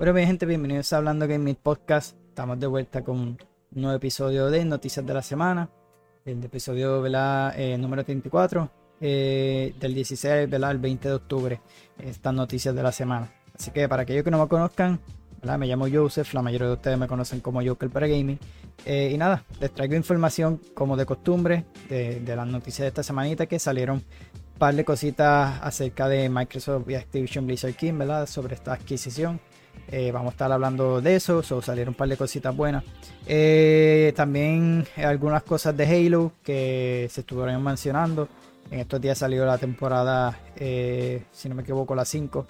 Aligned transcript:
Bueno, 0.00 0.14
bien, 0.14 0.28
gente, 0.28 0.46
bienvenidos 0.46 0.94
a 0.94 0.96
Hablando 0.96 1.28
Gaming 1.28 1.56
Podcast. 1.56 2.16
Estamos 2.30 2.58
de 2.58 2.66
vuelta 2.66 3.04
con 3.04 3.18
un 3.18 3.38
nuevo 3.72 3.94
episodio 3.94 4.48
de 4.48 4.64
Noticias 4.64 5.04
de 5.04 5.12
la 5.12 5.20
Semana. 5.20 5.68
El 6.24 6.42
episodio. 6.42 7.04
Eh, 7.06 7.76
número 7.78 8.02
34 8.02 8.70
eh, 8.98 9.74
del 9.78 9.94
16 9.94 10.48
¿verdad? 10.48 10.70
el 10.70 10.78
20 10.78 11.06
de 11.06 11.14
octubre. 11.14 11.60
Estas 11.98 12.32
noticias 12.32 12.74
de 12.74 12.82
la 12.82 12.92
semana. 12.92 13.30
Así 13.54 13.72
que 13.72 13.90
para 13.90 14.04
aquellos 14.04 14.24
que 14.24 14.30
no 14.30 14.38
me 14.38 14.48
conozcan, 14.48 14.98
¿verdad? 15.38 15.58
me 15.58 15.66
llamo 15.66 15.86
Joseph. 15.92 16.32
La 16.32 16.40
mayoría 16.40 16.68
de 16.68 16.72
ustedes 16.72 16.96
me 16.96 17.06
conocen 17.06 17.40
como 17.40 17.62
Joker 17.62 17.90
para 17.90 18.06
Gaming. 18.06 18.38
Eh, 18.86 19.10
y 19.12 19.18
nada, 19.18 19.44
les 19.60 19.70
traigo 19.70 19.96
información 19.96 20.62
como 20.72 20.96
de 20.96 21.04
costumbre 21.04 21.66
de, 21.90 22.20
de 22.20 22.36
las 22.36 22.46
noticias 22.46 22.84
de 22.84 22.88
esta 22.88 23.02
semanita 23.02 23.44
que 23.44 23.58
salieron 23.58 24.02
par 24.56 24.74
de 24.74 24.82
cositas 24.82 25.60
acerca 25.62 26.08
de 26.08 26.30
Microsoft 26.30 26.88
y 26.88 26.94
Activision 26.94 27.46
Blizzard 27.46 27.74
King, 27.74 27.98
¿verdad? 27.98 28.26
Sobre 28.26 28.54
esta 28.54 28.72
adquisición. 28.72 29.38
Eh, 29.92 30.12
vamos 30.12 30.28
a 30.28 30.30
estar 30.32 30.52
hablando 30.52 31.00
de 31.00 31.16
eso, 31.16 31.42
so, 31.42 31.60
salieron 31.60 31.92
un 31.92 31.94
par 31.96 32.08
de 32.08 32.16
cositas 32.16 32.54
buenas. 32.56 32.84
Eh, 33.26 34.12
también 34.14 34.86
algunas 34.96 35.42
cosas 35.42 35.76
de 35.76 35.84
Halo 35.84 36.32
que 36.44 37.08
se 37.10 37.22
estuvieron 37.22 37.62
mencionando. 37.62 38.28
En 38.70 38.78
estos 38.78 39.00
días 39.00 39.18
salió 39.18 39.44
la 39.44 39.58
temporada, 39.58 40.38
eh, 40.54 41.24
si 41.32 41.48
no 41.48 41.56
me 41.56 41.62
equivoco, 41.62 41.94
la 41.96 42.04
5. 42.04 42.46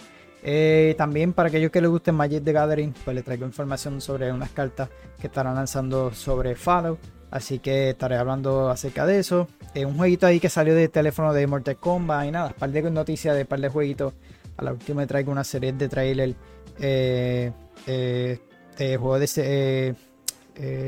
también 0.99 1.33
para 1.33 1.49
aquellos 1.49 1.71
que 1.71 1.81
les 1.81 1.91
gusten 1.91 2.15
Magic 2.15 2.45
the 2.45 2.53
Gathering, 2.53 2.95
pues 3.05 3.15
les 3.15 3.25
traigo 3.25 3.47
información 3.47 4.01
sobre 4.03 4.31
unas 4.31 4.51
cartas 4.51 4.91
que 5.19 5.29
estarán 5.29 5.55
lanzando 5.55 6.13
sobre 6.13 6.55
Fallout. 6.57 6.99
Así 7.31 7.59
que 7.61 7.91
estaré 7.91 8.17
hablando 8.17 8.71
acerca 8.71 9.07
de 9.07 9.19
eso. 9.19 9.49
Un 9.77 9.97
jueguito 9.97 10.27
ahí 10.27 10.41
que 10.41 10.49
salió 10.49 10.75
de 10.75 10.89
teléfono 10.89 11.33
de 11.33 11.47
Mortal 11.47 11.77
Kombat 11.77 12.27
y 12.27 12.31
nada, 12.33 12.49
un 12.49 12.55
par 12.55 12.71
de 12.71 12.83
noticias 12.91 13.35
de 13.35 13.43
un 13.43 13.47
par 13.47 13.61
de 13.61 13.69
jueguitos. 13.69 14.13
A 14.57 14.65
la 14.65 14.73
última 14.73 15.07
traigo 15.07 15.33
una 15.33 15.45
serie 15.45 15.73
de 15.73 15.89
trailer 15.89 16.35
eh, 16.81 17.53
eh, 17.87 18.39
de 18.79 18.97
juego 18.97 19.19
de 19.19 19.27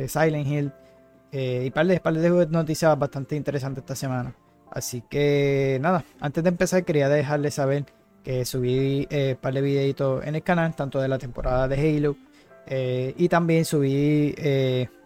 Silent 0.09 0.47
Hill. 0.47 0.73
y 1.33 1.71
par 1.71 1.87
de, 1.87 2.01
par 2.01 2.15
de 2.15 2.47
noticias 2.47 2.99
bastante 2.99 3.37
interesantes 3.37 3.83
esta 3.83 3.95
semana. 3.95 4.35
Así 4.71 5.03
que 5.03 5.79
nada, 5.81 6.05
antes 6.21 6.43
de 6.43 6.49
empezar 6.49 6.85
quería 6.85 7.09
dejarles 7.09 7.55
saber 7.55 7.85
que 8.25 8.45
subí 8.45 9.07
un 9.11 9.37
par 9.37 9.53
de 9.53 9.61
videitos 9.61 10.25
en 10.25 10.35
el 10.35 10.43
canal, 10.43 10.75
tanto 10.75 11.01
de 11.01 11.09
la 11.09 11.19
temporada 11.19 11.69
de 11.69 11.77
Halo. 11.77 12.17
y 13.17 13.29
también 13.29 13.65
subí 13.65 14.35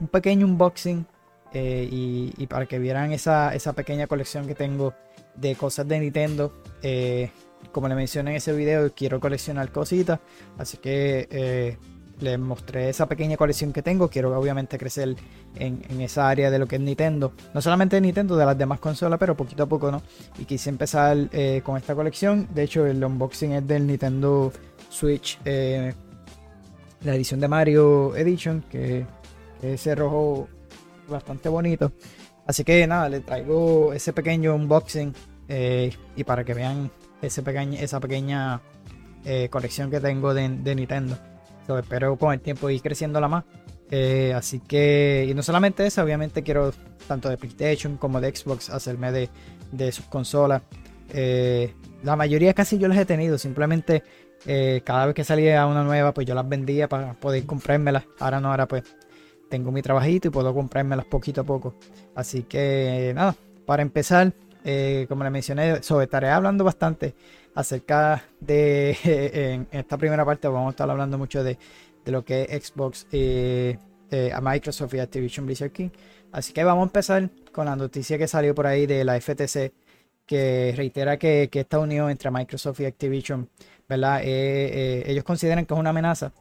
un 0.00 0.08
pequeño 0.08 0.46
unboxing 0.46 1.06
eh, 1.52 1.88
y, 1.90 2.46
para 2.48 2.66
que 2.66 2.78
vieran 2.78 3.12
esa, 3.12 3.52
pequeña 3.74 4.06
colección 4.06 4.46
que 4.46 4.54
tengo 4.54 4.94
de 5.34 5.54
cosas 5.54 5.88
de 5.88 6.00
Nintendo. 6.00 6.52
Eh, 6.82 7.30
como 7.76 7.88
le 7.88 7.94
mencioné 7.94 8.30
en 8.30 8.36
ese 8.38 8.54
video, 8.54 8.90
quiero 8.94 9.20
coleccionar 9.20 9.70
cositas. 9.70 10.18
Así 10.56 10.78
que 10.78 11.28
eh, 11.30 11.76
les 12.20 12.38
mostré 12.38 12.88
esa 12.88 13.06
pequeña 13.06 13.36
colección 13.36 13.70
que 13.70 13.82
tengo. 13.82 14.08
Quiero 14.08 14.34
obviamente 14.34 14.78
crecer 14.78 15.14
en, 15.56 15.82
esa 16.00 16.26
área 16.26 16.50
de 16.50 16.58
lo 16.58 16.66
que 16.66 16.76
es 16.76 16.80
Nintendo. 16.80 17.34
No 17.52 17.60
solamente 17.60 17.96
de 17.96 18.00
Nintendo, 18.00 18.34
de 18.34 18.46
las 18.46 18.56
demás 18.56 18.80
consolas, 18.80 19.18
pero 19.18 19.36
poquito 19.36 19.64
a 19.64 19.66
poco, 19.66 19.90
¿no? 19.90 20.00
Y 20.38 20.46
quise 20.46 20.70
empezar 20.70 21.28
con 21.62 21.76
esta 21.76 21.94
colección. 21.94 22.48
De 22.54 22.62
hecho, 22.62 22.86
el 22.86 23.04
unboxing 23.04 23.52
es 23.52 23.66
del 23.66 23.86
Nintendo 23.86 24.50
Switch. 24.88 25.38
la 25.44 27.14
edición 27.14 27.40
de 27.40 27.48
Mario 27.48 28.16
Edition, 28.16 28.64
que 28.70 29.00
es 29.60 29.80
ese 29.80 29.94
rojo 29.94 30.48
bastante 31.08 31.50
bonito. 31.50 31.92
Así 32.46 32.64
que 32.64 32.86
nada, 32.86 33.10
le 33.10 33.20
traigo 33.20 33.92
ese 33.92 34.14
pequeño 34.14 34.54
unboxing 34.54 35.12
eh, 35.46 35.92
y 36.16 36.24
para 36.24 36.42
que 36.42 36.54
vean 36.54 36.90
ese 37.22 37.42
pequeño, 37.42 37.78
esa 37.80 38.00
pequeña 38.00 38.60
eh, 39.24 39.48
colección 39.50 39.90
que 39.90 40.00
tengo 40.00 40.34
de, 40.34 40.48
Nintendo. 40.48 41.18
espero 41.78 42.16
con 42.16 42.32
el 42.32 42.40
tiempo 42.40 42.70
ir 42.70 42.82
creciéndola 42.82 43.28
más. 43.28 43.44
Eh, 43.90 44.32
así 44.34 44.60
que, 44.60 45.26
y 45.28 45.34
no 45.34 45.42
solamente 45.42 45.86
eso, 45.86 46.02
obviamente 46.02 46.42
quiero 46.42 46.72
tanto 47.06 47.28
de 47.28 47.36
PlayStation 47.36 47.96
como 47.96 48.20
de 48.20 48.34
Xbox 48.34 48.70
hacerme 48.70 49.12
de, 49.12 49.28
de 49.72 49.92
sus 49.92 50.06
consolas. 50.06 50.62
la 52.02 52.16
mayoría 52.16 52.52
casi 52.52 52.78
yo 52.78 52.88
las 52.88 52.98
he 52.98 53.04
tenido, 53.04 53.38
simplemente 53.38 54.02
cada 54.84 55.06
vez 55.06 55.14
que 55.14 55.24
salía 55.24 55.66
una 55.66 55.82
nueva, 55.82 56.12
pues 56.14 56.26
yo 56.26 56.34
las 56.34 56.48
vendía 56.48 56.88
para 56.88 57.14
poder 57.14 57.44
comprármelas. 57.46 58.04
Ahora 58.20 58.40
no, 58.40 58.50
ahora 58.50 58.66
pues 58.68 58.84
tengo 59.48 59.72
mi 59.72 59.82
trabajito 59.82 60.28
y 60.28 60.30
puedo 60.30 60.54
comprármelas 60.54 61.06
poquito 61.06 61.42
a 61.42 61.44
poco. 61.44 61.74
Así 62.14 62.42
que 62.42 63.12
nada, 63.14 63.34
para 63.64 63.82
empezar, 63.82 64.32
eh, 64.68 65.06
como 65.08 65.22
le 65.22 65.30
mencioné, 65.30 65.80
sobre 65.80 66.06
estaré 66.06 66.28
hablando 66.28 66.64
bastante 66.64 67.14
acerca 67.54 68.24
de, 68.40 69.64
esta 69.70 69.96
primera 69.96 70.24
parte 70.24 70.48
vamos 70.48 70.66
a 70.66 70.70
estar 70.70 70.90
hablando 70.90 71.16
mucho 71.18 71.44
de, 71.44 71.56
lo 72.06 72.24
que 72.24 72.48
es 72.50 72.66
Xbox, 72.66 73.06
eh, 73.12 73.78
eh, 74.10 74.32
a 74.34 74.40
Microsoft 74.40 74.92
y 74.94 74.98
Activision 74.98 75.46
Blizzard 75.46 75.70
King. 75.70 75.90
Así 76.32 76.52
que 76.52 76.64
vamos 76.64 76.82
a 76.82 76.86
empezar 76.86 77.30
con 77.52 77.66
la 77.66 77.76
noticia 77.76 78.18
que 78.18 78.26
salió 78.26 78.56
por 78.56 78.66
ahí 78.66 78.86
de 78.86 79.04
la 79.04 79.20
FTC, 79.20 79.72
que 80.26 80.74
reitera 80.76 81.16
que, 81.16 81.48
esta 81.52 81.78
unión 81.78 82.10
entre 82.10 82.32
Microsoft 82.32 82.80
y 82.80 82.86
Activision, 82.86 83.48
¿verdad? 83.88 84.20
ellos 84.24 85.22
consideran 85.22 85.64
que 85.64 85.74
es 85.74 85.78
una 85.78 85.90
amenaza 85.90 86.32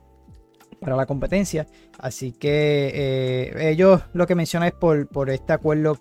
para 0.82 0.96
la 0.96 1.06
competencia. 1.06 1.68
Así 2.00 2.32
que 2.32 3.54
ellos 3.56 4.02
lo 4.14 4.26
que 4.26 4.34
mencionan 4.34 4.70
es 4.70 4.74
por, 4.74 5.08
por 5.10 5.30
este 5.30 5.54
acuerdo 5.54 6.00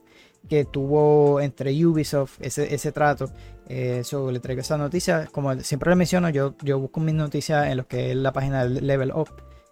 que 0.49 0.65
tuvo 0.65 1.41
entre 1.41 1.71
Ubisoft, 1.85 2.41
ese, 2.41 2.75
ese 2.75 2.93
trato. 2.93 3.31
Eso 3.69 4.29
eh, 4.29 4.33
le 4.33 4.41
traigo 4.41 4.61
esa 4.61 4.77
noticia. 4.77 5.27
Como 5.33 5.59
siempre 5.61 5.91
le 5.91 5.97
menciono, 5.97 6.29
yo, 6.29 6.55
yo 6.63 6.79
busco 6.79 7.01
mis 7.01 7.15
noticias 7.15 7.67
en 7.67 7.79
lo 7.79 7.87
que 7.87 8.11
es 8.11 8.17
la 8.17 8.33
página 8.33 8.65
de 8.65 8.81
Level 8.81 9.13
Up 9.13 9.31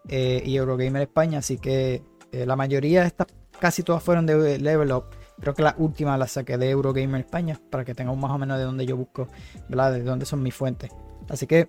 eh, 0.08 0.42
y 0.44 0.56
Eurogamer 0.56 1.02
España. 1.02 1.38
Así 1.38 1.58
que 1.58 2.02
la 2.32 2.56
mayoría 2.56 3.02
de 3.02 3.08
estas, 3.08 3.26
casi 3.58 3.82
todas 3.82 4.02
fueron 4.02 4.24
de 4.26 4.58
Level 4.58 4.92
Up. 4.92 5.04
Creo 5.40 5.54
que 5.54 5.62
la 5.62 5.74
última 5.78 6.16
la 6.16 6.26
saqué 6.26 6.56
de 6.56 6.70
Eurogamer 6.70 7.20
España 7.20 7.60
para 7.70 7.84
que 7.84 7.94
tengan 7.94 8.18
más 8.18 8.30
o 8.30 8.38
menos 8.38 8.58
de 8.58 8.64
dónde 8.64 8.86
yo 8.86 8.96
busco, 8.96 9.28
¿verdad? 9.68 9.92
De 9.92 10.02
dónde 10.02 10.24
son 10.24 10.42
mis 10.42 10.54
fuentes. 10.54 10.90
Así 11.28 11.46
que 11.46 11.68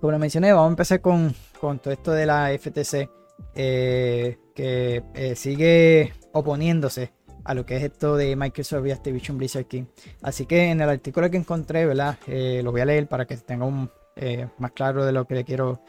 como 0.00 0.12
lo 0.12 0.18
mencioné, 0.18 0.52
vamos 0.52 0.68
a 0.68 0.70
empezar 0.70 1.00
con, 1.00 1.34
todo 1.60 1.90
esto 1.90 2.12
de 2.12 2.26
la 2.26 2.50
FTC 2.56 3.08
eh, 3.54 4.38
que 4.54 5.02
eh, 5.14 5.34
sigue 5.34 6.12
oponiéndose 6.32 7.12
a 7.46 7.54
lo 7.54 7.64
que 7.64 7.76
es 7.76 7.82
esto 7.82 8.16
de 8.16 8.36
Microsoft 8.36 8.86
y 8.86 8.90
Activision 8.90 9.38
Blizzard 9.38 9.66
King. 9.66 9.84
Así 10.22 10.46
que 10.46 10.70
en 10.70 10.80
el 10.80 10.88
artículo 10.88 11.30
que 11.30 11.36
encontré, 11.36 11.86
¿verdad? 11.86 12.18
Eh, 12.26 12.60
lo 12.64 12.72
voy 12.72 12.80
a 12.80 12.84
leer 12.84 13.06
para 13.06 13.26
que 13.26 13.36
tenga 13.36 13.64
un, 13.64 13.90
más 14.58 14.72
claro 14.72 15.04
de 15.04 15.12
lo 15.12 15.26
que 15.26 15.34
le 15.34 15.44
quiero, 15.44 15.80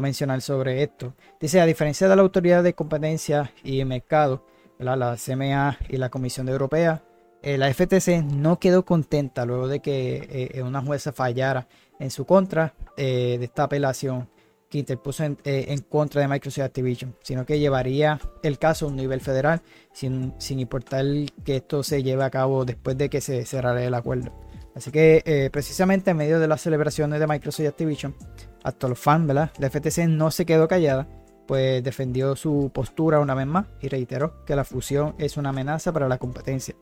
mencionar 0.00 0.40
sobre 0.40 0.82
esto. 0.82 1.14
Dice, 1.40 1.60
a 1.60 1.66
diferencia 1.66 2.08
de 2.08 2.16
la 2.16 2.22
Autoridad 2.22 2.62
de 2.62 2.74
Competencia 2.74 3.52
y 3.64 3.84
Mercado, 3.84 4.44
la 4.78 5.16
CMA 5.16 5.78
y 5.88 5.96
la 5.96 6.10
Comisión 6.10 6.48
Europea, 6.48 7.02
la 7.42 7.72
FTC 7.72 8.22
no 8.22 8.58
quedó 8.58 8.84
contenta 8.84 9.44
luego 9.44 9.68
de 9.68 9.80
que 9.80 10.60
una 10.64 10.82
jueza 10.82 11.12
fallara 11.12 11.66
en 11.98 12.10
su 12.10 12.24
contra 12.24 12.74
eh, 12.96 13.36
de 13.38 13.44
esta 13.44 13.64
apelación 13.64 14.28
que 14.68 14.78
interpuso 14.78 15.24
eh, 15.24 15.36
en, 15.44 15.78
contra 15.80 16.20
de 16.20 16.28
Microsoft 16.28 16.64
Activision, 16.64 17.16
sino 17.22 17.46
que 17.46 17.58
llevaría 17.58 18.20
el 18.42 18.58
caso 18.58 18.86
a 18.86 18.88
un 18.88 18.96
nivel 18.96 19.20
federal 19.20 19.62
sin, 19.92 20.34
importar 20.50 21.04
que 21.44 21.56
esto 21.56 21.82
se 21.82 22.02
lleve 22.02 22.24
a 22.24 22.30
cabo 22.30 22.64
después 22.64 22.96
de 22.98 23.08
que 23.08 23.20
se 23.20 23.44
cerrara 23.46 23.82
el 23.82 23.94
acuerdo. 23.94 24.32
Así 24.74 24.90
que 24.90 25.22
eh, 25.24 25.48
precisamente 25.50 26.10
en 26.10 26.18
medio 26.18 26.38
de 26.38 26.46
las 26.46 26.60
celebraciones 26.60 27.18
de 27.18 27.26
Microsoft 27.26 27.66
Activision, 27.66 28.14
hasta 28.62 28.88
los 28.88 28.98
fans, 28.98 29.26
¿verdad? 29.26 29.50
La 29.58 29.70
FTC 29.70 30.06
no 30.06 30.30
se 30.30 30.44
quedó 30.44 30.68
callada, 30.68 31.08
pues 31.46 31.82
defendió 31.82 32.36
su 32.36 32.70
postura 32.72 33.20
una 33.20 33.34
vez 33.34 33.46
más 33.46 33.66
y 33.80 33.88
reiteró 33.88 34.44
que 34.44 34.54
la 34.54 34.64
fusión 34.64 35.14
es 35.18 35.36
una 35.36 35.48
amenaza 35.48 35.92
para 35.92 36.08
la 36.08 36.18
competencia. 36.18 36.76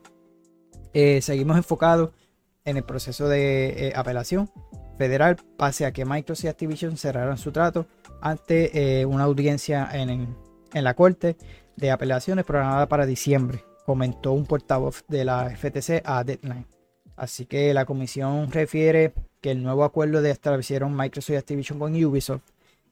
seguimos 0.93 1.57
enfocados 1.57 2.11
en 2.65 2.77
el 2.77 2.83
proceso 2.83 3.29
de 3.29 3.93
apelación 3.95 4.51
federal 4.97 5.37
pase 5.57 5.87
a 5.87 5.93
que 5.93 6.05
Microsoft 6.05 6.45
y 6.45 6.49
Activision 6.49 6.97
cerraran 6.97 7.39
su 7.39 7.53
trato 7.53 7.87
ante 8.21 9.01
eh, 9.01 9.07
una 9.07 9.25
audiencia 9.25 9.89
en, 9.93 10.37
la 10.73 10.95
Corte 10.95 11.37
de 11.77 11.91
Apelaciones 11.91 12.45
programada 12.45 12.89
para 12.89 13.07
diciembre, 13.07 13.63
comentó 13.85 14.33
un 14.33 14.45
portavoz 14.47 15.05
de 15.09 15.25
la 15.25 15.51
FTC 15.51 16.03
a 16.05 16.25
Deadline. 16.25 16.67
Así 17.17 17.47
que 17.47 17.73
la 17.73 17.87
comisión 17.87 18.51
refiere 18.51 19.15
que 19.41 19.53
el 19.53 19.63
nuevo 19.63 19.85
acuerdo 19.85 20.21
de 20.21 20.31
establecieron 20.31 20.95
Microsoft 20.95 21.35
y 21.35 21.37
Activision 21.37 21.79
con 21.79 22.05
Ubisoft 22.05 22.43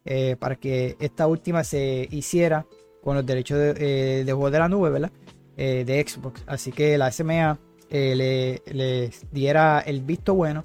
eh, 0.06 0.36
para 0.38 0.56
que 0.56 0.96
esta 0.98 1.26
última 1.26 1.64
se 1.64 2.08
hiciera 2.10 2.66
con 3.02 3.16
los 3.16 3.26
derechos 3.26 3.58
de, 3.58 4.20
eh, 4.20 4.24
juego 4.24 4.50
de 4.50 4.58
la 4.58 4.68
nube, 4.68 5.10
de 5.56 6.06
Xbox. 6.06 6.42
Así 6.46 6.72
que 6.72 6.96
la 6.96 7.10
SMA 7.10 7.58
le, 7.90 8.62
le 8.66 9.10
diera 9.30 9.80
el 9.80 10.00
visto 10.00 10.34
bueno 10.34 10.64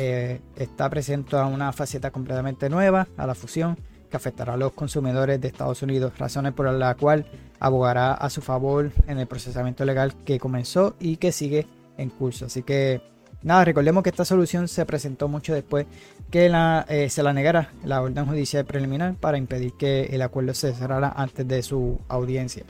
eh, 0.00 0.40
está 0.54 0.88
presente 0.88 1.34
a 1.34 1.46
una 1.46 1.72
faceta 1.72 2.12
completamente 2.12 2.70
nueva 2.70 3.08
a 3.16 3.26
la 3.26 3.34
fusión 3.34 3.76
que 4.08 4.16
afectará 4.16 4.54
a 4.54 4.56
los 4.56 4.72
consumidores 4.72 5.40
de 5.40 5.48
Estados 5.48 5.82
Unidos, 5.82 6.16
razones 6.16 6.52
por 6.52 6.72
la 6.72 6.94
cual 6.94 7.26
abogará 7.58 8.14
a 8.14 8.30
su 8.30 8.40
favor 8.40 8.92
en 9.08 9.18
el 9.18 9.26
procesamiento 9.26 9.84
legal 9.84 10.14
que 10.24 10.38
comenzó 10.38 10.94
y 11.00 11.16
que 11.16 11.32
sigue 11.32 11.66
en 11.96 12.10
curso. 12.10 12.46
Así 12.46 12.62
que 12.62 13.02
nada, 13.42 13.64
recordemos 13.64 14.04
que 14.04 14.10
esta 14.10 14.24
solución 14.24 14.68
se 14.68 14.86
presentó 14.86 15.26
mucho 15.26 15.52
después 15.52 15.86
que 16.30 16.48
eh, 16.88 17.10
se 17.10 17.22
la 17.24 17.32
negara 17.32 17.72
la 17.84 18.00
orden 18.00 18.24
judicial 18.24 18.64
preliminar 18.64 19.16
para 19.16 19.36
impedir 19.36 19.72
que 19.72 20.04
el 20.04 20.22
acuerdo 20.22 20.54
se 20.54 20.74
cerrara 20.74 21.12
antes 21.16 21.48
de 21.48 21.60
su 21.64 22.00
audiencia. 22.06 22.64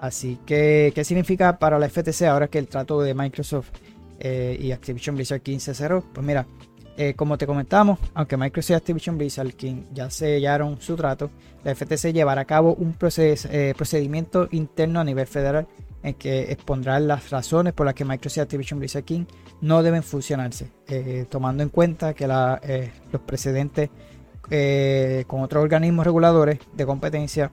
Así 0.00 0.40
que, 0.44 0.90
¿qué 0.92 1.04
significa 1.04 1.60
para 1.60 1.78
la 1.78 1.88
FTC 1.88 2.22
ahora 2.22 2.48
que 2.48 2.58
el 2.58 2.66
trato 2.66 3.00
de 3.00 3.14
Microsoft 3.14 3.70
eh, 4.18 4.56
y 4.60 4.72
Activision 4.72 5.16
Blizzard 5.16 5.42
King 5.42 5.58
se 5.58 5.74
cerró? 5.74 6.02
Pues 6.12 6.26
mira, 6.26 6.46
eh, 6.96 7.14
como 7.14 7.36
te 7.36 7.46
comentamos, 7.46 7.98
aunque 8.14 8.36
Microsoft 8.36 8.70
y 8.70 8.74
Activision 8.74 9.18
Blizzard 9.18 9.54
King 9.54 9.84
ya 9.92 10.10
sellaron 10.10 10.80
su 10.80 10.96
trato, 10.96 11.30
la 11.64 11.74
FTC 11.74 12.12
llevará 12.12 12.42
a 12.42 12.44
cabo 12.44 12.74
un 12.74 12.94
procedimiento 12.94 14.48
interno 14.52 15.00
a 15.00 15.04
nivel 15.04 15.26
federal 15.26 15.66
en 16.04 16.14
que 16.14 16.52
expondrá 16.52 17.00
las 17.00 17.30
razones 17.30 17.72
por 17.72 17.86
las 17.86 17.94
que 17.94 18.04
Microsoft 18.04 18.36
y 18.36 18.40
Activision 18.40 18.78
Blizzard 18.78 19.04
King 19.04 19.24
no 19.62 19.82
deben 19.82 20.02
fusionarse, 20.02 20.70
eh, 20.86 21.24
tomando 21.28 21.62
en 21.62 21.70
cuenta 21.70 22.12
que 22.12 22.26
eh, 22.26 22.92
los 23.10 23.22
precedentes 23.22 23.88
eh, 24.50 25.24
con 25.26 25.40
otros 25.40 25.62
organismos 25.62 26.04
reguladores 26.04 26.58
de 26.74 26.84
competencia 26.84 27.50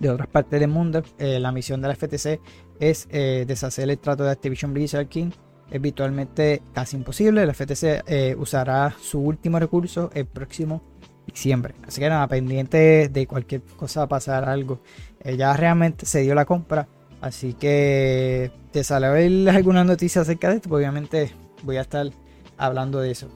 de 0.00 0.10
otras 0.10 0.26
partes 0.26 0.58
del 0.58 0.68
mundo, 0.68 1.04
la 1.16 1.52
misión 1.52 1.80
de 1.80 1.86
la 1.86 1.94
FTC 1.94 2.40
es 2.80 3.06
deshacer 3.08 3.88
el 3.88 3.98
trato 4.00 4.24
de 4.24 4.30
Activision 4.32 4.74
Blizzard 4.74 5.06
King. 5.06 5.30
Es 5.72 5.80
virtualmente 5.80 6.62
casi 6.72 6.96
imposible. 6.96 7.46
La 7.46 7.54
FTC 7.54 8.36
usará 8.38 8.94
su 9.00 9.18
último 9.20 9.58
recurso 9.58 10.10
el 10.14 10.26
próximo 10.26 10.82
diciembre. 11.26 11.74
Así 11.86 12.00
que 12.00 12.08
nada, 12.08 12.28
pendiente 12.28 13.08
de 13.08 13.26
cualquier 13.26 13.62
cosa 13.62 14.06
pasar 14.06 14.48
algo. 14.48 14.80
ya 15.24 15.56
realmente 15.56 16.04
se 16.04 16.20
dio 16.20 16.34
la 16.34 16.44
compra 16.44 16.86
Así 17.22 17.54
que 17.54 18.50
te 18.72 18.82
sale 18.82 19.06
a 19.06 19.10
ver 19.10 19.48
alguna 19.48 19.84
noticia 19.84 20.22
acerca 20.22 20.50
de 20.50 20.56
esto, 20.56 20.68
pues 20.68 20.80
obviamente 20.80 21.32
voy 21.62 21.76
a 21.76 21.82
estar 21.82 22.10
hablando 22.58 23.00
de 23.00 23.12
eso. 23.12 23.28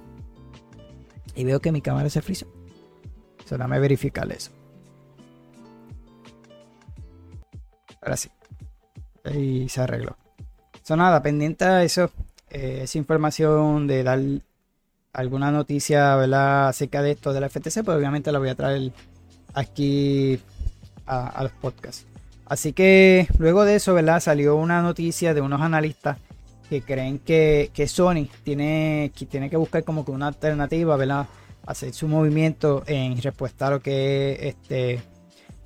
Y 1.37 1.45
veo 1.45 1.61
que 1.61 1.71
mi 1.71 1.81
cámara 1.81 2.11
se 2.11 2.21
frizó. 2.21 2.47
Solo 3.45 3.61
dame 3.61 3.79
verificar 3.79 4.31
eso. 4.33 4.51
Ahora 8.03 8.17
sí. 8.17 8.29
Y 9.33 9.69
se 9.69 9.81
arregló. 9.83 10.17
Son 10.83 10.99
nada, 10.99 11.23
pendiente 11.23 11.65
a 11.65 11.85
eso. 11.85 12.11
Eh, 12.51 12.81
esa 12.83 12.99
información 12.99 13.87
de 13.87 14.03
dar 14.03 14.21
alguna 15.13 15.51
noticia 15.51 16.15
¿verdad? 16.17 16.69
acerca 16.69 17.03
de 17.03 17.13
esto 17.13 17.33
de 17.33 17.41
la 17.41 17.49
FTC, 17.49 17.85
pues 17.85 17.97
obviamente 17.97 18.31
la 18.33 18.39
voy 18.39 18.49
a 18.49 18.55
traer 18.55 18.93
aquí 19.55 20.39
a 21.07 21.43
los 21.43 21.53
podcasts. 21.53 22.07
Así 22.47 22.73
que 22.73 23.27
luego 23.39 23.65
de 23.65 23.75
eso, 23.75 23.93
¿verdad? 23.93 24.21
Salió 24.21 24.57
una 24.57 24.81
noticia 24.81 25.35
de 25.35 25.41
unos 25.41 25.61
analistas 25.61 26.19
que 26.71 26.81
creen 26.81 27.19
que, 27.19 27.71
Sony 27.89 28.29
tiene 28.45 29.13
que, 29.17 29.27
tiene 29.27 29.51
que 29.51 29.57
buscar 29.57 29.83
como 29.85 30.05
que 30.05 30.13
una 30.13 30.29
alternativa, 30.29 30.97
¿verdad? 30.97 31.27
Hacer 31.67 31.93
su 31.93 32.07
movimiento 32.07 32.85
en 32.87 33.21
respuesta 33.21 33.67
a 33.67 33.71
lo 33.71 33.81
que 33.81 34.39
este, 34.49 35.01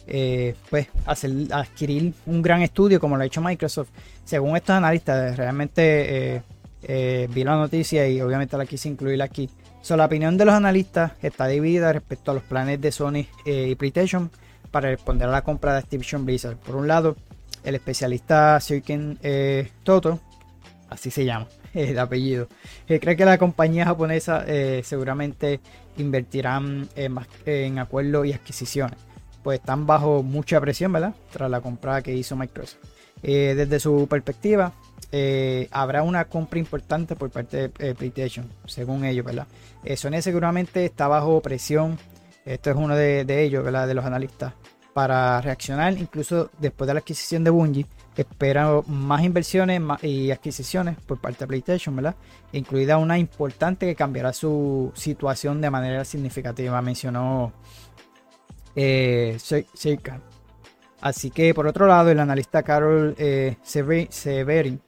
eh, 0.07 0.55
pues 0.71 0.89
hacer, 1.05 1.31
adquirir 1.53 2.15
un 2.25 2.41
gran 2.41 2.63
estudio 2.63 2.99
como 2.99 3.17
lo 3.17 3.23
ha 3.23 3.27
hecho 3.27 3.43
Microsoft. 3.43 3.91
Según 4.25 4.57
estos 4.57 4.75
analistas, 4.75 5.37
realmente 5.37 6.37
eh, 6.37 6.43
eh, 6.83 7.29
vi 7.31 7.45
la 7.45 7.57
noticia 7.57 8.09
y 8.09 8.21
obviamente 8.21 8.57
la 8.57 8.67
quise 8.67 8.89
incluir 8.89 9.21
aquí. 9.23 9.49
So, 9.83 9.97
la 9.97 10.05
opinión 10.05 10.37
de 10.37 10.45
los 10.45 10.55
analistas 10.55 11.13
está 11.23 11.47
dividida 11.47 11.93
respecto 11.93 12.31
a 12.31 12.35
los 12.35 12.43
planes 12.43 12.81
de 12.81 12.93
Sony 12.93 13.27
y 13.47 13.75
PlayStation 13.77 14.31
para 14.71 14.91
responder 14.91 15.29
a 15.29 15.33
la 15.33 15.43
compra 15.43 15.73
de 15.73 15.79
Activision 15.79 16.25
Blizzard. 16.25 16.57
Por 16.57 16.77
un 16.77 16.87
lado, 16.87 17.17
el 17.65 17.75
especialista 17.75 18.59
Seiken 18.61 19.19
eh, 19.23 19.71
Toto, 19.83 20.21
así 20.89 21.11
se 21.11 21.25
llama, 21.25 21.47
el 21.75 21.99
apellido, 21.99 22.49
eh, 22.89 23.01
cree 23.01 23.17
que 23.17 23.25
la 23.25 23.39
compañía 23.39 23.85
japonesa 23.85 24.45
eh, 24.47 24.83
seguramente 24.85 25.61
invertirán 25.99 26.89
en 26.97 27.79
acuerdos 27.79 28.27
y 28.27 28.33
adquisiciones, 28.33 28.97
pues 29.43 29.61
están 29.61 29.87
bajo 29.87 30.23
mucha 30.23 30.61
presión, 30.61 30.93
¿verdad? 30.93 31.15
Tras 31.33 31.51
la 31.51 31.61
compra 31.61 32.03
que 32.03 32.15
hizo 32.15 32.37
Microsoft. 32.37 32.79
desde 33.23 33.81
su 33.81 34.07
perspectiva, 34.09 34.73
habrá 35.71 36.03
una 36.03 36.25
compra 36.27 36.59
importante 36.59 37.17
por 37.17 37.31
parte 37.31 37.69
de 37.69 37.95
PlayStation, 37.95 38.49
según 38.67 39.05
ellos, 39.05 39.25
¿verdad? 39.25 39.47
Sony 39.97 40.23
seguramente 40.23 40.85
está 40.85 41.09
bajo 41.09 41.41
presión 41.41 41.99
esto 42.45 42.71
es 42.71 42.77
uno 42.77 42.97
de, 42.97 43.45
ellos, 43.45 43.65
¿verdad? 43.65 43.87
de 43.87 43.95
los 43.95 44.05
analistas, 44.05 44.55
para 44.95 45.41
reaccionar 45.41 45.93
incluso 45.99 46.51
después 46.59 46.89
de 46.89 46.95
la 46.95 47.01
adquisición 47.01 47.45
de 47.45 47.51
Bungie. 47.51 47.87
Esperan 48.17 48.83
más 48.87 49.23
inversiones 49.23 49.81
y 50.03 50.31
adquisiciones 50.31 50.97
por 51.07 51.19
parte 51.19 51.41
de 51.41 51.47
PlayStation, 51.47 51.97
¿verdad? 51.97 52.17
Incluida 52.53 52.99
una 52.99 53.17
importante 53.17 53.87
que 53.87 53.95
cambiará 53.95 54.33
su 54.33 54.93
situación 54.95 55.61
de 55.61 55.71
manera 55.71 56.05
significativa, 56.05 56.83
mencionó 56.83 57.53
eh, 58.77 59.39
Así 61.01 61.31
que 61.31 61.55
por 61.55 61.67
otro 61.67 61.87
lado, 61.87 62.11
el 62.11 62.21
analista 62.21 62.63
Carol 62.63 63.15
eh, 63.19 63.57
Severin 63.63 64.81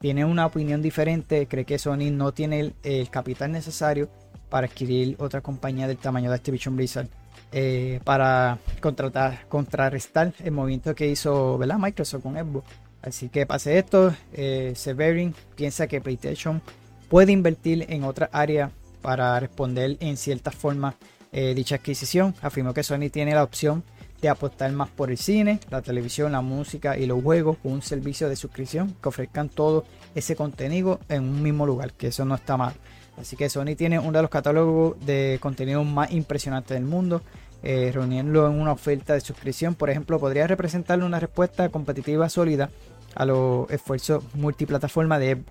tiene 0.00 0.24
una 0.24 0.46
opinión 0.46 0.82
diferente, 0.82 1.46
cree 1.46 1.64
que 1.64 1.78
Sony 1.78 2.10
no 2.10 2.32
tiene 2.32 2.74
el 2.82 3.10
capital 3.10 3.52
necesario 3.52 4.08
para 4.48 4.66
adquirir 4.66 5.16
otra 5.18 5.40
compañía 5.40 5.86
del 5.86 5.96
tamaño 5.96 6.28
de 6.28 6.36
Activision 6.36 6.76
Blizzard 6.76 7.08
eh, 7.52 8.00
para 8.04 8.58
contratar, 8.80 9.46
contrarrestar 9.48 10.32
el 10.44 10.52
movimiento 10.52 10.94
que 10.94 11.08
hizo 11.08 11.58
¿verdad? 11.58 11.78
Microsoft 11.78 12.22
con 12.22 12.34
Xbox. 12.34 12.66
Así 13.02 13.28
que 13.28 13.46
pase 13.46 13.78
esto, 13.78 14.14
eh, 14.32 14.72
Severin 14.76 15.34
piensa 15.56 15.86
que 15.86 16.00
PlayStation 16.00 16.60
puede 17.08 17.32
invertir 17.32 17.86
en 17.88 18.04
otra 18.04 18.28
área 18.32 18.70
para 19.00 19.40
responder 19.40 19.96
en 20.00 20.16
cierta 20.16 20.50
forma 20.50 20.94
eh, 21.32 21.54
dicha 21.54 21.76
adquisición. 21.76 22.34
Afirmó 22.42 22.74
que 22.74 22.82
Sony 22.82 23.10
tiene 23.10 23.34
la 23.34 23.44
opción 23.44 23.84
de 24.20 24.28
apostar 24.28 24.70
más 24.72 24.90
por 24.90 25.10
el 25.10 25.18
cine, 25.18 25.60
la 25.70 25.82
televisión, 25.82 26.32
la 26.32 26.42
música 26.42 26.96
y 26.98 27.06
los 27.06 27.22
juegos 27.22 27.56
con 27.62 27.72
un 27.72 27.82
servicio 27.82 28.28
de 28.28 28.36
suscripción 28.36 28.94
que 29.02 29.08
ofrezcan 29.08 29.48
todo 29.48 29.84
ese 30.14 30.36
contenido 30.36 31.00
en 31.08 31.22
un 31.22 31.42
mismo 31.42 31.66
lugar, 31.66 31.92
que 31.94 32.08
eso 32.08 32.24
no 32.24 32.34
está 32.34 32.56
mal. 32.56 32.74
Así 33.18 33.36
que 33.36 33.48
Sony 33.48 33.74
tiene 33.76 33.98
uno 33.98 34.18
de 34.18 34.22
los 34.22 34.30
catálogos 34.30 34.96
de 35.04 35.38
contenido 35.40 35.84
más 35.84 36.10
impresionantes 36.10 36.74
del 36.74 36.84
mundo. 36.84 37.22
Eh, 37.62 37.90
reuniendo 37.92 38.46
en 38.46 38.58
una 38.58 38.72
oferta 38.72 39.12
de 39.12 39.20
suscripción, 39.20 39.74
por 39.74 39.90
ejemplo, 39.90 40.18
podría 40.18 40.46
representar 40.46 41.02
una 41.02 41.20
respuesta 41.20 41.68
competitiva 41.68 42.26
sólida 42.30 42.70
a 43.14 43.26
los 43.26 43.70
esfuerzos 43.70 44.24
multiplataforma 44.34 45.18
de 45.18 45.42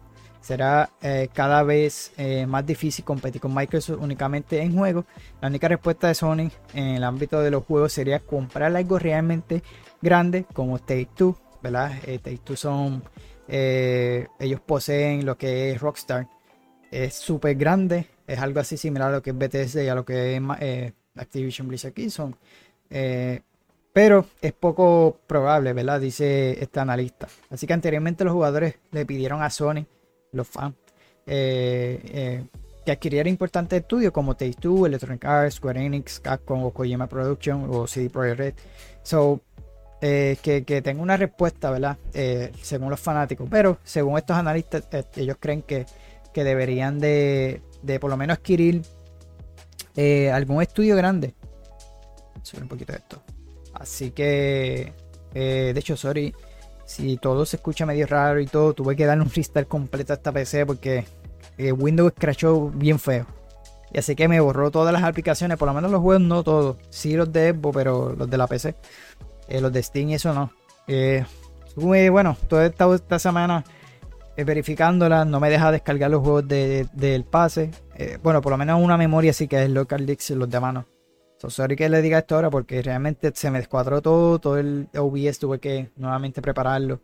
Será 0.41 0.89
eh, 1.01 1.29
cada 1.33 1.63
vez 1.63 2.11
eh, 2.17 2.45
más 2.45 2.65
difícil 2.65 3.03
competir 3.05 3.41
con 3.41 3.53
Microsoft 3.53 3.99
únicamente 4.01 4.61
en 4.61 4.75
juegos. 4.75 5.05
La 5.41 5.47
única 5.47 5.67
respuesta 5.67 6.07
de 6.07 6.15
Sony 6.15 6.49
en 6.73 6.87
el 6.95 7.03
ámbito 7.03 7.41
de 7.41 7.51
los 7.51 7.65
juegos 7.65 7.93
sería 7.93 8.19
comprar 8.19 8.75
algo 8.75 8.99
realmente 8.99 9.63
grande 10.01 10.45
como 10.53 10.79
Take 10.79 11.09
Two, 11.15 11.37
¿verdad? 11.61 11.91
Take 12.01 12.39
Two 12.43 12.55
son, 12.55 13.03
ellos 13.47 14.61
poseen 14.65 15.25
lo 15.25 15.37
que 15.37 15.71
es 15.71 15.81
Rockstar 15.81 16.27
es 16.91 17.15
súper 17.15 17.55
grande. 17.55 18.07
Es 18.27 18.39
algo 18.39 18.59
así 18.59 18.77
similar 18.77 19.09
a 19.09 19.15
lo 19.17 19.21
que 19.21 19.31
es 19.31 19.37
BTS 19.37 19.75
y 19.75 19.87
a 19.87 19.95
lo 19.95 20.05
que 20.05 20.35
es 20.35 20.41
eh, 20.59 20.93
Activision 21.15 21.67
Blizzard. 21.67 21.93
Eh, 22.89 23.41
pero 23.91 24.25
es 24.41 24.53
poco 24.53 25.19
probable, 25.27 25.73
¿verdad? 25.73 25.99
Dice 25.99 26.61
este 26.61 26.79
analista. 26.79 27.27
Así 27.49 27.65
que 27.67 27.73
anteriormente 27.73 28.23
los 28.23 28.33
jugadores 28.33 28.75
le 28.91 29.05
pidieron 29.05 29.41
a 29.41 29.49
Sony, 29.49 29.85
los 30.31 30.47
fans, 30.47 30.75
eh, 31.25 32.43
que 32.85 32.91
adquiriera 32.91 33.29
importantes 33.29 33.81
estudios 33.81 34.11
como 34.11 34.35
Take-Two, 34.35 34.85
Electronic 34.85 35.25
Arts, 35.25 35.55
Square 35.55 35.85
Enix, 35.85 36.19
Capcom 36.19 36.63
o 36.63 36.71
Kojima 36.71 37.07
Production 37.07 37.67
o 37.69 37.87
CD 37.87 38.09
Projekt 38.09 38.39
Red. 38.39 38.53
So, 39.03 39.41
que, 40.01 40.63
que, 40.65 40.81
tenga 40.81 41.01
una 41.01 41.17
respuesta, 41.17 41.71
¿verdad? 41.71 41.97
según 42.61 42.89
los 42.89 42.99
fanáticos. 42.99 43.47
Pero 43.51 43.79
según 43.83 44.17
estos 44.17 44.37
analistas, 44.37 44.87
ellos 45.17 45.37
creen 45.39 45.61
que 45.61 45.85
que 46.33 46.43
deberían 46.43 46.99
de, 46.99 47.61
de 47.81 47.99
por 47.99 48.09
lo 48.09 48.17
menos 48.17 48.37
adquirir 48.37 48.81
eh, 49.95 50.31
algún 50.31 50.61
estudio 50.61 50.95
grande. 50.95 51.33
Sobre 52.43 52.63
un 52.63 52.69
poquito 52.69 52.93
de 52.93 52.99
esto. 52.99 53.21
Así 53.73 54.11
que, 54.11 54.93
eh, 55.33 55.71
de 55.73 55.79
hecho, 55.79 55.97
sorry, 55.97 56.33
si 56.89 57.17
todo 57.17 57.45
se 57.45 57.57
escucha 57.57 57.85
medio 57.85 58.07
raro 58.07 58.39
y 58.39 58.47
todo, 58.47 58.73
tuve 58.73 58.95
que 58.95 59.05
darle 59.05 59.23
un 59.23 59.29
restart 59.29 59.67
completo 59.67 60.11
a 60.11 60.15
esta 60.15 60.31
PC 60.31 60.65
porque 60.65 61.05
eh, 61.59 61.71
Windows 61.71 62.13
crashó 62.17 62.71
bien 62.71 62.97
feo. 62.97 63.27
Y 63.93 63.99
así 63.99 64.15
que 64.15 64.27
me 64.27 64.39
borró 64.39 64.71
todas 64.71 64.91
las 64.91 65.03
aplicaciones, 65.03 65.59
por 65.59 65.67
lo 65.67 65.75
menos 65.75 65.91
los 65.91 66.01
juegos 66.01 66.23
no 66.23 66.43
todos. 66.43 66.77
Sí 66.89 67.13
los 67.13 67.31
de 67.31 67.51
Xbox, 67.51 67.75
pero 67.75 68.15
los 68.15 68.27
de 68.27 68.37
la 68.37 68.47
PC. 68.47 68.75
los 69.61 69.71
de 69.71 69.83
Steam 69.83 70.09
y 70.09 70.15
eso 70.15 70.33
no. 70.33 70.51
bueno, 72.11 72.35
toda 72.47 72.65
esta, 72.65 72.91
esta 72.95 73.19
semana 73.19 73.63
eh, 74.35 74.43
verificándola, 74.43 75.25
no 75.25 75.39
me 75.39 75.51
deja 75.51 75.71
descargar 75.71 76.09
los 76.09 76.21
juegos 76.21 76.47
del 76.47 77.23
pase. 77.29 77.69
Eh, 77.97 78.17
bueno, 78.23 78.41
por 78.41 78.51
lo 78.51 78.57
menos 78.57 78.81
una 78.81 78.97
memoria 78.97 79.31
sí 79.31 79.47
que 79.47 79.61
es 79.61 79.69
local 79.69 80.07
disk 80.07 80.31
y 80.31 80.33
los 80.35 80.49
de 80.49 80.59
mano. 80.59 80.85
So, 81.39 81.49
sorry 81.49 81.77
que 81.77 81.87
le 81.87 82.01
diga 82.01 82.19
esto 82.19 82.35
ahora 82.35 82.49
porque 82.49 82.81
realmente 82.81 83.31
se 83.33 83.49
me 83.49 83.59
descuadró 83.59 84.01
todo, 84.01 84.39
todo 84.39 84.57
el 84.57 84.89
OBS 84.93 85.39
tuve 85.39 85.59
que 85.59 85.89
nuevamente 85.95 86.41
prepararlo. 86.41 86.99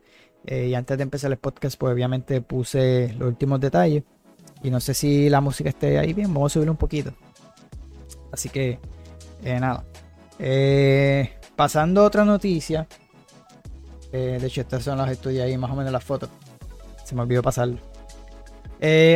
Eh, 0.46 0.68
y 0.68 0.76
antes 0.76 0.98
de 0.98 1.04
empezar 1.04 1.32
el 1.32 1.38
podcast, 1.38 1.80
pues 1.80 1.94
obviamente 1.94 2.42
puse 2.42 3.16
los 3.18 3.30
últimos 3.30 3.62
detalles. 3.62 4.04
Y 4.62 4.70
no 4.72 4.82
sé 4.82 4.94
si 4.94 5.30
la 5.30 5.40
música 5.40 5.70
esté 5.70 6.00
ahí 6.00 6.12
bien, 6.12 6.34
vamos 6.34 6.52
a 6.52 6.54
subirlo 6.54 6.74
un 6.74 6.78
poquito. 6.78 7.14
Así 8.30 8.50
que, 8.50 8.78
eh, 9.42 9.60
nada. 9.60 9.86
Eh, 10.38 11.32
pasando 11.56 12.02
a 12.02 12.04
otra 12.04 12.26
noticia. 12.26 12.88
De 14.12 14.46
hecho, 14.46 14.62
estas 14.62 14.84
son 14.84 14.98
las 14.98 15.12
estudias 15.12 15.46
ahí, 15.46 15.58
más 15.58 15.72
o 15.72 15.76
menos 15.76 15.92
las 15.92 16.04
fotos. 16.04 16.30
Se 17.04 17.16
me 17.16 17.22
olvidó 17.22 17.42
pasarlo. 17.42 17.78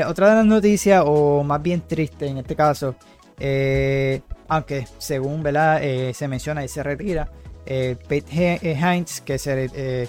otra 0.07 0.29
de 0.29 0.35
las 0.35 0.45
noticias, 0.45 1.03
o 1.05 1.43
más 1.43 1.61
bien 1.61 1.81
triste 1.81 2.27
en 2.27 2.37
este 2.37 2.53
caso, 2.55 2.95
aunque 4.49 4.87
según 4.97 5.41
¿verdad? 5.41 5.81
se 6.13 6.27
menciona 6.27 6.63
y 6.65 6.67
se 6.67 6.83
retira, 6.83 7.31
Pete 7.65 8.59
Hines, 8.61 9.21
que, 9.21 9.35
es 9.35 9.43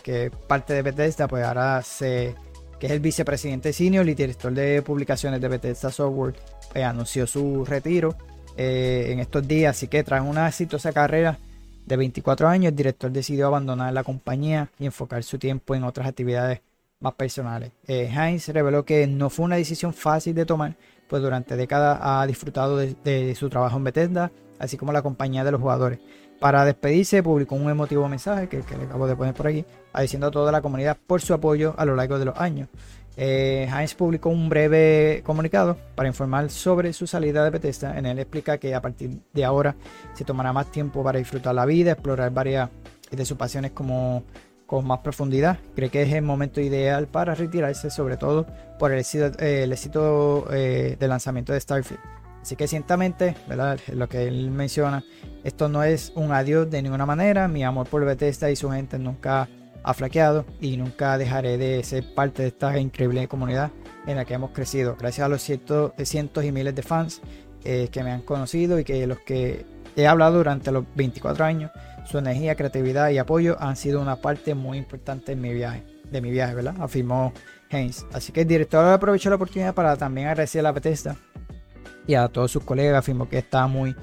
que 0.02 0.32
parte 0.46 0.72
de 0.72 0.82
Bethesda, 0.82 1.28
pues 1.28 1.44
ahora 1.44 1.82
se 1.82 2.34
que 2.80 2.86
es 2.86 2.92
el 2.92 3.00
vicepresidente 3.00 3.72
senior 3.72 4.08
y 4.08 4.14
director 4.14 4.52
de 4.52 4.82
publicaciones 4.82 5.40
de 5.40 5.48
Bethesda 5.48 5.92
Software, 5.92 6.34
eh, 6.74 6.82
anunció 6.82 7.26
su 7.26 7.64
retiro 7.64 8.16
eh, 8.56 9.08
en 9.10 9.20
estos 9.20 9.46
días. 9.46 9.76
Así 9.76 9.86
que 9.86 10.02
tras 10.02 10.22
una 10.26 10.48
exitosa 10.48 10.90
carrera 10.92 11.38
de 11.84 11.96
24 11.96 12.48
años, 12.48 12.70
el 12.70 12.76
director 12.76 13.10
decidió 13.12 13.46
abandonar 13.46 13.92
la 13.92 14.02
compañía 14.02 14.70
y 14.78 14.86
enfocar 14.86 15.22
su 15.22 15.38
tiempo 15.38 15.74
en 15.74 15.84
otras 15.84 16.08
actividades 16.08 16.60
más 17.00 17.14
personales. 17.14 17.72
Eh, 17.86 18.10
Heinz 18.14 18.48
reveló 18.48 18.84
que 18.84 19.06
no 19.06 19.30
fue 19.30 19.46
una 19.46 19.56
decisión 19.56 19.92
fácil 19.92 20.34
de 20.34 20.46
tomar, 20.46 20.76
pues 21.08 21.22
durante 21.22 21.56
décadas 21.56 21.98
ha 22.00 22.26
disfrutado 22.26 22.76
de 22.76 23.34
su 23.34 23.48
trabajo 23.48 23.76
en 23.78 23.84
Bethesda, 23.84 24.30
así 24.58 24.76
como 24.76 24.92
la 24.92 25.02
compañía 25.02 25.42
de 25.42 25.50
los 25.50 25.60
jugadores. 25.60 25.98
Para 26.40 26.64
despedirse, 26.64 27.22
publicó 27.22 27.54
un 27.54 27.68
emotivo 27.68 28.08
mensaje 28.08 28.48
que, 28.48 28.62
le 28.76 28.84
acabo 28.84 29.06
de 29.06 29.14
poner 29.14 29.34
por 29.34 29.46
aquí, 29.46 29.64
agradeciendo 29.92 30.28
a 30.28 30.30
toda 30.30 30.50
la 30.50 30.62
comunidad 30.62 30.96
por 31.06 31.20
su 31.20 31.34
apoyo 31.34 31.74
a 31.76 31.84
lo 31.84 31.94
largo 31.94 32.18
de 32.18 32.24
los 32.24 32.38
años. 32.38 32.68
Eh, 33.16 33.68
Heinz 33.70 33.94
publicó 33.94 34.30
un 34.30 34.48
breve 34.48 35.22
comunicado 35.22 35.76
para 35.94 36.08
informar 36.08 36.48
sobre 36.48 36.94
su 36.94 37.06
salida 37.06 37.44
de 37.44 37.50
Bethesda. 37.50 37.98
En 37.98 38.06
él 38.06 38.18
explica 38.18 38.56
que 38.56 38.74
a 38.74 38.80
partir 38.80 39.20
de 39.34 39.44
ahora 39.44 39.76
se 40.14 40.24
tomará 40.24 40.54
más 40.54 40.70
tiempo 40.70 41.04
para 41.04 41.18
disfrutar 41.18 41.54
la 41.54 41.66
vida, 41.66 41.92
explorar 41.92 42.32
varias 42.32 42.70
de 43.10 43.24
sus 43.26 43.36
pasiones 43.36 43.72
como 43.72 44.22
con 44.70 44.86
más 44.86 45.00
profundidad. 45.00 45.58
Cree 45.74 45.90
que 45.90 46.02
es 46.02 46.12
el 46.12 46.22
momento 46.22 46.60
ideal 46.60 47.08
para 47.08 47.34
retirarse, 47.34 47.90
sobre 47.90 48.16
todo 48.16 48.46
por 48.78 48.92
el 48.92 49.00
éxito, 49.00 49.36
el 49.40 49.72
éxito 49.72 50.46
eh, 50.52 50.96
del 50.96 51.10
lanzamiento 51.10 51.52
de 51.52 51.60
Starfield. 51.60 52.00
Así 52.40 52.54
que 52.54 52.68
ciertamente, 52.68 53.34
¿verdad? 53.48 53.80
Lo 53.92 54.08
que 54.08 54.28
él 54.28 54.52
menciona, 54.52 55.02
esto 55.42 55.68
no 55.68 55.82
es 55.82 56.12
un 56.14 56.30
adiós 56.30 56.70
de 56.70 56.82
ninguna 56.82 57.04
manera. 57.04 57.48
Mi 57.48 57.64
amor 57.64 57.88
por 57.88 58.04
Bethesda 58.04 58.48
y 58.48 58.54
su 58.54 58.70
gente 58.70 58.96
nunca 58.96 59.48
ha 59.82 59.92
flaqueado 59.92 60.44
y 60.60 60.76
nunca 60.76 61.18
dejaré 61.18 61.58
de 61.58 61.82
ser 61.82 62.14
parte 62.14 62.42
de 62.42 62.48
esta 62.48 62.78
increíble 62.78 63.26
comunidad 63.26 63.72
en 64.06 64.14
la 64.14 64.24
que 64.24 64.34
hemos 64.34 64.52
crecido. 64.52 64.94
Gracias 64.96 65.24
a 65.24 65.28
los 65.28 65.42
cientos, 65.42 65.94
cientos 66.04 66.44
y 66.44 66.52
miles 66.52 66.76
de 66.76 66.82
fans 66.82 67.22
eh, 67.64 67.88
que 67.90 68.04
me 68.04 68.12
han 68.12 68.22
conocido 68.22 68.78
y 68.78 68.84
que 68.84 69.04
los 69.08 69.18
que 69.18 69.66
he 69.96 70.06
hablado 70.06 70.38
durante 70.38 70.70
los 70.70 70.84
24 70.94 71.44
años, 71.44 71.72
su 72.10 72.18
energía, 72.18 72.56
creatividad 72.56 73.10
y 73.10 73.18
apoyo 73.18 73.56
han 73.60 73.76
sido 73.76 74.00
una 74.00 74.16
parte 74.16 74.54
muy 74.54 74.78
importante 74.78 75.32
en 75.32 75.40
mi 75.40 75.54
viaje, 75.54 75.84
de 76.10 76.20
mi 76.20 76.30
viaje, 76.30 76.54
¿verdad? 76.54 76.74
Afirmó 76.80 77.32
Haynes. 77.70 78.04
Así 78.12 78.32
que 78.32 78.42
el 78.42 78.48
director 78.48 78.84
aprovechó 78.84 79.30
la 79.30 79.36
oportunidad 79.36 79.74
para 79.74 79.96
también 79.96 80.26
agradecer 80.26 80.60
a 80.60 80.62
la 80.64 80.72
Bethesda 80.72 81.16
y 82.06 82.14
a 82.14 82.28
todos 82.28 82.50
sus 82.50 82.64
colegas. 82.64 82.98
Afirmó 82.98 83.28
que 83.28 83.38
está 83.38 83.66
muy 83.66 83.94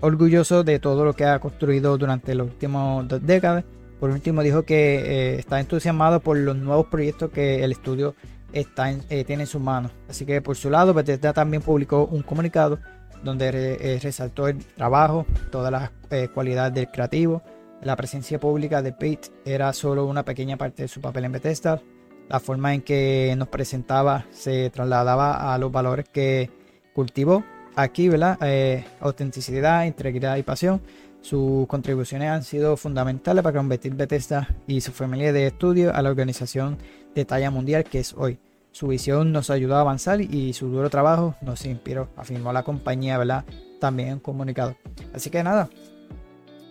orgulloso 0.00 0.64
de 0.64 0.78
todo 0.78 1.04
lo 1.04 1.12
que 1.12 1.24
ha 1.26 1.38
construido 1.38 1.98
durante 1.98 2.34
las 2.34 2.46
últimas 2.46 3.06
dos 3.06 3.24
décadas. 3.24 3.64
Por 3.98 4.10
último, 4.10 4.42
dijo 4.42 4.62
que 4.62 5.34
eh, 5.34 5.38
está 5.38 5.60
entusiasmado 5.60 6.20
por 6.20 6.38
los 6.38 6.56
nuevos 6.56 6.86
proyectos 6.86 7.30
que 7.30 7.62
el 7.62 7.72
estudio 7.72 8.14
está 8.52 8.90
eh, 8.90 9.24
tiene 9.24 9.42
en 9.42 9.46
sus 9.46 9.60
manos. 9.60 9.92
Así 10.08 10.24
que 10.24 10.40
por 10.40 10.56
su 10.56 10.70
lado, 10.70 10.94
Bethesda 10.94 11.34
también 11.34 11.62
publicó 11.62 12.06
un 12.06 12.22
comunicado 12.22 12.78
donde 13.22 13.76
eh, 13.80 13.98
resaltó 14.02 14.48
el 14.48 14.64
trabajo, 14.64 15.26
todas 15.50 15.72
las 15.72 15.90
cualidades 16.34 16.74
del 16.74 16.88
creativo. 16.88 17.42
La 17.82 17.96
presencia 17.96 18.38
pública 18.38 18.82
de 18.82 18.92
Pete 18.92 19.28
era 19.44 19.72
solo 19.72 20.06
una 20.06 20.24
pequeña 20.24 20.56
parte 20.56 20.82
de 20.82 20.88
su 20.88 21.00
papel 21.00 21.24
en 21.24 21.32
Bethesda. 21.32 21.80
La 22.28 22.38
forma 22.38 22.74
en 22.74 22.82
que 22.82 23.34
nos 23.36 23.48
presentaba 23.48 24.26
se 24.30 24.70
trasladaba 24.70 25.54
a 25.54 25.58
los 25.58 25.72
valores 25.72 26.08
que 26.08 26.50
cultivó 26.94 27.42
aquí, 27.76 28.08
¿verdad? 28.08 28.38
Eh, 28.42 28.84
autenticidad, 29.00 29.84
integridad 29.84 30.36
y 30.36 30.42
pasión. 30.42 30.80
Sus 31.22 31.66
contribuciones 31.66 32.30
han 32.30 32.44
sido 32.44 32.76
fundamentales 32.76 33.42
para 33.42 33.58
convertir 33.58 33.94
Bethesda 33.94 34.48
y 34.66 34.80
su 34.80 34.92
familia 34.92 35.32
de 35.32 35.48
estudio 35.48 35.94
a 35.94 36.02
la 36.02 36.10
organización 36.10 36.78
de 37.14 37.24
talla 37.24 37.50
mundial 37.50 37.84
que 37.84 38.00
es 38.00 38.14
hoy. 38.14 38.38
Su 38.72 38.86
visión 38.86 39.32
nos 39.32 39.50
ayudó 39.50 39.76
a 39.76 39.80
avanzar 39.80 40.20
y 40.20 40.52
su 40.52 40.68
duro 40.68 40.90
trabajo 40.90 41.34
nos 41.42 41.64
inspiró, 41.66 42.08
afirmó 42.16 42.52
la 42.52 42.62
compañía, 42.62 43.18
¿verdad? 43.18 43.44
También 43.80 44.10
en 44.10 44.20
comunicado. 44.20 44.76
Así 45.12 45.28
que 45.30 45.42
nada, 45.42 45.68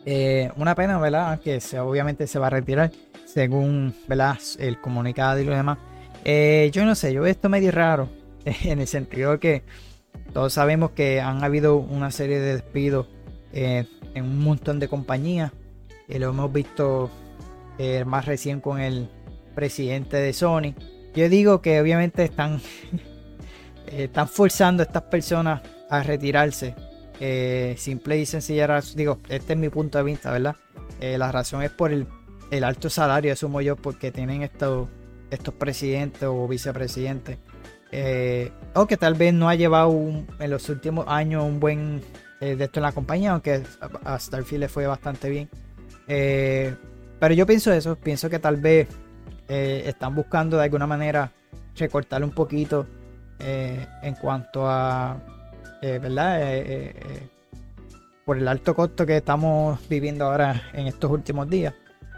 eh, 0.06 0.51
una 0.56 0.75
pena, 0.75 0.98
¿verdad? 0.98 1.39
Que 1.39 1.60
obviamente 1.79 2.25
se 2.27 2.39
va 2.39 2.48
a 2.48 2.51
retirar 2.51 2.91
según. 3.25 3.94
El 4.58 4.82
comunicado 4.82 5.39
y 5.39 5.46
lo 5.46 5.56
demás. 5.56 5.77
Eh, 6.25 6.70
yo 6.74 6.86
no 6.86 6.96
sé, 6.96 7.13
yo 7.13 7.25
esto 7.25 7.48
medio 7.48 7.72
raro 7.72 8.10
en 8.46 8.79
el 8.79 8.88
sentido 8.88 9.39
que 9.39 9.63
todos 10.34 10.53
sabemos 10.53 10.91
que 10.91 11.22
han 11.22 11.44
habido 11.44 11.77
una 11.77 12.12
serie 12.12 12.39
de 12.39 12.56
despidos 12.56 13.08
eh, 13.53 13.86
en 14.15 14.24
un 14.25 14.39
montón 14.39 14.79
de 14.79 14.88
compañías. 14.88 15.51
Lo 16.08 16.29
hemos 16.29 16.51
visto 16.51 17.12
más 18.08 18.25
recién 18.25 18.62
con 18.62 18.82
el 18.82 19.10
presidente 19.53 20.18
de 20.18 20.34
Sony. 20.34 20.74
Yo 21.15 21.29
digo 21.29 21.61
que 21.61 21.79
obviamente 21.81 22.23
están, 22.23 22.61
eh, 23.87 24.05
están 24.05 24.27
forzando 24.27 24.83
a 24.83 24.85
estas 24.85 25.03
personas 25.03 25.61
a 25.89 26.03
retirarse. 26.03 26.75
simple 27.77 28.17
y 28.17 28.25
sencilla 28.25 28.81
digo, 28.95 29.19
este 29.27 29.53
es 29.53 29.59
mi 29.59 29.69
punto 29.69 29.97
de 29.97 30.03
vista, 30.03 30.31
¿verdad? 30.31 30.55
la 31.01 31.31
razón 31.31 31.63
es 31.63 31.71
por 31.71 31.91
el, 31.91 32.07
alto 32.63 32.89
salario, 32.89 33.33
asumo 33.33 33.61
yo, 33.61 33.75
porque 33.75 34.11
tienen 34.11 34.43
estos, 34.43 34.89
estos 35.29 35.53
presidentes 35.53 36.23
o 36.23 36.47
vicepresidentes 36.47 37.37
eh, 37.91 38.51
o 38.75 38.85
que 38.85 38.97
tal 38.97 39.15
vez 39.15 39.33
no 39.33 39.49
ha 39.49 39.55
llevado 39.55 39.91
en 39.91 40.49
los 40.49 40.69
últimos 40.69 41.05
años 41.07 41.43
un 41.43 41.59
buen 41.59 42.01
eh, 42.39 42.55
de 42.55 42.65
esto 42.65 42.79
en 42.79 42.83
la 42.83 42.91
compañía, 42.91 43.31
aunque 43.31 43.63
a 44.03 44.19
Starfield 44.19 44.61
le 44.61 44.69
fue 44.69 44.85
bastante 44.85 45.29
bien. 45.29 45.49
Eh, 46.07 46.75
pero 47.19 47.33
yo 47.33 47.45
pienso 47.45 47.73
eso, 47.73 47.95
pienso 47.95 48.29
que 48.29 48.39
tal 48.39 48.57
vez 48.57 48.87
están 49.50 50.15
buscando 50.15 50.58
de 50.58 50.63
alguna 50.63 50.88
manera 50.88 51.32
recortar 51.75 52.24
un 52.24 52.32
poquito 52.32 52.86
en 53.39 54.15
cuanto 54.15 54.68
a, 54.68 55.18
¿verdad? 55.82 56.39
por 58.25 58.38
el 58.38 58.48
alto 58.48 58.75
costo 58.75 59.08
que 59.08 59.18
estamos 59.18 59.79
viviendo 59.89 60.25
ahora 60.25 60.70
en 60.74 60.86
estos 60.86 61.10
últimos 61.10 61.50
días. 61.50 61.74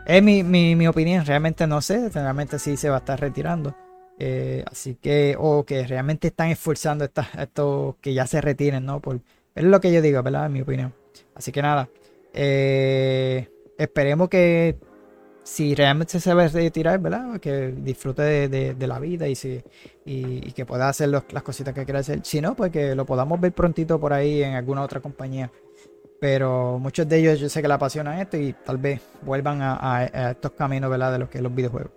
Es 0.05 0.21
mi, 0.21 0.43
mi, 0.43 0.75
mi 0.75 0.87
opinión, 0.87 1.25
realmente 1.25 1.65
no 1.67 1.81
sé, 1.81 2.09
realmente 2.09 2.59
sí 2.59 2.75
se 2.75 2.89
va 2.89 2.97
a 2.97 2.99
estar 2.99 3.19
retirando. 3.19 3.73
Eh, 4.19 4.63
así 4.69 4.95
que, 4.95 5.35
o 5.39 5.63
que 5.63 5.87
realmente 5.87 6.27
están 6.27 6.49
esforzando 6.49 7.05
a 7.05 7.41
estos 7.41 7.95
que 8.01 8.13
ya 8.13 8.27
se 8.27 8.41
retiren, 8.41 8.85
¿no? 8.85 8.99
Por, 8.99 9.21
es 9.55 9.63
lo 9.63 9.81
que 9.81 9.91
yo 9.91 10.01
digo, 10.01 10.21
¿verdad? 10.21 10.45
En 10.45 10.53
mi 10.53 10.61
opinión. 10.61 10.93
Así 11.33 11.51
que 11.51 11.61
nada, 11.61 11.89
eh, 12.33 13.49
esperemos 13.77 14.29
que 14.29 14.77
si 15.43 15.73
realmente 15.75 16.19
se 16.19 16.33
va 16.33 16.43
a 16.43 16.47
retirar, 16.47 16.99
¿verdad? 16.99 17.39
Que 17.39 17.73
disfrute 17.75 18.47
de, 18.47 18.87
la 18.87 18.99
vida 18.99 19.27
y, 19.27 19.35
si, 19.35 19.61
y, 20.05 20.51
que 20.51 20.65
pueda 20.65 20.89
hacer 20.89 21.09
las 21.09 21.43
cositas 21.43 21.73
que 21.73 21.83
quiera 21.83 21.99
hacer. 21.99 22.19
Si 22.23 22.41
no, 22.41 22.55
pues 22.55 22.71
que 22.71 22.95
lo 22.95 23.05
podamos 23.05 23.39
ver 23.39 23.51
prontito 23.51 23.99
por 23.99 24.13
ahí 24.13 24.43
en 24.43 24.53
alguna 24.53 24.83
otra 24.83 24.99
compañía. 24.99 25.51
Pero 26.19 26.77
muchos 26.77 27.09
de 27.09 27.17
ellos 27.17 27.39
yo 27.39 27.49
sé 27.49 27.61
que 27.61 27.67
le 27.67 27.73
apasionan 27.73 28.19
esto 28.19 28.37
y 28.37 28.53
tal 28.53 28.77
vez 28.77 29.01
vuelvan 29.23 29.59
a, 29.61 30.31
estos 30.31 30.51
caminos, 30.51 30.89
¿verdad? 30.89 31.13
De 31.13 31.19
lo 31.19 31.29
que 31.29 31.39
es 31.39 31.43
los 31.43 31.53
videojuegos. 31.53 31.91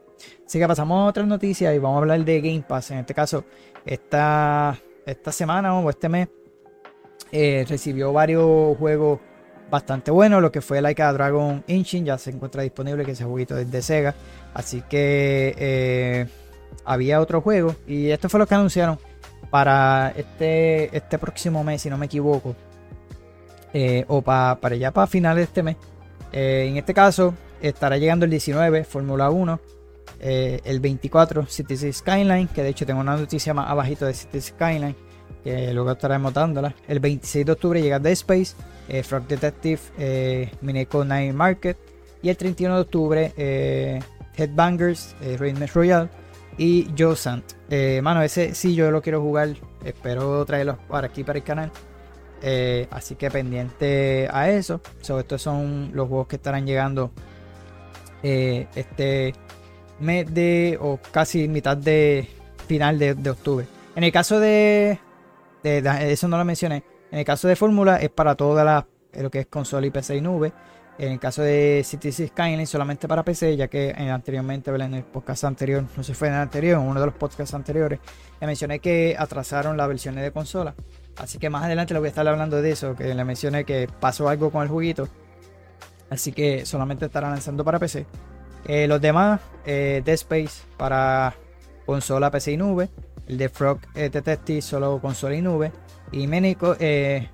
Así 0.46 0.58
que 0.58 0.66
pasamos 0.66 1.04
a 1.04 1.08
otra 1.10 1.24
noticia 1.24 1.74
y 1.74 1.78
vamos 1.78 1.96
a 1.96 2.00
hablar 2.00 2.24
de 2.24 2.40
Game 2.40 2.64
Pass. 2.66 2.92
En 2.92 2.98
este 2.98 3.12
caso, 3.12 3.44
esta, 3.84 4.78
esta 5.04 5.32
semana 5.32 5.78
o 5.78 5.90
este 5.90 6.08
mes 6.08 6.28
eh, 7.30 7.66
recibió 7.68 8.12
varios 8.12 8.78
juegos 8.78 9.20
bastante 9.70 10.10
buenos. 10.10 10.42
Lo 10.42 10.52
que 10.52 10.60
fue 10.60 10.80
Laika 10.80 11.12
Dragon 11.12 11.64
Engine 11.66 12.06
ya 12.06 12.18
se 12.18 12.30
encuentra 12.30 12.62
disponible, 12.62 13.04
que 13.04 13.12
ese 13.12 13.24
jueguito 13.24 13.54
desde 13.54 13.82
Sega. 13.82 14.14
Así 14.52 14.82
que 14.82 15.54
eh, 15.58 16.26
había 16.84 17.20
otro 17.20 17.40
juego 17.40 17.74
y 17.86 18.10
esto 18.10 18.28
fue 18.28 18.40
lo 18.40 18.46
que 18.46 18.54
anunciaron 18.54 18.98
para 19.50 20.12
este, 20.16 20.96
este 20.96 21.18
próximo 21.18 21.64
mes, 21.64 21.82
si 21.82 21.90
no 21.90 21.98
me 21.98 22.06
equivoco. 22.06 22.54
Eh, 23.72 24.04
o 24.06 24.22
para 24.22 24.76
ya 24.76 24.92
para 24.92 25.06
finales 25.06 25.38
de 25.38 25.44
este 25.44 25.62
mes. 25.62 25.76
en 26.32 26.76
este 26.76 26.94
caso, 26.94 27.34
estará 27.60 27.98
llegando 27.98 28.24
el 28.24 28.30
19, 28.30 28.84
Fórmula 28.84 29.30
1. 29.30 29.60
Eh, 30.20 30.60
el 30.64 30.80
24 30.80 31.46
City 31.46 31.92
Skyline, 31.92 32.48
que 32.48 32.62
de 32.62 32.70
hecho 32.70 32.86
tengo 32.86 33.00
una 33.00 33.16
noticia 33.16 33.52
más 33.52 33.70
abajito 33.70 34.06
de 34.06 34.14
City 34.14 34.40
Skyline, 34.40 34.96
que 35.42 35.72
luego 35.72 35.92
estaremos 35.92 36.32
dándola. 36.32 36.74
El 36.88 37.00
26 37.00 37.46
de 37.46 37.52
octubre 37.52 37.82
llega 37.82 37.98
Dead 37.98 38.12
Space, 38.12 38.54
eh, 38.88 39.02
Frog 39.02 39.26
Detective, 39.26 39.80
eh, 39.98 40.50
Night 40.62 41.34
Market. 41.34 41.76
Y 42.22 42.30
el 42.30 42.36
31 42.36 42.74
de 42.76 42.80
octubre 42.80 43.32
eh, 43.36 44.00
Headbangers, 44.36 45.14
Raiders 45.38 45.74
Royale 45.74 46.08
y 46.56 46.88
Joe 46.96 47.16
Sant. 47.16 47.44
mano, 48.02 48.22
ese 48.22 48.54
sí 48.54 48.74
yo 48.74 48.90
lo 48.90 49.02
quiero 49.02 49.20
jugar 49.20 49.50
Espero 49.84 50.44
traerlos 50.46 50.78
para 50.88 51.06
aquí, 51.08 51.22
para 51.24 51.38
el 51.38 51.44
canal. 51.44 51.70
Eh, 52.42 52.88
así 52.90 53.14
que 53.14 53.30
pendiente 53.30 54.28
a 54.32 54.50
eso. 54.50 54.80
Sobre 55.00 55.22
estos 55.22 55.42
son 55.42 55.90
los 55.94 56.08
juegos 56.08 56.26
que 56.26 56.36
estarán 56.36 56.66
llegando 56.66 57.10
eh, 58.22 58.66
este 58.74 59.34
mes 60.00 60.32
de, 60.32 60.78
o 60.80 60.98
casi 61.12 61.48
mitad 61.48 61.76
de 61.76 62.28
final 62.66 62.98
de, 62.98 63.30
octubre. 63.30 63.66
En 63.94 64.04
el 64.04 64.12
caso 64.12 64.40
de, 64.40 64.98
eso 65.64 66.28
no 66.28 66.38
lo 66.38 66.44
mencioné. 66.44 66.84
En 67.10 67.18
el 67.18 67.24
caso 67.24 67.48
de 67.48 67.56
Fórmula 67.56 67.96
es 67.96 68.10
para 68.10 68.34
todas 68.34 68.64
las, 68.64 68.84
lo 69.22 69.30
que 69.30 69.40
es 69.40 69.46
consola 69.46 69.86
y 69.86 69.90
PC 69.90 70.16
y 70.16 70.20
nube. 70.20 70.52
En 70.96 71.10
el 71.12 71.18
caso 71.18 71.42
de 71.42 71.82
Cities 71.84 72.22
Skyline 72.28 72.66
solamente 72.66 73.08
para 73.08 73.24
PC, 73.24 73.56
ya 73.56 73.66
que 73.66 73.92
anteriormente, 73.92 74.70
en 74.70 74.94
el 74.94 75.02
podcast 75.02 75.42
anterior, 75.44 75.84
no 75.96 76.04
si 76.04 76.14
fue 76.14 76.28
en 76.28 76.34
el 76.34 76.40
anterior, 76.40 76.80
en 76.80 76.86
uno 76.86 77.00
de 77.00 77.06
los 77.06 77.14
podcasts 77.16 77.52
anteriores, 77.52 77.98
le 78.40 78.46
mencioné 78.46 78.78
que 78.78 79.16
atrasaron 79.18 79.76
las 79.76 79.88
versiones 79.88 80.22
de 80.22 80.30
consola. 80.30 80.74
Así 81.16 81.38
que 81.38 81.50
más 81.50 81.64
adelante 81.64 81.94
le 81.94 82.00
voy 82.00 82.06
a 82.06 82.10
estar 82.10 82.26
hablando 82.26 82.62
de 82.62 82.70
eso, 82.70 82.94
que 82.94 83.12
le 83.12 83.24
mencioné 83.24 83.64
que 83.64 83.88
pasó 84.00 84.28
algo 84.28 84.50
con 84.50 84.62
el 84.62 84.68
juguito. 84.68 85.08
Así 86.10 86.30
que 86.30 86.64
solamente 86.64 87.06
estará 87.06 87.28
lanzando 87.28 87.64
para 87.64 87.80
PC. 87.80 88.06
Eh, 88.66 88.86
los 88.86 89.00
demás, 89.00 89.40
eh, 89.66 90.00
Dead 90.04 90.14
Space 90.14 90.62
para 90.76 91.34
consola, 91.86 92.30
PC 92.30 92.52
y 92.52 92.56
nube. 92.56 92.88
El 93.26 93.38
de 93.38 93.48
Frog 93.48 93.78
eh, 93.94 94.10
Detective 94.10 94.62
solo 94.62 95.00
consola 95.00 95.34
y 95.34 95.42
nube. 95.42 95.72
Y 96.12 96.26
Mineco, 96.26 96.76
eh, 96.78 97.28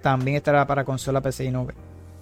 también 0.00 0.36
estará 0.36 0.66
para 0.66 0.84
consola, 0.84 1.20
PC 1.20 1.44
y 1.44 1.50
nube. 1.50 1.74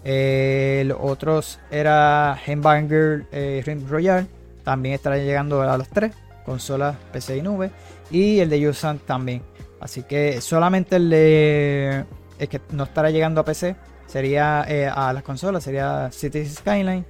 Eh, 0.04 0.82
los 0.86 0.98
otros 1.00 1.60
era 1.70 2.32
Hamburger 2.34 3.26
eh, 3.32 3.62
Rim 3.64 3.88
Royal. 3.88 4.26
También 4.64 4.94
estará 4.94 5.18
llegando 5.18 5.62
a 5.62 5.76
las 5.76 5.88
3. 5.88 6.12
Consolas, 6.44 6.96
PC 7.12 7.38
y 7.38 7.42
nube. 7.42 7.70
Y 8.10 8.40
el 8.40 8.50
de 8.50 8.60
Yusan 8.60 8.98
también. 8.98 9.42
Así 9.80 10.02
que 10.02 10.40
solamente 10.40 10.96
el 10.96 11.10
de. 11.10 12.04
El 12.38 12.48
que 12.48 12.60
no 12.70 12.84
estará 12.84 13.10
llegando 13.10 13.40
a 13.40 13.44
PC 13.44 13.76
sería 14.06 14.64
eh, 14.68 14.86
a 14.92 15.12
las 15.12 15.22
consolas. 15.22 15.64
Sería 15.64 16.10
Cities 16.12 16.56
Skyline. 16.56 17.04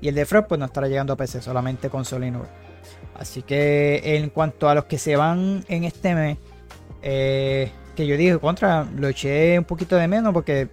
Y 0.00 0.08
el 0.08 0.16
de 0.16 0.26
Frog 0.26 0.48
pues 0.48 0.58
no 0.58 0.66
estará 0.66 0.88
llegando 0.88 1.12
a 1.12 1.16
PC. 1.16 1.40
Solamente 1.40 1.88
consola 1.88 2.26
y 2.26 2.30
nube. 2.30 2.46
Así 3.14 3.42
que 3.42 4.00
en 4.16 4.30
cuanto 4.30 4.68
a 4.68 4.74
los 4.74 4.84
que 4.84 4.98
se 4.98 5.16
van 5.16 5.64
en 5.68 5.84
este 5.84 6.14
mes. 6.14 6.38
que 7.00 8.06
yo 8.06 8.16
dije 8.16 8.38
contra. 8.38 8.86
Lo 8.96 9.08
eché 9.08 9.58
un 9.58 9.64
poquito 9.64 9.96
de 9.96 10.08
menos 10.08 10.32
porque 10.32 10.68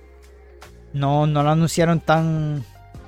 no, 0.94 1.28
no 1.28 1.44
lo 1.44 1.50
anunciaron 1.50 2.00
tan. 2.00 2.64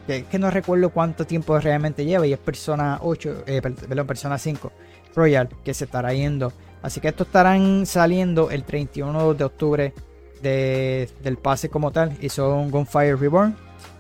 Que, 0.07 0.25
que, 0.25 0.39
no 0.39 0.49
recuerdo 0.49 0.89
cuánto 0.89 1.25
tiempo 1.25 1.57
realmente 1.59 2.05
lleva. 2.05 2.25
Y 2.27 2.33
es 2.33 2.39
Persona 2.39 2.99
8, 3.01 3.43
eh, 3.47 3.61
perdón, 3.61 4.07
Persona 4.07 4.37
5 4.37 4.71
Royal 5.15 5.49
que 5.63 5.73
se 5.73 5.85
estará 5.85 6.13
yendo. 6.13 6.51
Así 6.81 6.99
que 6.99 7.09
estos 7.09 7.27
estarán 7.27 7.85
saliendo 7.85 8.49
el 8.49 8.63
31 8.63 9.33
de 9.35 9.43
octubre 9.43 9.93
del 10.41 11.37
pase 11.37 11.69
como 11.69 11.91
tal. 11.91 12.17
Y 12.21 12.29
son 12.29 12.71
Gunfire 12.71 13.15
Reborn, 13.15 13.55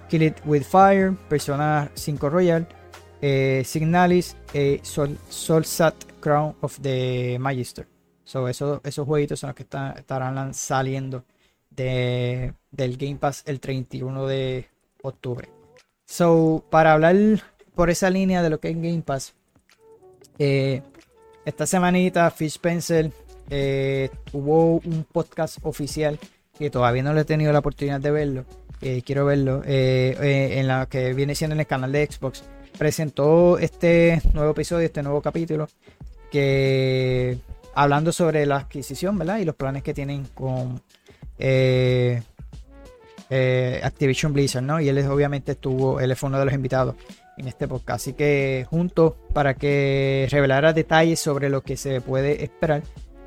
Kill 0.09 0.23
It 0.23 0.37
With 0.45 0.63
Fire, 0.63 1.13
Persona 1.29 1.89
5 1.93 2.29
Royal, 2.29 2.67
eh, 3.21 3.61
Signalis, 3.63 4.35
eh, 4.53 4.79
Sol, 4.81 5.17
Solsat 5.29 5.95
Crown 6.19 6.55
of 6.61 6.79
the 6.81 7.37
Magister. 7.39 7.87
So, 8.23 8.47
esos, 8.47 8.81
esos 8.83 9.05
jueguitos 9.05 9.39
son 9.39 9.49
los 9.49 9.55
que 9.55 9.63
estarán 9.63 10.53
saliendo 10.53 11.23
de, 11.69 12.53
del 12.71 12.97
Game 12.97 13.17
Pass 13.17 13.43
el 13.45 13.59
31 13.59 14.25
de 14.25 14.69
octubre. 15.03 15.49
So, 16.05 16.65
para 16.69 16.93
hablar 16.93 17.15
por 17.75 17.89
esa 17.89 18.09
línea 18.09 18.41
de 18.41 18.49
lo 18.49 18.59
que 18.59 18.69
es 18.69 18.75
Game 18.75 19.03
Pass, 19.03 19.35
eh, 20.39 20.81
esta 21.45 21.67
semanita 21.67 22.31
Fish 22.31 22.59
Pencil 22.59 23.13
hubo 24.31 24.75
un 24.77 25.05
podcast 25.11 25.57
oficial 25.63 26.17
que 26.57 26.69
todavía 26.69 27.03
no 27.03 27.13
le 27.13 27.21
he 27.21 27.25
tenido 27.25 27.51
la 27.51 27.59
oportunidad 27.59 27.99
de 27.99 28.11
verlo. 28.11 28.45
Quiero 29.05 29.25
verlo 29.25 29.61
en 29.65 30.67
la 30.67 30.85
que 30.85 31.13
viene 31.13 31.35
siendo 31.35 31.53
en 31.53 31.59
el 31.59 31.67
canal 31.67 31.91
de 31.91 32.07
Xbox. 32.09 32.43
Presentó 32.77 33.57
este 33.57 34.21
nuevo 34.33 34.51
episodio, 34.51 34.85
este 34.85 35.03
nuevo 35.03 35.21
capítulo, 35.21 35.67
que 36.31 37.37
hablando 37.73 38.11
sobre 38.11 38.45
la 38.45 38.57
adquisición, 38.57 39.17
¿verdad? 39.17 39.37
Y 39.37 39.45
los 39.45 39.55
planes 39.55 39.83
que 39.83 39.93
tienen 39.93 40.25
con 40.33 40.81
eh, 41.37 42.21
eh, 43.29 43.81
Activision 43.83 44.33
Blizzard, 44.33 44.63
¿no? 44.63 44.81
Y 44.81 44.89
él 44.89 44.97
obviamente 45.07 45.53
estuvo, 45.53 45.99
él 45.99 46.15
fue 46.15 46.29
uno 46.29 46.39
de 46.39 46.45
los 46.45 46.53
invitados 46.53 46.95
en 47.37 47.47
este 47.47 47.67
podcast. 47.67 48.01
Así 48.01 48.13
que 48.13 48.65
juntos 48.69 49.13
para 49.33 49.53
que 49.53 50.27
revelara 50.31 50.73
detalles 50.73 51.19
sobre 51.19 51.49
lo 51.49 51.61
que 51.61 51.77
se 51.77 52.01
puede 52.01 52.43
esperar 52.43 52.83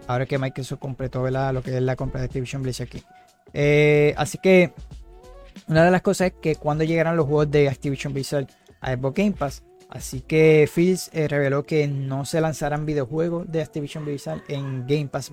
ahora 0.06 0.26
que 0.26 0.38
Microsoft 0.38 0.80
completó 0.80 1.28
lo 1.28 1.62
que 1.62 1.76
es 1.76 1.82
la 1.82 1.96
compra 1.96 2.20
de 2.20 2.26
Activision 2.26 2.62
Blizzard 2.62 2.88
aquí. 2.88 3.02
Eh, 3.52 4.14
así 4.16 4.38
que 4.38 4.72
una 5.68 5.84
de 5.84 5.90
las 5.90 6.02
cosas 6.02 6.28
es 6.28 6.34
que 6.40 6.56
cuando 6.56 6.84
llegarán 6.84 7.16
los 7.16 7.26
juegos 7.26 7.50
de 7.50 7.68
Activision 7.68 8.12
Blizzard 8.12 8.46
a 8.84 8.94
Xbox 8.94 9.16
Game 9.16 9.32
Pass. 9.32 9.62
Así 9.88 10.20
que 10.20 10.68
Fields 10.70 11.10
reveló 11.12 11.64
que 11.64 11.86
no 11.86 12.24
se 12.24 12.40
lanzarán 12.40 12.86
videojuegos 12.86 13.50
de 13.50 13.62
Activision 13.62 14.04
Blizzard 14.04 14.42
en 14.48 14.86
Game 14.86 15.08
Pass. 15.08 15.30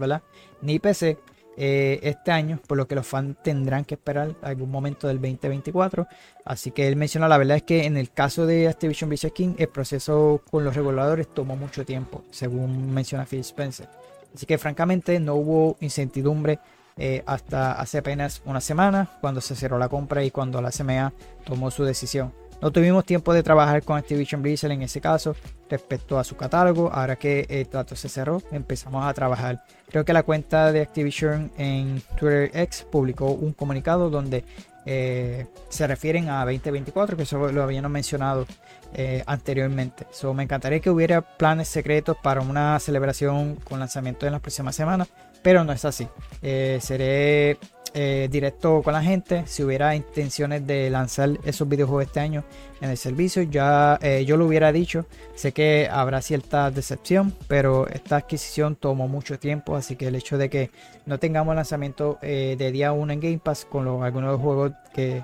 Ni 0.61 0.79
PC. 0.79 1.17
Eh, 1.57 1.99
este 2.03 2.31
año, 2.31 2.59
por 2.65 2.77
lo 2.77 2.87
que 2.87 2.95
los 2.95 3.05
fans 3.05 3.35
tendrán 3.43 3.83
que 3.83 3.95
esperar 3.95 4.35
algún 4.41 4.71
momento 4.71 5.07
del 5.07 5.17
2024. 5.17 6.07
Así 6.45 6.71
que 6.71 6.87
él 6.87 6.95
menciona, 6.95 7.27
la 7.27 7.37
verdad 7.37 7.57
es 7.57 7.63
que 7.63 7.85
en 7.85 7.97
el 7.97 8.11
caso 8.11 8.45
de 8.45 8.67
Activision 8.67 9.09
Blizzard 9.09 9.33
King, 9.33 9.55
el 9.57 9.67
proceso 9.67 10.41
con 10.49 10.63
los 10.63 10.75
reguladores 10.75 11.27
tomó 11.27 11.55
mucho 11.55 11.85
tiempo, 11.85 12.23
según 12.31 12.93
menciona 12.93 13.25
Phil 13.25 13.41
Spencer. 13.41 13.89
Así 14.33 14.45
que 14.45 14.57
francamente 14.57 15.19
no 15.19 15.35
hubo 15.35 15.77
incertidumbre 15.81 16.59
eh, 16.97 17.21
hasta 17.25 17.73
hace 17.73 17.97
apenas 17.97 18.41
una 18.45 18.61
semana, 18.61 19.17
cuando 19.19 19.41
se 19.41 19.55
cerró 19.55 19.77
la 19.77 19.89
compra 19.89 20.23
y 20.23 20.31
cuando 20.31 20.61
la 20.61 20.71
CMA 20.71 21.13
tomó 21.43 21.69
su 21.69 21.83
decisión. 21.83 22.33
No 22.61 22.71
tuvimos 22.71 23.05
tiempo 23.05 23.33
de 23.33 23.41
trabajar 23.41 23.81
con 23.83 23.97
Activision 23.97 24.43
Blizzard 24.43 24.71
en 24.71 24.83
ese 24.83 25.01
caso 25.01 25.35
respecto 25.69 26.19
a 26.19 26.23
su 26.23 26.35
catálogo. 26.35 26.91
Ahora 26.93 27.15
que 27.15 27.47
el 27.49 27.67
trato 27.67 27.95
se 27.95 28.07
cerró, 28.07 28.41
empezamos 28.51 29.03
a 29.05 29.13
trabajar. 29.13 29.63
Creo 29.89 30.05
que 30.05 30.13
la 30.13 30.21
cuenta 30.21 30.71
de 30.71 30.81
Activision 30.81 31.51
en 31.57 32.01
Twitter 32.19 32.51
X 32.53 32.85
publicó 32.91 33.31
un 33.31 33.53
comunicado 33.53 34.11
donde 34.11 34.45
eh, 34.85 35.47
se 35.69 35.87
refieren 35.87 36.29
a 36.29 36.45
2024, 36.45 37.17
que 37.17 37.23
eso 37.23 37.51
lo 37.51 37.63
habíamos 37.63 37.91
mencionado 37.91 38.45
eh, 38.93 39.23
anteriormente. 39.25 40.05
Me 40.35 40.43
encantaría 40.43 40.79
que 40.79 40.89
hubiera 40.89 41.21
planes 41.21 41.67
secretos 41.67 42.17
para 42.21 42.41
una 42.41 42.79
celebración 42.79 43.55
con 43.55 43.79
lanzamiento 43.79 44.25
en 44.25 44.33
las 44.33 44.41
próximas 44.41 44.75
semanas, 44.75 45.07
pero 45.41 45.63
no 45.63 45.73
es 45.73 45.83
así. 45.85 46.07
Eh, 46.41 46.79
seré 46.81 47.57
eh, 47.93 48.29
directo 48.31 48.81
con 48.83 48.93
la 48.93 49.03
gente. 49.03 49.43
Si 49.47 49.63
hubiera 49.63 49.95
intenciones 49.95 50.65
de 50.65 50.89
lanzar 50.89 51.37
esos 51.43 51.67
videojuegos 51.67 52.05
este 52.05 52.21
año 52.21 52.43
en 52.79 52.89
el 52.89 52.97
servicio, 52.97 53.43
ya 53.43 53.99
eh, 54.01 54.23
yo 54.25 54.37
lo 54.37 54.45
hubiera 54.45 54.71
dicho. 54.71 55.05
Sé 55.35 55.51
que 55.51 55.89
habrá 55.91 56.21
cierta 56.21 56.71
decepción, 56.71 57.33
pero 57.47 57.87
esta 57.87 58.17
adquisición 58.17 58.75
tomó 58.75 59.07
mucho 59.07 59.37
tiempo. 59.39 59.75
Así 59.75 59.95
que 59.95 60.07
el 60.07 60.15
hecho 60.15 60.37
de 60.37 60.49
que 60.49 60.71
no 61.05 61.19
tengamos 61.19 61.55
lanzamiento 61.55 62.17
eh, 62.21 62.55
de 62.57 62.71
día 62.71 62.93
1 62.93 63.13
en 63.13 63.19
Game 63.19 63.39
Pass 63.39 63.65
con 63.65 63.83
los, 63.83 64.01
algunos 64.01 64.39
juegos 64.39 64.71
que 64.93 65.23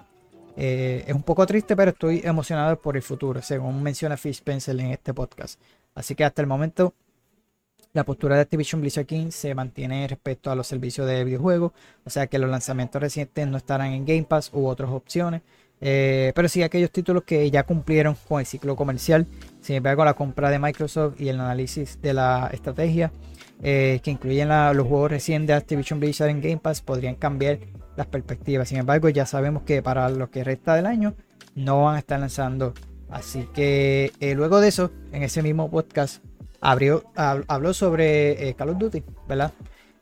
es 0.60 1.14
un 1.14 1.22
poco 1.22 1.46
triste, 1.46 1.76
pero 1.76 1.92
estoy 1.92 2.22
emocionado 2.24 2.82
por 2.82 2.96
el 2.98 3.04
futuro, 3.04 3.44
según 3.44 3.84
menciona 3.84 4.18
Fish 4.18 4.42
Pencil 4.42 4.80
en 4.80 4.88
este 4.88 5.14
podcast. 5.14 5.62
Así 5.94 6.16
que 6.16 6.24
hasta 6.24 6.42
el 6.42 6.48
momento 6.48 6.96
la 7.94 8.04
postura 8.04 8.36
de 8.36 8.42
Activision 8.42 8.82
Blizzard 8.82 9.06
King 9.06 9.32
se 9.32 9.56
mantiene 9.56 10.08
respecto 10.08 10.52
a 10.52 10.56
los 10.56 10.68
servicios 10.68 11.08
de 11.08 11.24
videojuegos, 11.24 11.72
o 12.06 12.10
sea 12.10 12.28
que 12.28 12.40
los 12.40 12.50
lanzamientos 12.50 13.02
recientes 13.02 13.48
no 13.48 13.58
estarán 13.58 13.94
en 13.94 14.06
Game 14.06 14.24
Pass 14.24 14.52
u 14.54 14.68
otras 14.68 14.92
opciones, 14.92 15.42
eh, 15.80 16.32
pero 16.36 16.50
sí 16.50 16.64
aquellos 16.64 16.92
títulos 16.92 17.24
que 17.24 17.50
ya 17.52 17.64
cumplieron 17.64 18.16
con 18.28 18.40
el 18.40 18.46
ciclo 18.46 18.76
comercial. 18.76 19.28
Sin 19.62 19.76
embargo, 19.76 20.04
la 20.06 20.14
compra 20.14 20.50
de 20.50 20.60
Microsoft 20.60 21.20
y 21.20 21.30
el 21.30 21.40
análisis 21.40 22.02
de 22.02 22.14
la 22.14 22.50
estrategia 22.52 23.12
eh, 23.64 24.00
que 24.04 24.12
incluyen 24.12 24.50
los 24.50 24.88
juegos 24.88 25.10
recientes 25.10 25.48
de 25.48 25.54
Activision 25.54 26.00
Blizzard 26.00 26.30
en 26.30 26.42
Game 26.42 26.58
Pass 26.58 26.82
podrían 26.82 27.16
cambiar 27.16 27.60
las 27.96 28.08
perspectivas. 28.08 28.70
Sin 28.70 28.78
embargo, 28.78 29.10
ya 29.10 29.26
sabemos 29.26 29.64
que 29.64 29.82
para 29.82 30.10
lo 30.10 30.30
que 30.30 30.44
resta 30.44 30.76
del 30.76 30.86
año 30.86 31.16
no 31.56 31.84
van 31.84 31.96
a 31.96 32.00
estar 32.00 32.20
lanzando. 32.20 32.74
Así 33.10 33.48
que 33.54 34.12
eh, 34.20 34.36
luego 34.36 34.60
de 34.60 34.68
eso, 34.68 34.92
en 35.12 35.24
ese 35.24 35.42
mismo 35.42 35.72
podcast 35.72 36.24
habló 36.68 37.74
sobre 37.74 38.50
eh, 38.50 38.54
Call 38.54 38.70
of 38.70 38.78
Duty, 38.78 39.04
¿verdad? 39.28 39.52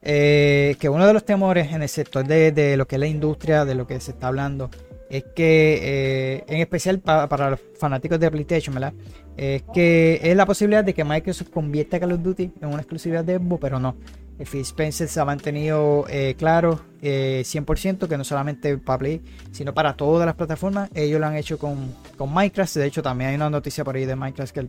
Eh, 0.02 0.76
que 0.80 0.90
uno 0.90 1.06
de 1.06 1.14
los 1.14 1.26
temores 1.26 1.72
en 1.72 1.82
el 1.82 1.90
sector 1.90 2.26
de, 2.26 2.76
lo 2.78 2.88
que 2.88 2.96
es 2.96 3.00
la 3.00 3.08
industria, 3.08 3.66
de 3.66 3.76
lo 3.76 3.88
que 3.88 4.00
se 4.00 4.12
está 4.12 4.28
hablando, 4.28 4.70
es 5.10 5.24
que, 5.36 5.80
eh, 5.82 6.44
en 6.48 6.62
especial 6.62 7.00
para, 7.00 7.50
los 7.50 7.60
fanáticos 7.80 8.20
de 8.20 8.32
PlayStation, 8.32 8.74
¿verdad? 8.74 8.94
Es 9.38 9.64
que 9.74 10.20
es 10.24 10.36
la 10.36 10.46
posibilidad 10.46 10.84
de 10.84 10.94
que 10.94 11.04
Microsoft 11.04 11.50
convierta 11.50 12.00
Call 12.00 12.14
of 12.14 12.22
Duty 12.22 12.52
en 12.62 12.68
una 12.68 12.78
exclusividad 12.78 13.24
de 13.24 13.38
Xbox, 13.38 13.62
pero 13.62 13.80
no. 13.80 13.96
Phil 14.44 14.62
Spencer 14.62 15.08
se 15.08 15.20
ha 15.20 15.26
mantenido 15.26 16.06
eh, 16.10 16.36
claro 16.38 16.82
100% 17.02 18.04
eh, 18.04 18.08
que 18.10 18.18
no 18.18 18.24
solamente 18.24 18.78
para 18.78 19.00
Play, 19.00 19.22
sino 19.52 19.74
para 19.74 19.96
todas 19.96 20.26
las 20.26 20.36
plataformas. 20.36 20.90
Ellos 20.94 21.20
lo 21.20 21.28
han 21.28 21.36
hecho 21.36 21.58
con, 21.58 21.94
con 22.18 22.34
Minecraft. 22.34 22.76
De 22.76 22.86
hecho, 22.88 23.02
también 23.02 23.30
hay 23.30 23.36
una 23.36 23.50
noticia 23.50 23.84
por 23.84 23.96
ahí 23.96 24.06
de 24.06 24.16
Minecraft 24.16 24.54
que 24.54 24.68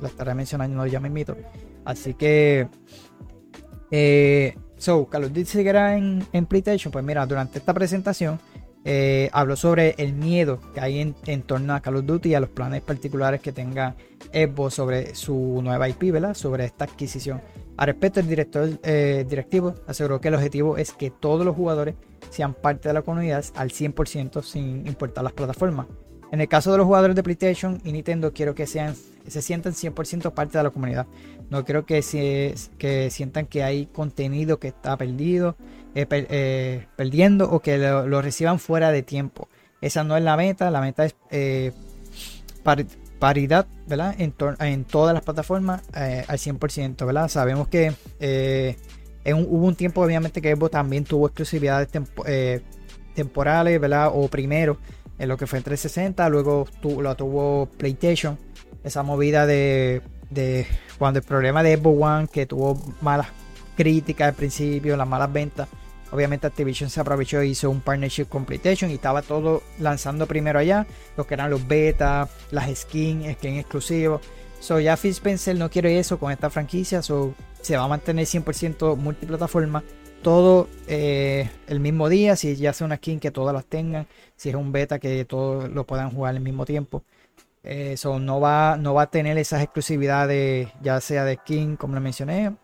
la 0.00 0.08
estaré 0.08 0.34
mencionando 0.34 0.86
ya 0.86 1.00
me 1.00 1.08
invito. 1.08 1.36
Así 1.84 2.14
que 2.14 2.68
eh, 3.90 4.54
so, 4.76 5.00
of 5.00 5.10
Duty 5.12 5.44
seguirá 5.44 5.96
en, 5.96 6.24
en 6.32 6.46
PlayStation. 6.46 6.92
Pues 6.92 7.04
mira, 7.04 7.26
durante 7.26 7.58
esta 7.58 7.74
presentación 7.74 8.38
eh, 8.84 9.28
habló 9.32 9.56
sobre 9.56 9.94
el 9.98 10.12
miedo 10.12 10.60
que 10.72 10.80
hay 10.80 11.14
en, 11.26 11.42
torno 11.42 11.74
a 11.74 11.80
Call 11.80 11.96
of 11.96 12.06
Duty 12.06 12.30
y 12.30 12.34
a 12.34 12.40
los 12.40 12.48
planes 12.50 12.80
particulares 12.82 13.40
que 13.40 13.52
tenga 13.52 13.96
Xbox 14.32 14.74
sobre 14.74 15.14
su 15.14 15.60
nueva 15.62 15.88
IP, 15.88 16.12
¿verdad? 16.12 16.34
Sobre 16.34 16.64
esta 16.64 16.84
adquisición. 16.84 17.40
Al 17.78 17.86
respecto, 17.86 18.18
el 18.18 18.26
director 18.26 18.68
eh, 18.82 19.24
directivo 19.28 19.74
aseguró 19.86 20.20
que 20.20 20.28
el 20.28 20.34
objetivo 20.34 20.76
es 20.76 20.92
que 20.92 21.10
todos 21.10 21.46
los 21.46 21.54
jugadores 21.54 21.94
sean 22.28 22.52
parte 22.52 22.88
de 22.88 22.94
la 22.94 23.02
comunidad 23.02 23.44
al 23.54 23.70
100% 23.70 24.42
sin 24.42 24.84
importar 24.86 25.22
las 25.22 25.32
plataformas. 25.32 25.86
En 26.32 26.40
el 26.40 26.48
caso 26.48 26.72
de 26.72 26.78
los 26.78 26.86
jugadores 26.86 27.14
de 27.14 27.22
PlayStation 27.22 27.80
y 27.84 27.92
Nintendo, 27.92 28.32
quiero 28.32 28.56
que 28.56 28.66
sean, 28.66 28.96
se 29.28 29.40
sientan 29.42 29.74
100% 29.74 30.34
parte 30.34 30.58
de 30.58 30.64
la 30.64 30.70
comunidad. 30.70 31.06
No 31.50 31.64
quiero 31.64 31.86
que, 31.86 32.02
se, 32.02 32.52
que 32.78 33.10
sientan 33.10 33.46
que 33.46 33.62
hay 33.62 33.86
contenido 33.86 34.58
que 34.58 34.68
está 34.68 34.96
perdido, 34.96 35.56
eh, 35.94 36.06
eh, 36.10 36.86
perdiendo 36.96 37.48
o 37.48 37.60
que 37.60 37.78
lo, 37.78 38.20
reciban 38.20 38.58
fuera 38.58 38.90
de 38.90 39.04
tiempo. 39.04 39.48
Esa 39.80 40.02
no 40.02 40.16
es 40.16 40.24
la 40.24 40.36
meta, 40.36 40.68
la 40.72 40.80
meta 40.80 41.04
es 41.04 41.14
eh, 41.30 41.72
paridad 43.18 43.66
¿verdad? 43.86 44.14
En, 44.18 44.84
todas 44.84 45.14
las 45.14 45.22
plataformas 45.22 45.82
al 45.92 46.38
100%. 46.38 47.06
¿verdad? 47.06 47.28
Sabemos 47.28 47.68
que 47.68 47.92
hubo 49.26 49.66
un 49.66 49.74
tiempo 49.74 50.02
obviamente 50.02 50.40
que 50.40 50.54
Xbox 50.54 50.72
también 50.72 51.04
tuvo 51.04 51.26
exclusividades 51.26 51.88
temporales 53.14 53.80
¿verdad? 53.80 54.10
o 54.14 54.28
primero 54.28 54.78
en 55.18 55.28
lo 55.28 55.36
que 55.36 55.46
fue 55.46 55.58
en 55.58 55.64
360, 55.64 56.28
luego 56.28 56.66
lo 56.82 57.14
tuvo 57.16 57.66
PlayStation, 57.76 58.38
esa 58.84 59.02
movida 59.02 59.46
de, 59.46 60.02
cuando 60.98 61.18
el 61.18 61.24
problema 61.24 61.62
de 61.62 61.76
Xbox 61.76 62.02
One, 62.02 62.28
que 62.28 62.46
tuvo 62.46 62.80
malas 63.00 63.28
críticas 63.76 64.28
al 64.28 64.34
principio, 64.34 64.96
las 64.96 65.08
malas 65.08 65.32
ventas, 65.32 65.68
obviamente 66.10 66.46
Activision 66.46 66.90
se 66.90 67.00
aprovechó 67.00 67.42
y 67.42 67.50
hizo 67.50 67.70
un 67.70 67.80
partnership 67.80 68.26
con 68.26 68.44
PlayStation 68.44 68.90
y 68.90 68.94
estaba 68.94 69.22
todo 69.22 69.62
lanzando 69.78 70.26
primero 70.26 70.58
allá, 70.58 70.86
lo 71.16 71.26
que 71.26 71.34
eran 71.34 71.50
los 71.50 71.66
betas, 71.66 72.30
las 72.50 72.74
skins, 72.76 73.32
skins 73.34 73.60
exclusivos. 73.60 74.20
So 74.60 74.80
ya 74.80 74.96
Phil 74.96 75.12
Spencer 75.12 75.56
no 75.56 75.70
quiere 75.70 75.98
eso 75.98 76.18
con 76.18 76.32
esta 76.32 76.50
franquicia, 76.50 77.02
so 77.02 77.34
se 77.60 77.76
va 77.76 77.84
a 77.84 77.88
mantener 77.88 78.26
100% 78.26 78.96
multiplataforma 78.96 79.82
todo 80.22 80.68
eh, 80.86 81.48
el 81.66 81.80
mismo 81.80 82.08
día, 82.08 82.36
si 82.36 82.56
ya 82.56 82.72
sea 82.72 82.86
una 82.86 82.96
skin 82.96 83.20
que 83.20 83.30
todas 83.30 83.54
las 83.54 83.64
tengan, 83.66 84.06
si 84.36 84.48
es 84.48 84.54
un 84.54 84.72
beta 84.72 84.98
que 84.98 85.24
todos 85.24 85.70
lo 85.70 85.84
puedan 85.84 86.10
jugar 86.10 86.34
al 86.34 86.40
mismo 86.40 86.64
tiempo. 86.64 87.04
Eso 87.62 88.16
eh, 88.16 88.20
no 88.20 88.40
va, 88.40 88.76
no 88.76 88.94
va 88.94 89.02
a 89.02 89.10
tener 89.10 89.38
esas 89.38 89.62
exclusividades, 89.62 90.68
ya 90.82 91.00
sea 91.00 91.24
de 91.24 91.36
skin, 91.36 91.76
como 91.76 91.94
le 91.94 92.00
mencioné, 92.00 92.56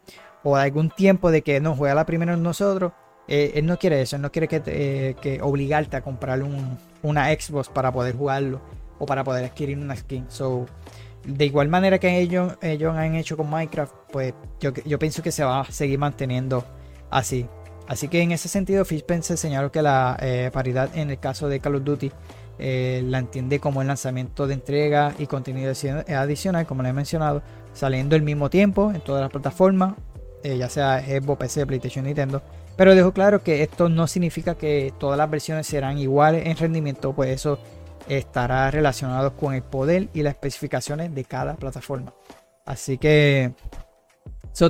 o 0.43 0.57
de 0.57 0.63
algún 0.63 0.91
tiempo 0.91 1.31
de 1.31 1.43
que 1.43 1.61
no 1.61 1.77
juega 1.77 1.95
la 1.95 2.07
primera 2.07 2.37
nosotros. 2.37 2.93
Eh, 3.29 3.53
él 3.55 3.67
no 3.67 3.79
quiere 3.79 4.03
eso, 4.03 4.17
él 4.17 4.23
no 4.23 4.31
quiere 4.31 4.49
que, 4.49 5.17
que 5.21 5.41
obligarte 5.43 5.97
a 5.97 6.03
comprar 6.03 6.43
un, 6.43 6.79
una 7.03 7.27
Xbox 7.29 7.69
para 7.69 7.93
poder 7.93 8.17
jugarlo 8.17 8.61
o 8.99 9.07
para 9.07 9.25
poder 9.25 9.45
adquirir 9.45 9.79
una 9.79 9.97
skin. 9.97 10.27
So, 10.29 10.67
de 11.25 11.45
igual 11.47 11.69
manera 11.69 11.99
que 11.99 12.19
ellos, 12.19 12.57
ellos 12.61 12.95
han 12.97 13.15
hecho 13.15 13.37
con 13.37 13.49
Minecraft, 13.49 13.95
pues 14.13 14.35
yo, 14.61 14.73
yo 14.85 14.99
pienso 14.99 15.23
que 15.23 15.33
se 15.33 15.45
va 15.45 15.61
a 15.61 15.65
seguir 15.65 15.99
manteniendo 15.99 16.65
así. 17.11 17.47
Así 17.87 18.09
que 18.09 18.23
en 18.23 18.33
ese 18.33 18.49
sentido, 18.49 18.85
Fishpense 18.85 19.37
señaló 19.37 19.71
que 19.71 19.83
la 19.83 20.17
eh, 20.21 20.51
paridad 20.53 20.97
en 20.97 21.11
el 21.11 21.19
caso 21.19 21.49
de 21.49 21.61
Call 21.61 21.77
of 21.77 21.85
Duty 21.85 22.11
eh, 22.59 23.03
la 23.07 23.19
entiende 23.19 23.59
como 23.59 23.83
el 23.83 23.89
lanzamiento 23.89 24.47
de 24.47 24.55
entrega 24.55 25.13
y 25.19 25.27
contenido 25.27 25.73
adicional, 26.09 26.67
como 26.67 26.83
le 26.83 26.91
he 26.91 26.93
mencionado, 26.93 27.43
saliendo 27.73 28.17
al 28.17 28.23
mismo 28.23 28.49
tiempo 28.49 28.91
en 28.95 29.01
todas 29.01 29.21
las 29.21 29.31
plataformas, 29.31 29.95
eh, 30.43 30.57
ya 30.57 30.69
sea 30.69 31.01
Xbox, 31.01 31.39
PC, 31.39 31.67
PlayStation, 31.67 32.05
Nintendo. 32.05 32.43
Pero 32.77 32.95
dejo 32.95 33.13
claro 33.13 33.43
que 33.43 33.63
esto 33.63 33.89
no 33.89 34.07
significa 34.07 34.57
que 34.57 34.93
todas 34.99 35.17
las 35.17 35.31
versiones 35.31 35.67
serán 35.67 35.99
iguales 35.99 36.47
en 36.47 36.57
rendimiento, 36.57 37.13
pues 37.13 37.31
eso 37.31 37.59
estará 38.09 38.71
relacionado 38.71 39.37
con 39.37 39.55
el 39.55 39.63
poder 39.63 40.09
y 40.13 40.23
las 40.23 40.35
especificaciones 40.35 41.15
de 41.15 41.25
cada 41.25 41.55
plataforma. 41.55 42.13
Así 42.65 42.99
que 42.99 43.53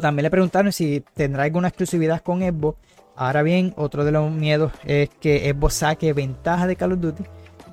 también 0.01 0.25
le 0.25 0.31
preguntaron 0.31 0.73
si 0.73 1.05
tendrá 1.15 1.45
alguna 1.45 1.69
exclusividad 1.69 2.23
con 2.23 2.41
Xbox. 2.41 2.79
Ahora 3.17 3.43
bien, 3.43 3.73
otro 3.77 4.05
de 4.05 4.11
los 4.13 4.31
miedos 4.31 4.73
es 4.85 5.09
que 5.21 5.53
Xbox 5.53 5.75
saque 5.75 6.13
ventaja 6.13 6.67
de 6.67 6.77
Call 6.77 6.93
of 6.93 7.01
Duty 7.01 7.25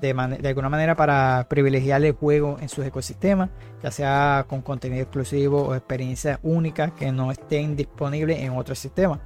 de, 0.02 0.48
alguna 0.48 0.70
manera 0.70 0.96
para 0.96 1.46
privilegiar 1.48 2.04
el 2.04 2.14
juego 2.14 2.58
en 2.60 2.70
sus 2.70 2.86
ecosistemas, 2.86 3.50
ya 3.84 3.92
sea 3.92 4.46
con 4.48 4.62
contenido 4.62 5.04
exclusivo 5.04 5.62
o 5.62 5.76
experiencias 5.76 6.40
únicas 6.42 6.92
que 6.94 7.12
no 7.12 7.32
estén 7.32 7.76
disponibles 7.76 8.40
en 8.40 8.58
otros 8.58 8.80
sistemas. 8.80 9.20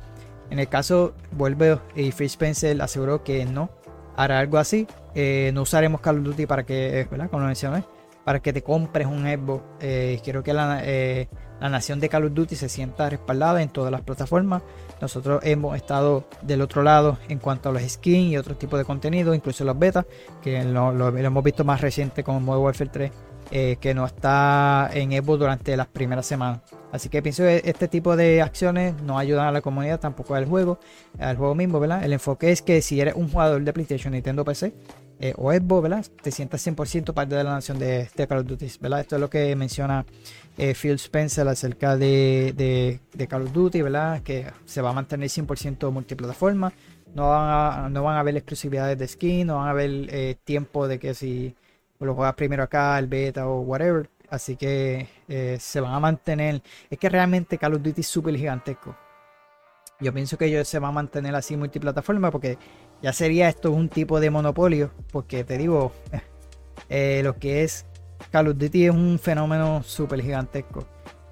En 0.50 0.60
el 0.60 0.68
caso, 0.68 1.14
vuelve 1.32 1.80
y 1.96 2.12
Phil 2.12 2.28
Spencer 2.28 2.82
aseguró 2.82 3.24
que 3.24 3.46
no 3.46 3.70
hará 4.16 4.40
algo 4.40 4.58
así. 4.58 4.88
Eh, 5.14 5.52
no 5.54 5.64
usaremos 5.64 6.02
Call 6.02 6.20
of 6.20 6.24
Duty 6.24 6.46
para 6.46 6.66
que, 6.66 7.08
¿verdad? 7.10 7.30
Como 7.30 7.42
lo 7.42 7.48
mencioné, 7.48 7.84
para 8.24 8.42
que 8.42 8.54
te 8.54 8.62
compres 8.62 9.08
un 9.08 9.24
Xbox. 9.24 9.64
Eh, 9.80 10.20
quiero 10.24 10.44
que 10.44 10.54
la, 10.54 10.82
eh, 10.84 11.28
la 11.60 11.70
nación 11.70 12.00
de 12.00 12.10
Call 12.10 12.26
of 12.26 12.34
Duty 12.34 12.56
se 12.56 12.70
sienta 12.70 13.10
respaldada 13.10 13.62
en 13.62 13.70
todas 13.70 13.92
las 13.92 14.02
plataformas. 14.02 14.62
Nosotros 15.00 15.42
hemos 15.44 15.76
estado 15.76 16.26
del 16.42 16.62
otro 16.62 16.84
lado 16.84 17.18
en 17.30 17.40
cuanto 17.40 17.70
a 17.70 17.72
los 17.72 17.82
skins 17.84 18.34
y 18.34 18.38
otros 18.38 18.58
tipos 18.60 18.80
de 18.80 18.86
contenido, 18.86 19.34
incluso 19.34 19.64
los 19.64 19.78
betas, 19.78 20.06
que 20.42 20.64
lo, 20.64 21.18
hemos 21.18 21.44
visto 21.44 21.64
más 21.64 21.82
reciente 21.82 22.24
con 22.24 22.44
Modern 22.44 22.64
Warfare 22.64 22.90
3, 22.92 23.12
eh, 23.52 23.78
que 23.80 23.94
no 23.94 24.06
está 24.06 24.90
en 24.94 25.14
Evo 25.14 25.38
durante 25.38 25.76
las 25.78 25.88
primeras 25.88 26.26
semanas. 26.26 26.62
Así 26.96 27.10
que 27.10 27.22
pienso 27.22 27.44
que 27.44 27.62
este 27.66 27.88
tipo 27.88 28.16
de 28.16 28.42
acciones 28.42 29.02
no 29.02 29.20
ayudan 29.20 29.48
a 29.48 29.52
la 29.52 29.62
comunidad, 29.62 30.00
tampoco 30.00 30.34
al 30.36 30.46
juego, 30.46 30.80
al 31.20 31.36
juego 31.36 31.54
mismo, 31.54 31.80
¿verdad? 31.80 32.04
El 32.04 32.14
enfoque 32.14 32.52
es 32.52 32.62
que 32.62 32.82
si 32.82 33.02
eres 33.02 33.16
un 33.16 33.30
jugador 33.30 33.62
de 33.62 33.74
PlayStation, 33.74 34.14
Nintendo 34.14 34.46
PC, 34.46 34.74
eh, 35.20 35.34
o 35.38 35.52
Xbox, 35.52 35.84
¿verdad? 35.84 36.06
Te 36.22 36.32
sientas 36.32 36.66
100% 36.66 37.14
parte 37.14 37.36
de 37.36 37.44
la 37.44 37.52
nación 37.52 37.80
de, 37.80 38.10
Call 38.28 38.40
of 38.40 38.46
Duty, 38.46 38.68
¿verdad? 38.80 39.02
Esto 39.02 39.16
es 39.16 39.22
lo 39.22 39.30
que 39.30 39.56
menciona 39.56 40.06
eh, 40.58 40.74
Phil 40.74 40.94
Spencer 40.94 41.48
acerca 41.48 41.98
de, 41.98 43.00
Call 43.30 43.44
of 43.44 43.52
Duty, 43.54 43.82
¿verdad? 43.82 44.22
Que 44.24 44.48
se 44.66 44.82
va 44.82 44.92
a 44.92 44.94
mantener 44.94 45.30
100% 45.30 45.92
multiplataforma. 45.92 46.72
No 47.14 47.30
van, 47.30 47.86
a, 47.86 47.90
no 47.90 48.04
van 48.04 48.18
a 48.18 48.20
haber 48.22 48.36
exclusividades 48.36 48.98
de 48.98 49.08
skin, 49.08 49.48
no 49.48 49.58
van 49.58 49.68
a 49.68 49.72
haber 49.72 49.90
eh, 50.10 50.36
tiempo 50.44 50.88
de 50.88 51.00
que 51.00 51.14
si 51.14 51.56
lo 52.00 52.14
juegas 52.14 52.36
primero 52.36 52.64
acá, 52.64 53.00
el 53.00 53.08
beta 53.08 53.48
o 53.48 53.62
whatever. 53.62 54.10
Así 54.30 54.56
que 54.56 55.08
se 55.60 55.80
van 55.80 55.94
a 55.94 56.00
mantener. 56.00 56.62
Es 56.90 56.98
que 56.98 57.10
realmente 57.10 57.58
Call 57.58 57.76
of 57.76 57.82
Duty 57.82 58.02
es 58.02 58.08
súper 58.08 58.36
gigantesco. 58.36 58.96
Yo 60.00 60.14
pienso 60.14 60.38
que 60.38 60.46
ellos 60.46 60.68
se 60.68 60.80
van 60.80 60.90
a 60.90 60.94
mantener 60.94 61.34
así 61.36 61.56
multiplataforma 61.56 62.30
porque 62.30 62.58
ya 63.02 63.14
sería 63.14 63.48
esto 63.48 63.72
un 63.72 63.88
tipo 63.88 64.20
de 64.20 64.30
monopolio, 64.30 64.92
porque 65.12 65.44
te 65.44 65.58
digo, 65.58 65.94
eh, 66.90 67.22
lo 67.24 67.38
que 67.38 67.64
es 67.64 67.86
Call 68.32 68.50
of 68.50 68.58
Duty 68.58 68.86
es 68.86 68.92
un 68.92 69.20
fenómeno 69.20 69.84
súper 69.84 70.22
gigantesco. 70.22 70.86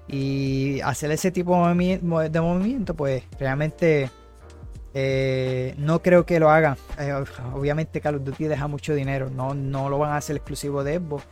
Y 0.08 0.80
hacer 0.80 1.10
ese 1.10 1.30
tipo 1.30 1.66
de 1.66 2.00
movimiento, 2.02 2.94
pues 2.94 3.24
realmente 3.38 4.10
eh, 4.94 5.74
no 5.76 6.00
creo 6.00 6.24
que 6.24 6.40
lo 6.40 6.50
hagan. 6.50 6.76
Eh, 6.98 7.12
obviamente 7.54 8.00
Call 8.00 8.16
of 8.16 8.24
Duty 8.24 8.44
deja 8.44 8.66
mucho 8.66 8.94
dinero, 8.94 9.28
no, 9.30 9.54
no 9.54 9.90
lo 9.90 9.98
van 9.98 10.12
a 10.12 10.16
hacer 10.16 10.36
exclusivo 10.36 10.84
de 10.84 10.98
Xbox. 10.98 11.24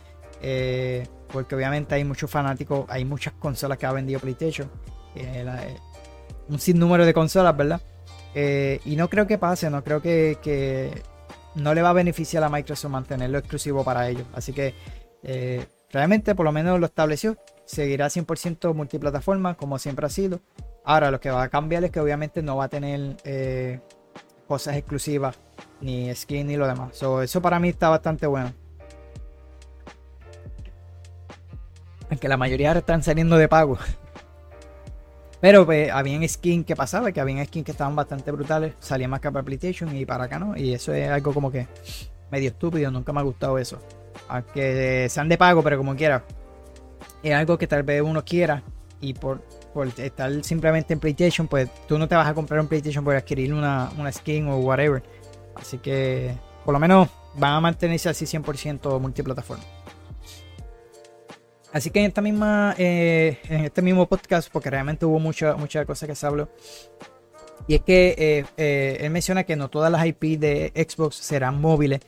Porque 1.33 1.55
obviamente 1.55 1.95
hay 1.95 2.05
muchos 2.05 2.29
fanáticos, 2.29 2.85
hay 2.87 3.03
muchas 3.03 3.33
consolas 3.33 3.77
que 3.77 3.85
ha 3.87 3.91
vendido 3.91 4.19
PlayStation. 4.19 4.69
un 6.47 6.59
sinnúmero 6.59 7.05
de 7.05 7.13
consolas, 7.13 7.57
¿verdad? 7.57 7.81
Eh, 8.35 8.79
y 8.85 8.95
no 8.95 9.09
creo 9.09 9.27
que 9.27 9.37
pase, 9.37 9.69
no 9.69 9.83
creo 9.83 10.01
que, 10.01 11.01
no 11.55 11.73
le 11.73 11.81
va 11.81 11.89
a 11.89 11.93
beneficiar 11.93 12.43
a 12.43 12.49
Microsoft 12.49 12.91
mantenerlo 12.91 13.37
exclusivo 13.37 13.83
para 13.83 14.07
ellos. 14.09 14.25
Así 14.33 14.53
que 14.53 14.73
eh, 15.23 15.65
realmente 15.91 16.35
por 16.35 16.45
lo 16.45 16.51
menos 16.51 16.79
lo 16.79 16.85
estableció. 16.85 17.37
Seguirá 17.65 18.07
100% 18.07 18.73
multiplataforma 18.73 19.55
como 19.55 19.77
siempre 19.79 20.05
ha 20.05 20.09
sido. 20.09 20.41
Ahora 20.83 21.11
lo 21.11 21.19
que 21.19 21.31
va 21.31 21.43
a 21.43 21.49
cambiar 21.49 21.83
es 21.83 21.91
que 21.91 21.99
obviamente 21.99 22.41
no 22.41 22.57
va 22.57 22.65
a 22.65 22.69
tener 22.69 23.17
eh, 23.23 23.79
cosas 24.47 24.75
exclusivas, 24.75 25.37
ni 25.79 26.13
skin 26.13 26.47
ni 26.47 26.57
lo 26.57 26.67
demás. 26.67 27.01
eso 27.23 27.41
para 27.41 27.59
mí 27.59 27.69
está 27.69 27.89
bastante 27.89 28.27
bueno. 28.27 28.51
Aunque 32.09 32.27
la 32.27 32.37
mayoría 32.37 32.71
están 32.73 33.03
saliendo 33.03 33.37
de 33.37 33.47
pago. 33.47 33.77
Pero 35.43 35.65
pues, 35.65 35.91
había 35.91 36.25
skin 36.27 36.63
que 36.63 36.73
pasaba, 36.73 37.11
que 37.11 37.19
había 37.19 37.43
skins 37.43 37.65
que 37.65 37.71
estaban 37.71 37.97
bastante 37.97 38.31
brutales, 38.31 38.75
salía 38.79 39.09
más 39.09 39.19
que 39.19 39.29
para 39.29 39.43
PlayStation 39.43 39.93
y 39.93 40.05
para 40.05 40.23
acá 40.23 40.39
no. 40.39 40.55
Y 40.55 40.73
eso 40.73 40.93
es 40.93 41.09
algo 41.09 41.33
como 41.33 41.51
que 41.51 41.67
medio 42.31 42.49
estúpido, 42.49 42.89
nunca 42.91 43.11
me 43.11 43.19
ha 43.19 43.23
gustado 43.23 43.57
eso. 43.57 43.77
Aunque 44.29 45.07
sean 45.09 45.27
de 45.27 45.37
pago, 45.37 45.61
pero 45.61 45.77
como 45.77 45.97
quiera. 45.97 46.23
Es 47.21 47.33
algo 47.33 47.57
que 47.57 47.67
tal 47.67 47.83
vez 47.83 48.01
uno 48.01 48.23
quiera 48.23 48.63
y 49.01 49.13
por, 49.13 49.41
por 49.73 49.87
estar 49.87 50.31
simplemente 50.45 50.93
en 50.93 51.01
PlayStation, 51.01 51.47
pues 51.47 51.69
tú 51.87 51.97
no 51.97 52.07
te 52.07 52.15
vas 52.15 52.27
a 52.27 52.33
comprar 52.33 52.61
un 52.61 52.67
PlayStation 52.67 53.03
por 53.03 53.13
adquirir 53.13 53.53
una, 53.53 53.91
una 53.97 54.13
skin 54.13 54.47
o 54.47 54.59
whatever. 54.59 55.03
Así 55.55 55.77
que 55.77 56.37
por 56.63 56.73
lo 56.73 56.79
menos 56.79 57.09
van 57.35 57.55
a 57.55 57.59
mantenerse 57.59 58.07
así 58.07 58.23
100% 58.23 58.97
multiplataforma. 58.99 59.63
Así 61.73 61.89
que 61.89 61.99
en 61.99 62.05
esta 62.05 62.21
misma, 62.21 62.75
eh, 62.77 63.39
en 63.49 63.65
este 63.65 63.81
mismo 63.81 64.07
podcast, 64.07 64.49
porque 64.51 64.69
realmente 64.69 65.05
hubo 65.05 65.19
muchas 65.19 65.57
mucha 65.57 65.85
cosas 65.85 66.07
que 66.07 66.15
se 66.15 66.25
habló, 66.25 66.49
Y 67.67 67.75
es 67.75 67.81
que 67.81 68.45
él 68.57 69.09
menciona 69.09 69.43
que 69.43 69.55
no 69.55 69.69
todas 69.69 69.91
las 69.91 70.05
IP 70.05 70.39
de 70.39 70.71
Xbox 70.75 71.15
serán 71.15 71.59
móviles 71.59 71.99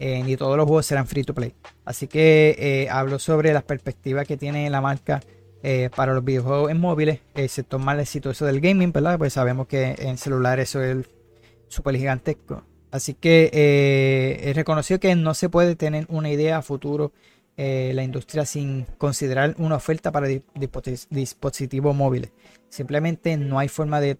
ni 0.00 0.36
todos 0.36 0.56
los 0.56 0.66
juegos 0.66 0.86
serán 0.86 1.06
free 1.06 1.22
to 1.22 1.34
play. 1.34 1.54
Así 1.84 2.08
que 2.08 2.88
hablo 2.90 3.18
sobre 3.18 3.52
las 3.52 3.62
perspectivas 3.62 4.26
que 4.26 4.36
tiene 4.36 4.68
la 4.68 4.80
marca 4.80 5.20
para 5.94 6.12
los 6.14 6.24
videojuegos 6.24 6.70
en 6.70 6.80
móviles, 6.80 7.20
el 7.34 7.48
sector 7.48 7.80
más 7.80 7.98
exitoso 8.00 8.44
del 8.44 8.60
gaming, 8.60 8.90
¿verdad? 8.92 9.18
Pues 9.18 9.34
sabemos 9.34 9.68
que 9.68 9.94
en 9.98 10.18
celular 10.18 10.58
eso 10.58 10.82
es 10.82 11.06
súper 11.68 11.96
gigantesco. 11.96 12.64
Así 12.90 13.14
que 13.14 13.50
eh, 13.54 14.52
reconoció 14.54 15.00
que 15.00 15.14
no 15.16 15.32
se 15.32 15.48
puede 15.48 15.76
tener 15.76 16.04
una 16.10 16.28
idea 16.30 16.58
a 16.58 16.62
futuro 16.62 17.12
eh, 17.58 17.92
la 17.94 18.02
industria 18.02 18.46
sin 18.46 18.86
considerar 18.96 19.54
una 19.58 19.76
oferta 19.76 20.10
para 20.10 20.26
dispositivos 20.26 21.94
móviles. 21.94 22.30
Simplemente 22.70 23.36
no 23.36 23.58
hay 23.58 23.68
forma 23.68 24.00
de, 24.00 24.18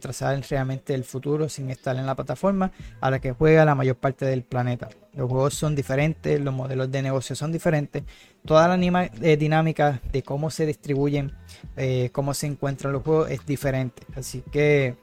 trazar 0.00 0.40
realmente 0.48 0.94
el 0.94 1.02
futuro 1.02 1.48
sin 1.48 1.70
estar 1.70 1.96
en 1.96 2.06
la 2.06 2.14
plataforma 2.14 2.70
a 3.00 3.10
la 3.10 3.18
que 3.18 3.32
juega 3.32 3.64
la 3.64 3.74
mayor 3.74 3.96
parte 3.96 4.26
del 4.26 4.42
planeta. 4.42 4.90
Los 5.14 5.28
juegos 5.28 5.54
son 5.54 5.74
diferentes, 5.74 6.38
los 6.40 6.54
modelos 6.54 6.92
de 6.92 7.02
negocio 7.02 7.34
son 7.34 7.50
diferentes, 7.50 8.04
toda 8.44 8.68
la 8.68 9.10
eh, 9.22 9.36
dinámica 9.36 10.00
de 10.12 10.22
cómo 10.22 10.50
se 10.50 10.66
distribuyen, 10.66 11.32
eh, 11.76 12.10
cómo 12.12 12.34
se 12.34 12.46
encuentran 12.46 12.92
los 12.92 13.02
juegos 13.02 13.30
es 13.30 13.44
diferente. 13.46 14.02
Así 14.14 14.44
que 14.52 14.94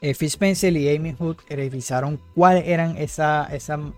Phil 0.00 0.28
Spencer 0.28 0.76
y 0.76 0.94
Amy 0.94 1.14
Hood 1.18 1.36
revisaron 1.48 2.20
cuáles 2.34 2.66
eran 2.66 2.96
esas 2.98 3.48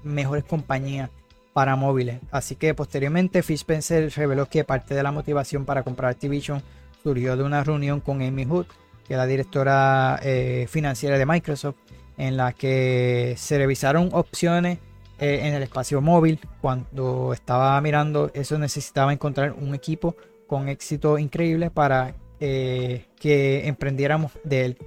mejores 0.05 0.45
compañías 0.45 1.11
para 1.53 1.77
móviles. 1.77 2.21
Así 2.31 2.57
que 2.57 2.75
posteriormente 2.75 3.43
Phil 3.43 3.57
Spencer 3.57 4.11
reveló 4.15 4.47
que 4.47 4.65
parte 4.65 4.95
de 4.95 5.03
la 5.03 5.13
motivación 5.13 5.65
para 5.65 5.83
comprar 5.83 6.11
Activision 6.11 6.63
surgió 7.03 7.37
de 7.37 7.43
una 7.43 7.65
reunión 7.65 8.01
con 8.01 8.23
Amy 8.23 8.45
Hood, 8.45 8.67
que 9.07 9.15
es 9.15 9.19
la 9.19 9.27
directora 9.27 10.21
eh, 10.23 10.67
financiera 10.69 11.19
de 11.19 11.27
Microsoft, 11.27 11.77
en 12.17 12.37
la 12.37 12.53
que 12.53 13.35
se 13.37 13.59
revisaron 13.59 14.11
opciones 14.13 14.79
eh, 15.19 15.41
en 15.45 15.55
el 15.55 15.63
espacio 15.63 16.01
móvil. 16.01 16.39
Cuando 16.61 17.33
estaba 17.33 17.81
mirando 17.81 18.31
eso 18.35 18.59
necesitaba 18.59 19.13
encontrar 19.13 19.53
un 19.53 19.75
equipo 19.75 20.17
con 20.47 20.69
éxito 20.69 21.19
increíble 21.19 21.71
para 21.71 22.15
eh, 22.39 23.07
que 23.19 23.67
emprendiéramos 23.67 24.33
de 24.45 24.65
él 24.65 24.79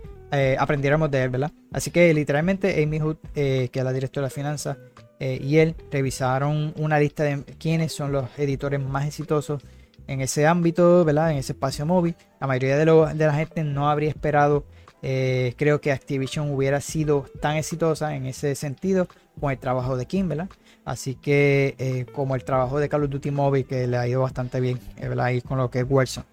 aprendiéramos 0.57 1.11
de 1.11 1.21
él, 1.21 1.29
¿verdad? 1.29 1.51
Así 1.71 1.91
que 1.91 2.11
literalmente 2.11 2.81
Amy 2.81 2.99
Hood, 2.99 3.17
que 3.35 3.69
es 3.71 3.83
la 3.83 3.93
directora 3.93 4.25
de 4.25 4.31
finanzas, 4.31 4.77
eh, 5.19 5.39
y 5.41 5.57
él 5.57 5.75
revisaron 5.91 6.73
una 6.77 6.99
lista 6.99 7.23
de 7.23 7.43
quiénes 7.57 7.93
son 7.93 8.11
los 8.11 8.27
editores 8.37 8.79
más 8.79 9.07
exitosos 9.07 9.61
en 10.07 10.21
ese 10.21 10.47
ámbito, 10.47 11.05
¿verdad? 11.05 11.31
En 11.31 11.37
ese 11.37 11.53
espacio 11.53 11.85
móvil. 11.85 12.15
La 12.41 12.47
mayoría 12.47 12.77
de, 12.77 12.85
de 12.85 13.25
la 13.25 13.33
gente 13.33 13.63
no 13.63 13.89
habría 13.89 14.09
esperado, 14.09 14.65
creo 15.01 15.81
que 15.81 15.91
Activision 15.91 16.51
hubiera 16.51 16.79
sido 16.81 17.25
tan 17.41 17.57
exitosa 17.57 18.15
en 18.15 18.25
ese 18.25 18.55
sentido 18.55 19.07
con 19.39 19.51
el 19.51 19.57
trabajo 19.57 19.97
de 19.97 20.05
Kim, 20.05 20.29
¿verdad? 20.29 20.49
Así 20.85 21.15
que 21.15 22.05
como 22.13 22.35
el 22.35 22.43
trabajo 22.43 22.79
de 22.79 22.89
Call 22.89 23.03
of 23.03 23.09
Duty 23.09 23.31
Mobile, 23.31 23.65
que 23.65 23.87
le 23.87 23.97
ha 23.97 24.07
ido 24.07 24.21
bastante 24.21 24.59
bien, 24.59 24.79
¿verdad? 24.99 25.31
Con 25.47 25.57
lo 25.57 25.69
que 25.69 25.79
es 25.79 25.85
Warzone. 25.89 26.25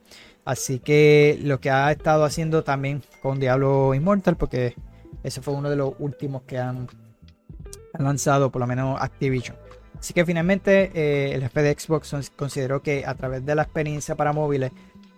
Así 0.45 0.79
que 0.79 1.39
lo 1.43 1.61
que 1.61 1.71
ha 1.71 1.93
estado 1.93 2.25
haciendo 2.25 2.65
también 2.65 3.03
con 3.23 3.39
Diablo 3.39 3.95
Immortal, 3.95 4.37
porque 4.37 4.75
ese 5.23 5.43
fue 5.43 5.55
uno 5.55 5.69
de 5.69 5.77
los 5.77 5.93
últimos 5.99 6.43
que 6.43 6.59
han, 6.59 6.89
lanzado, 7.99 8.51
por 8.51 8.61
lo 8.61 8.67
menos 8.67 9.01
Activision. 9.01 9.57
Así 9.99 10.15
que 10.15 10.25
finalmente 10.25 10.91
eh, 10.95 11.35
el 11.35 11.43
jefe 11.43 11.63
de 11.63 11.77
Xbox 11.79 12.33
consideró 12.35 12.83
que 12.83 13.05
a 13.05 13.15
través 13.15 13.45
de 13.45 13.55
la 13.55 13.63
experiencia 13.63 14.15
para 14.15 14.33
móviles 14.33 14.73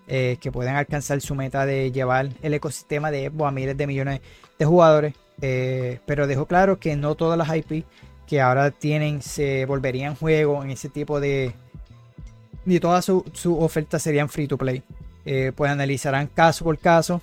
eh, 0.08 0.38
que 0.40 0.50
pueden 0.50 0.74
alcanzar 0.74 1.20
su 1.20 1.36
meta 1.36 1.64
de 1.64 1.92
llevar 1.92 2.30
el 2.42 2.54
ecosistema 2.54 3.12
de 3.12 3.30
Xbox 3.30 3.48
a 3.48 3.50
miles 3.52 3.76
de 3.76 3.86
millones 3.86 4.20
de 4.58 4.64
jugadores, 4.64 5.14
eh, 5.40 6.00
pero 6.04 6.26
dejó 6.26 6.46
claro 6.46 6.80
que 6.80 6.96
no 6.96 7.14
todas 7.14 7.38
las 7.38 7.54
IP 7.54 7.84
que 8.26 8.40
ahora 8.40 8.72
tienen 8.72 9.22
se 9.22 9.66
volverían 9.66 10.16
juego 10.16 10.64
en 10.64 10.70
ese 10.70 10.88
tipo 10.88 11.20
de... 11.20 11.54
Ni 12.64 12.80
todas 12.80 13.04
sus 13.04 13.22
su 13.34 13.58
ofertas 13.58 14.02
serían 14.02 14.28
free 14.28 14.48
to 14.48 14.56
play. 14.56 14.82
Pues 15.54 15.70
analizarán 15.70 16.28
caso 16.28 16.64
por 16.64 16.78
caso. 16.78 17.20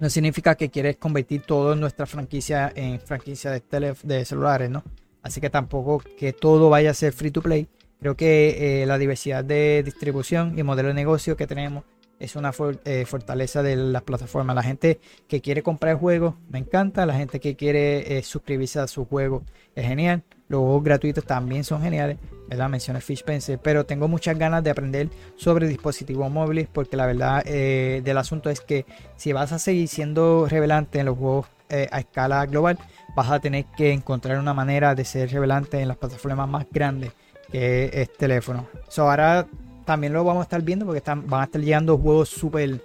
No 0.00 0.10
significa 0.10 0.54
que 0.54 0.70
quieres 0.70 0.96
convertir 0.96 1.42
todo 1.42 1.74
nuestra 1.76 2.06
franquicia 2.06 2.72
en 2.74 3.00
franquicia 3.00 3.50
de, 3.50 3.96
de 4.02 4.24
celulares, 4.24 4.70
¿no? 4.70 4.82
Así 5.22 5.40
que 5.40 5.50
tampoco 5.50 6.02
que 6.18 6.32
todo 6.32 6.68
vaya 6.68 6.90
a 6.90 6.94
ser 6.94 7.12
free 7.12 7.30
to 7.30 7.40
play. 7.40 7.68
Creo 8.00 8.16
que 8.16 8.82
eh, 8.82 8.86
la 8.86 8.98
diversidad 8.98 9.44
de 9.44 9.82
distribución 9.82 10.58
y 10.58 10.62
modelo 10.62 10.88
de 10.88 10.94
negocio 10.94 11.36
que 11.36 11.46
tenemos 11.46 11.84
es 12.18 12.36
una 12.36 12.52
eh, 12.84 13.04
fortaleza 13.06 13.62
de 13.62 13.76
las 13.76 14.02
plataformas. 14.02 14.54
La 14.54 14.62
gente 14.62 15.00
que 15.26 15.40
quiere 15.40 15.62
comprar 15.62 15.96
juegos 15.96 16.34
me 16.48 16.58
encanta. 16.58 17.06
La 17.06 17.14
gente 17.14 17.40
que 17.40 17.56
quiere 17.56 18.22
suscribirse 18.22 18.78
a 18.80 18.86
su 18.86 19.06
juego 19.06 19.42
es 19.74 19.86
genial. 19.86 20.22
Los 20.54 20.62
juegos 20.62 20.84
gratuitos 20.84 21.24
también 21.24 21.64
son 21.64 21.82
geniales. 21.82 22.18
¿verdad? 22.48 22.68
Mencioné 22.68 23.00
Fish 23.00 23.18
Spencer, 23.18 23.58
pero 23.58 23.86
tengo 23.86 24.06
muchas 24.06 24.38
ganas 24.38 24.62
de 24.62 24.70
aprender 24.70 25.08
sobre 25.36 25.66
dispositivos 25.66 26.30
móviles 26.30 26.68
porque 26.72 26.96
la 26.96 27.06
verdad 27.06 27.42
eh, 27.46 28.02
del 28.04 28.18
asunto 28.18 28.50
es 28.50 28.60
que 28.60 28.84
si 29.16 29.32
vas 29.32 29.52
a 29.52 29.58
seguir 29.58 29.88
siendo 29.88 30.46
revelante 30.48 31.00
en 31.00 31.06
los 31.06 31.18
juegos 31.18 31.46
eh, 31.70 31.88
a 31.90 32.00
escala 32.00 32.44
global, 32.46 32.78
vas 33.16 33.30
a 33.30 33.40
tener 33.40 33.64
que 33.76 33.92
encontrar 33.92 34.38
una 34.38 34.52
manera 34.52 34.94
de 34.94 35.04
ser 35.04 35.30
revelante 35.32 35.80
en 35.80 35.88
las 35.88 35.96
plataformas 35.96 36.48
más 36.48 36.66
grandes 36.70 37.12
que 37.50 37.90
es 37.92 38.12
teléfono. 38.12 38.66
So, 38.88 39.08
ahora 39.08 39.46
también 39.84 40.12
lo 40.12 40.22
vamos 40.24 40.42
a 40.42 40.44
estar 40.44 40.62
viendo 40.62 40.84
porque 40.84 40.98
están, 40.98 41.26
van 41.26 41.42
a 41.42 41.44
estar 41.44 41.60
llegando 41.60 41.96
juegos 41.96 42.28
súper 42.28 42.80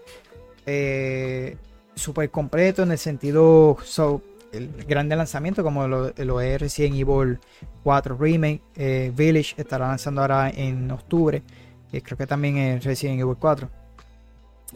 eh, 0.65 1.57
completos 2.31 2.85
en 2.85 2.91
el 2.91 2.97
sentido 2.97 3.77
el 4.51 4.69
grande 4.87 5.15
lanzamiento 5.15 5.63
como 5.63 5.87
lo, 5.87 6.13
lo 6.15 6.41
es 6.41 6.59
Resident 6.59 6.95
Evil 6.95 7.39
4 7.83 8.17
Remake, 8.17 8.61
eh, 8.75 9.11
Village 9.15 9.55
estará 9.57 9.87
lanzando 9.87 10.21
ahora 10.21 10.49
en 10.49 10.89
octubre, 10.91 11.43
eh, 11.91 12.01
creo 12.01 12.17
que 12.17 12.27
también 12.27 12.57
es 12.57 12.83
Resident 12.83 13.19
Evil 13.19 13.35
4. 13.39 13.69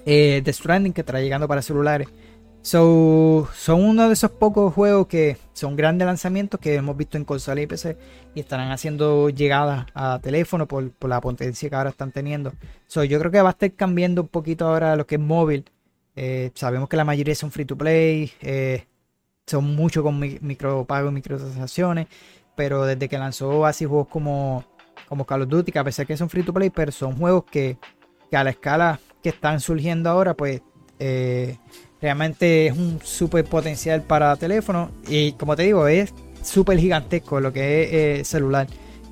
Eh, 0.06 0.42
The 0.44 0.54
Stranding 0.54 0.94
que 0.94 1.02
estará 1.02 1.22
llegando 1.22 1.48
para 1.48 1.62
celulares. 1.62 2.08
So, 2.62 3.50
son 3.54 3.84
uno 3.84 4.08
de 4.08 4.14
esos 4.14 4.32
pocos 4.32 4.74
juegos 4.74 5.08
que 5.08 5.38
son 5.52 5.76
grandes 5.76 6.06
lanzamientos 6.06 6.60
que 6.62 6.76
hemos 6.76 6.96
visto 6.96 7.18
en 7.18 7.26
consola 7.26 7.62
y 7.62 7.68
PC 7.68 7.98
y 8.34 8.40
estarán 8.40 8.72
haciendo 8.72 9.30
llegadas 9.30 9.86
a 9.94 10.20
teléfono 10.22 10.66
por, 10.66 10.92
la 11.02 11.20
potencia 11.20 11.70
que 11.70 11.76
ahora 11.76 11.90
están 11.90 12.14
teniendo. 12.14 12.54
So, 12.88 13.04
yo 13.04 13.20
creo 13.20 13.32
que 13.32 13.42
va 13.42 13.50
a 13.50 13.52
estar 13.52 13.72
cambiando 13.74 14.22
un 14.22 14.30
poquito 14.30 14.66
ahora 14.66 14.96
lo 14.96 15.06
que 15.06 15.16
es 15.16 15.22
móvil. 15.22 15.66
sabemos 16.56 16.88
que 16.88 16.96
la 16.98 17.04
mayoría 17.04 17.36
son 17.36 17.52
free 17.52 17.66
to 17.66 17.78
play 17.78 18.32
son 19.46 19.76
mucho 19.76 20.04
con 20.04 20.20
micropagos 20.20 21.12
y 21.12 21.16
microtransacciones, 21.16 22.08
pero 22.56 22.86
desde 22.86 23.10
que 23.10 23.18
lanzó 23.18 23.66
así 23.66 23.86
juegos 23.86 24.08
como, 24.08 24.64
como 25.08 25.26
Call 25.26 25.44
of 25.44 25.50
Duty, 25.50 25.72
que 25.72 25.80
a 25.80 25.84
pesar 25.84 26.06
que 26.06 26.18
son 26.18 26.30
free 26.30 26.44
to 26.44 26.54
play, 26.54 26.70
pero 26.70 26.92
son 26.92 27.16
juegos 27.18 27.44
que, 27.46 27.78
a 28.32 28.44
la 28.44 28.50
escala 28.50 29.00
que 29.22 29.30
están 29.30 29.60
surgiendo 29.60 30.10
ahora, 30.10 30.34
pues 30.34 30.62
eh, 31.00 31.58
realmente 32.02 32.68
es 32.68 32.78
un 32.78 33.00
súper 33.04 33.46
potencial 33.46 34.02
para 34.02 34.36
teléfono 34.36 34.92
y 35.08 35.34
como 35.34 35.56
te 35.56 35.64
digo, 35.64 35.88
es 35.88 36.14
súper 36.42 36.80
gigantesco 36.80 37.40
lo 37.40 37.54
que 37.54 37.84
es 37.84 37.94
eh, 37.94 38.26
celular 38.26 38.68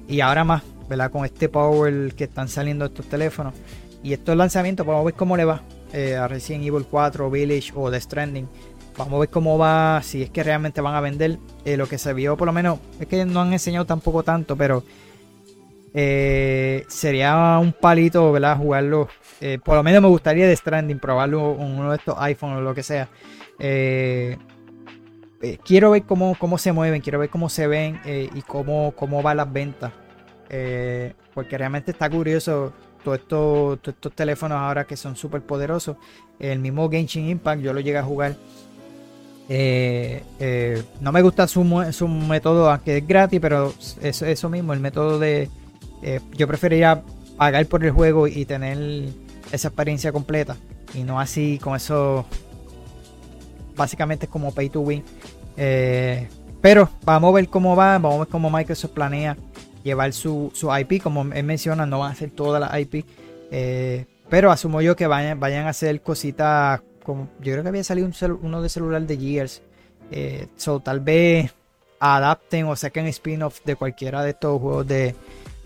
y 0.08 0.22
ahora 0.22 0.44
más, 0.44 0.64
¿verdad? 0.90 1.12
Con 1.12 1.26
este 1.26 1.50
power 1.50 2.14
que 2.16 2.24
están 2.24 2.48
saliendo 2.48 2.86
estos 2.86 3.06
teléfonos 3.06 3.54
y 4.04 4.14
estos 4.14 4.36
lanzamientos, 4.36 4.86
vamos 4.86 5.02
a 5.02 5.06
ver 5.06 5.14
cómo 5.14 5.38
le 5.38 5.46
va 5.46 5.62
eh, 5.94 6.28
Resident 6.28 6.66
Evil 6.66 6.86
4, 6.90 7.30
Village 7.30 7.72
o 7.76 7.92
The 7.92 8.00
Stranding 8.00 8.48
Vamos 8.98 9.14
a 9.16 9.20
ver 9.20 9.30
cómo 9.30 9.58
va, 9.58 10.02
si 10.04 10.22
es 10.22 10.30
que 10.30 10.44
realmente 10.44 10.82
van 10.82 10.96
a 10.96 11.02
vender 11.02 11.40
eh, 11.64 11.78
lo 11.78 11.88
que 11.88 11.98
se 11.98 12.14
vio, 12.14 12.36
por 12.36 12.46
lo 12.46 12.54
menos, 12.54 12.80
es 13.00 13.08
que 13.08 13.26
no 13.26 13.42
han 13.42 13.54
enseñado 13.54 13.86
tampoco 13.86 14.22
tanto, 14.24 14.58
pero 14.58 14.84
eh, 15.94 16.86
sería 16.88 17.58
un 17.60 17.74
palito, 17.74 18.32
¿verdad? 18.32 18.58
Jugarlo. 18.58 19.08
Eh, 19.40 19.60
por 19.64 19.76
lo 19.76 19.84
menos 19.84 20.02
me 20.02 20.08
gustaría 20.10 20.48
de 20.48 20.56
Stranding, 20.56 21.00
probarlo 21.00 21.56
en 21.60 21.80
uno 21.80 21.92
de 21.92 21.98
estos 21.98 22.16
iPhones 22.20 22.58
o 22.58 22.62
lo 22.62 22.76
que 22.76 22.84
sea. 22.84 23.08
quiero 25.66 25.92
ver 25.92 26.04
cómo, 26.04 26.36
cómo 26.38 26.58
se 26.58 26.72
mueven, 26.74 27.02
quiero 27.02 27.20
ver 27.20 27.30
cómo 27.30 27.50
se 27.50 27.68
ven 27.68 28.00
y 28.06 28.42
cómo, 28.42 28.94
cómo 28.96 29.22
van 29.22 29.38
las 29.38 29.52
ventas. 29.52 29.94
porque 31.34 31.58
realmente 31.58 31.92
está 31.92 32.10
curioso 32.10 32.74
todos 33.04 33.80
estos, 33.84 34.14
teléfonos 34.14 34.58
ahora 34.58 34.86
que 34.86 34.98
son 34.98 35.16
súper 35.16 35.42
poderosos. 35.42 35.98
El 36.40 36.60
mismo 36.60 36.90
Genshin 36.90 37.30
Impact 37.30 37.62
yo 37.62 37.74
lo 37.74 37.80
llegué 37.80 37.98
a 37.98 38.04
jugar 38.04 38.36
eh, 39.54 40.24
eh, 40.40 40.82
no 41.02 41.12
me 41.12 41.22
gusta 41.22 41.46
su, 41.46 41.66
método, 41.66 42.72
aunque 42.72 43.00
es 43.00 43.08
gratis, 43.08 43.38
pero 43.42 43.74
eso, 44.02 44.26
eso 44.26 44.50
mismo, 44.50 44.72
el 44.72 44.80
método 44.80 45.20
de... 45.20 45.50
Eh, 46.02 46.22
yo 46.38 46.48
preferiría 46.48 47.04
pagar 47.36 47.66
por 47.66 47.84
el 47.84 47.92
juego 47.92 48.28
y 48.28 48.46
tener 48.46 49.10
esa 49.52 49.68
experiencia 49.68 50.14
completa. 50.14 50.56
Y 50.94 51.04
no 51.04 51.20
así 51.20 51.60
con 51.62 51.76
eso... 51.76 52.26
Básicamente 53.76 54.26
es 54.26 54.32
como 54.32 54.54
pay 54.54 54.70
to 54.70 54.80
win. 54.80 55.04
pero 56.62 56.90
vamos 57.04 57.32
a 57.32 57.36
ver 57.36 57.50
cómo 57.50 57.76
va, 57.76 57.98
vamos 57.98 58.16
a 58.16 58.20
ver 58.20 58.28
cómo 58.30 58.50
Microsoft 58.50 58.92
planea 58.92 59.36
llevar 59.84 60.14
su, 60.14 60.52
IP. 60.80 61.02
Como 61.02 61.22
él 61.34 61.44
menciona, 61.44 61.86
no 61.86 62.00
van 62.00 62.12
a 62.12 62.16
ser 62.16 62.32
todas 62.32 62.62
las 62.62 62.80
IP. 62.80 63.06
pero 64.30 64.52
asumo 64.52 64.82
yo 64.82 64.96
que 64.96 65.08
vayan, 65.08 65.40
vayan 65.40 65.68
a 65.68 65.70
hacer 65.70 66.02
cositas 66.02 66.82
como, 67.04 67.30
yo 67.40 67.54
creo 67.54 67.64
que 67.64 67.70
había 67.70 67.84
salido 67.84 68.10
uno 68.42 68.62
de 68.62 68.70
celular 68.70 69.02
de 69.02 69.18
Gears. 69.18 69.62
Eh, 70.12 70.48
tal 70.84 71.00
vez 71.00 71.52
adapten 72.00 72.66
o 72.66 72.76
saquen 72.76 73.08
spin-off 73.08 73.62
de 73.64 73.76
cualquiera 73.76 74.24
de 74.24 74.32
estos 74.32 74.60
juegos 74.60 74.88
de, 74.88 75.16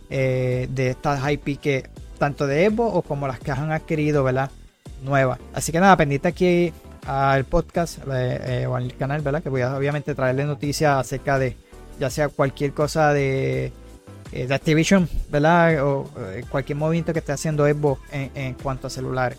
eh, 0.09 0.67
de 0.69 0.89
estas 0.89 1.31
IP 1.31 1.59
que 1.59 1.89
tanto 2.19 2.45
de 2.45 2.65
Evo 2.65 2.85
o 2.85 3.01
como 3.01 3.27
las 3.27 3.39
que 3.39 3.51
han 3.51 3.71
adquirido, 3.71 4.23
¿verdad? 4.23 4.51
Nuevas. 5.03 5.39
Así 5.53 5.71
que 5.71 5.79
nada, 5.79 5.97
pendiente 5.97 6.27
aquí 6.27 6.73
al 7.05 7.45
podcast 7.45 7.99
eh, 8.11 8.65
o 8.67 8.75
al 8.75 8.95
canal, 8.95 9.21
¿verdad? 9.21 9.41
Que 9.41 9.49
voy 9.49 9.61
a 9.61 9.75
obviamente 9.75 10.15
traerle 10.15 10.45
noticias 10.45 10.97
acerca 10.97 11.39
de 11.39 11.57
ya 11.99 12.09
sea 12.09 12.29
cualquier 12.29 12.73
cosa 12.73 13.13
de, 13.13 13.71
de 14.35 14.53
Activision, 14.53 15.07
¿verdad? 15.29 15.85
O 15.85 16.09
cualquier 16.49 16.77
movimiento 16.77 17.13
que 17.13 17.19
esté 17.19 17.31
haciendo 17.31 17.65
Evo 17.65 17.99
en, 18.11 18.31
en 18.35 18.53
cuanto 18.55 18.87
a 18.87 18.89
celulares. 18.89 19.37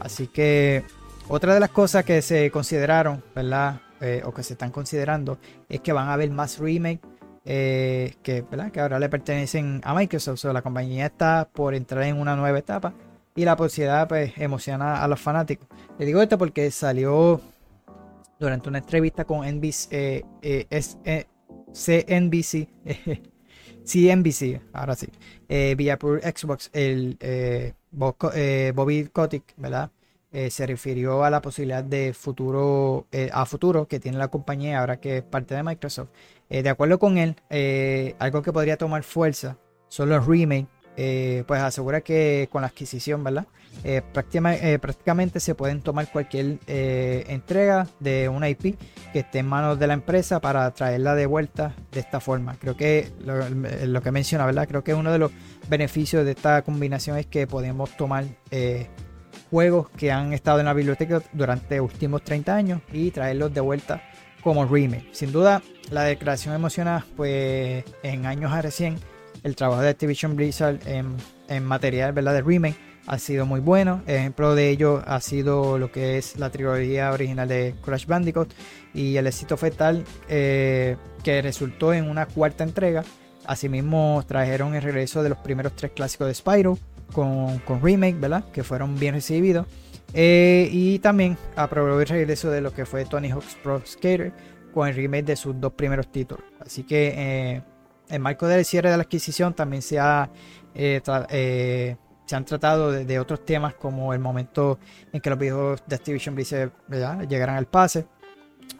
Así 0.00 0.28
que 0.28 0.84
otra 1.28 1.52
de 1.52 1.60
las 1.60 1.70
cosas 1.70 2.04
que 2.04 2.22
se 2.22 2.50
consideraron, 2.50 3.22
¿verdad? 3.34 3.80
Eh, 4.00 4.22
o 4.24 4.32
que 4.32 4.44
se 4.44 4.52
están 4.52 4.70
considerando 4.70 5.38
es 5.68 5.80
que 5.80 5.92
van 5.92 6.08
a 6.08 6.12
haber 6.12 6.30
más 6.30 6.58
remakes 6.58 7.00
eh, 7.44 8.14
que, 8.22 8.44
que 8.72 8.80
ahora 8.80 9.00
le 9.00 9.08
pertenecen 9.08 9.80
a 9.84 9.92
Microsoft. 9.92 10.44
O 10.44 10.52
la 10.52 10.62
compañía 10.62 11.06
está 11.06 11.48
por 11.52 11.74
entrar 11.74 12.04
en 12.04 12.16
una 12.16 12.34
nueva 12.34 12.58
etapa 12.58 12.94
y 13.34 13.44
la 13.44 13.56
posibilidad 13.56 14.08
pues, 14.08 14.32
emociona 14.38 15.02
a 15.02 15.08
los 15.08 15.20
fanáticos. 15.20 15.68
Le 15.98 16.06
digo 16.06 16.22
esto 16.22 16.38
porque 16.38 16.70
salió 16.70 17.40
durante 18.38 18.68
una 18.68 18.78
entrevista 18.78 19.24
con 19.24 19.46
NBC, 19.46 19.88
eh, 19.90 21.26
CNBC, 21.72 22.68
CNBC, 23.88 24.60
ahora 24.72 24.94
sí, 24.94 25.08
vía 25.48 25.98
por 25.98 26.20
Xbox, 26.20 26.70
el 26.72 27.16
Bobby 27.90 29.08
Kotick, 29.12 29.54
¿verdad? 29.56 29.90
Eh, 30.30 30.50
se 30.50 30.66
refirió 30.66 31.24
a 31.24 31.30
la 31.30 31.40
posibilidad 31.40 31.82
de 31.82 32.12
futuro, 32.12 33.06
eh, 33.12 33.30
a 33.32 33.46
futuro 33.46 33.88
que 33.88 33.98
tiene 33.98 34.18
la 34.18 34.28
compañía 34.28 34.80
ahora 34.80 35.00
que 35.00 35.18
es 35.18 35.22
parte 35.22 35.54
de 35.54 35.62
Microsoft. 35.62 36.10
Eh, 36.50 36.62
de 36.62 36.68
acuerdo 36.68 36.98
con 36.98 37.16
él, 37.16 37.36
algo 38.18 38.42
que 38.42 38.52
podría 38.52 38.76
tomar 38.76 39.04
fuerza 39.04 39.56
son 39.88 40.10
los 40.10 40.26
remakes. 40.26 40.68
pues 41.46 41.60
asegura 41.62 42.00
que 42.02 42.48
con 42.52 42.62
la 42.62 42.68
adquisición, 42.68 43.24
¿verdad? 43.24 43.46
Prácticamente, 44.12 44.78
prácticamente, 44.78 45.40
se 45.40 45.54
pueden 45.54 45.80
tomar 45.82 46.10
cualquier 46.10 46.58
entrega 46.66 47.86
de 48.00 48.28
una 48.28 48.48
IP 48.48 48.76
que 49.12 49.20
esté 49.20 49.38
en 49.38 49.46
manos 49.46 49.78
de 49.78 49.86
la 49.86 49.94
empresa 49.94 50.40
para 50.40 50.70
traerla 50.72 51.14
de 51.14 51.26
vuelta 51.26 51.74
de 51.92 52.00
esta 52.00 52.20
forma. 52.20 52.56
Creo 52.58 52.76
que 52.76 53.10
lo, 53.24 53.48
lo 53.48 54.02
que 54.02 54.10
menciona, 54.12 54.46
¿verdad? 54.46 54.66
Creo 54.68 54.84
que 54.84 54.94
uno 54.94 55.12
de 55.12 55.18
los 55.18 55.32
beneficios 55.68 56.24
de 56.24 56.32
esta 56.32 56.62
combinación 56.62 57.16
es 57.18 57.26
que 57.26 57.46
podemos 57.46 57.96
tomar 57.96 58.24
juegos 59.50 59.88
que 59.90 60.12
han 60.12 60.32
estado 60.32 60.60
en 60.60 60.66
la 60.66 60.74
biblioteca 60.74 61.22
durante 61.32 61.78
los 61.78 61.92
últimos 61.92 62.22
30 62.22 62.54
años 62.54 62.80
y 62.92 63.10
traerlos 63.10 63.52
de 63.54 63.60
vuelta 63.60 64.02
como 64.42 64.64
remake. 64.66 65.08
Sin 65.12 65.32
duda, 65.32 65.62
la 65.90 66.04
declaración 66.04 66.54
emociona, 66.54 67.04
pues 67.16 67.84
en 68.02 68.26
años 68.26 68.52
recién, 68.62 68.96
el 69.42 69.56
trabajo 69.56 69.82
de 69.82 69.90
Activision 69.90 70.36
Blizzard 70.36 70.78
en, 70.86 71.16
en 71.48 71.64
material 71.64 72.12
¿verdad? 72.12 72.34
de 72.34 72.42
remake 72.42 72.76
ha 73.08 73.18
sido 73.18 73.46
muy 73.46 73.60
bueno. 73.60 74.02
Ejemplo 74.06 74.54
de 74.54 74.68
ello 74.68 75.02
ha 75.06 75.20
sido 75.20 75.78
lo 75.78 75.90
que 75.90 76.18
es 76.18 76.36
la 76.36 76.50
trilogía 76.50 77.10
original 77.10 77.48
de 77.48 77.74
Crash 77.82 78.06
Bandicoot 78.06 78.52
y 78.92 79.16
el 79.16 79.26
éxito 79.26 79.56
fue 79.56 79.70
tal 79.70 80.04
eh, 80.28 80.96
que 81.24 81.40
resultó 81.40 81.94
en 81.94 82.08
una 82.08 82.26
cuarta 82.26 82.64
entrega. 82.64 83.02
Asimismo 83.46 84.22
trajeron 84.28 84.74
el 84.74 84.82
regreso 84.82 85.22
de 85.22 85.30
los 85.30 85.38
primeros 85.38 85.74
tres 85.74 85.92
clásicos 85.92 86.28
de 86.28 86.34
Spyro, 86.34 86.78
con, 87.14 87.62
remake, 87.82 88.20
¿verdad? 88.20 88.44
Que 88.52 88.62
fueron 88.62 88.98
bien 88.98 89.14
recibidos. 89.14 89.66
Eh, 90.12 90.68
y 90.70 90.98
también 90.98 91.38
aprobó 91.56 91.98
el 92.00 92.06
regreso 92.06 92.50
de 92.50 92.60
lo 92.60 92.72
que 92.74 92.84
fue 92.84 93.06
Tony 93.06 93.30
Hawk's 93.30 93.56
Pro 93.62 93.82
Skater 93.86 94.32
con 94.72 94.86
el 94.86 94.94
remake 94.94 95.24
de 95.24 95.36
sus 95.36 95.58
dos 95.58 95.72
primeros 95.72 96.12
títulos. 96.12 96.44
Así 96.60 96.82
que 96.82 97.14
eh, 97.16 97.62
en 98.10 98.22
marco 98.22 98.46
del 98.46 98.66
cierre 98.66 98.90
de 98.90 98.98
la 98.98 99.04
adquisición 99.04 99.54
también 99.54 99.80
se, 99.80 99.98
ha, 99.98 100.30
eh, 100.74 101.96
se 102.28 102.36
han 102.36 102.44
tratado 102.44 102.92
de, 102.92 103.18
otros 103.18 103.44
temas 103.44 103.74
como 103.74 104.12
el 104.12 104.20
momento 104.20 104.78
en 105.12 105.20
que 105.20 105.30
los 105.30 105.38
videojuegos 105.38 105.82
de 105.86 105.96
Activision 105.96 106.34
Blizzard 106.34 106.70
llegarán 107.26 107.56
al 107.56 107.66
pase. 107.66 108.06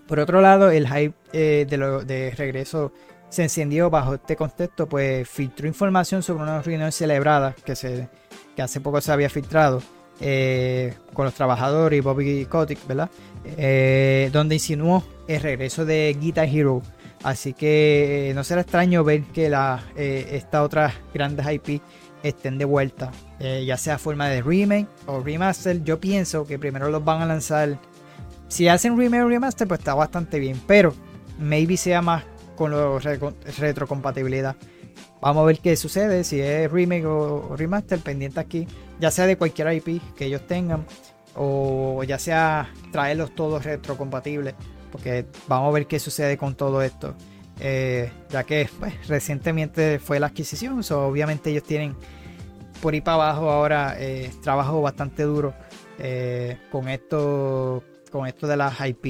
Por 0.07 0.21
otro 0.21 0.41
lado, 0.41 0.71
el 0.71 0.87
hype 0.87 1.15
de, 1.33 1.77
lo, 1.79 2.05
de 2.05 2.31
regreso 2.37 2.93
se 3.29 3.43
encendió 3.43 3.91
bajo 3.91 4.15
este 4.15 4.37
contexto, 4.37 4.89
pues 4.89 5.29
filtró 5.29 5.67
información 5.67 6.23
sobre 6.23 6.43
una 6.43 6.63
reunión 6.63 6.93
celebrada 6.93 7.55
que, 7.65 7.77
se, 7.77 8.09
que 8.57 8.63
hace 8.63 8.81
poco 8.81 9.01
se 9.01 9.13
había 9.13 9.29
filtrado 9.29 9.83
eh, 10.21 10.95
con 11.13 11.27
los 11.27 11.35
trabajadores 11.35 11.99
y 11.99 12.01
Bobby 12.01 12.45
Kotick, 12.47 12.87
¿verdad? 12.87 13.11
Eh, 13.45 14.31
donde 14.33 14.57
insinuó 14.57 15.05
el 15.27 15.41
regreso 15.41 15.85
de 15.85 16.17
Guitar 16.19 16.49
Hero. 16.49 16.83
Así 17.23 17.53
que 17.53 18.31
eh, 18.31 18.35
no 18.35 18.45
será 18.45 18.63
extraño 18.63 19.05
ver 19.05 19.23
que 19.25 19.49
la, 19.49 19.83
estas 19.97 20.65
otras 20.65 20.95
grandes 21.13 21.47
IP 21.51 21.83
estén 22.23 22.59
de 22.59 22.65
vuelta, 22.65 23.13
ya 23.39 23.77
sea 23.77 23.99
forma 23.99 24.29
de 24.29 24.43
remake 24.43 24.89
o 25.07 25.21
remaster. 25.21 25.83
Yo 25.85 26.01
pienso 26.01 26.47
que 26.47 26.59
primero 26.59 26.89
los 26.91 27.05
van 27.05 27.23
a 27.23 27.27
lanzar. 27.27 27.79
Si 28.49 28.69
hacen 28.69 28.97
remake 28.97 29.23
o 29.23 29.29
remaster, 29.29 29.69
pues 29.69 29.81
está 29.81 29.95
bastante 29.95 30.39
bien, 30.39 30.61
pero 30.67 30.95
maybe 31.39 31.77
sea 31.77 32.03
más 32.03 32.25
con 32.57 32.71
la 32.73 32.99
retrocompatibilidad. 33.59 34.57
Vamos 35.21 35.43
a 35.43 35.47
ver 35.47 35.59
qué 35.59 35.77
sucede, 35.77 36.25
si 36.25 36.41
es 36.41 36.71
remake 36.71 37.05
o 37.05 37.57
remaster, 37.57 37.99
pendiente 38.01 38.41
aquí, 38.41 38.67
ya 39.01 39.11
sea 39.11 39.27
de 39.27 39.37
cualquier 39.37 39.73
IP 39.73 40.01
que 40.15 40.27
ellos 40.27 40.47
tengan, 40.47 40.87
o 41.35 42.03
ya 42.05 42.19
sea 42.19 42.73
traerlos 42.93 43.35
todos 43.35 43.65
retrocompatibles, 43.65 44.55
porque 44.91 45.27
vamos 45.47 45.69
a 45.69 45.73
ver 45.73 45.87
qué 45.87 45.99
sucede 45.99 46.37
con 46.37 46.55
todo 46.55 46.83
esto. 46.83 47.15
Eh, 47.61 48.11
ya 48.31 48.45
que 48.45 48.69
pues, 48.79 49.09
recientemente 49.09 49.99
fue 49.99 50.21
la 50.21 50.29
adquisición, 50.29 50.81
obviamente 50.91 51.51
ellos 51.51 51.65
tienen 51.65 51.97
por 52.81 52.95
ahí 52.95 53.01
para 53.01 53.15
abajo 53.17 53.51
ahora 53.51 53.97
eh, 53.99 54.31
trabajo 54.43 54.81
bastante 54.81 55.25
duro 55.25 55.53
eh, 55.99 56.57
con 56.71 56.89
esto 56.89 57.83
con 58.13 58.29
esto 58.29 58.47
de 58.47 58.57
las 58.57 58.75
IP 58.81 59.07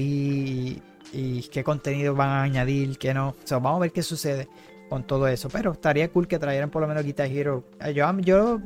y 1.13 1.43
qué 1.53 1.63
contenido 1.63 2.15
van 2.15 2.31
a 2.31 2.43
añadir, 2.43 2.97
qué 2.99 3.13
no. 3.13 3.35
vamos 3.51 3.77
a 3.77 3.79
ver 3.81 3.93
qué 3.93 4.03
sucede 4.03 4.49
con 4.89 5.05
todo 5.05 5.29
eso. 5.29 5.49
Pero 5.51 5.73
estaría 5.73 6.09
cool 6.11 6.27
que 6.27 6.39
trajeran 6.39 6.71
por 6.71 6.83
lo 6.83 6.89
menos 6.89 7.05
Guitar 7.05 7.27
Hero. 7.27 7.65
Yo, 7.95 8.19
yo 8.21 8.61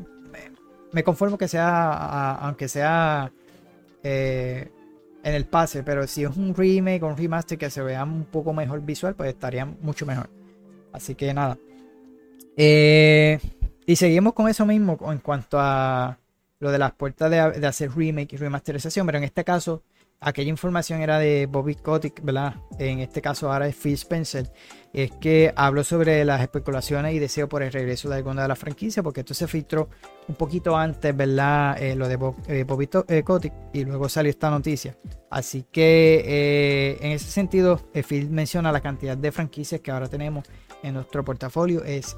me 0.92 1.04
conformo 1.04 1.36
que 1.36 1.48
sea, 1.48 2.34
aunque 2.36 2.68
sea 2.68 3.30
en 5.22 5.34
el 5.34 5.44
pase, 5.44 5.82
pero 5.82 6.06
si 6.06 6.24
es 6.24 6.36
un 6.36 6.54
remake 6.54 7.02
o 7.02 7.08
un 7.08 7.16
remaster 7.16 7.58
que 7.58 7.70
se 7.70 7.82
vea 7.82 8.04
un 8.04 8.24
poco 8.24 8.52
mejor 8.52 8.80
visual, 8.82 9.14
pues 9.14 9.30
estaría 9.30 9.64
mucho 9.64 10.06
mejor. 10.06 10.28
Así 10.92 11.14
que 11.14 11.32
nada. 11.32 11.58
Eh, 12.56 13.38
y 13.86 13.96
seguimos 13.96 14.34
con 14.34 14.48
eso 14.48 14.66
mismo 14.66 14.98
en 15.10 15.18
cuanto 15.18 15.58
a 15.60 16.18
lo 16.58 16.70
de 16.70 16.78
las 16.78 16.92
puertas 16.92 17.30
de, 17.30 17.60
de 17.60 17.66
hacer 17.66 17.90
remake 17.94 18.34
y 18.34 18.36
remasterización, 18.36 19.06
pero 19.06 19.18
en 19.18 19.24
este 19.24 19.44
caso 19.44 19.82
aquella 20.22 20.50
información 20.50 21.00
era 21.00 21.18
de 21.18 21.46
Bobby 21.46 21.74
Kotick, 21.74 22.22
¿verdad? 22.22 22.54
En 22.78 23.00
este 23.00 23.20
caso 23.20 23.52
ahora 23.52 23.66
es 23.66 23.76
Phil 23.76 23.94
Spencer. 23.94 24.50
Es 24.92 25.10
que 25.12 25.52
habló 25.56 25.84
sobre 25.84 26.24
las 26.24 26.40
especulaciones 26.40 27.14
y 27.14 27.18
deseo 27.18 27.48
por 27.48 27.62
el 27.62 27.72
regreso 27.72 28.08
de 28.08 28.16
alguna 28.16 28.42
de 28.42 28.48
las 28.48 28.58
franquicias, 28.58 29.02
porque 29.02 29.20
esto 29.20 29.34
se 29.34 29.46
filtró 29.48 29.88
un 30.28 30.34
poquito 30.34 30.76
antes, 30.76 31.16
¿verdad? 31.16 31.82
Eh, 31.82 31.96
lo 31.96 32.08
de 32.08 32.18
eh, 32.48 32.64
Bobby 32.64 32.88
eh, 33.08 33.22
Kotick 33.22 33.52
y 33.72 33.84
luego 33.84 34.08
salió 34.08 34.30
esta 34.30 34.50
noticia. 34.50 34.96
Así 35.30 35.64
que 35.70 36.98
en 37.00 37.12
ese 37.12 37.30
sentido, 37.30 37.80
Phil 38.06 38.30
menciona 38.30 38.70
la 38.70 38.80
cantidad 38.80 39.16
de 39.16 39.32
franquicias 39.32 39.80
que 39.80 39.90
ahora 39.90 40.08
tenemos 40.08 40.44
en 40.82 40.94
nuestro 40.94 41.24
portafolio. 41.24 41.82
Es 41.84 42.16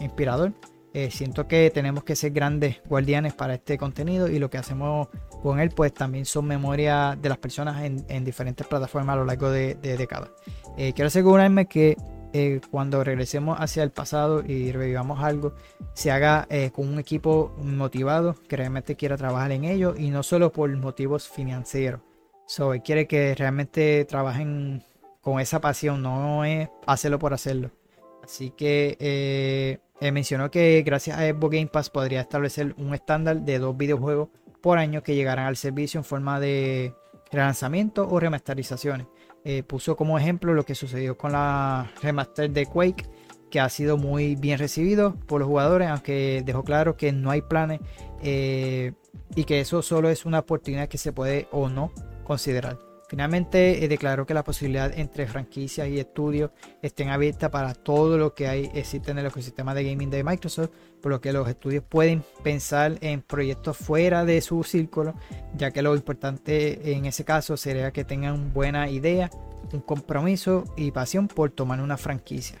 inspirador. 0.00 0.52
Eh, 0.94 1.10
siento 1.10 1.46
que 1.46 1.70
tenemos 1.70 2.02
que 2.02 2.16
ser 2.16 2.32
grandes 2.32 2.80
guardianes 2.88 3.34
para 3.34 3.54
este 3.54 3.76
contenido 3.76 4.26
y 4.28 4.38
lo 4.38 4.48
que 4.48 4.56
hacemos 4.56 5.08
con 5.42 5.60
él 5.60 5.70
pues 5.70 5.92
también 5.92 6.24
son 6.24 6.46
memorias 6.46 7.20
de 7.20 7.28
las 7.28 7.38
personas 7.38 7.84
en, 7.84 8.24
diferentes 8.24 8.66
plataformas 8.66 9.14
a 9.14 9.16
lo 9.18 9.24
largo 9.26 9.50
de, 9.50 9.74
décadas. 9.74 10.30
Eh, 10.78 10.94
quiero 10.94 11.08
asegurarme 11.08 11.66
que 11.66 11.96
eh, 12.32 12.60
cuando 12.70 13.04
regresemos 13.04 13.58
hacia 13.60 13.82
el 13.82 13.90
pasado 13.90 14.42
y 14.44 14.72
revivamos 14.72 15.22
algo, 15.22 15.54
se 15.92 16.10
haga 16.10 16.48
con 16.72 16.88
un 16.88 16.98
equipo 16.98 17.54
motivado 17.62 18.34
que 18.48 18.56
realmente 18.56 18.96
quiera 18.96 19.16
trabajar 19.16 19.52
en 19.52 19.64
ello 19.64 19.94
y 19.96 20.10
no 20.10 20.22
solo 20.22 20.52
por 20.52 20.74
motivos 20.76 21.28
financieros. 21.28 22.00
So, 22.46 22.72
quiere 22.82 23.06
que 23.06 23.34
realmente 23.34 24.06
trabajen 24.06 24.82
con 25.20 25.38
esa 25.38 25.60
pasión, 25.60 26.02
no 26.02 26.44
es 26.44 26.68
hacerlo 26.86 27.18
por 27.18 27.34
hacerlo. 27.34 27.70
Así 28.22 28.50
que 28.50 29.80
eh, 30.00 30.12
mencionó 30.12 30.50
que 30.50 30.82
gracias 30.84 31.18
a 31.18 31.28
Xbox 31.28 31.54
Game 31.54 31.66
Pass 31.66 31.90
podría 31.90 32.20
establecer 32.20 32.74
un 32.78 32.94
estándar 32.94 33.40
de 33.40 33.58
dos 33.58 33.76
videojuegos 33.76 34.28
por 34.60 34.78
año 34.78 35.02
que 35.02 35.14
llegarán 35.14 35.46
al 35.46 35.56
servicio 35.56 35.98
en 35.98 36.04
forma 36.04 36.40
de 36.40 36.94
relanzamiento 37.30 38.08
o 38.08 38.20
remasterizaciones. 38.20 39.06
Eh, 39.44 39.62
puso 39.62 39.96
como 39.96 40.18
ejemplo 40.18 40.54
lo 40.54 40.64
que 40.64 40.74
sucedió 40.74 41.16
con 41.16 41.32
la 41.32 41.90
remaster 42.02 42.50
de 42.50 42.66
Quake, 42.66 43.06
que 43.50 43.60
ha 43.60 43.68
sido 43.68 43.96
muy 43.96 44.36
bien 44.36 44.58
recibido 44.58 45.14
por 45.26 45.40
los 45.40 45.48
jugadores, 45.48 45.88
aunque 45.88 46.42
dejó 46.44 46.64
claro 46.64 46.96
que 46.96 47.12
no 47.12 47.30
hay 47.30 47.42
planes 47.42 47.80
eh, 48.22 48.92
y 49.34 49.44
que 49.44 49.60
eso 49.60 49.82
solo 49.82 50.10
es 50.10 50.26
una 50.26 50.40
oportunidad 50.40 50.88
que 50.88 50.98
se 50.98 51.12
puede 51.12 51.48
o 51.50 51.68
no 51.68 51.92
considerar. 52.24 52.87
Finalmente 53.08 53.82
eh, 53.82 53.88
declaró 53.88 54.26
que 54.26 54.34
la 54.34 54.44
posibilidad 54.44 54.96
entre 54.96 55.26
franquicias 55.26 55.88
y 55.88 55.98
estudios 55.98 56.50
estén 56.82 57.08
abiertas 57.08 57.48
para 57.50 57.72
todo 57.72 58.18
lo 58.18 58.34
que 58.34 58.48
hay, 58.48 58.70
existe 58.74 59.10
en 59.10 59.18
el 59.18 59.26
ecosistema 59.26 59.74
de 59.74 59.84
gaming 59.84 60.10
de 60.10 60.22
Microsoft, 60.22 60.70
por 61.00 61.12
lo 61.12 61.20
que 61.20 61.32
los 61.32 61.48
estudios 61.48 61.82
pueden 61.88 62.22
pensar 62.42 62.98
en 63.00 63.22
proyectos 63.22 63.78
fuera 63.78 64.26
de 64.26 64.42
su 64.42 64.62
círculo, 64.62 65.14
ya 65.56 65.70
que 65.70 65.80
lo 65.80 65.94
importante 65.94 66.92
en 66.92 67.06
ese 67.06 67.24
caso 67.24 67.56
sería 67.56 67.92
que 67.92 68.04
tengan 68.04 68.52
buena 68.52 68.90
idea, 68.90 69.30
un 69.72 69.80
compromiso 69.80 70.64
y 70.76 70.90
pasión 70.90 71.28
por 71.28 71.50
tomar 71.50 71.80
una 71.80 71.96
franquicia. 71.96 72.58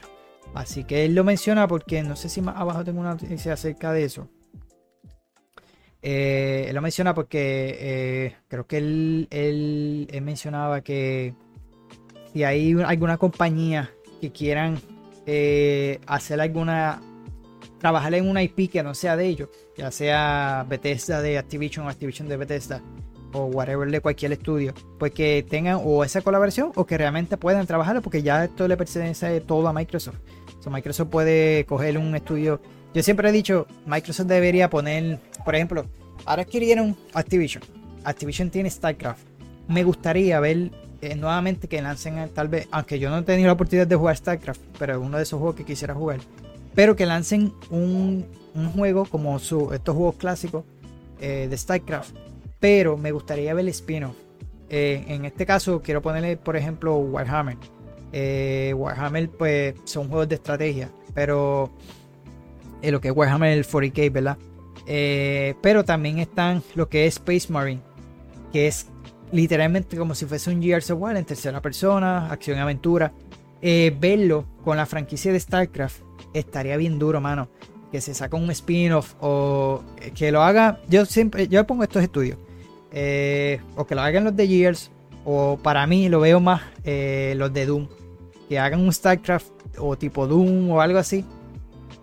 Así 0.54 0.84
que 0.84 1.04
él 1.04 1.14
lo 1.14 1.24
menciona 1.24 1.68
porque 1.68 2.02
no 2.02 2.16
sé 2.16 2.30
si 2.30 2.40
más 2.40 2.56
abajo 2.56 2.84
tengo 2.84 3.00
una 3.00 3.10
noticia 3.10 3.52
acerca 3.52 3.92
de 3.92 4.04
eso. 4.04 4.28
Eh, 6.02 6.66
él 6.68 6.74
lo 6.74 6.82
menciona 6.82 7.14
porque 7.14 7.76
eh, 7.80 8.36
creo 8.48 8.66
que 8.66 8.78
él, 8.78 10.08
mencionaba 10.22 10.80
que 10.80 11.34
si 12.32 12.44
hay 12.44 12.74
alguna 12.82 13.18
compañía 13.18 13.90
que 14.20 14.30
quieran 14.30 14.78
eh, 15.26 16.00
hacer 16.06 16.40
alguna, 16.40 17.00
trabajar 17.80 18.14
en 18.14 18.28
una 18.28 18.42
IP 18.42 18.70
que 18.70 18.82
no 18.82 18.94
sea 18.94 19.16
de 19.16 19.26
ellos, 19.26 19.48
ya 19.76 19.90
sea 19.90 20.64
Bethesda 20.68 21.20
de 21.20 21.38
Activision 21.38 21.86
o 21.86 21.88
Activision 21.88 22.28
de 22.28 22.36
Bethesda 22.36 22.82
o 23.32 23.46
whatever 23.46 23.90
de 23.90 24.00
cualquier 24.00 24.32
estudio, 24.32 24.72
pues 24.98 25.12
que 25.12 25.44
tengan 25.48 25.80
o 25.84 26.02
esa 26.04 26.22
colaboración 26.22 26.72
o 26.76 26.86
que 26.86 26.96
realmente 26.96 27.36
puedan 27.36 27.66
trabajarlo 27.66 28.00
porque 28.00 28.22
ya 28.22 28.44
esto 28.44 28.66
le 28.68 28.76
pertenece 28.76 29.40
todo 29.40 29.68
a 29.68 29.72
Microsoft. 29.72 30.18
Microsoft 30.70 31.08
puede 31.08 31.64
coger 31.66 31.98
un 31.98 32.14
estudio. 32.14 32.60
Yo 32.94 33.02
siempre 33.02 33.28
he 33.28 33.32
dicho, 33.32 33.66
Microsoft 33.86 34.26
debería 34.26 34.70
poner 34.70 35.20
por 35.48 35.54
ejemplo, 35.54 35.86
ahora 36.26 36.42
adquirieron 36.42 36.94
Activision. 37.14 37.64
Activision 38.04 38.50
tiene 38.50 38.68
StarCraft. 38.68 39.22
Me 39.66 39.82
gustaría 39.82 40.38
ver 40.40 40.70
eh, 41.00 41.14
nuevamente 41.14 41.68
que 41.68 41.80
lancen, 41.80 42.18
eh, 42.18 42.28
tal 42.34 42.48
vez, 42.48 42.68
aunque 42.70 42.98
yo 42.98 43.08
no 43.08 43.16
he 43.16 43.22
tenido 43.22 43.46
la 43.46 43.54
oportunidad 43.54 43.86
de 43.86 43.96
jugar 43.96 44.14
StarCraft, 44.14 44.60
pero 44.78 44.92
es 44.92 44.98
uno 44.98 45.16
de 45.16 45.22
esos 45.22 45.38
juegos 45.38 45.56
que 45.56 45.64
quisiera 45.64 45.94
jugar. 45.94 46.20
Pero 46.74 46.94
que 46.96 47.06
lancen 47.06 47.54
un, 47.70 48.26
juego 48.74 49.06
como 49.06 49.38
su, 49.38 49.72
estos 49.72 49.96
juegos 49.96 50.16
clásicos 50.16 50.64
eh, 51.18 51.46
de 51.48 51.56
StarCraft. 51.56 52.14
Pero 52.60 52.98
me 52.98 53.10
gustaría 53.10 53.54
ver 53.54 53.64
el 53.64 53.70
spin-off. 53.70 54.16
en 54.68 55.24
este 55.24 55.46
caso, 55.46 55.80
quiero 55.80 56.02
ponerle, 56.02 56.36
por 56.36 56.58
ejemplo, 56.58 56.94
Warhammer. 56.94 57.56
Warhammer, 58.74 59.30
pues, 59.30 59.76
son 59.84 60.08
juegos 60.08 60.28
de 60.28 60.34
estrategia. 60.34 60.90
Pero 61.14 61.70
lo 62.82 63.00
que 63.00 63.08
es 63.08 63.16
Warhammer 63.16 63.64
40k, 63.64 64.12
¿verdad? 64.12 64.36
Eh, 64.90 65.54
pero 65.60 65.84
también 65.84 66.18
están 66.18 66.62
lo 66.74 66.88
que 66.88 67.06
es 67.06 67.16
Space 67.16 67.52
Marine, 67.52 67.82
que 68.52 68.66
es 68.66 68.86
literalmente 69.30 69.98
como 69.98 70.14
si 70.14 70.24
fuese 70.24 70.50
un 70.50 70.62
Gears 70.62 70.90
of 70.90 70.98
War 70.98 71.14
en 71.18 71.26
tercera 71.26 71.60
persona, 71.60 72.32
acción 72.32 72.56
y 72.56 72.60
aventura. 72.62 73.12
Eh, 73.60 73.94
verlo 74.00 74.46
con 74.64 74.78
la 74.78 74.86
franquicia 74.86 75.30
de 75.30 75.38
StarCraft 75.38 76.00
estaría 76.32 76.78
bien 76.78 76.98
duro, 76.98 77.20
mano. 77.20 77.50
Que 77.92 78.00
se 78.00 78.14
saca 78.14 78.36
un 78.36 78.50
spin-off 78.50 79.14
o 79.20 79.82
que 80.14 80.32
lo 80.32 80.42
haga. 80.42 80.80
Yo 80.88 81.04
siempre, 81.04 81.48
yo 81.48 81.66
pongo 81.66 81.82
estos 81.82 82.02
estudios. 82.02 82.38
Eh, 82.90 83.60
o 83.76 83.86
que 83.86 83.94
lo 83.94 84.00
hagan 84.00 84.24
los 84.24 84.36
de 84.36 84.48
Gears. 84.48 84.90
O 85.26 85.58
para 85.62 85.86
mí 85.86 86.08
lo 86.08 86.20
veo 86.20 86.40
más 86.40 86.62
los 86.84 87.52
de 87.52 87.66
Doom. 87.66 87.88
Que 88.48 88.58
hagan 88.58 88.80
un 88.80 88.92
StarCraft 88.92 89.50
o 89.76 89.96
tipo 89.98 90.26
Doom 90.26 90.70
o 90.70 90.80
algo 90.80 90.98
así 90.98 91.26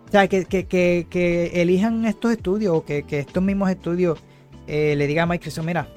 o 0.06 0.10
sea, 0.10 0.28
que, 0.28 1.50
elijan 1.52 2.04
estos 2.04 2.32
estudios 2.32 2.76
o 2.76 2.84
que, 2.84 3.04
estos 3.10 3.42
mismos 3.42 3.70
estudios 3.70 4.18
eh, 4.66 4.94
le 4.96 5.06
digan 5.06 5.24
a 5.24 5.34
Microsoft, 5.34 5.64
mira, 5.66 5.88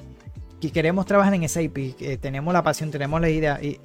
que 0.60 0.70
queremos 0.70 1.06
trabajar 1.06 1.32
en 1.34 1.44
IP, 1.44 1.96
que 1.96 2.18
tenemos 2.18 2.52
la 2.52 2.62
pasión, 2.62 2.90
tenemos 2.90 3.20
la 3.20 3.30
idea. 3.30 3.62
Y 3.62 3.78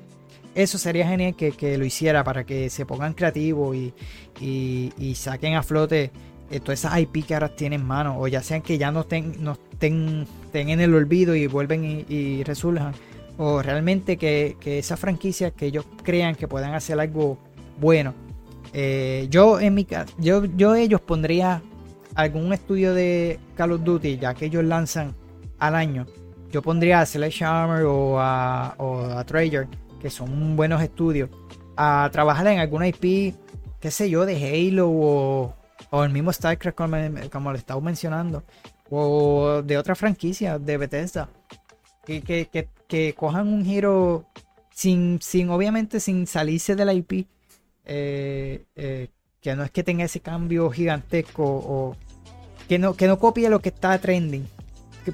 eso 0.55 0.77
sería 0.77 1.07
genial 1.07 1.35
que, 1.35 1.77
lo 1.77 1.85
hiciera 1.85 2.23
para 2.23 2.43
que 2.43 2.69
se 2.69 2.85
pongan 2.85 3.13
creativos 3.13 3.75
y, 3.75 5.13
saquen 5.15 5.55
a 5.55 5.63
flote 5.63 6.11
eh, 6.51 6.59
todas 6.59 6.79
esas 6.79 6.99
IP 6.99 7.25
que 7.25 7.33
ahora 7.35 7.49
tienen 7.49 7.81
en 7.81 7.87
mano. 7.87 8.19
O 8.19 8.27
ya 8.27 8.41
sean 8.41 8.61
que 8.61 8.77
ya 8.79 8.91
no 8.91 9.01
estén, 9.01 9.43
no 9.43 9.57
estén, 9.71 10.27
en 10.53 10.79
el 10.79 10.93
olvido 10.95 11.35
y 11.35 11.45
vuelven 11.45 11.85
y, 11.85 12.13
y 12.13 12.43
resurjan. 12.43 12.93
O 13.37 13.61
realmente 13.61 14.17
que, 14.17 14.57
que 14.59 14.79
esas 14.79 14.99
franquicias 14.99 15.53
que 15.53 15.67
ellos 15.67 15.85
crean 16.03 16.35
que 16.35 16.47
puedan 16.47 16.73
hacer 16.73 16.99
algo 16.99 17.37
bueno 17.79 18.24
eh, 18.77 19.27
yo 19.29 19.61
en 19.61 19.73
mi 19.73 19.87
yo, 20.17 20.43
yo 20.43 20.75
ellos 20.75 20.99
pondría 20.99 21.61
algún 22.13 22.51
estudio 22.51 22.93
de 22.93 23.39
Call 23.55 23.71
of 23.71 23.85
Duty, 23.85 24.17
ya 24.17 24.33
que 24.33 24.47
ellos 24.47 24.65
lanzan 24.65 25.15
al 25.59 25.75
año. 25.75 26.05
Yo 26.51 26.61
pondría 26.61 26.99
a 26.99 27.05
Sledgehammer 27.05 27.83
o 27.83 28.15
o 28.15 28.19
a 28.19 29.23
Trader, 29.25 29.69
que 30.01 30.09
son 30.09 30.57
buenos 30.57 30.81
estudios, 30.81 31.29
a 31.77 32.09
trabajar 32.11 32.47
en 32.47 32.59
alguna 32.59 32.89
IP, 32.89 33.33
qué 33.79 33.91
sé 33.91 34.09
yo, 34.09 34.25
de 34.25 34.35
Halo 34.35 34.89
o, 34.89 35.55
o 35.91 36.03
el 36.03 36.11
mismo 36.11 36.33
StarCraft, 36.33 36.75
como, 36.75 36.97
como 37.31 37.53
le 37.53 37.59
estaba 37.59 37.79
mencionando, 37.79 38.43
o 38.89 39.61
de 39.63 39.77
otra 39.77 39.95
franquicia, 39.95 40.59
de 40.59 40.77
Bethesda, 40.77 41.29
que, 42.05 42.21
que, 42.21 42.67
que, 42.89 43.13
cojan 43.13 43.47
un 43.47 43.63
giro 43.63 44.25
sin, 44.69 45.21
sin, 45.21 45.49
obviamente, 45.49 46.01
sin 46.01 46.27
salirse 46.27 46.75
de 46.75 46.83
la 46.83 46.93
IP 46.93 47.25
eh, 47.85 48.65
eh, 48.75 49.09
que 49.41 49.55
no 49.55 49.63
es 49.63 49.71
que 49.71 49.83
tenga 49.83 50.03
ese 50.05 50.19
cambio 50.21 50.69
gigantesco 50.71 51.43
o 51.43 51.95
que 52.67 52.79
no, 52.79 52.95
que 52.95 53.07
no 53.07 53.19
copie 53.19 53.49
lo 53.49 53.59
que 53.59 53.69
está 53.69 53.97
trending, 53.99 54.47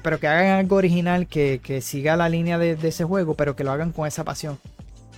pero 0.02 0.18
que 0.18 0.26
hagan 0.26 0.58
algo 0.58 0.76
original 0.76 1.26
que, 1.26 1.80
siga 1.82 2.16
la 2.16 2.30
línea 2.30 2.56
de, 2.56 2.78
ese 2.82 3.04
juego, 3.04 3.34
pero 3.34 3.54
que 3.54 3.64
lo 3.64 3.72
hagan 3.72 3.92
con 3.92 4.06
esa 4.06 4.24
pasión. 4.24 4.58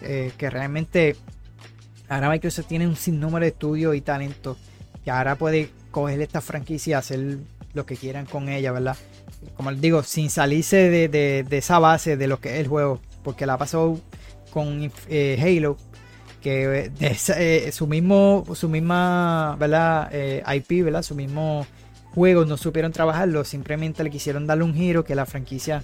Eh, 0.03 0.33
que 0.37 0.51
realmente 0.51 1.17
ahora 2.09 2.29
Microsoft 2.29 2.67
tiene 2.67 2.87
un 2.89 2.97
sinnúmero 2.97 3.45
de 3.45 3.51
estudios 3.51 3.95
y 3.95 4.01
talento 4.01 4.57
que 5.05 5.11
ahora 5.11 5.37
puede 5.37 5.71
coger 5.93 6.21
esta 6.21 6.41
franquicia 6.41 6.91
y 6.91 6.95
hacer 6.95 7.39
lo 7.73 7.87
que 7.87 7.97
quieran 7.97 8.27
con 8.27 8.49
ella, 8.49 8.73
¿verdad? 8.73 8.97
Como 9.57 9.71
les 9.71 9.81
digo, 9.81 10.03
sin 10.03 10.29
salirse 10.29 10.91
de, 11.09 11.47
esa 11.51 11.79
base 11.79 12.17
de 12.17 12.27
lo 12.27 12.41
que 12.41 12.55
es 12.55 12.61
el 12.61 12.67
juego, 12.67 13.01
porque 13.23 13.47
la 13.47 13.57
pasó 13.57 14.01
con 14.51 14.91
Halo, 15.09 15.77
que 16.45 16.93
eh, 17.01 17.73
su 17.73 17.87
mismo 17.87 18.45
su 18.55 18.69
misma 18.69 19.57
¿verdad? 19.59 20.11
Eh, 20.13 20.43
IP 20.57 20.85
¿verdad? 20.85 21.03
su 21.03 21.15
mismo 21.15 21.67
juego 22.15 22.45
no 22.45 22.59
supieron 22.59 22.93
trabajarlo 22.93 23.45
simplemente 23.45 24.05
le 24.05 24.11
quisieron 24.11 24.47
darle 24.47 24.65
un 24.65 24.75
giro 24.75 25.05
que 25.05 25.15
la 25.15 25.25
franquicia 25.25 25.83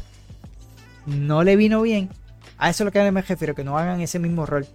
no 1.06 1.42
le 1.42 1.56
vino 1.56 1.80
bien 1.80 2.10
a 2.58 2.68
eso 2.68 2.84
es 2.84 2.84
lo 2.84 2.92
que 2.92 3.10
me 3.10 3.22
refiero 3.22 3.54
que 3.54 3.64
no 3.64 3.78
hagan 3.78 4.02
ese 4.02 4.18
mismo 4.18 4.44
rol 4.44 4.66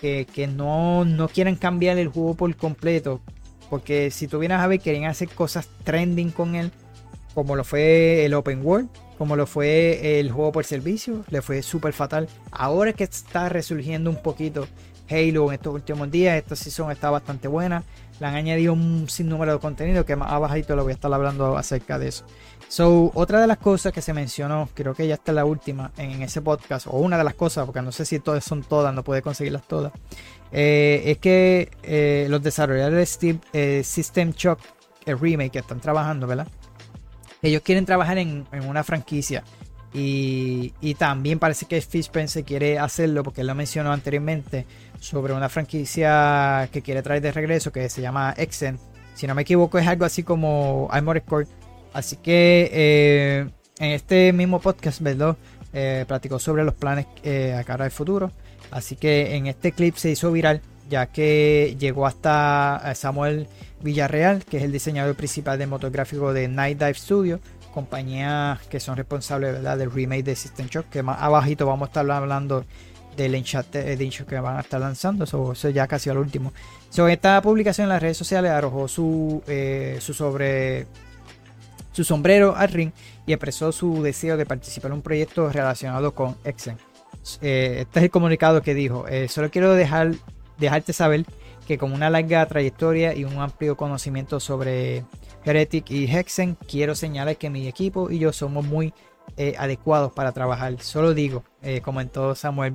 que, 0.00 0.50
no, 0.54 1.06
no 1.06 1.28
quieran 1.28 1.56
cambiar 1.56 1.96
el 1.96 2.08
juego 2.08 2.34
por 2.34 2.54
completo 2.56 3.22
porque 3.70 4.10
si 4.10 4.28
tuvieras 4.28 4.62
a 4.62 4.66
ver 4.66 4.80
querían 4.80 5.10
hacer 5.10 5.28
cosas 5.28 5.68
trending 5.84 6.30
con 6.30 6.54
él 6.54 6.72
como 7.34 7.54
lo 7.54 7.64
fue 7.64 8.24
el 8.24 8.34
Open 8.34 8.64
World 8.64 8.88
como 9.18 9.36
lo 9.36 9.46
fue 9.46 10.18
el 10.20 10.30
juego 10.30 10.52
por 10.52 10.64
servicio 10.64 11.24
le 11.30 11.42
fue 11.42 11.62
súper 11.62 11.92
fatal 11.92 12.28
ahora 12.50 12.92
que 12.92 13.04
está 13.04 13.48
resurgiendo 13.48 14.10
un 14.10 14.22
poquito 14.22 14.66
Halo 15.10 15.48
en 15.48 15.54
estos 15.54 15.74
últimos 15.74 16.10
días. 16.10 16.36
Esta 16.36 16.56
season 16.56 16.90
está 16.90 17.10
bastante 17.10 17.48
buena. 17.48 17.82
Le 18.20 18.26
han 18.26 18.34
añadido 18.34 18.72
un 18.72 19.08
sinnúmero 19.08 19.52
de 19.52 19.58
contenido 19.58 20.04
que 20.04 20.16
más 20.16 20.32
abajito 20.32 20.76
le 20.76 20.82
voy 20.82 20.92
a 20.92 20.94
estar 20.94 21.12
hablando 21.12 21.56
acerca 21.56 21.98
de 21.98 22.08
eso. 22.08 22.24
So, 22.68 23.12
otra 23.14 23.40
de 23.40 23.46
las 23.46 23.58
cosas 23.58 23.92
que 23.92 24.00
se 24.00 24.12
mencionó, 24.12 24.68
creo 24.74 24.94
que 24.94 25.06
ya 25.06 25.14
está 25.14 25.32
la 25.32 25.44
última 25.44 25.92
en 25.96 26.22
ese 26.22 26.40
podcast, 26.40 26.86
o 26.86 26.96
una 26.98 27.18
de 27.18 27.24
las 27.24 27.34
cosas, 27.34 27.66
porque 27.66 27.82
no 27.82 27.92
sé 27.92 28.04
si 28.04 28.18
todas 28.20 28.44
son 28.44 28.62
todas, 28.62 28.94
no 28.94 29.04
puede 29.04 29.22
conseguirlas 29.22 29.66
todas, 29.68 29.92
eh, 30.50 31.02
es 31.06 31.18
que 31.18 31.70
eh, 31.82 32.26
los 32.30 32.42
desarrolladores 32.42 33.18
de 33.20 33.38
eh, 33.52 33.82
System 33.84 34.32
Shock, 34.32 34.60
el 35.04 35.18
remake 35.18 35.52
que 35.52 35.58
están 35.58 35.80
trabajando, 35.80 36.26
¿verdad? 36.26 36.48
Ellos 37.42 37.62
quieren 37.62 37.84
trabajar 37.84 38.18
en, 38.18 38.46
en 38.50 38.66
una 38.66 38.82
franquicia. 38.82 39.44
Y, 39.92 40.72
y, 40.80 40.94
también 40.94 41.38
parece 41.38 41.66
que 41.66 41.80
Phil 41.80 42.00
Spencer 42.00 42.42
quiere 42.42 42.80
hacerlo 42.80 43.22
porque 43.22 43.42
él 43.42 43.46
lo 43.46 43.54
mencionó 43.54 43.92
anteriormente 43.92 44.66
sobre 45.04 45.34
una 45.34 45.48
franquicia 45.48 46.68
que 46.72 46.80
quiere 46.80 47.02
traer 47.02 47.20
de 47.20 47.30
regreso 47.30 47.70
que 47.70 47.88
se 47.90 48.00
llama 48.00 48.34
Exen. 48.36 48.78
Si 49.14 49.26
no 49.26 49.34
me 49.34 49.42
equivoco 49.42 49.78
es 49.78 49.86
algo 49.86 50.04
así 50.06 50.22
como 50.22 50.88
Armored 50.90 51.22
Core. 51.24 51.46
Así 51.92 52.16
que 52.16 52.70
eh, 52.72 53.46
en 53.78 53.90
este 53.90 54.32
mismo 54.32 54.60
podcast, 54.60 55.00
¿verdad? 55.00 55.36
Eh, 55.72 56.04
platicó 56.08 56.38
sobre 56.38 56.64
los 56.64 56.74
planes 56.74 57.06
eh, 57.22 57.54
a 57.54 57.64
cara 57.64 57.84
del 57.84 57.92
futuro. 57.92 58.32
Así 58.70 58.96
que 58.96 59.36
en 59.36 59.46
este 59.46 59.72
clip 59.72 59.96
se 59.96 60.10
hizo 60.10 60.32
viral 60.32 60.62
ya 60.88 61.06
que 61.06 61.76
llegó 61.78 62.06
hasta 62.06 62.92
Samuel 62.94 63.46
Villarreal, 63.82 64.44
que 64.44 64.58
es 64.58 64.62
el 64.62 64.72
diseñador 64.72 65.14
principal 65.14 65.58
del 65.58 65.68
motográfico 65.68 66.32
de 66.32 66.48
Night 66.48 66.78
Dive 66.78 66.94
Studio, 66.94 67.40
compañía 67.72 68.58
que 68.68 68.80
son 68.80 68.96
responsables 68.96 69.52
¿verdad? 69.52 69.78
del 69.78 69.90
remake 69.90 70.24
de 70.24 70.36
System 70.36 70.66
Shock, 70.68 70.88
que 70.90 71.02
más 71.02 71.20
abajito 71.20 71.66
vamos 71.66 71.86
a 71.86 71.90
estar 71.90 72.10
hablando 72.10 72.64
del 73.16 73.34
Enchant 73.34 73.74
Edition 73.74 74.26
que 74.26 74.38
van 74.38 74.56
a 74.56 74.60
estar 74.60 74.80
lanzando. 74.80 75.24
Eso, 75.24 75.52
ya 75.70 75.86
casi 75.86 76.10
al 76.10 76.18
último. 76.18 76.52
Sobre 76.90 77.14
esta 77.14 77.40
publicación 77.42 77.86
en 77.86 77.90
las 77.90 78.02
redes 78.02 78.16
sociales 78.16 78.50
arrojó 78.50 78.88
su, 78.88 79.42
eh, 79.46 79.98
su 80.00 80.14
sobre 80.14 80.86
su 81.92 82.02
sombrero 82.02 82.56
al 82.56 82.68
ring 82.68 82.90
y 83.24 83.32
expresó 83.32 83.70
su 83.70 84.02
deseo 84.02 84.36
de 84.36 84.46
participar 84.46 84.90
en 84.90 84.96
un 84.96 85.02
proyecto 85.02 85.50
relacionado 85.50 86.12
con 86.12 86.36
Exen. 86.44 86.76
Eh, 87.40 87.78
este 87.80 88.00
es 88.00 88.04
el 88.04 88.10
comunicado 88.10 88.62
que 88.62 88.74
dijo, 88.74 89.06
eh, 89.08 89.28
solo 89.28 89.50
quiero 89.50 89.72
dejar, 89.74 90.12
dejarte 90.58 90.92
saber 90.92 91.24
que 91.66 91.78
con 91.78 91.92
una 91.92 92.10
larga 92.10 92.44
trayectoria 92.46 93.14
y 93.14 93.24
un 93.24 93.38
amplio 93.38 93.76
conocimiento 93.76 94.40
sobre 94.40 95.04
Heretic 95.44 95.90
y 95.90 96.04
Hexen, 96.04 96.56
quiero 96.68 96.94
señalar 96.94 97.36
que 97.36 97.48
mi 97.48 97.66
equipo 97.68 98.10
y 98.10 98.18
yo 98.18 98.32
somos 98.32 98.66
muy 98.66 98.92
eh, 99.36 99.54
adecuados 99.58 100.12
para 100.12 100.32
trabajar. 100.32 100.80
Solo 100.80 101.14
digo, 101.14 101.44
comentó 101.82 102.34
Samuel 102.34 102.74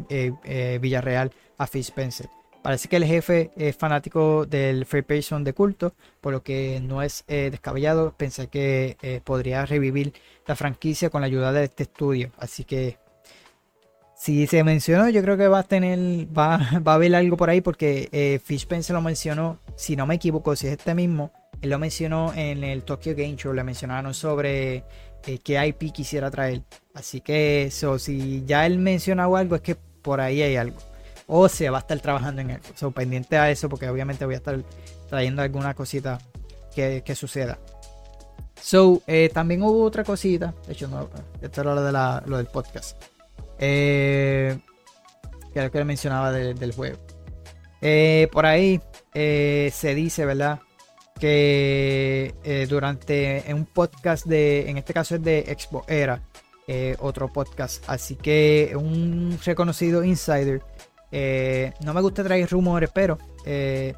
Villarreal 0.81 1.31
a 1.57 1.67
Phil 1.67 1.81
Spencer. 1.81 2.29
Parece 2.61 2.89
que 2.89 2.97
el 2.97 3.05
jefe 3.05 3.51
es 3.55 3.77
fanático 3.77 4.45
del 4.45 4.85
Free 4.85 5.03
Person 5.03 5.43
de 5.43 5.53
culto, 5.53 5.93
por 6.19 6.33
lo 6.33 6.43
que 6.43 6.81
no 6.83 7.01
es 7.01 7.23
descabellado 7.27 8.13
pensar 8.17 8.49
que 8.49 9.21
podría 9.23 9.65
revivir 9.65 10.13
la 10.45 10.55
franquicia 10.55 11.09
con 11.09 11.21
la 11.21 11.27
ayuda 11.27 11.53
de 11.53 11.63
este 11.65 11.83
estudio. 11.83 12.31
Así 12.37 12.63
que 12.65 12.97
si 14.19 14.47
se 14.47 14.65
mencionó, 14.65 15.07
yo 15.07 15.21
creo 15.21 15.37
que 15.37 15.47
va 15.47 15.59
a 15.59 15.63
tener, 15.63 15.97
va, 16.37 16.57
va 16.85 16.91
a 16.91 16.95
haber 16.95 17.15
algo 17.15 17.37
por 17.37 17.49
ahí 17.49 17.61
porque 17.61 18.09
eh, 18.11 18.41
Fishpen 18.43 18.81
lo 18.89 19.01
mencionó, 19.01 19.59
si 19.77 19.95
no 19.95 20.05
me 20.05 20.15
equivoco, 20.15 20.57
si 20.57 20.67
es 20.67 20.73
este 20.73 20.93
mismo, 20.93 21.31
él 21.61 21.69
lo 21.69 21.79
mencionó 21.79 22.33
en 22.33 22.65
el 22.65 22.83
Tokyo 22.83 23.13
Game 23.15 23.37
Show, 23.37 23.53
le 23.53 23.63
mencionaron 23.63 24.13
sobre 24.13 24.83
eh, 25.25 25.39
qué 25.39 25.65
IP 25.67 25.91
quisiera 25.91 26.31
traer. 26.31 26.63
Así 26.93 27.21
que 27.21 27.63
eso, 27.63 27.99
si 27.99 28.43
ya 28.45 28.65
él 28.65 28.77
mencionó 28.77 29.35
algo, 29.35 29.55
es 29.55 29.61
que 29.61 29.75
por 29.75 30.21
ahí 30.21 30.41
hay 30.41 30.55
algo. 30.55 30.77
O 31.27 31.47
se 31.47 31.69
va 31.69 31.77
a 31.77 31.81
estar 31.81 31.99
trabajando 31.99 32.41
en 32.41 32.51
algo. 32.51 32.65
So, 32.75 32.91
pendiente 32.91 33.37
a 33.37 33.49
eso, 33.51 33.69
porque 33.69 33.87
obviamente 33.89 34.25
voy 34.25 34.35
a 34.35 34.37
estar 34.37 34.63
trayendo 35.09 35.41
alguna 35.41 35.73
cosita 35.73 36.19
que, 36.73 37.15
suceda. 37.15 37.59
So, 38.61 39.01
eh, 39.07 39.29
también 39.33 39.61
hubo 39.63 39.83
otra 39.83 40.03
cosita. 40.03 40.53
De 40.65 40.73
hecho, 40.73 40.87
no, 40.87 41.09
esto 41.41 41.61
era 41.61 41.75
lo, 41.75 41.83
de 41.83 41.91
la, 41.91 42.23
lo 42.25 42.37
del 42.37 42.47
podcast. 42.47 43.01
Eh, 43.59 44.57
que 45.53 45.61
lo 45.61 45.71
que 45.71 45.83
mencionaba 45.83 46.31
del 46.31 46.73
juego. 46.73 46.97
Por 48.31 48.45
ahí 48.45 48.81
se 49.13 49.95
dice, 49.95 50.25
¿verdad? 50.25 50.59
Que 51.19 52.33
eh, 52.43 52.65
durante 52.69 53.43
un 53.53 53.65
podcast 53.65 54.25
de, 54.25 54.69
en 54.69 54.77
este 54.77 54.93
caso 54.93 55.15
es 55.15 55.23
de 55.23 55.39
Expo 55.39 55.83
Era, 55.87 56.21
otro 56.99 57.33
podcast. 57.33 57.83
Así 57.87 58.15
que 58.15 58.73
un 58.75 59.37
reconocido 59.43 60.03
insider. 60.03 60.61
no 61.81 61.93
me 61.93 62.01
gusta 62.01 62.23
traer 62.23 62.49
rumores, 62.49 62.91
pero 62.93 63.17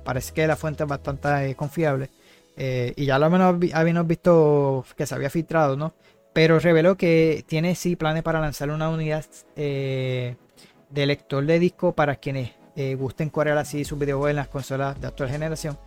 parece 0.03 0.34
que 0.34 0.47
la 0.47 0.55
fuente 0.55 0.84
es 0.84 0.89
bastante 0.89 1.53
confiable. 1.55 2.09
y 2.57 3.05
ya 3.05 3.19
lo 3.19 3.30
menos 3.30 3.57
habíamos 3.74 4.07
visto 4.07 4.86
que 4.95 5.05
se 5.05 5.15
había 5.15 5.30
filtrado, 5.30 5.76
¿no? 5.76 5.93
pero 6.34 6.59
reveló 6.59 6.97
que 6.97 7.43
tiene 7.47 7.76
sí 7.76 7.95
planes 7.95 8.24
para 8.24 8.39
lanzar 8.39 8.69
una 8.69 8.89
unidad 8.89 9.26
eh, 9.55 10.36
de 10.89 11.05
lector 11.05 11.45
de 11.45 11.59
disco 11.59 11.93
para 11.93 12.15
quienes 12.15 12.51
eh, 12.76 12.95
gusten 12.95 13.30
correr 13.30 13.57
así 13.57 13.84
sus 13.84 13.99
videojuegos 13.99 14.32
en 14.32 14.36
las 14.38 14.47
consolas 14.47 14.99
de 14.99 15.07
actual 15.07 15.30
generación. 15.30 15.78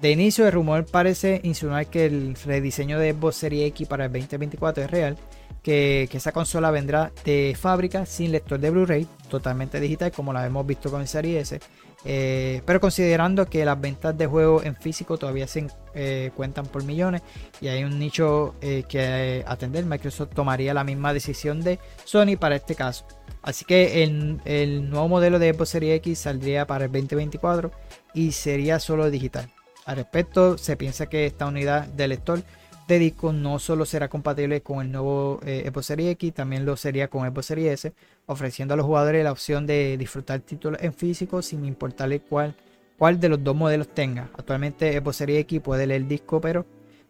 De 0.00 0.10
inicio, 0.10 0.46
el 0.46 0.52
rumor 0.52 0.86
parece 0.86 1.42
insinuar 1.44 1.86
que 1.86 2.06
el 2.06 2.34
rediseño 2.46 2.98
de 2.98 3.12
Xbox 3.12 3.36
Series 3.36 3.68
X 3.68 3.86
para 3.86 4.06
el 4.06 4.12
2024 4.12 4.84
es 4.84 4.90
real, 4.90 5.18
que, 5.62 6.08
esa 6.10 6.32
consola 6.32 6.70
vendrá 6.70 7.12
de 7.22 7.54
fábrica 7.58 8.06
sin 8.06 8.32
lector 8.32 8.58
de 8.58 8.70
Blu-ray, 8.70 9.06
totalmente 9.28 9.78
digital 9.78 10.10
como 10.10 10.32
la 10.32 10.46
hemos 10.46 10.66
visto 10.66 10.90
con 10.90 11.02
el 11.02 11.06
Series 11.06 11.52
S, 11.52 11.60
eh, 12.06 12.62
pero 12.64 12.80
considerando 12.80 13.44
que 13.44 13.62
las 13.62 13.78
ventas 13.78 14.16
de 14.16 14.26
juegos 14.26 14.64
en 14.64 14.74
físico 14.74 15.18
todavía 15.18 15.46
se 15.46 15.66
eh, 15.94 16.30
cuentan 16.34 16.64
por 16.64 16.82
millones 16.82 17.20
y 17.60 17.68
hay 17.68 17.84
un 17.84 17.98
nicho 17.98 18.54
eh, 18.62 18.84
que 18.88 19.44
atender, 19.46 19.84
Microsoft 19.84 20.30
tomaría 20.34 20.72
la 20.72 20.82
misma 20.82 21.12
decisión 21.12 21.60
de 21.60 21.78
Sony 22.04 22.38
para 22.40 22.56
este 22.56 22.74
caso. 22.74 23.04
Así 23.42 23.66
que 23.66 24.02
el, 24.02 24.40
el 24.46 24.88
nuevo 24.88 25.08
modelo 25.08 25.38
de 25.38 25.52
Xbox 25.52 25.68
Series 25.68 25.96
X 25.96 26.20
saldría 26.20 26.66
para 26.66 26.86
el 26.86 26.92
2024 26.92 27.70
y 28.14 28.32
sería 28.32 28.80
solo 28.80 29.10
digital. 29.10 29.50
Al 29.86 29.96
respecto, 29.96 30.58
se 30.58 30.76
piensa 30.76 31.06
que 31.06 31.26
esta 31.26 31.46
unidad 31.46 31.86
de 31.86 32.08
lector 32.08 32.42
de 32.86 32.98
disco 32.98 33.32
no 33.32 33.58
solo 33.58 33.84
será 33.84 34.08
compatible 34.08 34.62
con 34.62 34.84
el 34.84 34.90
nuevo 34.90 35.40
eh, 35.46 35.62
Xbox 35.70 35.86
Series 35.86 36.10
X, 36.12 36.34
también 36.34 36.64
lo 36.64 36.76
sería 36.76 37.08
con 37.08 37.28
Xbox 37.28 37.46
Series 37.46 37.72
S, 37.72 37.92
ofreciendo 38.26 38.74
a 38.74 38.76
los 38.76 38.84
jugadores 38.84 39.22
la 39.22 39.32
opción 39.32 39.66
de 39.66 39.96
disfrutar 39.96 40.40
títulos 40.40 40.82
en 40.82 40.92
físico 40.92 41.40
sin 41.40 41.64
importarle 41.64 42.20
cuál, 42.20 42.54
cuál 42.98 43.20
de 43.20 43.28
los 43.28 43.42
dos 43.44 43.54
modelos 43.54 43.88
tenga. 43.94 44.28
Actualmente 44.36 44.98
Xbox 44.98 45.16
Series 45.16 45.40
X 45.42 45.60
puede 45.60 45.86
leer 45.86 46.02
el 46.02 46.08
disco, 46.08 46.40
pero 46.40 46.66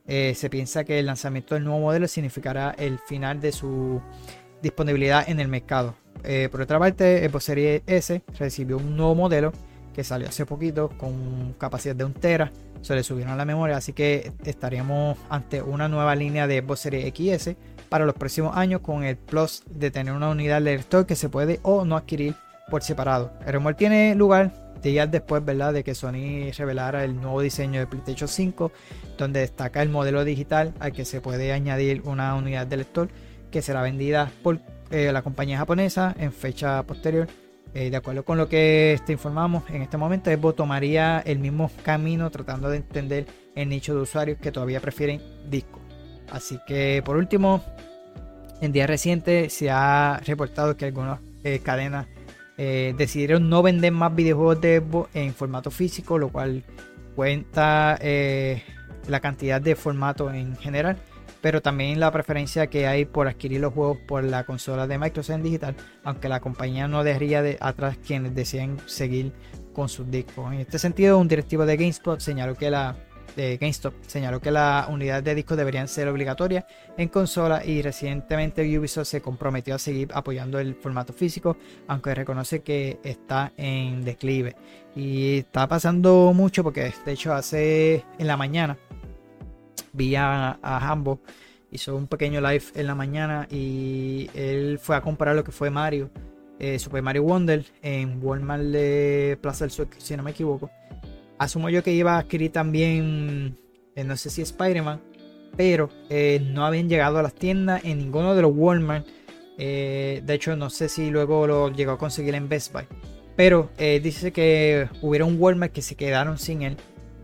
eh, 0.06 0.34
se 0.34 0.50
piensa 0.50 0.84
que 0.84 0.98
el 0.98 1.06
lanzamiento 1.06 1.54
del 1.54 1.64
nuevo 1.64 1.80
modelo 1.80 2.06
significará 2.08 2.74
el 2.78 2.98
final 2.98 3.40
de 3.40 3.52
su 3.52 4.02
disponibilidad 4.60 5.28
en 5.28 5.40
el 5.40 5.48
mercado. 5.48 5.94
Eh, 6.24 6.48
por 6.50 6.60
otra 6.60 6.78
parte, 6.78 7.26
Xbox 7.26 7.44
Series 7.44 7.82
S 7.86 8.22
recibió 8.38 8.76
un 8.76 8.96
nuevo 8.96 9.14
modelo 9.14 9.52
que 9.94 10.04
salió 10.04 10.28
hace 10.28 10.46
poquito 10.46 10.90
con 10.96 11.54
capacidad 11.58 11.94
de 11.94 12.04
1 12.04 12.14
tera 12.14 12.52
se 12.82 12.94
le 12.94 13.02
subieron 13.02 13.36
la 13.36 13.44
memoria, 13.44 13.76
así 13.76 13.92
que 13.92 14.32
estaríamos 14.44 15.18
ante 15.28 15.62
una 15.62 15.88
nueva 15.88 16.14
línea 16.14 16.46
de 16.46 16.60
Xbox 16.60 16.80
Series 16.80 17.12
XS 17.14 17.56
para 17.88 18.06
los 18.06 18.14
próximos 18.14 18.56
años 18.56 18.80
con 18.80 19.04
el 19.04 19.16
plus 19.16 19.62
de 19.68 19.90
tener 19.90 20.14
una 20.14 20.30
unidad 20.30 20.62
de 20.62 20.76
lector 20.76 21.06
que 21.06 21.16
se 21.16 21.28
puede 21.28 21.60
o 21.62 21.84
no 21.84 21.96
adquirir 21.96 22.34
por 22.70 22.82
separado. 22.82 23.32
El 23.46 23.54
rumor 23.54 23.74
tiene 23.74 24.14
lugar 24.14 24.52
días 24.80 25.10
después, 25.10 25.44
¿verdad? 25.44 25.74
De 25.74 25.84
que 25.84 25.94
Sony 25.94 26.52
revelara 26.56 27.04
el 27.04 27.16
nuevo 27.16 27.42
diseño 27.42 27.80
de 27.80 27.86
PlayStation 27.86 28.28
5, 28.28 28.72
donde 29.18 29.40
destaca 29.40 29.82
el 29.82 29.90
modelo 29.90 30.24
digital 30.24 30.72
al 30.80 30.92
que 30.92 31.04
se 31.04 31.20
puede 31.20 31.52
añadir 31.52 32.02
una 32.06 32.34
unidad 32.34 32.66
de 32.66 32.78
lector 32.78 33.08
que 33.50 33.60
será 33.60 33.82
vendida 33.82 34.30
por 34.42 34.60
eh, 34.90 35.12
la 35.12 35.22
compañía 35.22 35.58
japonesa 35.58 36.14
en 36.18 36.32
fecha 36.32 36.82
posterior 36.84 37.28
eh, 37.72 37.90
de 37.90 37.96
acuerdo 37.96 38.24
con 38.24 38.36
lo 38.36 38.48
que 38.48 38.98
te 39.06 39.12
informamos 39.12 39.62
en 39.70 39.82
este 39.82 39.96
momento, 39.96 40.30
Xbox 40.30 40.56
tomaría 40.56 41.20
el 41.20 41.38
mismo 41.38 41.70
camino 41.84 42.30
tratando 42.30 42.68
de 42.68 42.78
entender 42.78 43.26
el 43.54 43.68
nicho 43.68 43.94
de 43.94 44.00
usuarios 44.00 44.38
que 44.38 44.50
todavía 44.50 44.80
prefieren 44.80 45.20
disco. 45.48 45.80
Así 46.30 46.58
que 46.66 47.02
por 47.04 47.16
último, 47.16 47.62
en 48.60 48.72
días 48.72 48.88
recientes 48.88 49.52
se 49.52 49.70
ha 49.70 50.20
reportado 50.26 50.76
que 50.76 50.86
algunas 50.86 51.20
eh, 51.44 51.60
cadenas 51.60 52.06
eh, 52.58 52.94
decidieron 52.98 53.48
no 53.48 53.62
vender 53.62 53.92
más 53.92 54.14
videojuegos 54.14 54.60
de 54.60 54.80
Xbox 54.80 55.14
en 55.14 55.32
formato 55.32 55.70
físico, 55.70 56.18
lo 56.18 56.28
cual 56.30 56.64
cuenta 57.14 57.98
la 59.08 59.20
cantidad 59.20 59.60
de 59.60 59.76
formatos 59.76 60.34
en 60.34 60.56
general 60.56 60.96
pero 61.40 61.62
también 61.62 62.00
la 62.00 62.10
preferencia 62.10 62.68
que 62.68 62.86
hay 62.86 63.04
por 63.04 63.28
adquirir 63.28 63.60
los 63.60 63.72
juegos 63.72 63.98
por 64.06 64.24
la 64.24 64.44
consola 64.44 64.86
de 64.86 64.98
Microsoft 64.98 65.36
en 65.36 65.42
digital, 65.42 65.76
aunque 66.04 66.28
la 66.28 66.40
compañía 66.40 66.88
no 66.88 67.04
dejaría 67.04 67.42
de 67.42 67.56
atrás 67.60 67.98
quienes 68.04 68.34
deseen 68.34 68.78
seguir 68.86 69.32
con 69.72 69.88
sus 69.88 70.10
discos. 70.10 70.52
En 70.52 70.60
este 70.60 70.78
sentido, 70.78 71.18
un 71.18 71.28
directivo 71.28 71.66
de 71.66 71.76
GameSpot 71.76 72.20
señaló 72.20 72.54
que 72.54 72.70
la 72.70 72.96
de 73.36 73.56
GameStop 73.58 73.94
señaló 74.06 74.40
que 74.40 74.50
las 74.50 74.88
unidades 74.88 75.24
de 75.24 75.34
discos 75.34 75.56
deberían 75.56 75.88
ser 75.88 76.08
obligatorias 76.08 76.64
en 76.96 77.08
consola 77.08 77.64
y 77.64 77.82
recientemente 77.82 78.62
Ubisoft 78.78 79.08
se 79.08 79.20
comprometió 79.20 79.74
a 79.74 79.78
seguir 79.78 80.08
apoyando 80.12 80.58
el 80.58 80.74
formato 80.74 81.12
físico, 81.12 81.56
aunque 81.86 82.14
reconoce 82.14 82.62
que 82.62 82.98
está 83.02 83.52
en 83.56 84.04
declive. 84.04 84.56
Y 84.94 85.38
está 85.38 85.68
pasando 85.68 86.32
mucho 86.34 86.64
porque 86.64 86.92
de 87.04 87.12
hecho 87.12 87.32
hace 87.32 88.04
en 88.18 88.26
la 88.26 88.36
mañana 88.36 88.76
vi 89.92 90.14
a, 90.16 90.58
Hambo, 90.62 91.20
hizo 91.70 91.96
un 91.96 92.06
pequeño 92.06 92.40
live 92.40 92.64
en 92.74 92.86
la 92.86 92.94
mañana 92.94 93.46
y 93.50 94.30
él 94.34 94.78
fue 94.80 94.96
a 94.96 95.00
comprar 95.00 95.36
lo 95.36 95.44
que 95.44 95.52
fue 95.52 95.70
Mario, 95.70 96.10
eh, 96.58 96.78
Super 96.78 97.02
Mario 97.02 97.22
Wonder, 97.22 97.64
en 97.82 98.22
Walmart 98.22 98.62
de 98.62 99.38
Plaza 99.40 99.64
del 99.64 99.70
Sur, 99.70 99.88
si 99.98 100.16
no 100.16 100.22
me 100.22 100.32
equivoco. 100.32 100.70
Asumo 101.38 101.70
yo 101.70 101.82
que 101.82 101.92
iba 101.92 102.16
a 102.16 102.18
adquirir 102.18 102.52
también, 102.52 103.56
eh, 103.94 104.04
no 104.04 104.16
sé 104.16 104.30
si 104.30 104.42
Spider-Man, 104.42 105.00
pero 105.56 105.88
eh, 106.10 106.40
no 106.52 106.66
habían 106.66 106.88
llegado 106.88 107.18
a 107.18 107.22
las 107.22 107.34
tiendas 107.34 107.84
en 107.84 107.98
ninguno 107.98 108.34
de 108.34 108.42
los 108.42 108.52
Walmart. 108.54 109.06
de 109.56 110.22
hecho, 110.28 110.56
no 110.56 110.70
sé 110.70 110.88
si 110.88 111.10
luego 111.10 111.46
lo 111.46 111.70
llegó 111.70 111.92
a 111.92 111.98
conseguir 111.98 112.34
en 112.34 112.48
Best 112.48 112.72
Buy. 112.72 112.84
Pero 113.36 113.70
dice 113.78 114.32
que 114.32 114.88
hubieron 115.00 115.36
Walmart 115.40 115.72
que 115.72 115.82
se 115.82 115.94
quedaron 115.94 116.38
sin 116.38 116.62
él. 116.62 116.76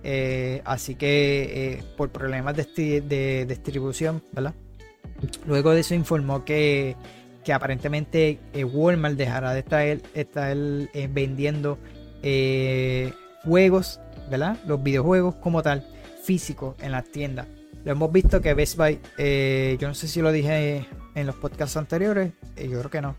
Eh, 0.08 0.62
así 0.64 0.94
que 0.94 1.42
eh, 1.52 1.82
por 1.96 2.10
problemas 2.10 2.54
de, 2.54 3.44
distribución, 3.48 4.22
¿verdad? 4.30 4.54
Luego 5.48 5.72
de 5.72 5.80
eso 5.80 5.96
informó 5.96 6.44
que, 6.44 6.94
aparentemente 7.52 8.38
eh, 8.52 8.62
Walmart 8.62 9.16
dejará 9.16 9.52
de 9.52 9.98
estar, 10.14 10.54
vendiendo 11.10 11.78
juegos, 13.42 13.98
¿verdad? 14.30 14.56
Los 14.64 14.80
videojuegos 14.80 15.34
como 15.36 15.60
tal, 15.64 15.84
físicos 16.22 16.76
en 16.80 16.92
las 16.92 17.10
tiendas. 17.10 17.48
Lo 17.84 17.90
hemos 17.90 18.12
visto 18.12 18.40
que 18.40 18.54
Best 18.54 18.76
Buy, 18.76 19.00
yo 19.76 19.88
no 19.88 19.94
sé 19.94 20.06
si 20.06 20.22
lo 20.22 20.30
dije 20.30 20.86
en 21.16 21.26
los 21.26 21.34
podcasts 21.34 21.76
anteriores, 21.76 22.30
yo 22.56 22.78
creo 22.78 22.90
que 22.90 23.00
no 23.00 23.16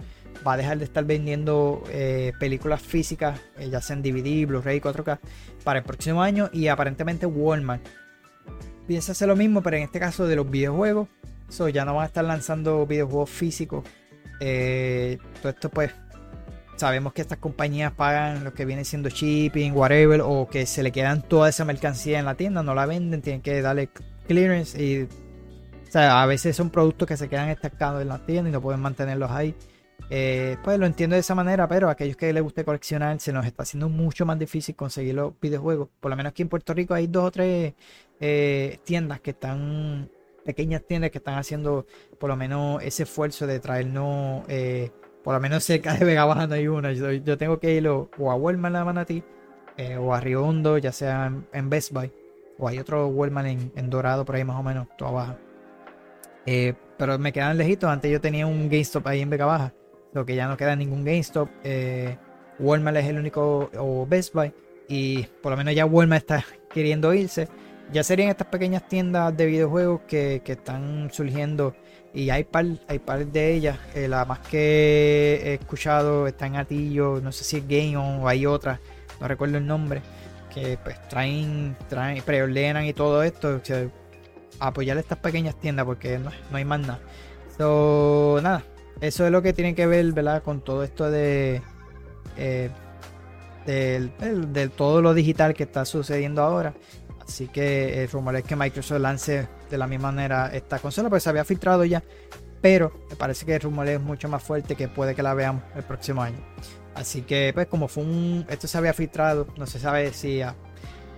va 0.47 0.53
a 0.53 0.57
dejar 0.57 0.77
de 0.77 0.85
estar 0.85 1.03
vendiendo 1.03 1.83
eh, 1.91 2.31
películas 2.39 2.81
físicas, 2.81 3.39
eh, 3.57 3.69
ya 3.69 3.81
sean 3.81 4.01
DVD, 4.01 4.47
Blu-ray, 4.47 4.79
4K, 4.79 5.19
para 5.63 5.79
el 5.79 5.85
próximo 5.85 6.21
año. 6.21 6.49
Y 6.53 6.67
aparentemente 6.69 7.25
Walmart 7.25 7.85
piensa 8.87 9.11
hacer 9.11 9.27
lo 9.27 9.35
mismo, 9.35 9.61
pero 9.61 9.77
en 9.77 9.83
este 9.83 9.99
caso 9.99 10.25
de 10.25 10.35
los 10.35 10.49
videojuegos. 10.49 11.07
So, 11.49 11.69
ya 11.69 11.85
no 11.85 11.95
van 11.95 12.03
a 12.03 12.07
estar 12.07 12.25
lanzando 12.25 12.85
videojuegos 12.85 13.29
físicos. 13.29 13.83
Eh, 14.39 15.17
todo 15.41 15.49
esto 15.49 15.69
pues 15.69 15.91
sabemos 16.75 17.11
que 17.13 17.21
estas 17.21 17.39
compañías 17.39 17.91
pagan 17.91 18.43
lo 18.43 18.53
que 18.53 18.65
viene 18.65 18.85
siendo 18.85 19.09
shipping, 19.09 19.73
whatever, 19.73 20.21
o 20.23 20.47
que 20.47 20.65
se 20.65 20.83
le 20.83 20.91
quedan 20.91 21.21
toda 21.21 21.49
esa 21.49 21.65
mercancía 21.65 22.19
en 22.19 22.25
la 22.25 22.35
tienda, 22.35 22.63
no 22.63 22.75
la 22.75 22.85
venden, 22.85 23.21
tienen 23.21 23.41
que 23.41 23.61
darle 23.61 23.89
clearance 24.27 24.81
y 24.81 25.07
o 25.87 25.91
sea, 25.91 26.21
a 26.21 26.25
veces 26.25 26.55
son 26.55 26.69
productos 26.69 27.07
que 27.07 27.15
se 27.15 27.29
quedan 27.29 27.49
estancados 27.49 28.01
en 28.01 28.09
la 28.09 28.25
tienda 28.25 28.49
y 28.49 28.53
no 28.53 28.61
pueden 28.61 28.81
mantenerlos 28.81 29.31
ahí. 29.31 29.55
Eh, 30.09 30.55
pues 30.63 30.79
lo 30.79 30.85
entiendo 30.85 31.15
de 31.15 31.19
esa 31.19 31.35
manera, 31.35 31.67
pero 31.67 31.89
a 31.89 31.91
aquellos 31.91 32.15
que 32.15 32.31
les 32.31 32.41
guste 32.41 32.63
coleccionar 32.63 33.19
se 33.19 33.33
nos 33.33 33.45
está 33.45 33.63
haciendo 33.63 33.89
mucho 33.89 34.25
más 34.25 34.39
difícil 34.39 34.75
conseguir 34.75 35.15
los 35.15 35.33
videojuegos. 35.39 35.89
Por 35.99 36.09
lo 36.09 36.17
menos 36.17 36.31
aquí 36.31 36.43
en 36.43 36.49
Puerto 36.49 36.73
Rico 36.73 36.93
hay 36.93 37.07
dos 37.07 37.25
o 37.25 37.31
tres 37.31 37.73
eh, 38.19 38.79
tiendas 38.85 39.19
que 39.19 39.31
están, 39.31 40.09
pequeñas 40.45 40.83
tiendas 40.87 41.11
que 41.11 41.17
están 41.17 41.37
haciendo 41.37 41.85
por 42.19 42.29
lo 42.29 42.37
menos 42.37 42.81
ese 42.83 43.03
esfuerzo 43.03 43.47
de 43.47 43.59
traernos, 43.59 44.43
eh, 44.47 44.91
por 45.23 45.33
lo 45.33 45.41
menos 45.41 45.63
cerca 45.65 45.93
de 45.93 46.05
Vega 46.05 46.23
Baja 46.23 46.47
no 46.47 46.55
hay 46.55 46.67
una. 46.69 46.93
Yo, 46.93 47.37
tengo 47.37 47.59
que 47.59 47.73
ir 47.73 47.87
o, 47.89 48.09
a 48.31 48.35
Walmart 48.35 48.73
la 48.73 48.85
Manatí 48.85 49.23
o 49.99 50.13
a 50.13 50.21
Río 50.21 50.43
Hondo, 50.43 50.77
ya 50.77 50.91
sea 50.91 51.31
en, 51.51 51.69
Best 51.69 51.91
Buy, 51.91 52.11
o 52.57 52.67
hay 52.67 52.79
otro 52.79 53.07
Walmart 53.07 53.47
en, 53.47 53.89
Dorado 53.89 54.23
por 54.23 54.35
ahí 54.35 54.45
más 54.45 54.57
o 54.57 54.63
menos, 54.63 54.87
toda 54.97 55.11
baja. 55.11 55.37
pero 56.97 57.19
me 57.19 57.33
quedan 57.33 57.57
lejitos. 57.57 57.89
Antes 57.89 58.09
yo 58.09 58.21
tenía 58.21 58.47
un 58.47 58.69
GameStop 58.69 59.05
ahí 59.05 59.21
en 59.21 59.29
Vega 59.29 59.45
Baja 59.45 59.73
lo 60.13 60.25
que 60.25 60.35
ya 60.35 60.47
no 60.47 60.57
queda 60.57 60.75
ningún 60.75 61.03
GameStop. 61.03 61.49
Eh, 61.63 62.17
Walmart 62.59 62.97
es 62.97 63.05
el 63.05 63.19
único, 63.19 63.69
o 63.77 64.05
Best 64.07 64.33
Buy, 64.33 64.53
y 64.87 65.23
por 65.41 65.51
lo 65.51 65.57
menos 65.57 65.75
ya 65.75 65.85
Walmart 65.85 66.23
está 66.23 66.45
queriendo 66.73 67.13
irse. 67.13 67.47
Ya 67.91 68.03
serían 68.03 68.29
estas 68.29 68.47
pequeñas 68.47 68.87
tiendas 68.87 69.35
de 69.37 69.45
videojuegos 69.45 70.01
que, 70.07 70.41
están 70.45 71.09
surgiendo 71.11 71.73
y 72.13 72.29
hay 72.29 72.43
par, 72.43 72.65
hay 72.87 72.99
par 72.99 73.25
de 73.25 73.53
ellas. 73.53 73.79
Eh, 73.95 74.07
la 74.07 74.25
más 74.25 74.39
que 74.39 75.41
he 75.43 75.53
escuchado 75.53 76.27
está 76.27 76.47
en 76.47 76.57
Atillo, 76.57 77.21
no 77.21 77.31
sé 77.31 77.43
si 77.45 77.57
es 77.57 77.67
Game 77.67 77.95
o 77.95 78.27
hay 78.27 78.45
otra, 78.45 78.81
no 79.21 79.27
recuerdo 79.27 79.57
el 79.57 79.65
nombre, 79.65 80.01
que 80.53 80.77
pues 80.83 81.01
traen, 81.07 81.77
traen, 81.87 82.21
preordenan 82.23 82.85
y 82.85 82.93
todo 82.93 83.23
esto. 83.23 83.61
apoyar 84.59 84.97
estas 84.97 85.19
pequeñas 85.19 85.55
tiendas 85.59 85.85
porque 85.85 86.17
no, 86.17 86.31
no 86.51 86.57
hay 86.57 86.65
más 86.65 86.81
nada. 86.81 86.99
So, 87.57 88.39
nada, 88.43 88.63
eso 89.01 89.25
es 89.25 89.31
lo 89.31 89.41
que 89.41 89.53
tiene 89.53 89.75
que 89.75 89.85
ver. 89.85 90.13
Con 90.43 90.61
todo 90.61 90.83
esto 90.83 91.09
de. 91.09 91.61
Eh, 92.37 92.69
del, 93.65 94.71
todo 94.71 95.01
lo 95.01 95.13
digital 95.13 95.53
que 95.53 95.63
está 95.63 95.85
sucediendo 95.85 96.41
ahora. 96.41 96.73
Así 97.27 97.47
que 97.47 98.03
el 98.03 98.09
rumor 98.09 98.37
es 98.37 98.43
que 98.43 98.55
Microsoft 98.55 99.01
lance 99.01 99.47
de 99.69 99.77
la 99.77 99.85
misma 99.85 100.13
manera 100.13 100.49
esta 100.53 100.79
consola, 100.79 101.09
pues 101.09 101.23
se 101.23 101.29
había 101.29 101.43
filtrado 101.43 101.83
ya. 101.83 102.01
Pero 102.61 102.91
me 103.09 103.15
parece 103.15 103.45
que 103.45 103.55
el 103.55 103.61
rumor 103.61 103.87
es 103.87 103.99
mucho 103.99 104.29
más 104.29 104.41
fuerte 104.41 104.75
que 104.75 104.87
puede 104.87 105.13
que 105.13 105.21
la 105.21 105.33
veamos 105.33 105.63
el 105.75 105.83
próximo 105.83 106.21
año. 106.21 106.39
Así 106.95 107.21
que, 107.21 107.51
pues, 107.53 107.67
como 107.67 107.87
fue 107.87 108.03
un. 108.03 108.45
Esto 108.49 108.67
se 108.67 108.77
había 108.77 108.93
filtrado, 108.93 109.47
no 109.57 109.67
se 109.67 109.79
sabe 109.79 110.13
si 110.13 110.41
ah, 110.41 110.55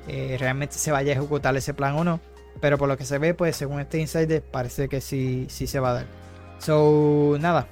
eh, 0.08 0.36
realmente 0.40 0.76
se 0.76 0.92
vaya 0.92 1.14
a 1.14 1.16
ejecutar 1.16 1.56
ese 1.56 1.74
plan 1.74 1.96
o 1.96 2.04
no. 2.04 2.20
Pero 2.60 2.78
por 2.78 2.90
lo 2.90 2.98
que 2.98 3.06
se 3.06 3.18
ve, 3.20 3.34
pues, 3.34 3.56
según 3.56 3.80
este 3.80 4.00
insider, 4.00 4.42
parece 4.44 4.90
que 4.90 5.00
sí, 5.00 5.46
sí 5.50 5.68
se 5.68 5.80
va 5.80 5.92
a 5.92 5.94
dar. 5.94 6.19
So, 6.60 7.38
nada. 7.40 7.68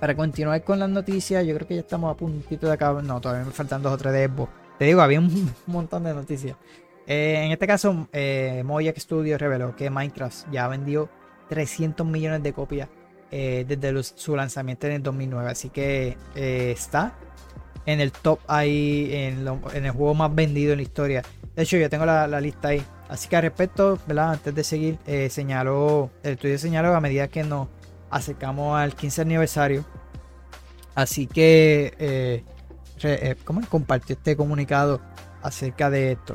Para 0.00 0.14
continuar 0.14 0.62
con 0.62 0.78
las 0.78 0.88
noticias, 0.88 1.44
yo 1.44 1.54
creo 1.56 1.66
que 1.66 1.74
ya 1.74 1.80
estamos 1.80 2.14
a 2.14 2.16
puntito 2.16 2.68
de 2.68 2.72
acabar. 2.72 3.02
No, 3.02 3.20
todavía 3.20 3.44
me 3.44 3.50
faltan 3.50 3.82
dos 3.82 3.92
o 3.92 3.98
tres 3.98 4.12
de 4.12 4.28
Xbox. 4.28 4.52
Te 4.78 4.84
digo, 4.84 5.00
había 5.00 5.18
un 5.18 5.52
montón 5.66 6.04
de 6.04 6.14
noticias. 6.14 6.56
Eh, 7.06 7.42
en 7.44 7.50
este 7.50 7.66
caso, 7.66 8.08
eh, 8.12 8.62
Studios 8.96 9.40
reveló 9.40 9.74
que 9.74 9.90
Minecraft 9.90 10.50
ya 10.52 10.68
vendió 10.68 11.08
300 11.48 12.06
millones 12.06 12.42
de 12.42 12.52
copias 12.52 12.88
eh, 13.32 13.64
desde 13.66 14.02
su 14.02 14.36
lanzamiento 14.36 14.86
en 14.86 14.92
el 14.94 15.02
2009. 15.02 15.50
Así 15.50 15.70
que 15.70 16.16
eh, 16.36 16.70
está 16.70 17.14
en 17.86 18.00
el 18.00 18.12
top 18.12 18.38
ahí, 18.46 19.08
en, 19.12 19.48
el 19.84 19.90
juego 19.90 20.14
más 20.14 20.32
vendido 20.32 20.72
en 20.72 20.78
la 20.78 20.82
historia. 20.82 21.22
De 21.56 21.62
hecho, 21.64 21.76
yo 21.76 21.90
tengo 21.90 22.06
la, 22.06 22.40
lista 22.40 22.68
ahí. 22.68 22.84
Así 23.08 23.28
que 23.28 23.34
al 23.34 23.42
respecto, 23.42 23.98
¿verdad? 24.06 24.32
antes 24.32 24.54
de 24.54 24.62
seguir, 24.62 24.98
señaló, 25.30 26.10
el 26.22 26.34
estudio 26.34 26.58
señaló 26.58 26.94
a 26.94 27.00
medida 27.00 27.26
que 27.28 27.42
nos 27.42 27.68
acercamos 28.10 28.78
al 28.78 28.94
15 28.94 29.22
aniversario. 29.22 29.84
Así 30.94 31.26
que, 31.26 31.94
eh, 31.98 32.44
eh 33.02 33.36
compartió 33.68 34.16
este 34.16 34.36
comunicado 34.36 35.00
acerca 35.42 35.90
de 35.90 36.12
esto? 36.12 36.34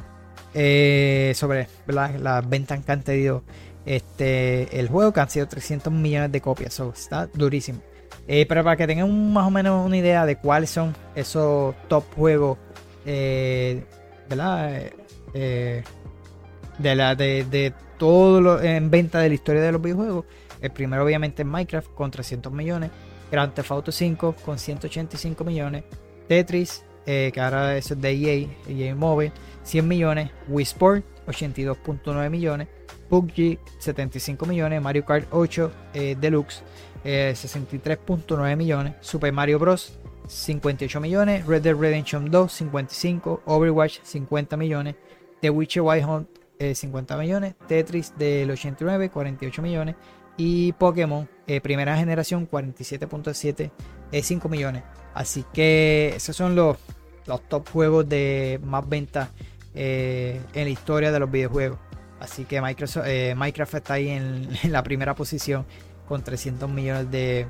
Eh, 0.53 1.33
sobre 1.35 1.67
las 1.87 2.47
ventas 2.47 2.79
que 2.83 2.91
han 2.91 3.03
tenido 3.03 3.43
este, 3.85 4.79
el 4.79 4.87
juego, 4.87 5.11
que 5.11 5.19
han 5.19 5.29
sido 5.29 5.47
300 5.47 5.91
millones 5.91 6.31
de 6.31 6.41
copias. 6.41 6.73
Eso 6.73 6.93
está 6.95 7.27
durísimo. 7.27 7.81
Eh, 8.27 8.45
pero 8.47 8.63
para 8.63 8.77
que 8.77 8.87
tengan 8.87 9.33
más 9.33 9.47
o 9.47 9.51
menos 9.51 9.85
una 9.85 9.97
idea 9.97 10.25
de 10.25 10.37
cuáles 10.37 10.69
son 10.69 10.95
esos 11.15 11.75
top 11.89 12.05
juegos, 12.15 12.57
¿verdad? 13.03 14.91
de, 15.33 16.95
la, 16.95 17.15
de, 17.15 17.43
de 17.43 17.73
todo 17.97 18.41
lo 18.41 18.61
en 18.61 18.89
venta 18.89 19.19
de 19.19 19.29
la 19.29 19.35
historia 19.35 19.61
de 19.61 19.71
los 19.71 19.81
videojuegos. 19.81 20.25
El 20.63 20.71
primero 20.71 21.03
obviamente 21.03 21.41
es 21.41 21.47
Minecraft 21.47 21.93
con 21.93 22.09
300 22.09 22.51
millones. 22.51 22.89
Grand 23.29 23.53
Theft 23.53 23.71
Auto 23.71 23.91
5 23.91 24.35
con 24.45 24.57
185 24.57 25.43
millones. 25.43 25.83
Tetris, 26.29 26.85
eh, 27.05 27.31
que 27.33 27.41
ahora 27.41 27.75
es 27.77 27.99
de 27.99 28.11
EA, 28.11 28.47
EA 28.69 28.95
Mobile, 28.95 29.33
100 29.63 29.85
millones. 29.85 30.31
Wii 30.47 30.63
Sport, 30.63 31.03
82.9 31.27 32.29
millones. 32.29 32.69
PUBG, 33.09 33.59
75 33.77 34.45
millones. 34.45 34.81
Mario 34.81 35.03
Kart 35.03 35.27
8 35.31 35.71
eh, 35.93 36.15
Deluxe, 36.17 36.63
63.9 37.03 38.49
eh, 38.49 38.55
millones. 38.55 38.95
Super 39.01 39.33
Mario 39.33 39.59
Bros. 39.59 39.99
58 40.29 41.01
millones. 41.01 41.45
Red 41.45 41.63
Dead 41.63 41.75
Redemption 41.75 42.31
2, 42.31 42.49
55. 42.49 43.41
Overwatch, 43.45 43.99
50 44.01 44.55
millones. 44.55 44.95
The 45.41 45.49
Witcher 45.49 45.83
Wild 45.83 46.05
Hunt, 46.05 46.29
50 46.73 47.17
millones. 47.17 47.55
Tetris 47.67 48.13
del 48.17 48.49
89, 48.49 49.09
48 49.09 49.61
millones 49.61 49.95
y 50.37 50.71
Pokémon 50.73 51.27
eh, 51.45 51.59
primera 51.59 51.97
generación 51.97 52.47
47.7 52.49 53.71
es 54.11 54.25
5 54.25 54.49
millones. 54.49 54.83
Así 55.13 55.45
que 55.53 56.13
esos 56.15 56.35
son 56.35 56.55
los, 56.55 56.77
los 57.25 57.41
top 57.47 57.69
juegos 57.69 58.07
de 58.07 58.59
más 58.63 58.87
ventas 58.87 59.29
eh, 59.75 60.41
en 60.53 60.65
la 60.65 60.69
historia 60.69 61.11
de 61.11 61.19
los 61.19 61.29
videojuegos. 61.29 61.77
Así 62.19 62.45
que 62.45 62.61
Microsoft, 62.61 63.05
eh, 63.07 63.35
Minecraft 63.35 63.73
está 63.75 63.95
ahí 63.95 64.09
en, 64.09 64.47
la 64.71 64.81
primera 64.83 65.13
posición 65.13 65.65
con 66.07 66.23
300 66.23 66.69
millones 66.69 67.11
de, 67.11 67.47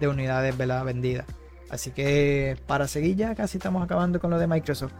unidades 0.00 0.56
vendidas. 0.56 1.26
Así 1.70 1.90
que 1.90 2.56
para 2.66 2.86
seguir 2.88 3.16
ya 3.16 3.34
casi 3.34 3.58
estamos 3.58 3.82
acabando 3.82 4.20
con 4.20 4.30
lo 4.30 4.38
de 4.38 4.46
Microsoft. 4.46 4.92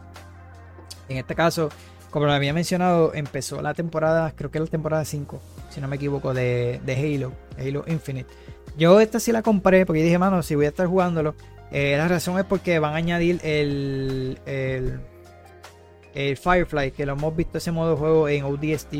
En 1.09 1.18
este 1.18 1.35
caso, 1.35 1.68
como 2.14 2.26
lo 2.26 2.32
había 2.32 2.54
mencionado, 2.54 3.12
empezó 3.12 3.60
la 3.60 3.74
temporada, 3.74 4.32
creo 4.36 4.48
que 4.48 4.60
la 4.60 4.66
temporada 4.66 5.04
5, 5.04 5.40
si 5.68 5.80
no 5.80 5.88
me 5.88 5.96
equivoco, 5.96 6.32
de, 6.32 6.80
Halo, 6.86 7.32
Halo 7.58 7.84
Infinite. 7.88 8.32
Yo 8.78 9.00
esta 9.00 9.18
sí 9.18 9.32
la 9.32 9.42
compré 9.42 9.84
porque 9.84 10.00
dije, 10.00 10.16
mano, 10.16 10.40
si 10.44 10.54
voy 10.54 10.66
a 10.66 10.68
estar 10.68 10.86
jugándolo, 10.86 11.34
eh, 11.72 11.96
la 11.98 12.06
razón 12.06 12.38
es 12.38 12.44
porque 12.44 12.78
van 12.78 12.92
a 12.92 12.98
añadir 12.98 13.40
el, 13.42 14.38
el, 14.46 16.36
Firefly, 16.36 16.92
que 16.92 17.04
lo 17.04 17.14
hemos 17.14 17.34
visto 17.34 17.58
ese 17.58 17.72
modo 17.72 17.90
de 17.90 17.96
juego 17.96 18.28
en 18.28 18.44
ODST 18.44 18.94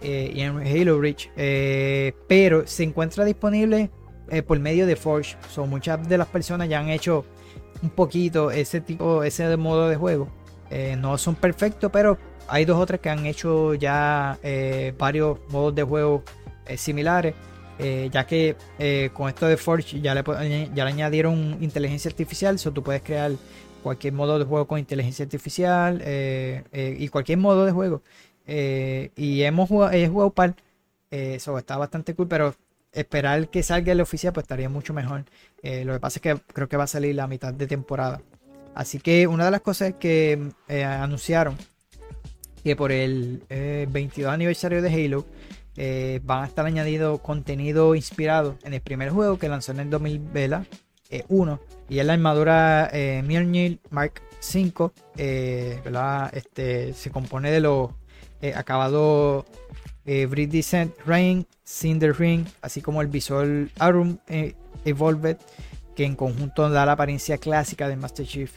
eh, 0.00 0.32
y 0.34 0.40
en 0.40 0.56
Halo 0.66 0.98
Reach, 0.98 1.28
eh, 1.36 2.14
pero 2.28 2.66
se 2.66 2.84
encuentra 2.84 3.26
disponible 3.26 3.90
por 4.46 4.58
medio 4.58 4.86
de 4.86 4.96
Forge. 4.96 5.36
Son 5.50 5.68
muchas 5.68 6.08
de 6.08 6.16
las 6.16 6.28
personas 6.28 6.70
ya 6.70 6.80
han 6.80 6.88
hecho 6.88 7.26
un 7.82 7.90
poquito 7.90 8.50
ese 8.50 8.80
tipo, 8.80 9.22
ese 9.22 9.54
modo 9.58 9.86
de 9.90 9.96
juego. 9.96 10.28
no 10.96 11.18
son 11.18 11.34
perfectos, 11.34 11.90
pero 11.92 12.16
hay 12.48 12.64
dos 12.64 12.78
o 12.78 12.86
tres 12.86 13.00
que 13.00 13.10
han 13.10 13.26
hecho 13.26 13.74
ya 13.74 14.38
eh, 14.42 14.94
varios 14.98 15.38
modos 15.48 15.74
de 15.74 15.82
juego 15.82 16.22
eh, 16.66 16.76
similares. 16.76 17.34
Eh, 17.76 18.08
ya 18.12 18.24
que 18.24 18.54
con 19.12 19.28
esto 19.28 19.48
de 19.48 19.56
Forge 19.56 20.00
ya 20.00 20.14
le, 20.14 20.22
añadieron 20.80 21.58
inteligencia 21.60 22.08
artificial, 22.08 22.56
so 22.56 22.72
tú 22.72 22.84
puedes 22.84 23.02
crear 23.02 23.32
cualquier 23.82 24.12
modo 24.12 24.38
de 24.38 24.44
juego 24.44 24.68
con 24.68 24.78
inteligencia 24.78 25.24
artificial 25.24 26.00
y 26.72 27.08
cualquier 27.08 27.38
modo 27.38 27.66
de 27.66 27.72
juego. 27.72 28.02
y 28.46 29.42
hemos 29.42 29.68
jugado, 29.68 29.92
he 29.92 30.08
jugado 30.08 30.30
par, 30.30 30.54
eso 31.10 31.58
está 31.58 31.76
bastante 31.76 32.14
cool, 32.14 32.28
pero 32.28 32.54
esperar 32.92 33.48
que 33.48 33.64
salga 33.64 33.90
el 33.90 34.00
oficial 34.00 34.32
pues 34.32 34.44
estaría 34.44 34.68
mucho 34.68 34.94
mejor. 34.94 35.24
lo 35.64 35.94
que 35.94 36.00
pasa 36.00 36.18
es 36.18 36.22
que 36.22 36.36
creo 36.52 36.68
que 36.68 36.76
va 36.76 36.84
a 36.84 36.86
salir 36.86 37.16
la 37.16 37.26
mitad 37.26 37.52
de 37.52 37.66
temporada. 37.66 38.22
Así 38.76 39.00
que 39.00 39.26
una 39.26 39.46
de 39.46 39.50
las 39.50 39.62
cosas 39.62 39.94
que 39.98 40.52
anunciaron 40.68 41.56
que 42.64 42.74
por 42.74 42.90
el 42.90 43.42
22 43.48 44.30
eh, 44.30 44.34
aniversario 44.34 44.82
de 44.82 44.88
Halo 44.88 45.26
eh, 45.76 46.20
van 46.24 46.44
a 46.44 46.46
estar 46.46 46.66
añadido 46.66 47.18
contenido 47.18 47.94
inspirado 47.94 48.56
en 48.64 48.74
el 48.74 48.80
primer 48.80 49.10
juego 49.10 49.38
que 49.38 49.48
lanzó 49.48 49.72
en 49.72 49.80
el 49.80 49.90
2001 49.90 50.66
eh, 51.10 51.24
y 51.88 51.98
es 51.98 52.06
la 52.06 52.14
armadura 52.14 52.90
Mjolnir 53.24 53.78
Mark 53.90 54.22
V, 54.42 54.90
Este, 56.32 56.92
se 56.94 57.10
compone 57.10 57.50
de 57.50 57.60
los 57.60 57.90
acabados 58.54 59.44
eh, 60.06 60.26
Descent 60.26 60.94
Rain, 61.06 61.46
Cinder 61.64 62.14
Ring, 62.18 62.46
así 62.62 62.80
como 62.80 63.00
el 63.02 63.08
Visual 63.08 63.70
Arum 63.78 64.18
eh, 64.28 64.54
Evolved, 64.84 65.38
que 65.96 66.04
en 66.04 66.16
conjunto 66.16 66.68
da 66.68 66.84
la 66.84 66.92
apariencia 66.92 67.38
clásica 67.38 67.88
de 67.88 67.96
Master 67.96 68.26
Chief, 68.26 68.52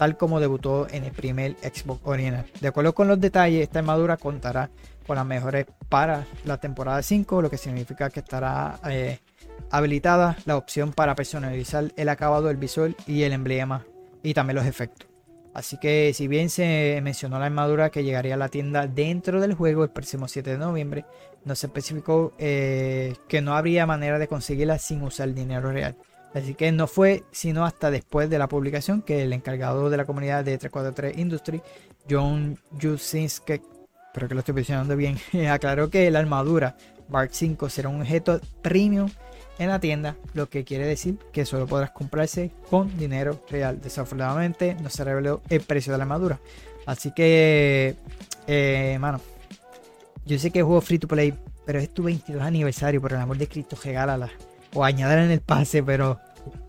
tal 0.00 0.16
como 0.16 0.40
debutó 0.40 0.88
en 0.90 1.04
el 1.04 1.12
primer 1.12 1.56
Xbox 1.60 2.00
original. 2.04 2.46
De 2.58 2.68
acuerdo 2.68 2.94
con 2.94 3.06
los 3.06 3.20
detalles, 3.20 3.64
esta 3.64 3.80
armadura 3.80 4.16
contará 4.16 4.70
con 5.06 5.16
las 5.16 5.26
mejores 5.26 5.66
para 5.90 6.24
la 6.46 6.56
temporada 6.56 7.02
5, 7.02 7.42
lo 7.42 7.50
que 7.50 7.58
significa 7.58 8.08
que 8.08 8.20
estará 8.20 8.80
eh, 8.88 9.18
habilitada 9.70 10.38
la 10.46 10.56
opción 10.56 10.94
para 10.94 11.14
personalizar 11.14 11.92
el 11.98 12.08
acabado 12.08 12.48
del 12.48 12.56
visual 12.56 12.96
y 13.06 13.24
el 13.24 13.34
emblema 13.34 13.84
y 14.22 14.32
también 14.32 14.56
los 14.56 14.64
efectos. 14.64 15.06
Así 15.52 15.76
que 15.76 16.14
si 16.14 16.28
bien 16.28 16.48
se 16.48 16.98
mencionó 17.02 17.38
la 17.38 17.44
armadura 17.44 17.90
que 17.90 18.02
llegaría 18.02 18.36
a 18.36 18.38
la 18.38 18.48
tienda 18.48 18.86
dentro 18.86 19.38
del 19.38 19.52
juego 19.52 19.84
el 19.84 19.90
próximo 19.90 20.28
7 20.28 20.52
de 20.52 20.56
noviembre, 20.56 21.04
no 21.44 21.54
se 21.54 21.66
especificó 21.66 22.32
eh, 22.38 23.16
que 23.28 23.42
no 23.42 23.54
habría 23.54 23.84
manera 23.84 24.18
de 24.18 24.28
conseguirla 24.28 24.78
sin 24.78 25.02
usar 25.02 25.34
dinero 25.34 25.70
real. 25.70 25.94
Así 26.34 26.54
que 26.54 26.70
no 26.70 26.86
fue 26.86 27.24
sino 27.32 27.64
hasta 27.64 27.90
después 27.90 28.30
de 28.30 28.38
la 28.38 28.48
publicación 28.48 29.02
que 29.02 29.22
el 29.22 29.32
encargado 29.32 29.90
de 29.90 29.96
la 29.96 30.04
comunidad 30.04 30.44
de 30.44 30.56
343 30.58 31.18
Industry, 31.18 31.62
John 32.08 32.58
Jusinski, 32.80 33.60
espero 34.06 34.28
que 34.28 34.34
lo 34.34 34.40
estoy 34.40 34.54
mencionando 34.54 34.96
bien, 34.96 35.18
aclaró 35.50 35.90
que 35.90 36.10
la 36.10 36.20
armadura 36.20 36.76
Mark 37.08 37.30
5 37.32 37.68
será 37.68 37.88
un 37.88 38.02
objeto 38.02 38.40
premium 38.62 39.10
en 39.58 39.68
la 39.68 39.78
tienda, 39.78 40.16
lo 40.32 40.48
que 40.48 40.64
quiere 40.64 40.86
decir 40.86 41.18
que 41.32 41.44
solo 41.44 41.66
podrás 41.66 41.90
comprarse 41.90 42.50
con 42.70 42.96
dinero 42.96 43.44
real. 43.50 43.78
Desafortunadamente 43.80 44.74
no 44.80 44.88
se 44.88 45.04
reveló 45.04 45.42
el 45.50 45.60
precio 45.60 45.92
de 45.92 45.98
la 45.98 46.04
armadura. 46.04 46.40
Así 46.86 47.12
que, 47.12 47.94
eh, 48.46 48.96
mano, 49.00 49.20
yo 50.24 50.38
sé 50.38 50.50
que 50.50 50.62
juego 50.62 50.80
free 50.80 50.98
to 50.98 51.06
play, 51.06 51.34
pero 51.66 51.78
es 51.78 51.92
tu 51.92 52.04
22 52.04 52.42
aniversario, 52.42 53.02
por 53.02 53.12
el 53.12 53.18
amor 53.18 53.36
de 53.36 53.48
Cristo, 53.48 53.76
regálala. 53.84 54.30
O 54.74 54.84
añadirla 54.84 55.24
en 55.24 55.30
el 55.30 55.40
pase, 55.40 55.82
pero, 55.82 56.20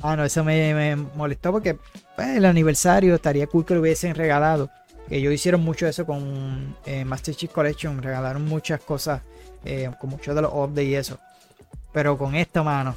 ah, 0.01 0.15
no, 0.15 0.25
eso 0.25 0.43
me, 0.43 0.95
molestó 0.95 1.51
porque 1.51 1.77
pues, 2.15 2.29
el 2.29 2.45
aniversario 2.45 3.15
estaría 3.15 3.47
cool 3.47 3.65
que 3.65 3.75
lo 3.75 3.81
hubiesen 3.81 4.15
regalado. 4.15 4.69
Que 5.07 5.17
ellos 5.17 5.33
hicieron 5.33 5.61
mucho 5.61 5.87
eso 5.87 6.05
con 6.05 6.75
eh, 6.85 7.05
Master 7.05 7.35
Chief 7.35 7.51
Collection, 7.51 8.01
regalaron 8.01 8.45
muchas 8.45 8.81
cosas, 8.81 9.21
eh, 9.65 9.89
con 9.99 10.09
muchos 10.09 10.33
de 10.33 10.41
los 10.41 10.51
updates 10.53 10.85
y 10.85 10.95
eso. 10.95 11.19
Pero 11.91 12.17
con 12.17 12.35
esta 12.35 12.63
mano. 12.63 12.95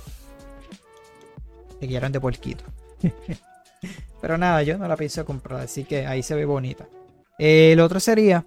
Te 1.81 1.87
quieran 1.89 2.13
de 2.13 2.21
puerquito. 2.21 2.65
Pero 4.21 4.39
nada, 4.39 4.63
yo 4.63 4.79
no 4.79 4.89
la 4.89 4.97
pienso 4.97 5.25
comprar. 5.25 5.61
Así 5.61 5.85
que 5.85 6.07
ahí 6.07 6.23
se 6.23 6.35
ve 6.35 6.45
bonita. 6.45 6.87
el 7.39 7.81
otro 7.81 8.01
sería. 8.01 8.47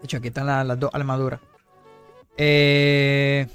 De 0.00 0.04
hecho, 0.04 0.16
aquí 0.16 0.28
están 0.28 0.46
las, 0.46 0.78
dos 0.78 0.90
armaduras. 0.92 1.40
Eh, 2.36 3.46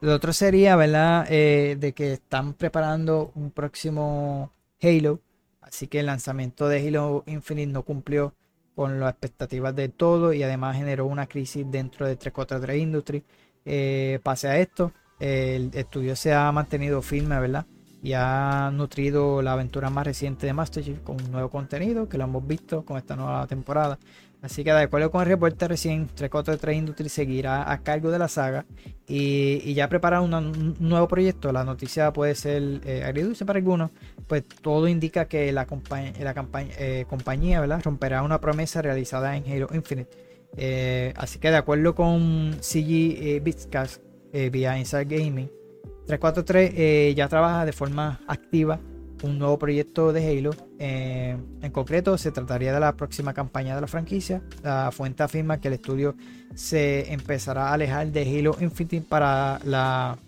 lo 0.00 0.14
otro 0.14 0.32
sería, 0.32 0.76
¿verdad? 0.76 1.26
Eh, 1.30 1.76
de 1.78 1.92
que 1.92 2.14
están 2.14 2.54
preparando 2.54 3.32
un 3.34 3.50
próximo 3.50 4.52
Halo. 4.82 5.20
Así 5.60 5.86
que 5.86 6.00
el 6.00 6.06
lanzamiento 6.06 6.68
de 6.68 6.86
Halo 6.88 7.22
Infinite 7.26 7.72
no 7.72 7.82
cumplió 7.84 8.34
con 8.74 8.98
las 8.98 9.10
expectativas 9.10 9.76
de 9.76 9.88
todo 9.88 10.32
y 10.32 10.42
además 10.42 10.76
generó 10.76 11.06
una 11.06 11.26
crisis 11.26 11.66
dentro 11.70 12.06
de 12.06 12.16
343 12.16 12.82
Industries 12.82 13.22
eh, 13.64 14.20
pase 14.22 14.48
a 14.48 14.58
esto, 14.58 14.92
el 15.18 15.70
estudio 15.74 16.16
se 16.16 16.32
ha 16.32 16.50
mantenido 16.50 17.02
firme, 17.02 17.38
¿verdad? 17.38 17.66
Y 18.02 18.14
ha 18.14 18.70
nutrido 18.72 19.42
la 19.42 19.52
aventura 19.52 19.90
más 19.90 20.06
reciente 20.06 20.46
de 20.46 20.54
Master 20.54 20.82
Chief 20.82 21.00
con 21.00 21.22
un 21.22 21.30
nuevo 21.30 21.50
contenido 21.50 22.08
que 22.08 22.16
lo 22.16 22.24
hemos 22.24 22.46
visto 22.46 22.84
con 22.84 22.96
esta 22.96 23.16
nueva 23.16 23.46
temporada. 23.46 23.98
Así 24.42 24.64
que 24.64 24.72
de 24.72 24.80
acuerdo 24.80 25.10
con 25.10 25.20
el 25.20 25.28
reporte 25.28 25.68
recién, 25.68 26.06
343 26.06 26.76
Industries 26.76 27.12
seguirá 27.12 27.70
a 27.70 27.82
cargo 27.82 28.10
de 28.10 28.18
la 28.18 28.28
saga 28.28 28.64
y, 29.06 29.74
ya 29.74 29.88
prepara 29.88 30.22
un 30.22 30.76
nuevo 30.78 31.08
proyecto. 31.08 31.52
La 31.52 31.64
noticia 31.64 32.12
puede 32.12 32.34
ser 32.34 32.80
eh, 32.84 33.04
agridulce 33.04 33.44
para 33.44 33.58
algunos, 33.58 33.90
pues 34.26 34.44
todo 34.62 34.88
indica 34.88 35.26
que 35.26 35.52
la, 35.52 35.66
eh, 36.78 37.04
compañía 37.08 37.66
romperá 37.84 38.22
una 38.22 38.40
promesa 38.40 38.80
realizada 38.80 39.36
en 39.36 39.44
Halo 39.50 39.68
Infinite 39.72 40.30
eh, 40.56 41.12
así 41.16 41.38
que 41.38 41.48
de 41.48 41.58
acuerdo 41.58 41.94
con 41.94 42.56
CG 42.60 43.40
Bitscast 43.40 44.02
vía 44.32 44.76
Inside 44.78 45.04
Gaming, 45.04 45.48
343 46.06 47.14
ya 47.14 47.28
trabaja 47.28 47.64
de 47.64 47.72
forma 47.72 48.20
activa 48.26 48.80
un 49.22 49.38
nuevo 49.38 49.58
proyecto 49.58 50.12
de 50.12 50.26
Halo. 50.26 50.50
en 50.78 51.70
concreto, 51.72 52.16
se 52.18 52.32
trataría 52.32 52.72
de 52.72 52.80
la 52.80 52.92
próxima 52.94 53.34
campaña 53.34 53.74
de 53.74 53.80
la 53.80 53.86
franquicia. 53.86 54.42
La 54.62 54.90
fuente 54.92 55.22
afirma 55.22 55.60
que 55.60 55.68
el 55.68 55.74
estudio 55.74 56.14
se 56.54 57.12
empezará 57.12 57.68
a 57.68 57.74
alejar 57.74 58.08
de 58.08 58.22
Halo 58.22 58.56
Infinite 58.60 59.06
para 59.08 59.60
la, 59.64 60.18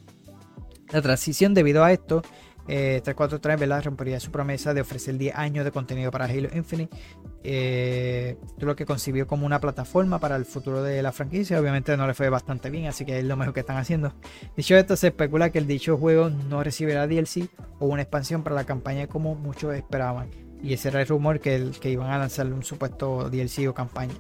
transición. 0.86 1.55
Debido 1.55 1.82
a 1.84 1.93
esto, 1.93 2.22
343 2.66 3.59
¿verdad? 3.59 3.84
rompería 3.84 4.20
su 4.20 4.30
promesa 4.30 4.74
de 4.74 4.82
ofrecer 4.82 5.16
10 5.16 5.34
años 5.36 5.64
de 5.64 5.70
contenido 5.70 6.11
para 6.11 6.26
Halo 6.26 6.49
Infinite 6.55 6.97
eh, 7.45 8.36
lo 8.59 8.76
que 8.76 8.86
concibió 8.86 9.26
como 9.26 9.47
una 9.47 9.61
plataforma 9.61 10.18
para 10.18 10.36
el 10.36 10.45
futuro 10.45 10.82
de 10.82 11.03
la 11.03 11.12
franquicia. 11.12 11.61
Obviamente 11.61 11.97
no 11.97 12.07
le 12.07 12.14
fue 12.14 12.28
bastante 12.28 12.70
bien, 12.70 12.86
así 12.86 13.05
que 13.05 13.18
es 13.18 13.24
lo 13.24 13.36
mejor 13.36 13.55
que 13.55 13.61
están 13.61 13.76
haciendo. 13.76 14.12
Dicho 14.57 14.76
esto, 14.76 14.97
se 14.97 15.09
especula 15.09 15.51
que 15.51 15.59
el 15.59 15.66
dicho 15.66 15.97
juego 15.97 16.30
no 16.30 16.62
recibirá 16.62 17.07
DLC 17.07 17.49
o 17.78 17.86
una 17.86 18.03
expansión 18.03 18.43
para 18.43 18.57
la 18.57 18.64
campaña 18.64 19.07
como 19.07 19.34
muchos 19.34 19.74
esperaban. 19.74 20.28
Y 20.62 20.74
ese 20.74 20.88
era 20.88 21.01
el 21.01 21.09
rumor 21.09 21.40
que, 21.40 21.70
que 21.80 21.90
iban 21.90 22.11
a 22.11 22.18
lanzar 22.18 22.47
un 22.53 22.62
supuesto 22.62 23.28
DLC 23.28 23.68
o 23.68 23.74
campaña. 23.74 24.14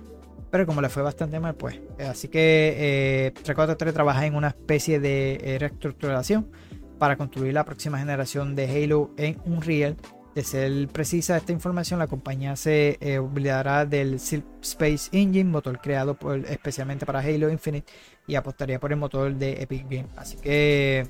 Pero 0.52 0.66
como 0.66 0.82
le 0.82 0.90
fue 0.90 1.02
bastante 1.02 1.40
mal, 1.40 1.54
pues. 1.54 1.80
Eh, 1.98 2.04
así 2.04 2.28
que 2.28 2.74
eh, 2.76 3.30
343 3.30 3.94
trabaja 3.94 4.26
en 4.26 4.34
una 4.34 4.48
especie 4.48 5.00
de 5.00 5.40
eh, 5.42 5.58
reestructuración 5.58 6.50
para 6.98 7.16
construir 7.16 7.54
la 7.54 7.64
próxima 7.64 7.98
generación 7.98 8.54
de 8.54 8.68
Halo 8.84 9.12
en 9.16 9.38
Unreal 9.46 9.96
de 10.34 10.42
ser 10.42 10.88
precisa 10.88 11.36
esta 11.36 11.52
información, 11.52 11.98
la 11.98 12.06
compañía 12.06 12.56
se 12.56 12.96
eh, 13.00 13.18
olvidará 13.18 13.84
del 13.84 14.18
Silk 14.18 14.44
Space 14.62 15.10
Engine, 15.12 15.44
motor 15.44 15.80
creado 15.80 16.16
especialmente 16.48 17.04
para 17.04 17.20
Halo 17.20 17.50
Infinite, 17.50 17.92
y 18.26 18.34
apostaría 18.34 18.80
por 18.80 18.92
el 18.92 18.98
motor 18.98 19.34
de 19.34 19.62
Epic 19.62 19.84
Games. 19.88 20.10
Así 20.16 20.36
que 20.36 21.06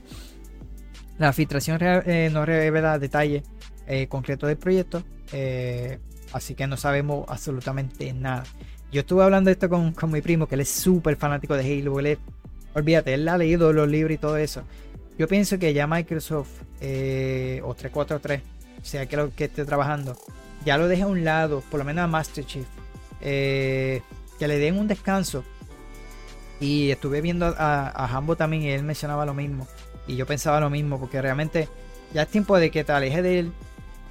la 1.18 1.33
filtración 1.33 1.79
eh, 1.81 2.31
no 2.33 2.45
revela 2.45 2.99
detalles 2.99 3.45
eh, 3.87 4.09
concretos 4.09 4.49
del 4.49 4.59
proyecto, 4.59 5.05
así 6.33 6.55
que 6.55 6.66
no 6.66 6.77
sabemos 6.77 7.25
absolutamente 7.29 8.12
nada. 8.12 8.45
Yo 8.91 9.01
estuve 9.01 9.23
hablando 9.23 9.49
de 9.49 9.53
esto 9.53 9.68
con, 9.68 9.93
con 9.93 10.11
mi 10.11 10.20
primo, 10.20 10.47
que 10.47 10.57
él 10.57 10.62
es 10.62 10.68
súper 10.68 11.16
fanático 11.16 11.57
de 11.57 11.62
Halo. 11.62 12.01
Él 12.01 12.18
olvídate, 12.75 13.14
él 13.14 13.29
ha 13.29 13.39
leído 13.39 13.73
los 13.73 13.89
libros 13.89 14.14
y 14.14 14.18
todo 14.18 14.37
eso. 14.37 14.64
Yo 15.16 15.29
pienso 15.29 15.59
que 15.59 15.73
ya 15.73 15.87
Microsoft 15.87 16.62
o 16.81 17.75
343 17.75 18.43
sea 18.83 19.07
que 19.07 19.16
lo 19.16 19.35
que 19.35 19.45
esté 19.45 19.64
trabajando, 19.64 20.16
ya 20.64 20.78
lo 20.78 20.89
deje 20.89 21.03
a 21.03 21.07
un 21.07 21.24
lado, 21.24 21.62
por 21.70 21.78
lo 21.78 21.85
menos 21.85 22.05
a 22.05 22.07
Master 22.07 22.45
Chief, 22.45 22.66
eh, 23.20 24.03
que 24.39 24.49
le 24.49 24.59
den 24.59 24.78
un 24.78 24.89
descanso. 24.89 25.45
Y 26.61 26.91
estuve 26.91 27.20
viendo 27.20 27.47
a, 27.47 27.89
a 27.89 28.37
también 28.37 28.62
y 28.62 28.70
él 28.70 28.85
mencionaba 28.85 29.26
lo 29.26 29.35
mismo. 29.35 29.66
Y 30.07 30.16
yo 30.16 30.26
pensaba 30.26 30.61
lo 30.61 30.70
mismo, 30.70 30.99
porque 30.99 31.20
realmente 31.20 31.68
ya 32.14 32.22
es 32.22 32.28
tiempo 32.28 32.57
de 32.59 32.70
que 32.70 32.85
te 32.85 32.93
alejes 32.93 33.22
de 33.22 33.39
él, 33.41 33.53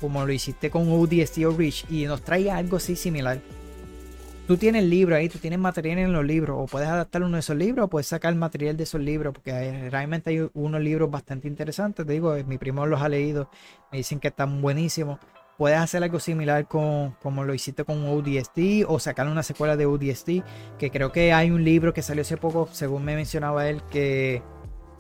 como 0.02 0.26
lo 0.26 0.34
hiciste 0.34 0.70
con 0.70 0.92
ODST 0.92 1.46
o 1.46 1.52
Rich, 1.52 1.86
y 1.90 2.06
nos 2.06 2.22
traiga 2.22 2.58
algo 2.58 2.78
así 2.78 2.96
similar. 2.96 3.40
Tú 4.52 4.58
tienes 4.58 4.84
libros 4.84 5.18
ahí, 5.18 5.30
tú 5.30 5.40
tienes 5.40 5.60
material 5.60 6.00
en 6.00 6.12
los 6.12 6.26
libros, 6.26 6.58
o 6.60 6.66
puedes 6.66 6.90
adaptar 6.90 7.24
uno 7.24 7.38
de 7.38 7.40
esos 7.40 7.56
libros, 7.56 7.86
o 7.86 7.88
puedes 7.88 8.08
sacar 8.08 8.36
material 8.36 8.76
de 8.76 8.84
esos 8.84 9.00
libros, 9.00 9.34
porque 9.34 9.90
realmente 9.90 10.30
hay 10.30 10.50
unos 10.54 10.82
libros 10.82 11.10
bastante 11.10 11.48
interesantes. 11.48 12.06
Te 12.06 12.12
digo, 12.12 12.36
mi 12.46 12.58
primo 12.58 12.86
los 12.86 13.02
ha 13.02 13.08
leído, 13.08 13.50
me 13.94 14.00
dicen 14.00 14.20
que 14.20 14.28
están 14.28 14.62
buenísimos. 14.62 15.20
Puedes 15.58 15.80
hacer 15.80 16.04
algo 16.04 16.20
similar 16.20 16.68
con 16.68 17.12
como 17.24 17.46
lo 17.46 17.54
hiciste 17.54 17.86
con 17.86 18.06
ODST 18.06 18.84
o 18.90 19.00
sacar 19.00 19.26
una 19.28 19.42
secuela 19.42 19.78
de 19.78 19.86
ODST, 19.86 20.30
que 20.78 20.92
creo 20.92 21.14
que 21.14 21.32
hay 21.32 21.50
un 21.50 21.64
libro 21.64 21.94
que 21.94 22.02
salió 22.02 22.24
hace 22.24 22.36
poco, 22.36 22.68
según 22.74 23.06
me 23.06 23.16
mencionaba 23.16 23.70
él, 23.70 23.82
que, 23.90 24.44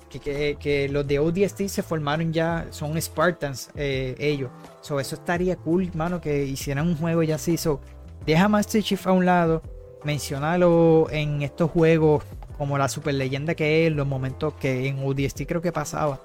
que, 0.09 0.87
los 0.89 1.05
de 1.05 1.19
ODST 1.19 1.67
se 1.67 1.83
formaron 1.83 2.31
ya, 2.31 2.67
son 2.69 2.95
Spartans 3.01 3.69
eh, 3.75 4.15
ellos. 4.17 4.49
So, 4.79 4.97
eso 5.01 5.15
estaría 5.15 5.57
cool, 5.57 5.91
mano, 5.93 6.21
que 6.21 6.45
hicieran 6.45 6.87
un 6.87 6.95
juego 6.95 7.21
ya 7.21 7.35
así. 7.35 7.57
So, 7.57 7.81
deja 8.25 8.47
Master 8.47 8.83
Chief 8.83 9.05
a 9.07 9.11
un 9.11 9.25
lado, 9.25 9.61
mencionalo 10.03 11.07
en 11.11 11.41
estos 11.41 11.71
juegos 11.71 12.23
como 12.57 12.77
la 12.77 12.87
super 12.87 13.13
leyenda 13.13 13.55
que 13.55 13.87
es, 13.87 13.93
los 13.93 14.05
momentos 14.05 14.53
que 14.55 14.87
en 14.87 14.99
ODST 15.03 15.43
creo 15.47 15.61
que 15.61 15.71
pasaba, 15.71 16.19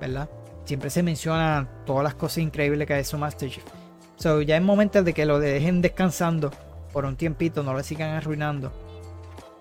¿verdad? 0.00 0.28
Siempre 0.64 0.90
se 0.90 1.02
mencionan 1.02 1.68
todas 1.84 2.04
las 2.04 2.14
cosas 2.14 2.38
increíbles 2.38 2.86
que 2.86 2.94
ha 2.94 2.98
hecho 2.98 3.18
Master 3.18 3.50
Chief. 3.50 3.64
So, 4.16 4.40
ya 4.40 4.56
es 4.56 4.62
momento 4.62 5.02
de 5.02 5.12
que 5.12 5.26
lo 5.26 5.40
dejen 5.40 5.82
descansando 5.82 6.50
por 6.92 7.04
un 7.04 7.16
tiempito, 7.16 7.62
no 7.62 7.72
lo 7.72 7.82
sigan 7.82 8.10
arruinando. 8.10 8.72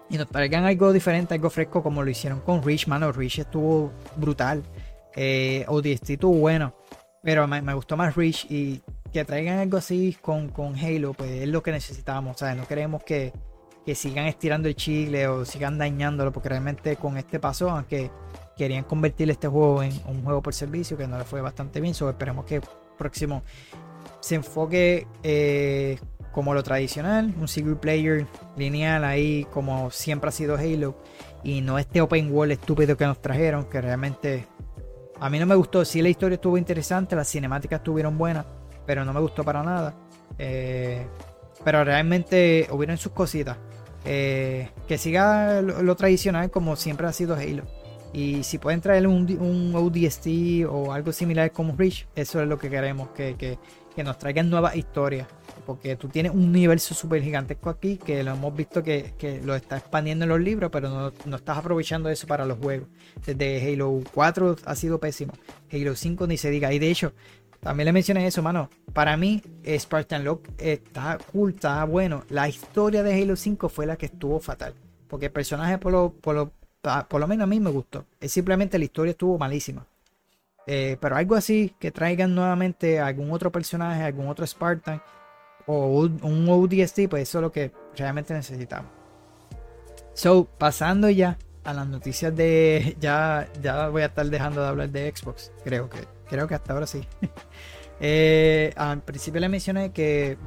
Y 0.09 0.17
nos 0.17 0.27
traigan 0.27 0.65
algo 0.65 0.91
diferente, 0.91 1.33
algo 1.33 1.49
fresco, 1.49 1.81
como 1.81 2.03
lo 2.03 2.09
hicieron 2.09 2.41
con 2.41 2.61
Rich, 2.61 2.87
mano. 2.87 3.11
Rich 3.11 3.39
estuvo 3.39 3.91
brutal. 4.17 4.61
Eh, 5.15 5.63
ODST 5.67 6.11
estuvo 6.11 6.33
bueno. 6.33 6.75
Pero 7.23 7.47
me, 7.47 7.61
me, 7.61 7.73
gustó 7.73 7.95
más 7.95 8.15
Rich 8.15 8.47
y 8.51 8.81
que 9.11 9.25
traigan 9.25 9.59
algo 9.59 9.77
así 9.77 10.17
con, 10.21 10.49
con 10.49 10.75
Halo, 10.75 11.13
pues 11.13 11.31
es 11.31 11.47
lo 11.47 11.61
que 11.61 11.71
necesitamos. 11.71 12.41
O 12.41 12.55
no 12.55 12.67
queremos 12.67 13.03
que, 13.03 13.33
que 13.85 13.95
sigan 13.95 14.27
estirando 14.27 14.67
el 14.67 14.75
chile 14.75 15.27
o 15.27 15.45
sigan 15.45 15.77
dañándolo, 15.77 16.31
porque 16.31 16.49
realmente 16.49 16.95
con 16.95 17.17
este 17.17 17.39
paso, 17.39 17.69
aunque 17.69 18.11
querían 18.55 18.83
convertir 18.83 19.29
este 19.29 19.47
juego 19.47 19.83
en 19.83 19.91
un 20.07 20.23
juego 20.23 20.41
por 20.41 20.53
servicio, 20.53 20.97
que 20.97 21.07
no 21.07 21.17
le 21.17 21.23
fue 21.23 21.41
bastante 21.41 21.81
bien, 21.81 21.93
so 21.93 22.09
esperemos 22.09 22.45
que 22.45 22.61
próximo 22.97 23.43
se 24.19 24.35
enfoque 24.35 25.07
eh, 25.23 25.97
como 26.31 26.53
lo 26.53 26.63
tradicional, 26.63 27.33
un 27.39 27.47
single 27.47 27.75
player 27.75 28.25
lineal 28.55 29.03
ahí 29.03 29.45
como 29.51 29.91
siempre 29.91 30.29
ha 30.29 30.31
sido 30.31 30.55
Halo 30.55 30.95
y 31.43 31.61
no 31.61 31.79
este 31.79 32.01
open 32.01 32.31
world 32.33 32.53
estúpido 32.53 32.95
que 32.95 33.05
nos 33.05 33.21
trajeron, 33.21 33.65
que 33.65 33.81
realmente 33.81 34.47
a 35.19 35.29
mí 35.29 35.39
no 35.39 35.45
me 35.45 35.55
gustó. 35.55 35.83
Sí, 35.85 36.01
la 36.01 36.09
historia 36.09 36.35
estuvo 36.35 36.57
interesante, 36.57 37.15
las 37.15 37.29
cinemáticas 37.29 37.79
estuvieron 37.79 38.17
buenas, 38.17 38.45
pero 38.91 39.05
no 39.05 39.13
me 39.13 39.21
gustó 39.21 39.45
para 39.45 39.63
nada. 39.63 39.95
Eh, 40.37 41.07
pero 41.63 41.85
realmente 41.85 42.67
hubieron 42.71 42.97
sus 42.97 43.13
cositas. 43.13 43.55
Eh, 44.03 44.69
que 44.85 44.97
siga 44.97 45.61
lo, 45.61 45.95
tradicional 45.95 46.51
como 46.51 46.75
siempre 46.75 47.07
ha 47.07 47.13
sido 47.13 47.35
Halo. 47.35 47.63
Y 48.11 48.43
si 48.43 48.57
pueden 48.57 48.81
traer 48.81 49.07
un, 49.07 49.31
un 49.39 49.73
ODST 49.73 50.67
o 50.69 50.91
algo 50.91 51.13
similar 51.13 51.53
como 51.53 51.73
Reach, 51.77 52.05
eso 52.15 52.41
es 52.41 52.49
lo 52.49 52.59
que 52.59 52.69
queremos, 52.69 53.11
que, 53.11 53.35
que, 53.37 53.57
que 53.95 54.03
nos 54.03 54.17
traigan 54.17 54.49
nuevas 54.49 54.75
historias. 54.75 55.25
Porque 55.65 55.95
tú 55.95 56.09
tienes 56.09 56.33
un 56.33 56.43
universo 56.49 56.93
súper 56.93 57.23
gigantesco 57.23 57.69
aquí 57.69 57.95
que 57.95 58.25
lo 58.25 58.31
hemos 58.31 58.53
visto 58.53 58.83
que, 58.83 59.13
que, 59.17 59.39
lo 59.39 59.55
está 59.55 59.77
expandiendo 59.77 60.25
en 60.25 60.29
los 60.29 60.41
libros, 60.41 60.69
pero 60.69 60.89
no, 60.89 61.13
no, 61.23 61.35
estás 61.37 61.57
aprovechando 61.59 62.09
eso 62.09 62.27
para 62.27 62.45
los 62.45 62.57
juegos. 62.57 62.89
Desde 63.25 63.71
Halo 63.71 64.01
4 64.13 64.57
ha 64.65 64.75
sido 64.75 64.99
pésimo. 64.99 65.31
Halo 65.71 65.95
5 65.95 66.27
ni 66.27 66.35
se 66.35 66.49
diga. 66.49 66.73
Y 66.73 66.79
de 66.79 66.91
hecho, 66.91 67.13
también 67.61 67.85
le 67.85 67.93
mencioné 67.93 68.25
eso, 68.25 68.41
mano. 68.41 68.69
Para 68.91 69.15
mí, 69.17 69.41
Spartan 69.65 70.23
Lock 70.23 70.47
está 70.57 71.17
cool, 71.31 71.51
está 71.51 71.83
bueno. 71.85 72.23
La 72.29 72.49
historia 72.49 73.03
de 73.03 73.21
Halo 73.21 73.35
5 73.35 73.69
fue 73.69 73.85
la 73.85 73.97
que 73.97 74.07
estuvo 74.07 74.39
fatal. 74.39 74.73
Porque 75.07 75.27
el 75.27 75.31
personaje, 75.31 75.77
por 75.77 75.91
lo, 75.91 76.11
por 76.11 76.35
lo, 76.35 76.51
por 77.07 77.19
lo 77.19 77.27
menos 77.27 77.43
a 77.43 77.47
mí 77.47 77.59
me 77.59 77.69
gustó. 77.69 78.05
Es 78.19 78.31
simplemente 78.31 78.79
la 78.79 78.85
historia 78.85 79.11
estuvo 79.11 79.37
malísima. 79.37 79.85
Eh, 80.65 80.97
pero 80.99 81.15
algo 81.15 81.35
así, 81.35 81.75
que 81.79 81.91
traigan 81.91 82.33
nuevamente 82.33 82.99
algún 82.99 83.31
otro 83.31 83.51
personaje, 83.51 84.03
algún 84.03 84.27
otro 84.27 84.45
Spartan 84.45 85.01
o 85.67 86.01
un, 86.01 86.49
ODST, 86.49 87.07
pues 87.09 87.23
eso 87.23 87.39
es 87.39 87.41
lo 87.41 87.51
que 87.51 87.71
realmente 87.95 88.33
necesitamos. 88.33 88.91
So, 90.13 90.45
pasando 90.45 91.09
ya 91.09 91.37
a 91.63 91.73
las 91.73 91.87
noticias 91.87 92.35
de. 92.35 92.95
Ya, 92.99 93.47
ya 93.61 93.89
voy 93.89 94.01
a 94.01 94.07
estar 94.07 94.25
dejando 94.25 94.61
de 94.61 94.67
hablar 94.67 94.89
de 94.89 95.13
Xbox. 95.15 95.51
Creo 95.63 95.89
que, 95.89 95.99
creo 96.31 96.47
que 96.47 96.55
hasta 96.55 96.73
ahora 96.73 96.87
sí. 96.87 97.05
eh, 97.99 98.73
al 98.75 99.01
principio 99.01 99.41
le 99.41 99.49
mencioné 99.49 99.91
que. 99.91 100.37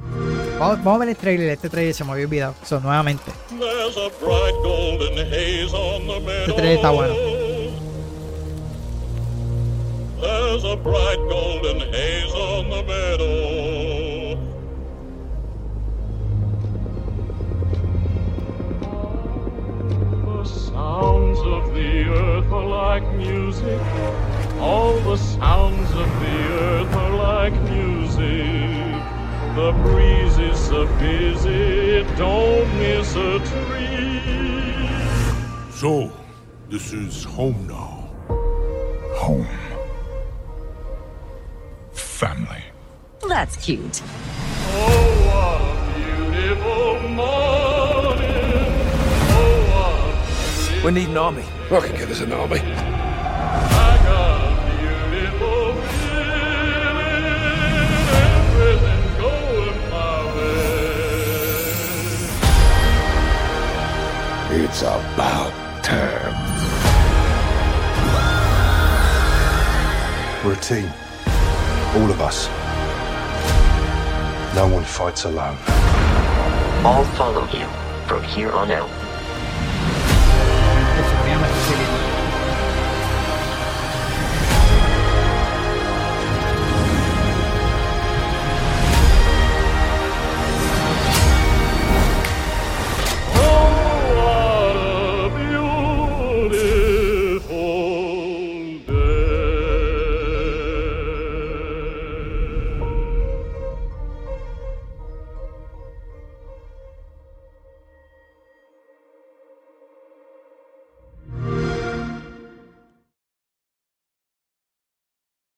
Vamos, 0.59 0.83
vamos, 0.83 0.95
a 0.95 0.97
ver 0.99 1.09
el 1.09 1.15
trailer. 1.15 1.49
Este 1.49 1.69
trailer 1.69 1.93
se 1.93 2.03
me 2.03 2.11
había 2.11 2.25
olvidado. 2.25 2.55
So, 2.63 2.79
nuevamente. 2.79 3.31
Este 6.41 6.53
trailer 6.53 6.75
está 6.75 6.89
bueno. 6.89 7.13
There's 10.19 10.63
a 10.63 10.75
bright 10.77 11.19
golden 11.29 11.81
haze 11.93 12.33
on 12.33 12.69
the 12.69 12.83
meadow. 12.83 13.94
The 20.45 20.51
sounds 20.51 21.39
of 21.39 21.73
the 21.73 22.07
earth 22.07 22.51
are 22.51 22.67
like 22.67 23.03
music. 23.15 23.81
All 24.59 24.93
the 24.99 25.17
sounds 25.17 25.89
of 25.89 26.07
the 26.19 26.37
earth 26.61 26.93
are 26.93 27.15
like 27.15 27.53
music. 27.63 29.01
The 29.55 29.71
breeze 29.81 30.37
is 30.37 30.59
so 30.59 30.85
busy, 30.99 32.03
don't 32.15 32.71
miss 32.77 33.15
a 33.15 33.39
tree. 33.39 34.21
So, 35.71 36.11
this 36.69 36.93
is 36.93 37.23
home 37.23 37.65
now. 37.65 38.07
Home 39.15 39.47
family. 41.91 42.65
That's 43.27 43.55
cute. 43.55 44.03
Oh, 44.77 45.09
what 45.25 45.61
a 45.61 46.31
beautiful 46.31 47.09
morning. 47.09 47.64
We 50.85 50.91
need 50.91 51.09
an 51.09 51.17
army. 51.17 51.43
I 51.71 51.79
can 51.79 51.95
get 51.95 52.11
us 52.11 52.21
an 52.21 52.31
army. 52.31 52.59
It's 64.51 64.81
about 64.83 65.53
time. 65.83 66.35
We're 70.45 70.53
a 70.53 70.57
team. 70.57 70.87
All 71.95 72.11
of 72.11 72.21
us. 72.21 72.47
No 74.53 74.67
one 74.67 74.83
fights 74.83 75.23
alone. 75.23 75.57
I'll 76.85 77.03
follow 77.15 77.47
you 77.47 77.65
from 78.07 78.23
here 78.25 78.51
on 78.51 78.69
out. 78.69 79.04
Suprema 81.03 81.47
que 81.47 81.53
se. 81.53 82.24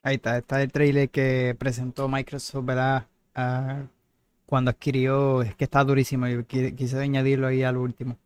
Ahí 0.08 0.16
está, 0.16 0.38
está 0.38 0.62
el 0.62 0.72
trailer 0.72 1.10
que 1.10 1.54
presentó 1.60 2.08
Microsoft, 2.08 2.64
¿verdad? 2.64 3.08
Uh, 3.36 3.86
cuando 4.46 4.72
adquirió, 4.72 5.42
es 5.42 5.54
que 5.56 5.66
está 5.66 5.84
durísimo, 5.84 6.26
y 6.30 6.46
quise 6.46 6.98
añadirlo 6.98 7.46
ahí 7.46 7.62
al 7.64 7.76
último. 7.76 8.18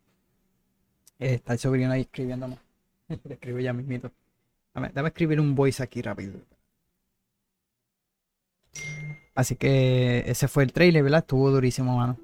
Está 1.18 1.54
el 1.54 1.58
sobrino 1.58 1.90
ahí 1.90 2.02
escribiendo 2.02 2.46
más. 2.46 2.60
Escribo 3.28 3.58
ya 3.58 3.72
mismito. 3.72 4.12
Dame, 4.72 4.92
dame 4.94 5.08
escribir 5.08 5.40
un 5.40 5.56
voice 5.56 5.82
aquí 5.82 6.00
rápido. 6.02 6.34
Así 9.34 9.56
que 9.56 10.22
ese 10.24 10.46
fue 10.46 10.62
el 10.62 10.72
trailer, 10.72 11.02
¿verdad? 11.02 11.22
Estuvo 11.22 11.50
durísimo, 11.50 11.96
mano. 11.96 12.16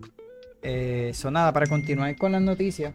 Eh, 0.63 1.13
nada, 1.33 1.53
para 1.53 1.67
continuar 1.67 2.17
con 2.17 2.31
las 2.31 2.43
noticias. 2.43 2.95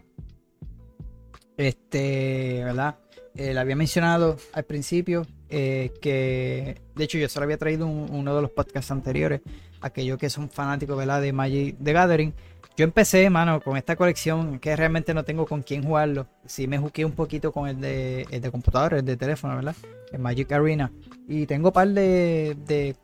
Este, 1.58 2.64
¿verdad? 2.64 2.96
Eh, 3.36 3.58
había 3.58 3.74
mencionado 3.74 4.36
al 4.52 4.64
principio 4.64 5.26
eh, 5.48 5.92
que, 6.00 6.80
de 6.94 7.04
hecho, 7.04 7.18
yo 7.18 7.28
se 7.28 7.40
lo 7.40 7.44
había 7.44 7.58
traído 7.58 7.86
uno 7.86 8.34
de 8.34 8.42
los 8.42 8.50
podcasts 8.50 8.90
anteriores, 8.90 9.40
aquellos 9.80 10.18
que 10.18 10.30
son 10.30 10.48
fanáticos 10.48 10.96
¿verdad? 10.96 11.20
de 11.20 11.32
Magic 11.32 11.76
the 11.82 11.92
Gathering. 11.92 12.34
Yo 12.76 12.84
empecé, 12.84 13.28
mano, 13.30 13.60
con 13.60 13.76
esta 13.76 13.94
colección 13.94 14.58
que 14.58 14.74
realmente 14.74 15.14
no 15.14 15.24
tengo 15.24 15.46
con 15.46 15.62
quién 15.62 15.84
jugarlo. 15.84 16.26
Sí 16.44 16.66
me 16.66 16.78
jugué 16.78 17.04
un 17.04 17.12
poquito 17.12 17.52
con 17.52 17.68
el 17.68 17.80
de, 17.80 18.26
el 18.30 18.40
de 18.40 18.50
computador, 18.50 18.94
el 18.94 19.04
de 19.04 19.16
teléfono, 19.16 19.54
¿verdad? 19.54 19.76
El 20.12 20.18
Magic 20.18 20.50
Arena. 20.50 20.90
Y 21.28 21.46
tengo 21.46 21.72
par 21.72 21.88
de, 21.88 22.56
de 22.66 22.96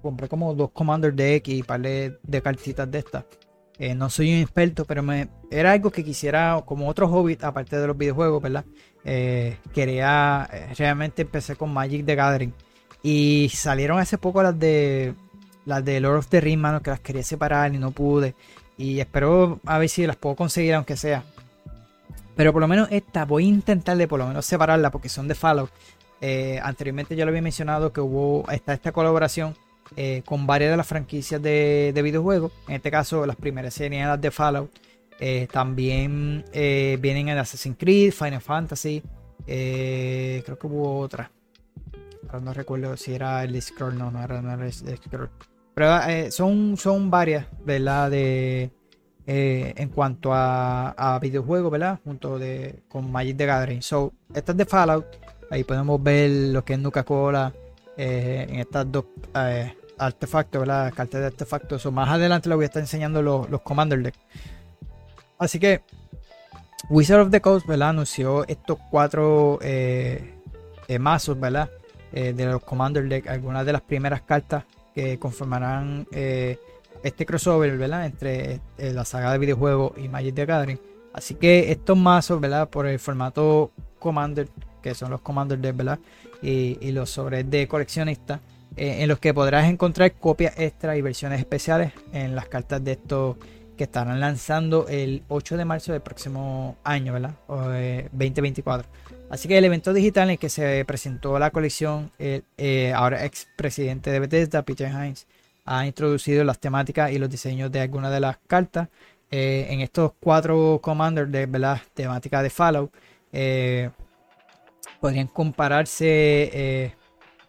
compré 0.00 0.28
como 0.28 0.54
dos 0.54 0.70
Commander 0.70 1.12
Deck 1.12 1.48
y 1.48 1.62
par 1.62 1.80
de, 1.80 2.18
de 2.22 2.42
cartitas 2.42 2.90
de 2.90 2.98
estas. 2.98 3.24
Eh, 3.78 3.94
no 3.94 4.08
soy 4.08 4.32
un 4.32 4.40
experto, 4.40 4.84
pero 4.84 5.02
me, 5.02 5.28
era 5.50 5.72
algo 5.72 5.90
que 5.90 6.04
quisiera, 6.04 6.62
como 6.64 6.88
otro 6.88 7.08
hobby, 7.08 7.36
aparte 7.42 7.76
de 7.76 7.86
los 7.86 7.98
videojuegos, 7.98 8.42
¿verdad? 8.42 8.64
Eh, 9.04 9.58
quería, 9.74 10.48
eh, 10.52 10.74
realmente 10.76 11.22
empecé 11.22 11.56
con 11.56 11.72
Magic 11.72 12.04
the 12.06 12.14
Gathering. 12.14 12.52
Y 13.02 13.50
salieron 13.54 13.98
hace 13.98 14.18
poco 14.18 14.42
las 14.42 14.58
de 14.58 15.14
las 15.66 15.84
de 15.84 16.00
Lord 16.00 16.18
of 16.18 16.28
the 16.28 16.40
Rings, 16.40 16.60
mano, 16.60 16.82
que 16.82 16.90
las 16.90 17.00
quería 17.00 17.22
separar 17.22 17.74
y 17.74 17.78
no 17.78 17.90
pude. 17.90 18.34
Y 18.76 19.00
espero 19.00 19.60
a 19.66 19.78
ver 19.78 19.88
si 19.88 20.06
las 20.06 20.16
puedo 20.16 20.36
conseguir, 20.36 20.74
aunque 20.74 20.96
sea. 20.96 21.24
Pero 22.36 22.52
por 22.52 22.60
lo 22.60 22.68
menos 22.68 22.88
esta 22.90 23.24
voy 23.24 23.44
a 23.44 23.48
intentar 23.48 23.96
de 23.96 24.08
por 24.08 24.18
lo 24.18 24.26
menos 24.26 24.44
separarla 24.46 24.90
porque 24.90 25.08
son 25.08 25.28
de 25.28 25.34
Fallout. 25.34 25.70
anteriormente 26.62 27.14
ya 27.16 27.24
lo 27.24 27.30
había 27.30 27.42
mencionado 27.42 27.92
que 27.92 28.00
hubo 28.00 28.50
esta, 28.50 28.72
esta 28.72 28.92
colaboración 28.92 29.54
eh, 29.96 30.22
con 30.24 30.46
varias 30.46 30.70
de 30.70 30.76
las 30.76 30.86
franquicias 30.86 31.40
de, 31.40 31.92
videojuegos. 32.02 32.52
En 32.68 32.74
este 32.74 32.90
caso, 32.90 33.26
las 33.26 33.36
primeras 33.36 33.74
serían 33.74 34.08
las 34.08 34.20
de 34.20 34.30
Fallout. 34.30 34.70
Eh, 35.20 35.46
también 35.50 36.44
eh, 36.52 36.98
vienen 37.00 37.28
en 37.28 37.38
Assassin's 37.38 37.76
Creed, 37.78 38.12
Final 38.12 38.40
Fantasy. 38.40 39.02
creo 39.46 40.58
que 40.58 40.66
hubo 40.66 40.98
otra. 40.98 41.30
Pero 42.26 42.40
no 42.40 42.52
recuerdo 42.52 42.96
si 42.96 43.14
era 43.14 43.44
el 43.44 43.60
Scroll. 43.60 43.96
No, 43.96 44.10
no 44.10 44.22
era, 44.22 44.38
el 44.38 44.72
Scroll. 44.72 45.30
Pero 45.74 46.30
son, 46.30 46.76
son 46.76 47.10
varias, 47.10 47.46
¿verdad? 47.64 48.10
De, 48.10 48.70
eh, 49.26 49.72
en 49.78 49.88
cuanto 49.88 50.30
a, 50.34 51.18
videojuegos, 51.20 51.72
¿verdad? 51.72 51.98
Junto 52.04 52.38
de, 52.38 52.82
con 52.88 53.10
Magic 53.10 53.36
the 53.36 53.46
Gathering. 53.46 53.82
So, 53.82 54.12
esta 54.34 54.52
es 54.52 54.58
de 54.58 54.66
Fallout. 54.66 55.06
Ahí 55.50 55.64
podemos 55.64 56.02
ver 56.02 56.30
lo 56.30 56.64
que 56.64 56.74
es 56.74 56.78
Nuka 56.78 57.04
Cola 57.04 57.52
eh, 57.96 58.46
en 58.48 58.60
estas 58.60 58.90
dos 58.90 59.06
eh, 59.34 59.74
artefactos, 59.96 60.60
¿verdad? 60.60 60.92
Cartas 60.94 61.20
de 61.20 61.26
artefactos. 61.28 61.80
So, 61.80 61.90
más 61.90 62.08
adelante 62.10 62.48
les 62.48 62.56
voy 62.56 62.64
a 62.64 62.66
estar 62.66 62.82
enseñando 62.82 63.22
los, 63.22 63.48
los 63.48 63.62
Commander 63.62 64.02
Deck. 64.02 64.14
Así 65.44 65.58
que 65.58 65.82
Wizard 66.88 67.20
of 67.20 67.30
the 67.30 67.40
Coast, 67.40 67.66
¿verdad? 67.66 67.90
Anunció 67.90 68.46
estos 68.46 68.78
cuatro 68.90 69.58
eh, 69.62 70.34
eh, 70.88 70.98
mazos, 70.98 71.38
¿verdad? 71.38 71.70
Eh, 72.12 72.32
de 72.32 72.46
los 72.46 72.62
Commander 72.62 73.08
Deck, 73.08 73.28
algunas 73.28 73.64
de 73.66 73.72
las 73.72 73.82
primeras 73.82 74.22
cartas 74.22 74.64
que 74.94 75.18
conformarán 75.18 76.06
este 76.12 77.26
crossover, 77.26 77.76
¿verdad? 77.76 78.06
Entre 78.06 78.60
la 78.78 79.04
saga 79.04 79.32
de 79.32 79.38
videojuegos 79.38 79.92
y 79.98 80.08
Magic 80.08 80.34
the 80.34 80.46
Gathering. 80.46 80.80
Así 81.12 81.34
que 81.34 81.72
estos 81.72 81.96
mazos, 81.98 82.40
¿verdad? 82.40 82.68
Por 82.68 82.86
el 82.86 82.98
formato 82.98 83.72
Commander, 83.98 84.48
que 84.82 84.94
son 84.94 85.10
los 85.10 85.20
Commander 85.20 85.58
Deck, 85.58 85.76
¿verdad? 85.76 85.98
Y, 86.42 86.78
y 86.80 86.92
los 86.92 87.10
sobres 87.10 87.50
de 87.50 87.66
coleccionista, 87.66 88.40
en 88.76 89.08
los 89.08 89.18
que 89.18 89.34
podrás 89.34 89.68
encontrar 89.68 90.12
copias 90.12 90.54
extra 90.58 90.96
y 90.96 91.02
versiones 91.02 91.40
especiales 91.40 91.92
en 92.12 92.34
las 92.34 92.46
cartas 92.46 92.82
de 92.84 92.92
estos 92.92 93.36
que 93.76 93.84
estarán 93.84 94.20
lanzando 94.20 94.86
el 94.88 95.22
8 95.28 95.56
de 95.56 95.64
marzo 95.64 95.92
del 95.92 96.00
próximo 96.00 96.76
año, 96.84 97.12
¿verdad? 97.12 97.34
O, 97.48 97.70
eh, 97.72 98.08
2024. 98.12 98.88
Así 99.30 99.48
que 99.48 99.58
el 99.58 99.64
evento 99.64 99.92
digital 99.92 100.24
en 100.28 100.32
el 100.32 100.38
que 100.38 100.48
se 100.48 100.84
presentó 100.84 101.38
la 101.38 101.50
colección, 101.50 102.12
eh, 102.18 102.92
ahora 102.94 103.24
ex 103.24 103.48
presidente 103.56 104.10
de 104.10 104.20
Bethesda, 104.20 104.62
Peter 104.62 104.88
Hines, 104.88 105.26
ha 105.64 105.86
introducido 105.86 106.44
las 106.44 106.58
temáticas 106.58 107.10
y 107.10 107.18
los 107.18 107.30
diseños 107.30 107.72
de 107.72 107.80
algunas 107.80 108.12
de 108.12 108.20
las 108.20 108.36
cartas 108.46 108.88
eh, 109.30 109.66
en 109.70 109.80
estos 109.80 110.12
cuatro 110.20 110.78
commanders 110.82 111.32
de 111.32 111.46
¿verdad? 111.46 111.80
temática 111.94 112.42
de 112.42 112.50
Fallout. 112.50 112.92
eh, 113.32 113.90
podrían 115.00 115.26
compararse 115.26 116.94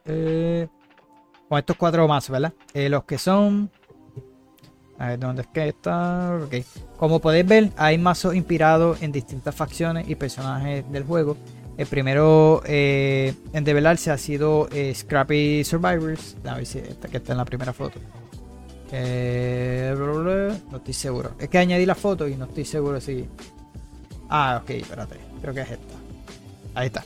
con 0.03 1.59
estos 1.59 1.75
cuatro 1.77 2.07
mazos, 2.07 2.31
¿verdad? 2.31 2.53
Los 2.73 3.03
que 3.03 3.17
son 3.17 3.69
a 4.97 5.09
ver, 5.09 5.19
¿dónde 5.19 5.41
es 5.41 5.47
que 5.49 5.67
está? 5.67 6.39
Ok. 6.43 6.55
Como 6.97 7.19
podéis 7.19 7.45
ver, 7.45 7.71
hay 7.75 7.97
mazos 7.97 8.35
inspirados 8.35 9.01
en 9.01 9.11
distintas 9.11 9.53
facciones 9.53 10.07
y 10.07 10.15
personajes 10.15 10.89
del 10.91 11.03
juego. 11.03 11.37
El 11.77 11.87
primero 11.87 12.61
eh, 12.65 13.33
en 13.51 13.63
develarse 13.65 14.09
ha 14.09 14.17
sido 14.17 14.69
eh, 14.71 14.93
Scrappy 14.95 15.65
Survivors. 15.65 16.37
A 16.45 16.55
ver 16.55 16.65
si 16.65 16.79
esta 16.79 17.09
que 17.09 17.17
está 17.17 17.33
en 17.33 17.39
la 17.39 17.45
primera 17.45 17.73
foto. 17.73 17.99
Eh, 18.91 19.93
no 20.71 20.77
estoy 20.77 20.93
seguro. 20.93 21.31
Es 21.39 21.49
que 21.49 21.57
añadí 21.57 21.85
la 21.85 21.95
foto 21.95 22.27
y 22.27 22.35
no 22.35 22.45
estoy 22.45 22.63
seguro 22.63 23.01
si. 23.01 23.27
Ah, 24.29 24.61
ok, 24.63 24.69
espérate. 24.69 25.17
Creo 25.41 25.53
que 25.53 25.61
es 25.61 25.71
esta. 25.71 25.95
Ahí 26.73 26.87
está. 26.87 27.03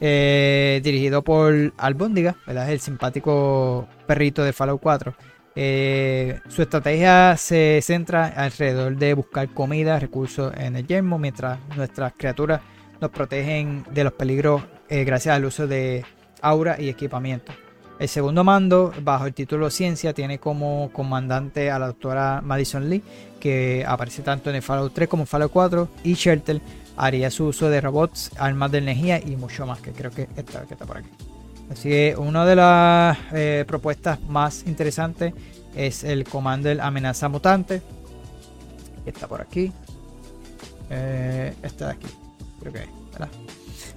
Dirigido 0.00 1.22
por 1.22 1.72
Albóndiga, 1.78 2.36
¿verdad? 2.46 2.70
El 2.70 2.78
simpático 2.78 3.88
perrito 4.06 4.44
de 4.44 4.52
Fallout 4.52 4.80
4. 4.80 5.14
Eh, 5.56 6.40
su 6.48 6.62
estrategia 6.62 7.36
se 7.36 7.80
centra 7.82 8.26
alrededor 8.26 8.96
de 8.96 9.14
buscar 9.14 9.48
comida, 9.50 9.98
recursos 9.98 10.52
en 10.56 10.76
el 10.76 10.86
yermo, 10.86 11.18
mientras 11.18 11.58
nuestras 11.76 12.12
criaturas 12.16 12.60
nos 13.00 13.10
protegen 13.10 13.84
de 13.92 14.04
los 14.04 14.12
peligros 14.12 14.62
eh, 14.88 15.04
gracias 15.04 15.36
al 15.36 15.44
uso 15.44 15.66
de 15.66 16.04
aura 16.42 16.80
y 16.80 16.88
equipamiento. 16.88 17.52
El 17.98 18.08
segundo 18.08 18.42
mando, 18.42 18.92
bajo 19.02 19.26
el 19.26 19.34
título 19.34 19.70
Ciencia, 19.70 20.12
tiene 20.12 20.38
como 20.38 20.90
comandante 20.92 21.70
a 21.70 21.78
la 21.78 21.86
doctora 21.86 22.40
Madison 22.42 22.90
Lee, 22.90 23.02
que 23.38 23.84
aparece 23.86 24.22
tanto 24.22 24.50
en 24.50 24.56
el 24.56 24.62
Fallout 24.62 24.92
3 24.92 25.08
como 25.08 25.22
en 25.22 25.26
Fallout 25.28 25.52
4, 25.52 25.88
y 26.02 26.14
Shelter 26.14 26.60
haría 26.96 27.30
su 27.30 27.46
uso 27.46 27.70
de 27.70 27.80
robots, 27.80 28.32
armas 28.36 28.72
de 28.72 28.78
energía 28.78 29.20
y 29.24 29.36
mucho 29.36 29.64
más, 29.64 29.80
que 29.80 29.92
creo 29.92 30.10
que 30.10 30.28
esta 30.36 30.62
que 30.62 30.74
está 30.74 30.86
por 30.86 30.98
aquí. 30.98 31.10
Así 31.70 31.88
que 31.88 32.14
una 32.16 32.44
de 32.44 32.56
las 32.56 33.18
eh, 33.32 33.64
propuestas 33.66 34.20
más 34.22 34.64
interesantes 34.66 35.32
es 35.74 36.04
el 36.04 36.24
Commander 36.24 36.80
Amenaza 36.80 37.28
Mutante. 37.28 37.82
Está 39.06 39.26
por 39.26 39.40
aquí. 39.40 39.72
Eh, 40.90 41.54
esta 41.62 41.86
de 41.86 41.92
aquí. 41.92 42.06
Creo 42.60 42.72
que 42.72 42.78
es, 42.80 42.88
¿verdad? 43.12 43.28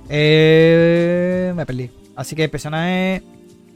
Eh, 0.10 1.54
me 1.56 1.66
perdí. 1.66 1.92
Así 2.16 2.36
que 2.36 2.46
el 2.46 2.50
personaje 2.50 3.24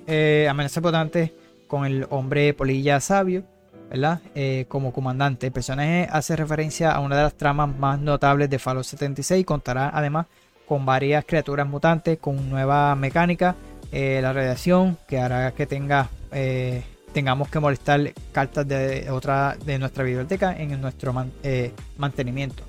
eh, 0.08 0.48
Amenaza 0.50 0.82
Mutante 0.82 1.34
con 1.68 1.86
el 1.86 2.08
hombre 2.10 2.54
polilla 2.54 3.00
sabio. 3.00 3.44
¿verdad? 3.90 4.22
Como 4.70 4.94
comandante. 4.94 5.48
El 5.48 5.52
personaje 5.52 6.08
hace 6.10 6.38
referencia 6.38 6.94
a 6.94 7.02
una 7.02 7.18
de 7.18 7.24
las 7.24 7.34
tramas 7.34 7.76
más 7.78 8.00
notables 8.00 8.50
de 8.50 8.58
Fallout 8.58 8.86
76 8.86 9.42
y 9.42 9.44
contará 9.44 9.92
además 9.94 10.28
con 10.66 10.86
varias 10.86 11.26
criaturas 11.26 11.68
mutantes 11.68 12.18
con 12.18 12.50
nueva 12.50 12.96
mecánica, 12.96 13.58
eh, 13.92 14.20
la 14.22 14.32
radiación 14.32 14.98
que 15.08 15.20
hará 15.20 15.52
que 15.52 15.66
tenga 15.68 16.10
eh, 16.32 16.84
tengamos 17.14 17.50
que 17.50 17.60
molestar 17.60 18.14
cartas 18.32 18.66
de 18.66 19.10
otra 19.10 19.58
de 19.66 19.78
nuestra 19.78 20.06
biblioteca 20.06 20.56
en 20.58 20.80
nuestro 20.80 21.14
eh, 21.44 21.74
mantenimiento. 21.98 22.64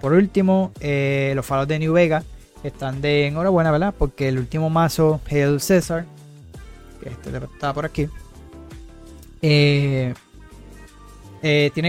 Por 0.00 0.14
último, 0.14 0.72
los 0.80 1.46
faros 1.46 1.68
de 1.68 1.78
New 1.78 1.92
Vega 1.92 2.24
están 2.64 3.00
de 3.00 3.26
enhorabuena, 3.26 3.70
¿verdad? 3.70 3.94
Porque 3.96 4.28
el 4.28 4.38
último 4.38 4.68
mazo, 4.70 5.20
Hail 5.30 5.60
César, 5.60 6.06
que 7.00 7.10
este 7.10 7.36
está 7.36 7.72
por 7.72 7.84
aquí, 7.84 8.08
tiene 9.40 10.14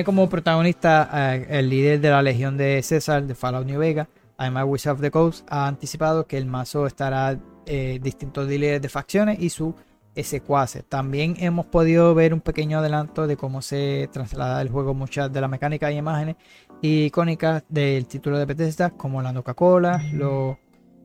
como 0.03 0.29
protagonista 0.29 1.35
el 1.35 1.69
líder 1.69 2.01
de 2.01 2.09
la 2.11 2.21
Legión 2.21 2.55
de 2.55 2.83
César 2.83 3.23
de 3.23 3.33
Fallout 3.33 3.65
New 3.65 3.79
Vega. 3.79 4.07
Además, 4.37 4.65
Wizard 4.67 4.93
of 4.93 5.01
the 5.01 5.09
Coast 5.09 5.47
ha 5.49 5.67
anticipado 5.67 6.27
que 6.27 6.37
el 6.37 6.45
mazo 6.45 6.85
estará 6.85 7.39
eh, 7.65 7.99
distintos 8.01 8.47
líderes 8.47 8.81
de 8.81 8.89
facciones 8.89 9.39
y 9.39 9.49
su 9.49 9.75
secuaces. 10.21 10.83
También 10.85 11.35
hemos 11.39 11.65
podido 11.65 12.13
ver 12.13 12.33
un 12.33 12.41
pequeño 12.41 12.77
adelanto 12.77 13.25
de 13.25 13.35
cómo 13.35 13.63
se 13.63 14.09
traslada 14.11 14.61
el 14.61 14.69
juego 14.69 14.93
muchas 14.93 15.33
de 15.33 15.41
las 15.41 15.49
mecánicas 15.49 15.91
y 15.91 15.95
imágenes 15.95 16.35
icónicas 16.81 17.63
del 17.69 18.05
título 18.05 18.37
de 18.37 18.45
Bethesda, 18.45 18.91
como 18.91 19.21
la 19.21 19.33
Coca-Cola, 19.33 20.03
los 20.11 20.57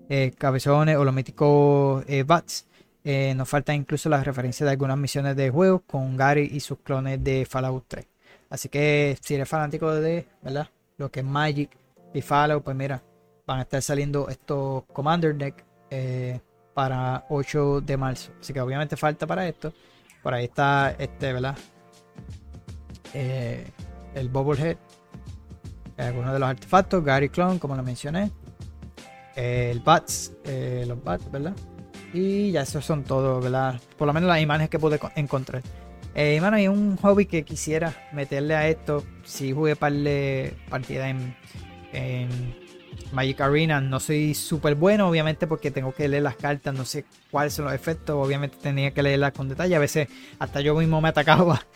eh, 0.09 0.33
cabezones 0.37 0.97
o 0.97 1.05
los 1.05 1.15
míticos 1.15 2.05
eh, 2.09 2.25
bats. 2.25 2.67
Eh, 3.05 3.33
nos 3.35 3.49
faltan 3.49 3.77
incluso 3.77 4.09
las 4.09 4.27
referencias 4.27 4.67
de 4.67 4.73
algunas 4.73 4.99
misiones 4.99 5.37
de 5.37 5.51
juego 5.51 5.81
con 5.81 6.17
Gary 6.17 6.51
y 6.53 6.61
sus 6.61 6.79
clones 6.81 7.23
de 7.23 7.47
Fallout 7.47 7.85
3. 7.89 8.07
Así 8.51 8.69
que 8.69 9.17
si 9.23 9.35
eres 9.35 9.49
fanático 9.49 9.95
de 9.95 10.27
¿verdad? 10.43 10.69
lo 10.97 11.11
que 11.11 11.21
es 11.21 11.27
Magic 11.27 11.71
y 12.13 12.21
Fallout, 12.21 12.65
pues 12.65 12.77
mira, 12.77 13.03
van 13.47 13.61
a 13.61 13.63
estar 13.63 13.81
saliendo 13.81 14.29
estos 14.29 14.85
Commander 14.93 15.35
Deck 15.37 15.65
eh, 15.91 16.41
para 16.79 17.25
8 17.29 17.81
de 17.81 17.97
marzo. 17.97 18.31
Así 18.41 18.53
que 18.53 18.61
obviamente 18.61 18.97
falta 18.97 19.27
para 19.27 19.49
esto. 19.49 19.73
Por 20.23 20.33
ahí 20.33 20.45
está 20.45 20.95
este, 20.97 21.33
¿verdad? 21.33 21.57
Eh, 23.15 23.67
el 24.15 24.29
Bobblehead. 24.29 24.77
eh, 25.97 26.03
Algunos 26.03 26.33
de 26.33 26.39
los 26.39 26.49
artefactos. 26.49 27.03
Gary 27.03 27.31
Clone, 27.31 27.59
como 27.59 27.75
lo 27.75 27.83
mencioné. 27.83 28.31
eh, 29.35 29.71
el 29.73 29.81
Bats. 29.81 30.33
eh, 30.45 30.85
los 30.87 31.03
Bats, 31.03 31.29
¿verdad? 31.33 31.55
Y 32.15 32.53
ya 32.53 32.63
esos 32.63 32.85
son 32.85 33.03
todos, 33.03 33.43
¿verdad? 33.43 33.81
Por 33.97 34.07
lo 34.07 34.13
menos 34.13 34.29
las 34.29 34.41
imágenes 34.41 34.71
que 34.71 34.79
pude 34.79 35.01
co- 35.01 35.11
encontrar. 35.17 35.63
Eh, 36.15 36.41
mano, 36.41 36.59
hay 36.59 36.69
un 36.69 36.97
hobby 36.97 37.27
que 37.27 37.45
quisiera 37.45 37.93
meterle 38.13 38.55
a 38.55 38.69
esto. 38.69 39.03
Si 39.25 39.53
jugué 39.53 39.75
par 39.75 39.93
de 39.93 40.57
partidas 40.71 41.09
en, 41.09 41.37
en 41.93 42.57
Magic 43.13 43.41
Arena, 43.41 43.81
no 43.81 44.01
soy 44.01 44.35
súper 44.35 44.75
bueno, 44.75 45.09
obviamente, 45.09 45.47
porque 45.47 45.71
tengo 45.71 45.93
que 45.95 46.09
leer 46.09 46.23
las 46.23 46.37
cartas, 46.37 46.75
no 46.75 46.85
sé 46.85 47.05
cuáles 47.31 47.55
son 47.55 47.65
los 47.67 47.75
efectos. 47.75 48.17
Obviamente 48.17 48.57
tenía 48.63 48.93
que 48.93 49.03
leerlas 49.03 49.33
con 49.33 49.49
detalle. 49.49 49.75
A 49.75 49.79
veces 49.79 50.09
hasta 50.39 50.61
yo 50.61 50.75
mismo 50.75 51.01
me 51.01 51.09
atacaba. 51.09 51.61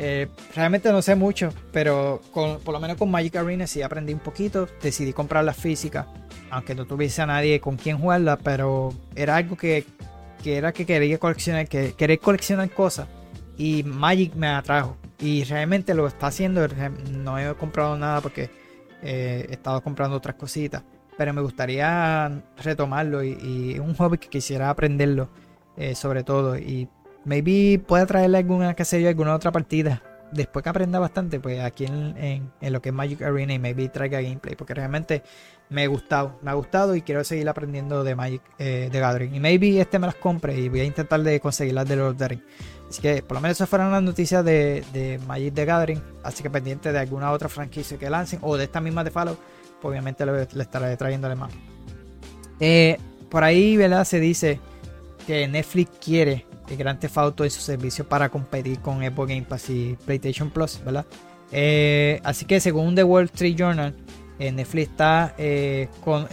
Eh, 0.00 0.28
realmente 0.54 0.92
no 0.92 1.00
sé 1.00 1.14
mucho, 1.16 1.48
pero 1.72 2.20
con- 2.30 2.60
por 2.60 2.74
lo 2.74 2.78
menos 2.78 2.98
con 2.98 3.10
Magic 3.10 3.34
Arena 3.36 3.66
sí 3.66 3.80
aprendí 3.82 4.12
un 4.12 4.20
poquito. 4.20 4.68
Decidí 4.82 5.12
comprar 5.14 5.42
las 5.44 5.56
físicas, 5.56 6.06
aunque 6.50 6.74
no 6.74 6.84
tuviese 6.84 7.22
a 7.22 7.26
nadie 7.26 7.58
con 7.58 7.76
quien 7.76 7.98
jugarla, 7.98 8.36
pero 8.36 8.92
era 9.16 9.34
algo 9.36 9.56
que, 9.56 9.86
que 10.44 10.56
era 10.58 10.72
que 10.72 10.84
quería 10.86 11.18
coleccionar, 11.18 11.66
que 11.68 11.94
querer 11.94 12.20
coleccionar 12.20 12.70
cosas 12.70 13.08
y 13.56 13.82
Magic 13.82 14.34
me 14.36 14.46
atrajo 14.48 14.96
y 15.18 15.42
realmente 15.44 15.94
lo 15.94 16.06
está 16.06 16.28
haciendo 16.28 16.68
no 17.10 17.38
he 17.38 17.52
comprado 17.54 17.96
nada 17.98 18.20
porque 18.20 18.50
eh, 19.02 19.46
he 19.48 19.52
estado 19.52 19.80
comprando 19.82 20.16
otras 20.16 20.36
cositas 20.36 20.82
pero 21.16 21.32
me 21.34 21.40
gustaría 21.42 22.30
retomarlo 22.62 23.24
y, 23.24 23.36
y 23.74 23.78
un 23.78 23.94
hobby 23.94 24.18
que 24.18 24.28
quisiera 24.28 24.70
aprenderlo 24.70 25.28
eh, 25.76 25.94
sobre 25.94 26.22
todo 26.24 26.56
y 26.56 26.88
maybe 27.24 27.78
pueda 27.84 28.06
traerle 28.06 28.38
alguna 28.38 28.74
qué 28.74 28.84
sé 28.84 29.02
yo 29.02 29.08
alguna 29.08 29.34
otra 29.34 29.50
partida 29.52 30.02
después 30.32 30.62
que 30.62 30.68
aprenda 30.68 30.98
bastante, 30.98 31.40
pues 31.40 31.60
aquí 31.60 31.86
en, 31.86 32.14
en- 32.60 32.72
lo 32.72 32.82
que 32.82 32.90
es 32.90 32.94
Magic 32.94 33.22
Arena 33.22 33.54
y 33.54 33.58
maybe 33.58 33.88
traiga 33.88 34.20
gameplay, 34.20 34.54
porque 34.56 34.74
realmente 34.74 35.22
me 35.70 35.84
ha 35.84 35.86
gustado, 35.88 36.38
me 36.42 36.50
ha 36.50 36.54
gustado 36.54 36.94
y 36.94 37.02
quiero 37.02 37.24
seguir 37.24 37.48
aprendiendo 37.48 38.04
de 38.04 38.14
Magic 38.14 38.42
eh, 38.58 38.88
de 38.92 39.00
Gathering. 39.00 39.34
Y 39.34 39.40
maybe 39.40 39.80
este 39.80 39.98
me 39.98 40.06
las 40.06 40.16
compre 40.16 40.58
y 40.58 40.68
voy 40.68 40.80
a 40.80 40.84
intentar 40.84 41.22
de 41.22 41.40
conseguir 41.40 41.74
las 41.74 41.88
de 41.88 42.14
the 42.14 42.28
Rings. 42.28 42.42
Así 42.88 43.02
que 43.02 43.22
por 43.22 43.36
lo 43.36 43.40
menos 43.40 43.58
esas 43.58 43.68
fueron 43.68 43.92
las 43.92 44.02
noticias 44.02 44.44
de, 44.44 44.82
de 44.92 45.20
Magic 45.26 45.52
de 45.52 45.64
Gathering. 45.64 46.02
Así 46.22 46.42
que 46.42 46.50
pendiente 46.50 46.92
de 46.92 46.98
alguna 46.98 47.32
otra 47.32 47.48
franquicia 47.48 47.98
que 47.98 48.08
lancen 48.08 48.38
o 48.42 48.56
de 48.56 48.64
esta 48.64 48.80
misma 48.80 49.04
de 49.04 49.10
Fallout, 49.10 49.38
pues 49.80 49.90
obviamente 49.90 50.24
le, 50.24 50.48
le 50.50 50.62
estaré 50.62 50.96
trayéndole 50.96 51.34
más. 51.34 51.52
Eh, 52.60 52.98
por 53.30 53.44
ahí, 53.44 53.76
¿verdad? 53.76 54.04
Se 54.04 54.20
dice 54.20 54.58
que 55.26 55.46
Netflix 55.46 55.90
quiere 56.02 56.46
el 56.68 56.76
Grand 56.76 56.98
Theft 56.98 57.18
Auto 57.18 57.44
en 57.44 57.50
su 57.50 57.60
servicio 57.60 58.08
para 58.08 58.28
competir 58.30 58.80
con 58.80 58.98
Xbox 59.00 59.28
Game 59.28 59.42
Pass 59.42 59.70
y 59.70 59.96
PlayStation 60.04 60.50
Plus, 60.50 60.80
¿verdad? 60.84 61.06
Eh, 61.52 62.20
así 62.24 62.44
que 62.44 62.60
según 62.60 62.94
The 62.94 63.04
Wall 63.04 63.24
Street 63.26 63.56
Journal, 63.56 63.94
eh, 64.38 64.52
Netflix 64.52 64.90
está 64.90 65.34
con, 66.04 66.26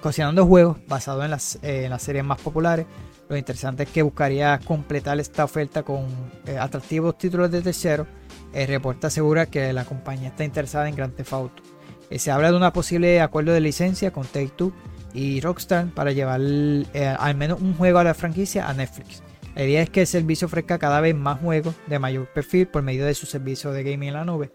cocinando 0.00 0.46
juegos 0.46 0.78
basados 0.86 1.24
en 1.24 1.30
en 1.68 1.90
las 1.90 2.02
series 2.02 2.24
más 2.24 2.40
populares. 2.40 2.86
Lo 3.28 3.36
interesante 3.36 3.82
es 3.82 3.90
que 3.90 4.02
buscaría 4.02 4.60
completar 4.64 5.18
esta 5.18 5.44
oferta 5.44 5.82
con 5.82 6.06
eh, 6.46 6.58
atractivos 6.58 7.18
títulos 7.18 7.50
de 7.50 7.60
tercero. 7.60 8.06
El 8.52 8.68
reporte 8.68 9.08
asegura 9.08 9.46
que 9.46 9.72
la 9.72 9.84
compañía 9.84 10.28
está 10.28 10.44
interesada 10.44 10.88
en 10.88 10.94
Grand 10.94 11.14
Theft 11.14 11.32
Auto. 11.32 11.62
Eh, 12.08 12.18
se 12.18 12.30
habla 12.30 12.50
de 12.50 12.56
un 12.56 12.70
posible 12.70 13.20
acuerdo 13.20 13.52
de 13.52 13.60
licencia 13.60 14.12
con 14.12 14.26
Take-Two 14.26 14.72
y 15.12 15.40
Rockstar 15.40 15.88
para 15.88 16.12
llevar 16.12 16.40
eh, 16.40 17.16
al 17.18 17.36
menos 17.36 17.60
un 17.60 17.74
juego 17.74 17.98
a 17.98 18.04
la 18.04 18.14
franquicia 18.14 18.68
a 18.68 18.74
Netflix. 18.74 19.22
La 19.56 19.64
idea 19.64 19.82
es 19.82 19.90
que 19.90 20.02
el 20.02 20.06
servicio 20.06 20.46
ofrezca 20.46 20.78
cada 20.78 21.00
vez 21.00 21.14
más 21.14 21.40
juegos 21.40 21.74
de 21.86 21.98
mayor 21.98 22.28
perfil 22.28 22.68
por 22.68 22.82
medio 22.82 23.06
de 23.06 23.14
su 23.14 23.26
servicio 23.26 23.72
de 23.72 23.82
gaming 23.82 24.10
en 24.10 24.14
la 24.14 24.24
nube. 24.24 24.52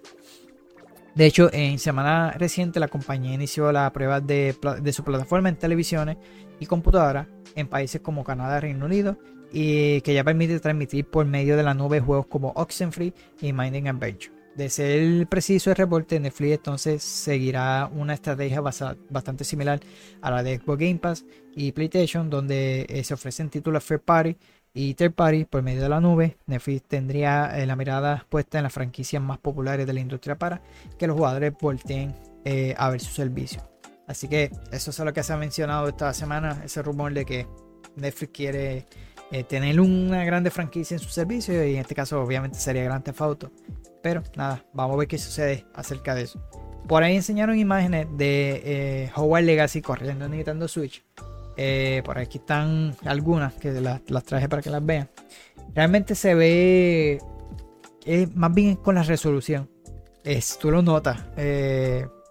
De 1.16 1.26
hecho, 1.26 1.50
en 1.52 1.78
semana 1.78 2.32
reciente 2.38 2.80
la 2.80 2.88
compañía 2.88 3.34
inició 3.34 3.72
la 3.74 3.92
prueba 3.92 4.22
de, 4.22 4.56
de 4.82 4.94
su 4.94 5.04
plataforma 5.04 5.50
en 5.50 5.58
televisiones 5.58 6.18
y 6.60 6.68
computadoras 6.68 7.28
en 7.56 7.68
países 7.68 8.02
como 8.02 8.24
Canadá 8.24 8.60
Reino 8.60 8.86
Unido 8.86 9.18
y 9.52 10.02
que 10.02 10.14
ya 10.14 10.24
permite 10.24 10.60
transmitir 10.60 11.06
por 11.06 11.26
medio 11.26 11.58
de 11.58 11.64
la 11.64 11.74
nube 11.74 11.99
juegos 11.99 12.28
como 12.28 12.54
Oxenfree 12.56 13.14
y 13.41 13.54
Minding 13.54 13.89
Adventure. 13.89 14.41
De 14.56 14.70
ser 14.70 15.28
preciso 15.28 15.70
el 15.70 15.78
reporte, 15.78 16.20
Netflix 16.20 16.56
entonces 16.56 17.04
seguirá 17.04 17.89
una 17.93 18.14
estrategia 18.14 18.60
bastante 18.60 19.45
similar 19.45 19.80
a 20.22 20.30
la 20.30 20.43
de 20.43 20.58
Xbox 20.58 20.78
Game 20.78 20.97
Pass 20.97 21.26
y 21.56 21.72
PlayStation, 21.72 22.30
donde 22.30 22.86
eh, 22.89 23.04
se 23.04 23.14
ofrecen 23.14 23.49
títulos 23.49 23.84
Fair 23.84 24.02
Party 24.02 24.36
y 24.74 24.93
Third 24.93 25.14
Party 25.14 25.45
por 25.45 25.64
medio 25.64 25.82
de 25.82 25.89
la 25.89 26.02
nube. 26.02 26.38
Netflix 26.47 26.84
tendría 26.84 27.58
eh, 27.58 27.66
la 27.66 27.78
mirada 27.78 28.26
puesta 28.30 28.58
en 28.58 28.64
las 28.66 28.74
franquicias 28.74 29.24
más 29.24 29.38
populares 29.38 29.88
de 29.88 29.93
la 29.93 30.02
industria 30.02 30.38
para 30.38 30.62
que 30.99 31.08
los 31.08 31.16
jugadores 31.16 31.54
volteen 31.60 32.14
eh, 32.43 32.76
a 32.78 32.89
ver 32.89 32.99
su 32.99 33.12
servicio. 33.12 33.71
Así 34.12 34.28
que 34.28 34.51
eso 34.72 34.91
es 34.91 34.99
lo 34.99 35.14
que 35.14 35.24
se 35.24 35.32
ha 35.32 35.38
mencionado 35.38 35.88
esta 35.88 36.14
semana, 36.14 36.62
ese 36.66 36.82
rumor 36.82 37.14
de 37.14 37.26
que 37.26 37.47
Netflix 37.95 38.32
quiere 38.34 38.86
eh, 39.32 39.43
tener 39.45 39.80
una 39.80 40.26
grande 40.26 40.51
franquicia 40.51 40.95
en 40.95 40.99
su 40.99 41.09
servicio 41.09 41.66
y 41.66 41.76
en 41.76 41.82
este 41.82 41.95
caso 41.95 42.22
obviamente 42.22 42.59
sería 42.59 42.84
Grand 42.84 43.03
Theft 43.03 43.22
Auto. 43.22 43.51
Pero 44.03 44.22
nada, 44.36 44.66
vamos 44.74 44.95
a 44.95 44.97
ver 44.99 45.07
qué 45.07 45.18
sucede 45.18 45.66
acerca 45.74 46.14
de 46.14 46.24
eso. 46.24 46.41
Por 46.89 47.03
ahí 47.03 47.16
enseñaron 47.16 47.57
imágenes 47.57 48.07
de 48.18 48.62
eh, 48.66 49.12
Hogwarts 49.16 49.45
Legacy 49.45 49.82
corriendo 49.82 50.26
en 50.26 50.32
Nintendo 50.32 50.68
Switch. 50.68 51.05
Eh, 51.55 52.01
por 52.03 52.18
aquí 52.18 52.39
están 52.39 52.95
algunas 53.05 53.53
que 53.53 53.72
las, 53.72 54.01
las 54.07 54.24
traje 54.26 54.49
para 54.49 54.62
que 54.62 54.70
las 54.70 54.86
vean. 54.86 55.09
Realmente 55.74 56.16
se 56.16 56.36
ve 56.36 57.20
eh, 58.05 58.28
más 58.34 58.53
bien 58.53 58.76
con 58.76 58.95
la 58.95 59.03
resolución. 59.03 59.70
Es, 60.26 60.57
tú 60.59 60.70
lo 60.70 60.82
notas. 60.82 61.22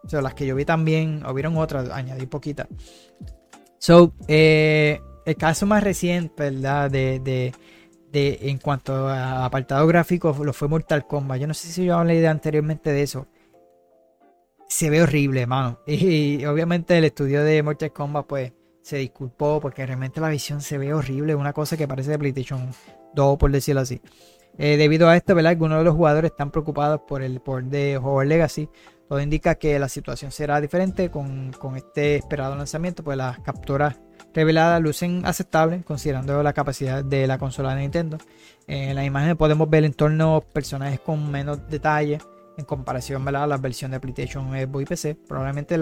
O 0.04 0.08
sea, 0.08 0.22
las 0.22 0.34
que 0.34 0.46
yo 0.46 0.54
vi 0.56 0.64
también, 0.64 1.24
hubieron 1.26 1.56
otras, 1.56 1.90
añadí 1.90 2.26
poquitas. 2.26 2.68
So, 3.78 4.12
eh, 4.28 5.00
el 5.24 5.36
caso 5.36 5.66
más 5.66 5.82
reciente, 5.82 6.50
¿verdad? 6.50 6.90
De, 6.90 7.18
de, 7.20 7.52
de- 8.12 8.38
en 8.42 8.58
cuanto 8.58 9.08
a 9.08 9.44
apartado 9.44 9.86
gráfico, 9.86 10.36
lo 10.44 10.52
fue 10.52 10.68
Mortal 10.68 11.06
Kombat. 11.06 11.40
Yo 11.40 11.46
no 11.46 11.54
sé 11.54 11.68
si 11.68 11.84
yo 11.84 11.96
hablé 11.96 12.20
de- 12.20 12.28
anteriormente 12.28 12.92
de 12.92 13.02
eso. 13.02 13.26
Se 14.68 14.88
ve 14.90 15.02
horrible, 15.02 15.46
mano. 15.46 15.80
Y, 15.86 16.44
obviamente 16.44 16.96
el 16.96 17.04
estudio 17.04 17.42
de 17.44 17.62
Mortal 17.62 17.92
Kombat, 17.92 18.26
pues, 18.26 18.52
se 18.82 18.96
disculpó 18.98 19.60
porque 19.60 19.84
realmente 19.86 20.20
la 20.20 20.28
visión 20.28 20.60
se 20.60 20.78
ve 20.78 20.94
horrible. 20.94 21.34
Una 21.34 21.52
cosa 21.52 21.76
que 21.76 21.88
parece 21.88 22.10
de 22.12 22.18
PlayStation 22.18 22.70
2, 23.14 23.36
por 23.38 23.50
decirlo 23.50 23.80
así. 23.82 24.00
Eh, 24.58 24.76
debido 24.76 25.08
a 25.08 25.16
esto, 25.16 25.34
¿verdad? 25.34 25.50
Algunos 25.52 25.78
de 25.78 25.84
los 25.84 25.94
jugadores 25.94 26.30
están 26.32 26.50
preocupados 26.50 27.00
por 27.06 27.22
el 27.22 27.40
port 27.40 27.66
de 27.66 27.96
Hogwarts 27.98 28.28
Legacy. 28.28 28.68
Todo 29.10 29.20
indica 29.20 29.56
que 29.56 29.76
la 29.80 29.88
situación 29.88 30.30
será 30.30 30.60
diferente 30.60 31.10
con, 31.10 31.50
este 31.74 32.14
esperado 32.14 32.54
lanzamiento, 32.54 33.02
pues 33.02 33.18
las 33.18 33.40
capturas 33.40 33.98
reveladas 34.32 34.80
lucen 34.80 35.26
aceptables 35.26 35.84
considerando 35.84 36.40
la 36.44 36.52
capacidad 36.52 37.04
de 37.04 37.26
la 37.26 37.36
consola 37.36 37.74
de 37.74 37.80
Nintendo. 37.80 38.18
En 38.68 38.94
la 38.94 39.04
imagen 39.04 39.36
podemos 39.36 39.68
ver 39.68 39.82
en 39.82 39.94
torno 39.94 40.44
personajes 40.52 41.00
con 41.00 41.28
menos 41.28 41.68
detalle 41.68 42.20
en 42.56 42.64
comparación 42.64 43.26
a 43.26 43.48
la 43.48 43.56
versión 43.56 43.90
de 43.90 43.98
PlayStation, 43.98 44.56
y 44.56 44.84
PC. 44.84 45.16
Probablemente 45.26 45.74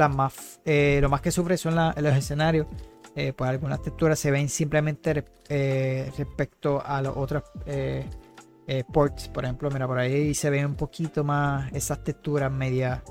eh, 0.65 0.99
lo 1.03 1.09
más 1.11 1.21
que 1.21 1.31
sufre 1.31 1.59
son 1.59 1.75
los 1.75 2.17
escenarios. 2.17 2.67
Eh, 3.15 3.35
pues 3.37 3.51
algunas 3.51 3.83
texturas 3.83 4.19
se 4.19 4.31
ven 4.31 4.49
simplemente 4.49 5.27
eh, 5.51 6.11
respecto 6.17 6.83
a 6.83 7.03
los 7.03 7.15
otros 7.15 7.43
eh, 8.69 8.85
ports. 8.93 9.29
Por 9.29 9.45
ejemplo, 9.45 9.69
mira, 9.71 9.87
por 9.89 9.99
ahí 9.99 10.35
se 10.35 10.49
ven 10.51 10.67
un 10.67 10.75
poquito 10.77 11.25
más 11.25 11.73
esas 11.73 12.05
texturas 12.05 12.53
medias 12.53 13.03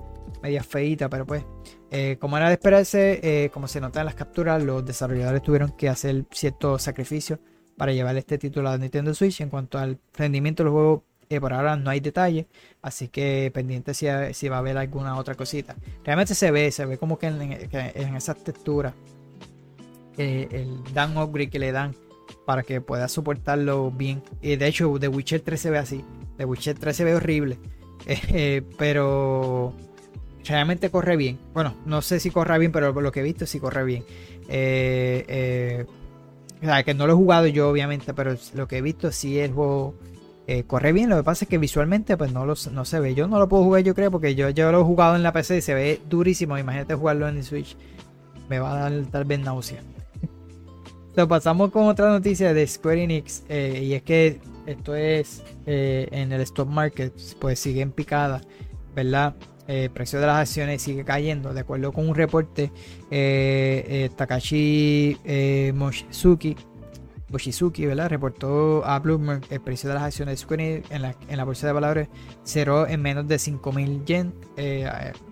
media 0.41 0.61
feitas, 0.63 1.09
pero 1.09 1.25
pues 1.25 1.43
eh, 1.89 2.17
como 2.19 2.37
era 2.37 2.47
de 2.47 2.53
esperarse, 2.53 3.19
eh, 3.23 3.49
como 3.49 3.67
se 3.67 3.81
nota 3.81 3.99
en 4.01 4.05
las 4.05 4.15
capturas, 4.15 4.61
los 4.61 4.85
desarrolladores 4.85 5.41
tuvieron 5.41 5.71
que 5.71 5.89
hacer 5.89 6.25
ciertos 6.31 6.83
sacrificios 6.83 7.39
para 7.77 7.91
llevar 7.93 8.15
este 8.17 8.37
título 8.37 8.69
a 8.69 8.77
Nintendo 8.77 9.13
Switch. 9.13 9.41
En 9.41 9.49
cuanto 9.49 9.79
al 9.79 9.97
rendimiento 10.13 10.63
del 10.63 10.71
juego, 10.73 11.03
eh, 11.29 11.39
por 11.39 11.53
ahora 11.53 11.75
no 11.75 11.89
hay 11.89 12.01
detalles, 12.01 12.45
así 12.81 13.07
que 13.07 13.51
pendiente 13.53 13.93
si, 13.93 14.05
va 14.05 14.55
a 14.55 14.59
haber 14.59 14.77
alguna 14.77 15.17
otra 15.17 15.35
cosita. 15.35 15.75
Realmente 16.03 16.35
se 16.35 16.51
ve, 16.51 16.71
se 16.71 16.85
ve 16.85 16.97
como 16.97 17.17
que 17.17 17.27
en, 17.27 17.41
en- 17.41 17.69
que 17.69 17.91
en 17.95 18.15
esas 18.15 18.37
texturas, 18.43 18.93
eh, 20.17 20.47
el 20.51 20.93
dan 20.93 21.17
upgrade 21.17 21.49
que 21.49 21.59
le 21.59 21.71
dan 21.71 21.95
para 22.47 22.63
que 22.63 22.79
pueda 22.79 23.09
soportarlo 23.09 23.91
bien. 23.91 24.23
Y 24.41 24.55
de 24.55 24.67
hecho, 24.67 24.95
The 24.97 25.09
Witcher 25.09 25.41
3 25.41 25.59
se 25.59 25.69
ve 25.69 25.77
así. 25.79 26.05
The 26.37 26.45
Witcher 26.45 26.79
3 26.79 26.95
se 26.95 27.03
ve 27.03 27.13
horrible, 27.13 27.59
eh, 28.07 28.61
pero 28.77 29.73
realmente 30.45 30.89
corre 30.89 31.17
bien. 31.17 31.37
Bueno, 31.53 31.75
no 31.85 32.01
sé 32.01 32.21
si 32.21 32.31
corre 32.31 32.57
bien, 32.57 32.71
pero 32.71 32.93
lo 32.93 33.11
que 33.11 33.19
he 33.19 33.23
visto 33.23 33.45
sí 33.45 33.59
corre 33.59 33.83
bien. 33.83 34.05
Eh, 34.47 35.25
eh, 35.27 35.85
o 36.61 36.65
sea, 36.65 36.83
que 36.83 36.93
no 36.93 37.05
lo 37.05 37.13
he 37.13 37.15
jugado 37.17 37.47
yo, 37.47 37.69
obviamente, 37.69 38.13
pero 38.13 38.37
lo 38.53 38.65
que 38.65 38.77
he 38.77 38.81
visto 38.81 39.11
sí 39.11 39.37
el 39.39 39.51
juego 39.51 39.95
eh, 40.47 40.63
corre 40.63 40.93
bien. 40.93 41.09
Lo 41.09 41.17
que 41.17 41.23
pasa 41.23 41.43
es 41.43 41.49
que 41.49 41.57
visualmente 41.57 42.15
pues 42.15 42.31
no, 42.31 42.45
lo, 42.45 42.53
no 42.71 42.85
se 42.85 42.99
ve. 43.01 43.13
Yo 43.13 43.27
no 43.27 43.39
lo 43.39 43.49
puedo 43.49 43.65
jugar, 43.65 43.83
yo 43.83 43.93
creo, 43.93 44.09
porque 44.09 44.35
yo, 44.35 44.49
yo 44.51 44.71
lo 44.71 44.79
he 44.79 44.83
jugado 44.85 45.17
en 45.17 45.23
la 45.23 45.33
PC 45.33 45.57
y 45.57 45.61
se 45.61 45.73
ve 45.73 45.99
durísimo. 46.09 46.57
Imagínate 46.57 46.95
jugarlo 46.95 47.27
en 47.27 47.35
el 47.35 47.43
Switch. 47.43 47.75
Me 48.47 48.57
va 48.59 48.71
a 48.71 48.89
dar 48.89 49.05
tal 49.11 49.25
vez 49.25 49.41
náusea. 49.41 49.81
Entonces, 51.17 51.29
pasamos 51.29 51.71
con 51.71 51.87
otra 51.87 52.11
noticia 52.11 52.53
de 52.53 52.67
Square 52.67 53.03
Enix. 53.05 53.41
eh, 53.49 53.81
y 53.83 53.93
es 53.95 54.03
que 54.03 54.39
esto 54.67 54.93
es 54.93 55.41
eh, 55.65 56.07
en 56.11 56.31
el 56.31 56.41
stock 56.41 56.69
market, 56.69 57.11
pues 57.39 57.57
sigue 57.57 57.81
en 57.81 57.91
picada, 57.91 58.39
¿verdad? 58.95 59.33
Eh, 59.67 59.85
el 59.85 59.89
precio 59.89 60.19
de 60.19 60.27
las 60.27 60.35
acciones 60.37 60.79
sigue 60.83 61.03
cayendo. 61.03 61.55
De 61.55 61.61
acuerdo 61.61 61.91
con 61.91 62.07
un 62.07 62.13
reporte, 62.13 62.71
eh, 63.09 63.83
eh, 63.87 64.09
Takashi 64.15 65.17
Mochizuki, 65.73 66.55
Mochizuki, 67.29 67.87
¿verdad? 67.87 68.09
Reportó 68.09 68.85
a 68.85 68.99
Bloomberg 68.99 69.41
el 69.49 69.59
precio 69.59 69.89
de 69.89 69.95
las 69.95 70.03
acciones 70.03 70.33
de 70.33 70.37
Square 70.37 70.63
Enix 70.75 70.91
en 70.91 71.01
la, 71.01 71.15
en 71.27 71.37
la 71.37 71.45
bolsa 71.45 71.65
de 71.65 71.73
valores 71.73 72.09
cerró 72.43 72.87
en 72.87 73.01
menos 73.01 73.27
de 73.27 73.37
5.000 73.37 74.05
yen. 74.05 74.33
eh, 74.55 74.87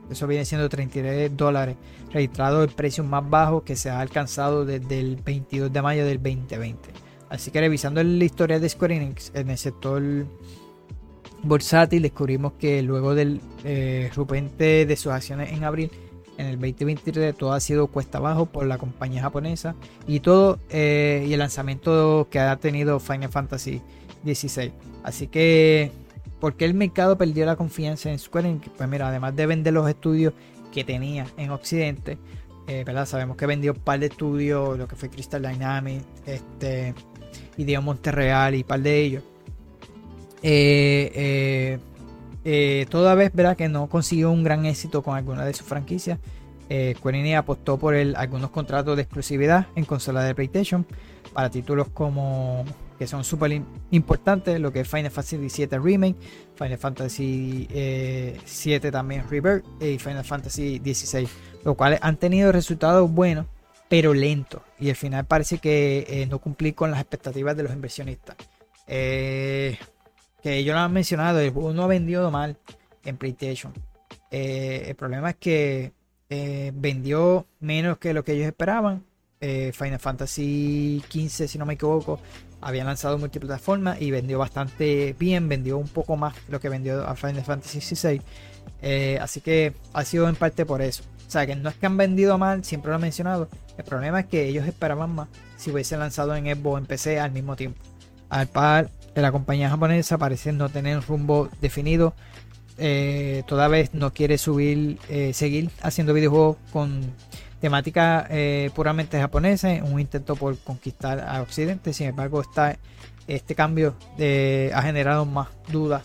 eso 0.10 0.26
viene 0.28 0.46
siendo 0.46 0.68
33 0.68 1.36
dólares. 1.38 1.76
Registrado 2.16 2.64
el 2.64 2.70
precio 2.70 3.04
más 3.04 3.30
bajo 3.30 3.66
que 3.66 3.76
se 3.76 3.90
ha 3.90 4.00
alcanzado 4.00 4.64
desde 4.64 5.02
el 5.02 5.18
22 5.18 5.74
de 5.74 5.82
mayo 5.82 6.06
del 6.06 6.16
2020. 6.24 6.90
Así 7.28 7.52
que 7.52 7.60
revisando 7.60 8.02
la 8.02 8.24
historia 8.24 8.58
de 8.58 8.70
Square 8.70 8.96
Enix 8.96 9.34
en 9.36 9.50
el 9.50 9.58
sector 9.58 10.02
bursátil, 11.44 12.04
descubrimos 12.04 12.54
que 12.54 12.82
luego 12.84 13.16
del 13.16 13.42
eh, 13.66 14.10
repente 14.16 14.86
de 14.86 14.96
sus 14.96 15.12
acciones 15.12 15.52
en 15.52 15.66
abril, 15.66 15.92
en 16.38 16.46
el 16.46 16.54
2023, 16.54 17.36
todo 17.36 17.52
ha 17.52 17.60
sido 17.60 17.88
cuesta 17.88 18.20
abajo 18.20 18.46
por 18.46 18.66
la 18.66 18.78
compañía 18.78 19.22
japonesa 19.22 19.76
y 20.08 20.22
todo 20.22 20.58
eh, 20.70 21.26
y 21.28 21.34
el 21.34 21.40
lanzamiento 21.40 22.30
que 22.32 22.40
ha 22.40 22.56
tenido 22.56 23.02
Final 23.02 23.28
Fantasy 23.28 23.82
XVI. 24.24 24.72
Así 25.04 25.28
que, 25.28 25.92
¿por 26.40 26.56
qué 26.56 26.64
el 26.64 26.76
mercado 26.76 27.18
perdió 27.18 27.46
la 27.46 27.58
confianza 27.58 28.10
en 28.10 28.20
Square 28.20 28.48
Enix? 28.48 28.70
Pues 28.70 28.88
mira, 28.88 29.10
además 29.10 29.36
de 29.36 29.46
vender 29.48 29.74
los 29.74 29.90
estudios 29.90 30.32
que 30.76 30.84
tenía 30.84 31.26
en 31.38 31.52
Occidente, 31.52 32.18
eh, 32.68 32.84
¿verdad? 32.86 33.06
Sabemos 33.06 33.38
que 33.38 33.46
vendió 33.46 33.72
un 33.72 33.80
par 33.80 33.98
de 33.98 34.08
estudios, 34.08 34.78
lo 34.78 34.90
que 34.90 34.98
fue 34.98 35.10
Crystal 35.10 35.42
Dynamics, 35.42 36.04
este, 36.26 36.94
Idea 37.56 37.80
Monterreal 37.80 38.56
y 38.56 38.58
un 38.58 38.64
par 38.66 38.82
de 38.82 39.02
ellos. 39.02 39.24
Eh, 40.44 41.80
eh, 42.44 42.86
toda 42.90 43.16
vez 43.16 43.32
¿verdad? 43.34 43.56
que 43.56 43.70
no 43.70 43.88
consiguió 43.88 44.30
un 44.32 44.44
gran 44.44 44.66
éxito 44.66 45.02
con 45.02 45.16
alguna 45.16 45.46
de 45.46 45.54
sus 45.54 45.66
franquicias, 45.66 46.20
Square 46.98 47.20
Enix 47.20 47.38
apostó 47.38 47.78
por 47.78 47.96
algunos 47.96 48.50
contratos 48.50 48.98
de 48.98 49.04
exclusividad 49.04 49.68
en 49.76 49.86
consola 49.86 50.24
de 50.24 50.36
PlayStation 50.36 50.86
para 51.32 51.50
títulos 51.50 51.88
como 51.94 52.66
que 52.98 53.08
son 53.08 53.24
súper 53.24 53.52
im- 53.52 53.66
importantes, 53.92 54.60
lo 54.60 54.72
que 54.72 54.82
es 54.82 54.88
Final 54.88 55.12
Fantasy 55.12 55.38
VII 55.38 55.78
Remake, 55.80 56.16
Final 56.56 56.78
Fantasy 56.78 57.68
eh, 57.72 58.40
7 58.46 58.92
también 58.92 59.24
Rebirth 59.30 59.66
y 59.82 59.98
Final 60.00 60.24
Fantasy 60.24 60.80
16, 60.80 61.30
los 61.66 61.76
cuales 61.76 62.00
han 62.02 62.18
tenido 62.18 62.52
resultados 62.52 63.12
buenos, 63.12 63.46
pero 63.90 64.14
lentos, 64.14 64.62
y 64.80 64.90
al 64.90 64.96
final 64.96 65.26
parece 65.26 65.58
que 65.60 66.06
eh, 66.08 66.26
no 66.28 66.40
cumplir 66.40 66.74
con 66.74 66.90
las 66.92 67.00
expectativas 67.02 67.56
de 67.58 67.64
los 67.64 67.72
inversionistas. 67.74 68.36
Eh, 68.88 69.78
que 70.42 70.58
ellos 70.58 70.74
lo 70.76 70.80
han 70.82 70.94
mencionado, 70.94 71.40
el 71.40 71.52
juego 71.52 71.74
no 71.74 71.84
ha 71.84 71.88
vendido 71.88 72.30
mal 72.32 72.58
en 73.04 73.18
PlayStation. 73.18 73.74
Eh, 74.32 74.86
el 74.88 74.96
problema 74.96 75.32
es 75.32 75.36
que 75.38 75.92
vendió 76.74 77.46
menos 77.60 77.98
que 77.98 78.14
lo 78.14 78.24
que 78.24 78.34
ellos 78.34 78.48
esperaban. 78.48 79.04
Final 79.40 80.00
Fantasy 80.00 81.04
XV, 81.08 81.48
si 81.48 81.58
no 81.60 81.66
me 81.68 81.76
equivoco, 81.76 82.20
había 82.62 82.84
lanzado 82.84 83.18
multiplataforma 83.18 83.98
y 84.00 84.12
vendió 84.12 84.40
bastante 84.40 85.16
bien, 85.20 85.48
vendió 85.50 85.78
un 85.78 85.88
poco 85.88 86.16
más 86.18 86.36
de 86.36 86.52
lo 86.52 86.60
que 86.60 86.70
vendió 86.70 87.08
a 87.08 87.16
Final 87.16 87.44
Fantasy 87.44 87.82
XVI. 87.82 88.22
Eh, 88.82 89.18
así 89.22 89.42
que 89.42 89.74
ha 89.94 90.04
sido 90.04 90.28
en 90.30 90.36
parte 90.36 90.66
por 90.66 90.82
eso. 90.82 91.04
O 91.28 91.32
sea, 91.32 91.46
que 91.46 91.56
no 91.56 91.70
es 91.70 91.76
que 91.76 91.86
han 91.86 91.98
vendido 91.98 92.38
mal, 92.38 92.64
siempre 92.64 92.92
lo 92.92 92.98
he 92.98 93.02
mencionado. 93.02 93.50
El 93.78 93.84
problema 93.84 94.22
es 94.22 94.26
que 94.28 94.48
ellos 94.48 94.68
esperaban 94.68 95.14
más 95.14 95.28
si 95.58 95.72
hubiesen 95.72 96.00
lanzado 96.00 96.36
en 96.36 96.46
Xbox 96.46 96.76
o 96.76 96.78
en 96.78 96.86
PC 96.86 97.20
al 97.20 97.32
mismo 97.32 97.56
tiempo. 97.56 97.80
Al 98.30 98.48
par, 98.48 98.90
la 99.16 99.32
compañía 99.32 99.70
japonesa 99.70 100.18
parece 100.18 100.52
no 100.52 100.70
tener 100.70 101.02
rumbo 101.02 101.50
definido. 101.62 102.14
Eh, 102.78 103.44
toda 103.48 103.68
vez 103.68 103.94
no 103.94 104.12
quiere 104.14 104.38
subir, 104.38 105.00
eh, 105.10 105.34
seguir 105.34 105.70
haciendo 105.82 106.14
videojuegos 106.14 106.58
con 106.72 107.02
temática 107.60 108.28
eh, 108.30 108.70
puramente 108.76 109.20
japonesa, 109.20 109.70
un 109.84 110.00
intento 110.00 110.36
por 110.36 110.58
conquistar 110.60 111.20
a 111.20 111.42
Occidente. 111.42 111.94
Sin 111.94 112.08
embargo, 112.08 112.42
está, 112.42 112.78
este 113.28 113.56
cambio 113.56 113.96
de- 114.18 114.72
ha 114.76 114.82
generado 114.82 115.26
más 115.26 115.48
dudas 115.72 116.04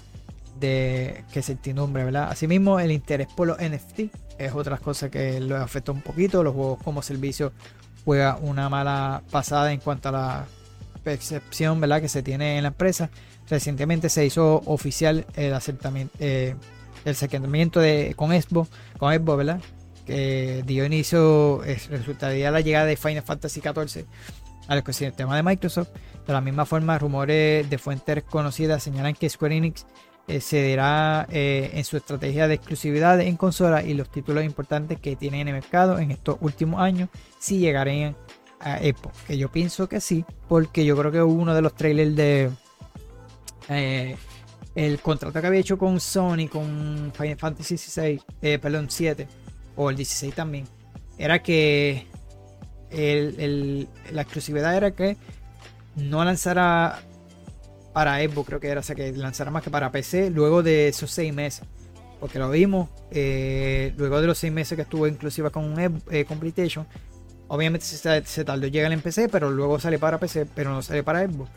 de 0.59 1.24
que 1.32 1.43
certidumbre, 1.43 2.05
¿verdad? 2.05 2.28
Asimismo, 2.31 2.81
el 2.81 2.93
interés 2.93 3.28
por 3.35 3.48
los 3.48 3.59
NFT 3.59 4.10
es 4.39 4.52
otra 4.55 4.78
cosa 4.78 5.10
que 5.10 5.40
lo 5.40 5.56
afecta 5.56 5.93
un 5.93 6.02
poquito. 6.02 6.43
Los 6.43 6.55
juegos 6.55 6.82
como 6.82 7.02
servicio 7.02 7.52
juega 8.05 8.36
una 8.40 8.68
mala 8.68 9.22
pasada 9.31 9.72
en 9.72 9.81
cuanto 9.81 10.10
a 10.10 10.12
la 10.12 10.44
percepción, 11.02 11.81
¿verdad? 11.81 12.01
Que 12.01 12.09
se 12.09 12.22
tiene 12.22 12.56
en 12.56 12.62
la 12.64 12.68
empresa. 12.68 13.10
Recientemente 13.48 14.09
se 14.09 14.24
hizo 14.27 14.62
oficial 14.66 15.27
el 15.35 15.52
acertamiento, 15.55 16.14
eh, 16.20 16.55
el 17.05 17.12
acercamiento 17.12 17.81
de 17.81 18.12
con 18.16 18.31
Xbox, 18.31 18.68
con 18.98 19.12
Xbox, 19.14 19.39
¿verdad? 19.39 19.60
Que 20.11 20.65
dio 20.66 20.85
inicio, 20.85 21.62
eh, 21.65 21.81
resultaría 21.89 22.51
la 22.51 22.61
llegada 22.61 22.85
de 22.85 22.97
Final 22.97 23.23
Fantasy 23.23 23.61
XIV 23.61 24.07
al 24.66 24.78
ecosistema 24.78 25.37
de 25.37 25.45
Microsoft. 25.45 25.91
De 26.27 26.32
la 26.32 26.41
misma 26.41 26.66
forma, 26.66 26.99
rumores 26.99 27.70
de 27.70 27.78
fuentes 27.78 28.24
conocidas 28.24 28.82
señalan 28.82 29.15
que 29.15 29.31
Square 29.31 29.57
Enix 29.57 29.87
eh, 30.27 30.41
cederá 30.41 31.28
eh, 31.31 31.70
en 31.74 31.85
su 31.85 31.97
estrategia 31.97 32.49
de 32.49 32.55
exclusividad 32.55 33.20
en 33.20 33.37
consola 33.37 33.85
y 33.85 33.95
los 33.95 34.11
títulos 34.11 34.43
importantes 34.43 34.99
que 34.99 35.15
tienen 35.15 35.43
en 35.43 35.49
el 35.49 35.55
mercado 35.55 36.01
en 36.01 36.11
estos 36.11 36.39
últimos 36.41 36.81
años 36.81 37.09
si 37.39 37.59
llegarían 37.59 38.16
a 38.59 38.78
Xbox. 38.78 39.16
Que 39.28 39.39
yo 39.39 39.49
pienso 39.53 39.89
que 39.89 40.01
sí, 40.01 40.24
porque 40.49 40.85
yo 40.85 40.97
creo 40.97 41.12
que 41.12 41.23
uno 41.23 41.55
de 41.55 41.62
los 41.62 41.77
trailers 41.77 42.16
de 42.16 42.51
eh, 43.69 44.16
el 44.74 44.99
contrato 44.99 45.41
que 45.41 45.47
había 45.47 45.61
hecho 45.61 45.78
con 45.78 46.01
Sony, 46.01 46.49
con 46.51 47.12
Final 47.16 47.37
Fantasy 47.37 47.77
XVI, 47.77 48.20
eh, 48.43 48.59
perdón, 48.59 48.87
7 48.91 49.28
o 49.76 49.90
el 49.90 49.97
16 49.97 50.34
también, 50.34 50.66
era 51.18 51.42
que 51.42 52.06
el- 52.90 53.88
la 54.12 54.22
exclusividad 54.22 54.76
era 54.76 54.90
que 54.92 55.16
no 55.97 56.24
lanzara 56.24 57.02
para 57.92 58.18
Xbox, 58.20 58.47
creo 58.47 58.60
que 58.60 58.68
era, 58.68 58.80
o 58.80 58.82
sea, 58.82 58.94
que 58.94 59.12
lanzara 59.12 59.51
más 59.51 59.62
que 59.62 59.70
para 59.70 59.90
PC 59.90 60.30
luego 60.30 60.62
de 60.62 60.88
esos 60.88 61.10
seis 61.10 61.34
meses. 61.34 61.66
Porque 62.20 62.38
lo 62.38 62.51
vimos, 62.51 62.88
eh, 63.10 63.94
luego 63.97 64.20
de 64.20 64.26
los 64.26 64.38
seis 64.38 64.52
meses 64.52 64.76
que 64.76 64.82
estuvo 64.82 65.06
inclusiva 65.06 65.51
con, 65.51 65.74
eh, 66.10 66.24
con 66.26 66.38
PlayStation, 66.38 66.86
obviamente 67.48 67.84
se, 67.86 68.44
tardó 68.44 68.66
llegar 68.66 68.92
en 68.92 69.01
PC, 69.01 69.28
pero 69.28 69.51
luego 69.51 69.80
sale 69.80 69.98
para 69.98 70.18
PC, 70.18 70.47
pero 70.55 70.70
no 70.70 70.82
sale 70.82 71.02
para 71.02 71.26
Xbox. 71.26 71.51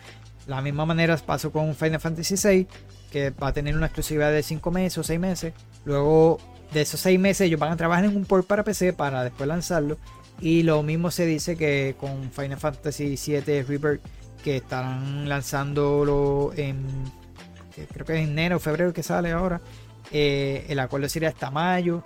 La 0.47 0.61
misma 0.61 0.85
manera 0.85 1.17
pasó 1.17 1.51
con 1.51 1.75
Final 1.75 1.99
Fantasy 1.99 2.35
VI, 2.35 2.67
que 3.11 3.29
va 3.29 3.49
a 3.49 3.53
tener 3.53 3.75
una 3.75 3.85
exclusividad 3.85 4.31
de 4.31 4.41
5 4.41 4.71
meses 4.71 4.97
o 4.97 5.03
6 5.03 5.19
meses. 5.19 5.53
Luego 5.85 6.39
de 6.73 6.81
esos 6.81 6.99
6 6.99 7.19
meses 7.19 7.41
ellos 7.47 7.59
van 7.59 7.71
a 7.71 7.77
trabajar 7.77 8.05
en 8.05 8.15
un 8.15 8.25
port 8.25 8.45
para 8.47 8.63
PC 8.63 8.93
para 8.93 9.23
después 9.23 9.47
lanzarlo. 9.47 9.97
Y 10.39 10.63
lo 10.63 10.81
mismo 10.83 11.11
se 11.11 11.25
dice 11.25 11.55
que 11.55 11.95
con 11.99 12.31
Final 12.31 12.57
Fantasy 12.59 13.15
VII 13.15 13.61
Rebirth, 13.63 14.01
que 14.43 14.57
estarán 14.57 15.29
lanzándolo 15.29 16.51
en, 16.57 16.85
eh, 17.77 17.87
creo 17.93 18.05
que 18.05 18.15
en 18.17 18.29
enero 18.29 18.57
o 18.57 18.59
febrero 18.59 18.91
que 18.93 19.03
sale 19.03 19.31
ahora. 19.31 19.61
Eh, 20.11 20.65
el 20.69 20.79
acuerdo 20.79 21.07
sería 21.07 21.29
hasta 21.29 21.49
mayo. 21.51 22.03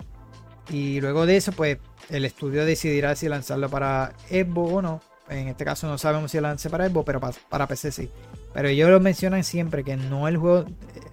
Y 0.70 1.00
luego 1.00 1.26
de 1.26 1.36
eso, 1.38 1.52
pues 1.52 1.78
el 2.10 2.24
estudio 2.24 2.64
decidirá 2.64 3.16
si 3.16 3.28
lanzarlo 3.28 3.68
para 3.70 4.12
Xbox 4.28 4.72
o 4.74 4.82
no. 4.82 5.00
En 5.30 5.48
este 5.48 5.64
caso 5.64 5.86
no 5.88 5.98
sabemos 5.98 6.30
si 6.30 6.40
lance 6.40 6.70
para 6.70 6.88
Xbox, 6.88 7.06
pero 7.06 7.20
pa- 7.20 7.32
para 7.48 7.66
PC 7.66 7.90
sí. 7.92 8.10
Pero 8.54 8.68
ellos 8.68 8.88
lo 8.90 9.00
mencionan 9.00 9.44
siempre 9.44 9.82
que 9.84 9.96
no 9.96 10.28
el 10.28 10.36
juego, 10.36 10.60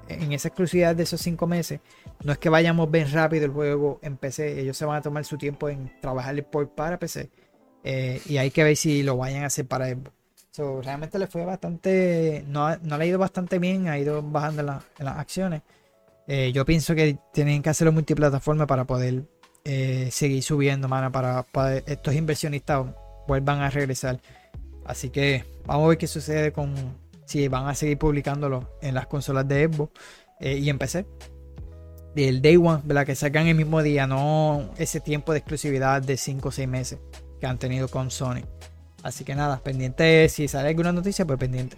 eh, 0.07 0.17
en 0.21 0.31
esa 0.31 0.49
exclusividad 0.49 0.95
de 0.95 1.03
esos 1.03 1.19
5 1.21 1.47
meses, 1.47 1.79
no 2.23 2.31
es 2.31 2.37
que 2.37 2.49
vayamos 2.49 2.89
bien 2.91 3.11
rápido 3.11 3.45
el 3.45 3.51
juego 3.51 3.99
en 4.01 4.17
PC. 4.17 4.59
Ellos 4.59 4.77
se 4.77 4.85
van 4.85 4.97
a 4.97 5.01
tomar 5.01 5.25
su 5.25 5.37
tiempo 5.37 5.69
en 5.69 5.91
trabajar 6.01 6.35
el 6.35 6.43
port 6.43 6.71
para 6.73 6.97
PC. 6.99 7.29
eh, 7.83 8.19
y 8.25 8.37
hay 8.37 8.49
que 8.51 8.63
ver 8.63 8.75
si 8.75 9.03
lo 9.03 9.17
vayan 9.17 9.43
a 9.43 9.47
hacer 9.47 9.67
para 9.67 9.87
Xbox. 9.89 10.11
Realmente 10.83 11.19
le 11.19 11.27
fue 11.27 11.43
bastante, 11.45 12.43
no, 12.47 12.75
no 12.77 12.97
le 12.97 13.03
ha 13.03 13.07
ido 13.07 13.19
bastante 13.19 13.59
bien, 13.59 13.87
ha 13.89 13.97
ido 13.99 14.23
bajando 14.23 14.61
en, 14.61 14.65
la- 14.67 14.81
en 14.97 15.05
las 15.05 15.17
acciones. 15.19 15.61
Eh, 16.27 16.51
yo 16.53 16.65
pienso 16.65 16.95
que 16.95 17.17
tienen 17.33 17.61
que 17.61 17.69
hacerlo 17.69 17.91
multiplataforma 17.91 18.65
para 18.65 18.85
poder 18.85 19.23
eh, 19.65 20.07
seguir 20.11 20.41
subiendo, 20.43 20.87
mano, 20.87 21.11
para, 21.11 21.43
para 21.43 21.77
estos 21.77 22.15
inversionistas 22.15 22.85
vuelvan 23.27 23.61
a 23.61 23.69
regresar. 23.69 24.19
Así 24.85 25.09
que 25.09 25.43
vamos 25.65 25.85
a 25.85 25.89
ver 25.89 25.97
qué 25.97 26.07
sucede 26.07 26.51
con 26.53 26.73
si 27.25 27.47
van 27.47 27.67
a 27.67 27.75
seguir 27.75 27.97
publicándolo 27.97 28.69
en 28.81 28.95
las 28.95 29.07
consolas 29.07 29.47
de 29.47 29.67
Xbox 29.67 29.91
y 30.39 30.69
en 30.69 30.77
PC. 30.79 31.05
El 32.15 32.41
Day 32.41 32.55
One, 32.57 32.81
¿verdad? 32.83 33.05
Que 33.05 33.15
sacan 33.15 33.47
el 33.47 33.55
mismo 33.55 33.83
día, 33.83 34.07
no 34.07 34.69
ese 34.77 34.99
tiempo 34.99 35.31
de 35.33 35.39
exclusividad 35.39 36.01
de 36.01 36.17
5 36.17 36.47
o 36.47 36.51
6 36.51 36.67
meses 36.67 36.99
que 37.39 37.45
han 37.45 37.57
tenido 37.57 37.87
con 37.87 38.11
Sony. 38.11 38.43
Así 39.03 39.23
que 39.23 39.35
nada, 39.35 39.59
pendiente, 39.59 40.27
si 40.29 40.47
sale 40.47 40.69
alguna 40.69 40.91
noticia, 40.91 41.25
pues 41.25 41.37
pendiente. 41.37 41.77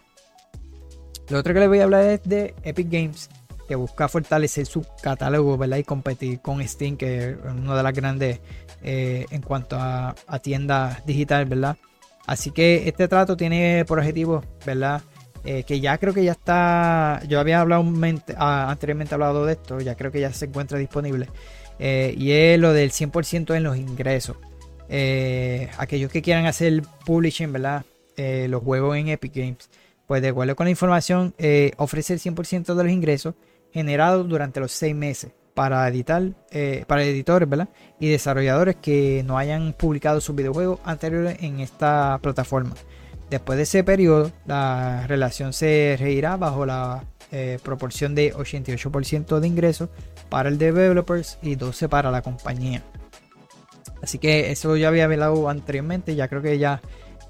Lo 1.30 1.40
otro 1.40 1.54
que 1.54 1.60
les 1.60 1.68
voy 1.68 1.80
a 1.80 1.84
hablar 1.84 2.06
es 2.06 2.24
de 2.24 2.56
Epic 2.64 2.90
Games, 2.90 3.30
que 3.68 3.76
busca 3.76 4.08
fortalecer 4.08 4.66
su 4.66 4.86
catálogo, 5.02 5.58
¿verdad? 5.58 5.78
Y 5.78 5.84
competir 5.84 6.40
con 6.40 6.66
Steam, 6.66 6.96
que 6.96 7.32
es 7.32 7.38
una 7.44 7.76
de 7.76 7.84
las 7.84 7.94
grandes 7.94 8.40
eh, 8.82 9.26
en 9.30 9.42
cuanto 9.42 9.76
a, 9.78 10.16
a 10.26 10.40
tiendas 10.40 11.06
digital, 11.06 11.46
¿verdad? 11.46 11.78
Así 12.26 12.52
que 12.52 12.88
este 12.88 13.08
trato 13.08 13.36
tiene 13.36 13.84
por 13.86 14.00
objetivo, 14.00 14.44
¿verdad? 14.66 15.02
Eh, 15.44 15.64
que 15.64 15.80
ya 15.80 15.98
creo 15.98 16.14
que 16.14 16.24
ya 16.24 16.34
está, 16.34 17.22
yo 17.28 17.40
había 17.40 17.62
hablado 17.62 17.86
ah, 18.38 18.70
anteriormente 18.70 19.14
hablado 19.14 19.46
de 19.46 19.54
esto, 19.54 19.80
ya 19.80 19.96
creo 19.96 20.12
que 20.12 20.20
ya 20.20 20.32
se 20.34 20.46
encuentra 20.46 20.78
disponible. 20.78 21.28
Eh, 21.80 22.14
y 22.18 22.32
es 22.32 22.60
lo 22.60 22.74
del 22.74 22.92
100% 22.92 23.56
en 23.56 23.64
los 23.64 23.78
ingresos. 23.78 24.38
Eh, 24.90 25.70
aquellos 25.78 26.12
que 26.12 26.22
quieran 26.22 26.46
hacer 26.46 26.82
publishing, 27.06 27.52
¿verdad? 27.52 27.86
Los 28.18 28.64
juegos 28.64 28.98
en 28.98 29.10
Epic 29.10 29.36
Games. 29.36 29.70
Pues 30.08 30.24
de 30.24 30.30
acuerdo 30.30 30.56
con 30.56 30.66
la 30.66 30.72
información, 30.72 31.36
ofrece 31.78 32.14
el 32.14 32.20
100% 32.20 32.74
de 32.74 32.84
los 32.84 32.92
ingresos 32.92 33.36
generados 33.72 34.28
durante 34.28 34.60
los 34.60 34.72
seis 34.72 34.96
meses 34.96 35.32
para 35.54 35.88
editar, 35.88 36.24
para 36.88 37.04
editores, 37.04 37.48
¿verdad? 37.48 37.70
Y 38.00 38.10
desarrolladores 38.10 38.78
que 38.78 39.24
no 39.24 39.38
hayan 39.38 39.74
publicado 39.74 40.20
sus 40.20 40.36
videojuegos 40.36 40.80
anteriores 40.84 41.38
en 41.42 41.60
esta 41.60 42.18
plataforma. 42.24 42.74
Después 43.30 43.58
de 43.58 43.64
ese 43.64 43.84
periodo, 43.84 44.32
la 44.46 45.06
relación 45.08 45.52
se 45.52 45.98
regirá 46.00 46.38
bajo 46.38 46.66
la 46.66 47.04
eh, 47.32 47.60
proporción 47.62 48.16
de 48.16 48.34
88% 48.34 49.40
de 49.40 49.48
ingresos 49.48 49.90
para 50.30 50.48
el 50.48 50.58
developers 50.58 51.38
y 51.42 51.58
12% 51.58 51.90
para 51.90 52.10
la 52.10 52.22
compañía. 52.22 52.84
Así 54.02 54.18
que 54.18 54.52
eso 54.52 54.78
ya 54.78 54.88
había 54.88 55.06
hablado 55.06 55.50
anteriormente, 55.50 56.16
ya 56.16 56.30
creo 56.30 56.42
que 56.42 56.58
ya 56.58 56.82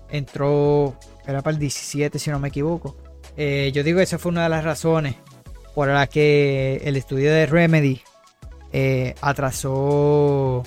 entró, 0.09 0.95
era 1.25 1.41
para 1.41 1.55
el 1.55 1.59
17 1.59 2.19
si 2.19 2.29
no 2.29 2.39
me 2.39 2.49
equivoco. 2.49 2.95
Eh, 3.35 3.71
yo 3.73 3.83
digo 3.83 3.97
que 3.97 4.03
esa 4.03 4.19
fue 4.19 4.31
una 4.31 4.43
de 4.43 4.49
las 4.49 4.63
razones 4.63 5.15
por 5.73 5.87
las 5.87 6.09
que 6.09 6.81
el 6.83 6.95
estudio 6.95 7.31
de 7.31 7.45
Remedy 7.45 8.01
eh, 8.71 9.15
atrasó 9.21 10.63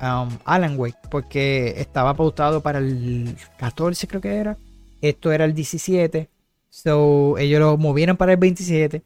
um, 0.00 0.28
Alan 0.44 0.78
Wake, 0.78 0.98
porque 1.10 1.74
estaba 1.78 2.14
pautado 2.14 2.62
para 2.62 2.78
el 2.78 3.36
14 3.58 4.06
creo 4.06 4.20
que 4.20 4.36
era. 4.36 4.56
Esto 5.00 5.32
era 5.32 5.44
el 5.44 5.54
17. 5.54 6.28
So, 6.70 7.38
ellos 7.38 7.60
lo 7.60 7.76
movieron 7.76 8.16
para 8.16 8.32
el 8.32 8.38
27. 8.38 9.02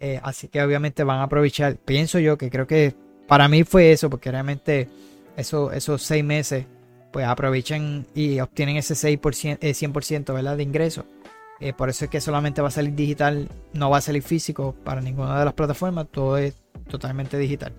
eh, 0.00 0.20
así 0.22 0.48
que 0.48 0.62
obviamente 0.62 1.04
van 1.04 1.20
a 1.20 1.24
aprovechar. 1.24 1.76
Pienso 1.76 2.18
yo 2.18 2.36
que 2.36 2.50
creo 2.50 2.66
que 2.66 2.94
para 3.28 3.48
mí 3.48 3.64
fue 3.64 3.92
eso, 3.92 4.10
porque 4.10 4.30
realmente 4.30 4.88
eso, 5.36 5.72
esos 5.72 6.02
seis 6.02 6.24
meses, 6.24 6.66
pues 7.12 7.26
aprovechan 7.26 8.06
y 8.14 8.40
obtienen 8.40 8.76
ese 8.76 8.94
6%, 8.94 9.58
eh, 9.60 9.74
100% 9.74 10.34
¿verdad? 10.34 10.56
de 10.56 10.62
ingresos. 10.62 11.04
Eh, 11.60 11.72
por 11.72 11.88
eso 11.88 12.06
es 12.06 12.10
que 12.10 12.20
solamente 12.20 12.60
va 12.60 12.68
a 12.68 12.72
salir 12.72 12.94
digital, 12.94 13.48
no 13.72 13.88
va 13.90 13.98
a 13.98 14.00
salir 14.00 14.22
físico 14.22 14.74
para 14.82 15.00
ninguna 15.00 15.38
de 15.38 15.44
las 15.44 15.54
plataformas, 15.54 16.08
todo 16.10 16.36
es 16.36 16.56
totalmente 16.88 17.38
digital. 17.38 17.72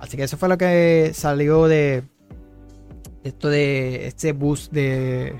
Así 0.00 0.16
que 0.16 0.24
eso 0.24 0.36
fue 0.36 0.48
lo 0.48 0.58
que 0.58 1.12
salió 1.14 1.68
de 1.68 2.02
esto 3.22 3.48
de 3.50 4.06
este 4.06 4.32
boost 4.32 4.72
de, 4.72 5.34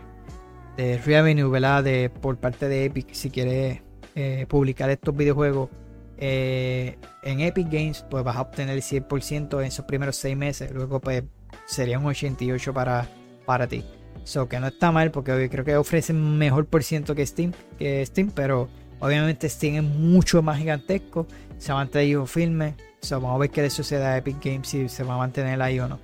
de 0.77 0.99
revenue, 0.99 1.49
¿verdad? 1.51 1.82
De, 1.82 2.11
por 2.11 2.37
parte 2.37 2.69
de 2.69 2.85
Epic, 2.85 3.12
si 3.12 3.31
quiere 3.31 3.82
eh, 4.15 4.47
publicar 4.49 4.91
estos 4.91 5.16
videojuegos 5.16 5.70
eh, 6.19 6.99
en 7.23 7.41
Epic 7.41 7.69
Games, 7.70 8.05
pues 8.11 8.23
vas 8.23 8.37
a 8.37 8.43
obtener 8.43 8.77
el 8.77 8.82
100% 8.82 9.61
en 9.61 9.66
esos 9.66 9.87
primeros 9.87 10.16
6 10.16 10.37
meses. 10.37 10.70
Luego, 10.73 11.01
pues 11.01 11.24
sería 11.66 11.99
un 11.99 12.07
88 12.07 12.74
para, 12.74 13.09
para 13.47 13.66
ti. 13.66 13.82
So 14.24 14.49
que 14.49 14.61
no 14.61 14.66
está 14.66 14.93
mal 14.93 15.11
porque 15.11 15.32
hoy 15.32 15.49
creo 15.49 15.65
que 15.65 15.77
ofrecen 15.77 16.37
mejor 16.37 16.66
por 16.66 16.85
ciento 16.85 17.15
que 17.15 17.27
Steam, 17.27 17.53
que 17.78 18.05
Steam, 18.05 18.31
pero 18.31 18.69
obviamente 18.99 19.49
Steam 19.49 19.77
es 19.77 19.82
mucho 19.82 20.43
más 20.43 20.59
gigantesco, 20.59 21.27
se 21.57 21.73
ha 21.73 21.77
mantenido 21.77 22.27
firme. 22.27 22.74
So, 23.01 23.21
vamos 23.21 23.37
a 23.37 23.39
ver 23.39 23.51
qué 23.51 23.63
le 23.63 23.71
sucede 23.71 24.05
a 24.05 24.17
Epic 24.19 24.37
Games 24.45 24.69
si 24.69 24.89
se 24.89 25.03
va 25.05 25.15
a 25.15 25.19
mantener 25.19 25.61
ahí 25.63 25.81
o 25.81 25.89
no. 25.89 25.99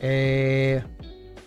Eh, 0.00 0.82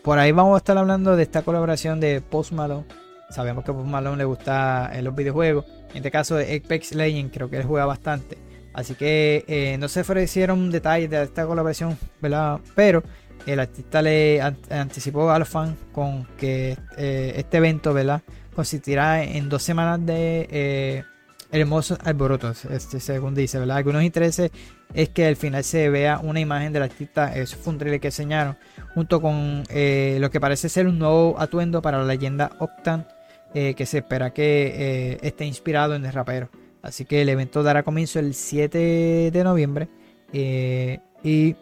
por 0.02 0.18
ahí 0.18 0.32
vamos 0.32 0.56
a 0.56 0.58
estar 0.58 0.78
hablando 0.78 1.16
de 1.16 1.24
esta 1.24 1.42
colaboración 1.42 2.00
de 2.00 2.22
Post 2.22 2.54
Malone. 2.54 2.86
Sabemos 3.30 3.66
que 3.66 3.72
a 3.72 3.74
Post 3.74 3.88
Malone 3.88 4.18
le 4.18 4.24
gusta 4.24 4.90
en 4.94 5.04
los 5.04 5.14
videojuegos. 5.14 5.66
En 5.92 5.98
este 5.98 6.10
caso 6.12 6.36
de 6.36 6.56
Apex 6.56 6.96
Legends, 6.96 7.34
creo 7.34 7.50
que 7.50 7.58
él 7.58 7.66
juega 7.66 7.86
bastante. 7.86 8.38
Así 8.74 8.96
que 8.96 9.44
eh, 9.48 9.78
no 9.78 9.88
se 9.90 10.02
ofrecieron 10.02 10.72
detalles 10.72 11.10
de 11.10 11.22
esta 11.22 11.46
colaboración, 11.46 11.98
¿verdad? 12.22 12.60
Pero 12.76 13.04
el 13.46 13.60
artista 13.60 14.02
le 14.02 14.42
an- 14.42 14.58
anticipó 14.70 15.30
a 15.30 15.40
los 15.40 15.50
fans 15.50 15.76
con 15.92 16.26
que 16.38 16.78
eh, 16.96 17.34
este 17.36 17.58
evento, 17.58 17.94
¿verdad? 17.94 18.22
Consistirá 18.56 19.24
en 19.24 19.50
dos 19.50 19.64
semanas 19.64 20.06
de 20.06 20.48
eh, 20.50 21.04
hermosos 21.52 21.98
alborotos, 22.04 22.66
este, 22.66 23.00
según 23.00 23.34
dice, 23.36 23.60
¿verdad? 23.60 23.78
Algunos 23.78 24.04
intereses 24.04 24.52
es 24.94 25.10
que 25.10 25.26
al 25.26 25.36
final 25.36 25.64
se 25.64 25.90
vea 25.90 26.20
una 26.20 26.40
imagen 26.40 26.74
del 26.74 26.84
artista, 26.84 27.36
eso 27.36 27.58
un 27.66 27.78
que 27.78 28.08
enseñaron, 28.08 28.58
junto 28.94 29.22
con 29.22 29.64
eh, 29.70 30.18
lo 30.20 30.32
que 30.32 30.40
parece 30.40 30.70
ser 30.70 30.88
un 30.88 31.00
nuevo 31.00 31.36
atuendo 31.40 31.82
para 31.82 31.98
la 32.00 32.06
leyenda 32.06 32.52
Octan, 32.60 33.08
eh, 33.54 33.74
que 33.76 33.86
se 33.86 34.00
espera 34.00 34.32
que 34.34 34.74
eh, 35.14 35.18
esté 35.22 35.46
inspirado 35.46 35.96
en 35.96 36.06
el 36.06 36.14
rapero. 36.14 36.50
Así 36.82 37.06
que 37.06 37.22
el 37.22 37.30
evento 37.30 37.64
dará 37.64 37.84
comienzo 37.84 38.20
el 38.20 38.34
7 38.34 39.32
de 39.32 39.44
noviembre 39.44 39.90
y 40.32 41.56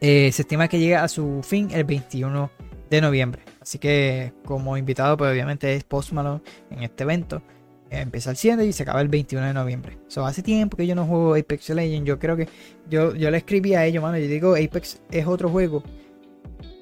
se 0.00 0.28
estima 0.28 0.68
que 0.68 0.78
llegue 0.78 0.96
a 0.96 1.08
su 1.08 1.42
fin 1.42 1.70
el 1.70 1.84
21 1.84 2.50
de 2.90 3.00
noviembre. 3.00 3.42
Así 3.60 3.78
que 3.78 4.32
como 4.44 4.76
invitado, 4.76 5.16
pues 5.16 5.30
obviamente 5.30 5.74
es 5.74 5.84
Post 5.84 6.12
en 6.12 6.82
este 6.82 7.04
evento. 7.04 7.42
Empieza 8.00 8.30
el 8.30 8.36
7 8.36 8.64
y 8.66 8.72
se 8.72 8.82
acaba 8.82 9.00
el 9.00 9.08
21 9.08 9.46
de 9.46 9.54
noviembre. 9.54 9.98
So, 10.08 10.24
hace 10.26 10.42
tiempo 10.42 10.76
que 10.76 10.86
yo 10.86 10.94
no 10.94 11.06
juego 11.06 11.34
Apex 11.34 11.70
Legends. 11.70 12.06
Yo 12.06 12.18
creo 12.18 12.36
que 12.36 12.48
yo, 12.88 13.14
yo 13.14 13.30
le 13.30 13.38
escribí 13.38 13.74
a 13.74 13.84
ellos, 13.86 14.02
mano. 14.02 14.18
Yo 14.18 14.26
digo, 14.26 14.54
Apex 14.54 15.00
es 15.10 15.26
otro 15.26 15.48
juego. 15.48 15.82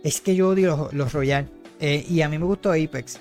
Es 0.02 0.20
que 0.20 0.34
yo 0.34 0.48
odio 0.48 0.68
los, 0.76 0.92
los 0.92 1.12
Royal. 1.12 1.48
Eh, 1.80 2.04
y 2.08 2.22
a 2.22 2.28
mí 2.28 2.38
me 2.38 2.44
gustó 2.44 2.70
Apex. 2.72 3.20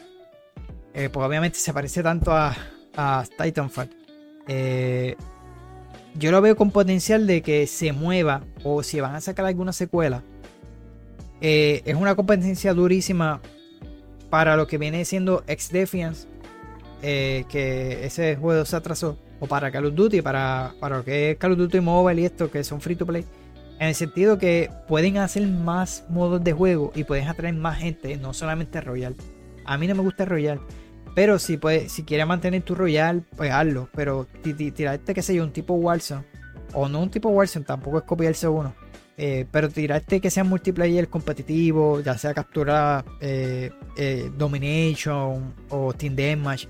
Eh, 0.93 1.09
pues 1.11 1.25
obviamente 1.25 1.57
se 1.57 1.73
parece 1.73 2.03
tanto 2.03 2.31
a, 2.33 2.55
a 2.95 3.23
Titanfall. 3.41 3.89
Eh, 4.47 5.15
yo 6.15 6.31
lo 6.31 6.41
veo 6.41 6.55
con 6.57 6.71
potencial 6.71 7.25
de 7.27 7.41
que 7.41 7.67
se 7.67 7.93
mueva 7.93 8.43
o 8.63 8.83
si 8.83 8.99
van 8.99 9.15
a 9.15 9.21
sacar 9.21 9.45
alguna 9.45 9.71
secuela. 9.73 10.23
eh, 11.41 11.81
es 11.85 11.95
una 11.95 12.15
competencia 12.15 12.73
durísima 12.73 13.41
para 14.29 14.55
lo 14.55 14.67
que 14.67 14.77
viene 14.77 15.03
siendo 15.05 15.43
Ex 15.47 15.71
Defiance, 15.71 16.27
eh, 17.01 17.45
que 17.49 18.05
ese 18.05 18.35
juego 18.35 18.65
se 18.65 18.75
atrasó, 18.75 19.17
o 19.39 19.47
para 19.47 19.71
Call 19.71 19.85
of 19.87 19.95
Duty, 19.95 20.21
para, 20.21 20.73
para 20.79 20.97
lo 20.97 21.03
que 21.03 21.31
es 21.31 21.37
Call 21.37 21.53
of 21.53 21.57
Duty 21.57 21.79
Mobile 21.81 22.21
y 22.21 22.25
esto, 22.25 22.49
que 22.51 22.63
son 22.63 22.79
free 22.81 22.95
to 22.95 23.05
play. 23.05 23.25
En 23.79 23.87
el 23.87 23.95
sentido 23.95 24.37
que 24.37 24.69
pueden 24.87 25.17
hacer 25.17 25.47
más 25.47 26.05
modos 26.09 26.43
de 26.43 26.53
juego 26.53 26.91
y 26.93 27.03
pueden 27.03 27.27
atraer 27.27 27.55
más 27.55 27.79
gente, 27.79 28.15
no 28.17 28.33
solamente 28.33 28.79
Royal. 28.81 29.15
A 29.65 29.77
mí 29.77 29.87
no 29.87 29.95
me 29.95 30.01
gusta 30.03 30.25
Royal. 30.25 30.59
Pero 31.15 31.39
si, 31.39 31.57
puedes, 31.57 31.91
si 31.91 32.03
quieres 32.03 32.25
mantener 32.27 32.61
tu 32.61 32.75
Royal, 32.75 33.23
pues 33.35 33.51
hazlo. 33.51 33.89
Pero 33.95 34.27
ti- 34.43 34.53
ti- 34.53 34.71
tirarte, 34.71 35.13
que 35.15 35.21
sé 35.23 35.33
yo, 35.35 35.43
un 35.43 35.51
tipo 35.51 35.73
Warzone. 35.73 36.23
O 36.73 36.87
no 36.87 37.01
un 37.01 37.09
tipo 37.09 37.29
Warzone, 37.29 37.65
tampoco 37.65 37.97
es 37.97 38.03
copiarse 38.03 38.47
uno. 38.47 38.73
Eh, 39.17 39.45
pero 39.51 39.67
tirarte 39.67 40.21
que 40.21 40.29
sea 40.29 40.43
multiplayer 40.43 41.07
competitivo, 41.09 41.99
ya 42.01 42.17
sea 42.17 42.33
captura 42.33 43.03
eh, 43.19 43.71
eh, 43.97 44.31
Domination 44.37 45.53
o 45.69 45.91
Team 45.93 46.15
Deathmatch. 46.15 46.67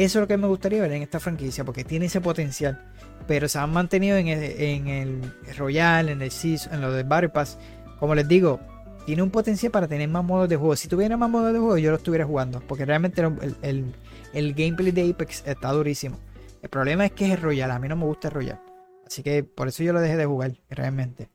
Eso 0.00 0.18
es 0.18 0.22
lo 0.22 0.26
que 0.28 0.36
me 0.36 0.46
gustaría 0.46 0.80
ver 0.80 0.92
en 0.92 1.02
esta 1.02 1.20
franquicia, 1.20 1.64
porque 1.64 1.84
tiene 1.84 2.06
ese 2.06 2.20
potencial. 2.20 2.80
Pero 3.26 3.48
se 3.48 3.58
han 3.58 3.70
mantenido 3.72 4.16
en 4.16 4.28
el, 4.28 4.42
en 4.42 4.88
el 4.88 5.32
Royal, 5.58 6.08
en 6.08 6.22
el 6.22 6.30
Season, 6.30 6.72
en 6.74 6.80
lo 6.80 6.90
del 6.92 7.04
Battle 7.06 7.28
Pass. 7.28 7.58
Como 7.98 8.14
les 8.14 8.26
digo, 8.26 8.60
tiene 9.04 9.22
un 9.22 9.30
potencial 9.30 9.70
para 9.70 9.86
tener 9.86 10.08
más 10.08 10.24
modos 10.24 10.48
de 10.48 10.56
juego. 10.56 10.74
Si 10.74 10.88
tuviera 10.88 11.16
más 11.18 11.28
modos 11.28 11.52
de 11.52 11.58
juego, 11.58 11.76
yo 11.76 11.90
lo 11.90 11.98
estuviera 11.98 12.24
jugando. 12.24 12.60
Porque 12.66 12.86
realmente 12.86 13.20
el, 13.20 13.56
el- 13.62 13.94
el 14.32 14.54
gameplay 14.54 14.92
de 14.92 15.10
Apex 15.10 15.42
está 15.46 15.70
durísimo. 15.72 16.16
El 16.62 16.70
problema 16.70 17.04
es 17.04 17.12
que 17.12 17.32
es 17.32 17.40
Royal. 17.42 17.70
A 17.70 17.78
mí 17.78 17.88
no 17.88 17.96
me 17.96 18.04
gusta 18.06 18.28
el 18.28 18.34
Royal. 18.34 18.60
Así 19.06 19.22
que 19.22 19.42
por 19.44 19.68
eso 19.68 19.82
yo 19.82 19.92
lo 19.92 20.00
dejé 20.00 20.16
de 20.16 20.24
jugar, 20.24 20.52
realmente. 20.70 21.28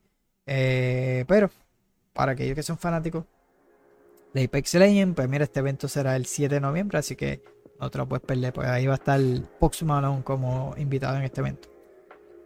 Eh, 0.47 1.23
pero, 1.27 1.51
para 2.13 2.31
aquellos 2.31 2.55
que 2.55 2.63
son 2.63 2.77
fanáticos 2.77 3.25
de 4.33 4.43
Apex 4.45 4.73
Legends, 4.75 5.15
pues 5.15 5.29
mira, 5.29 5.43
este 5.43 5.59
evento 5.59 5.87
será 5.87 6.15
el 6.15 6.25
7 6.25 6.55
de 6.55 6.61
noviembre. 6.61 6.97
Así 6.97 7.15
que 7.15 7.43
no 7.79 7.89
te 7.89 7.97
lo 7.97 8.07
puedes 8.07 8.25
perder. 8.25 8.53
Pues 8.53 8.67
ahí 8.67 8.85
va 8.85 8.93
a 8.93 8.95
estar 8.95 9.19
Pox 9.59 9.83
Malone 9.83 10.23
como 10.23 10.73
invitado 10.77 11.17
en 11.17 11.23
este 11.23 11.41
evento. 11.41 11.69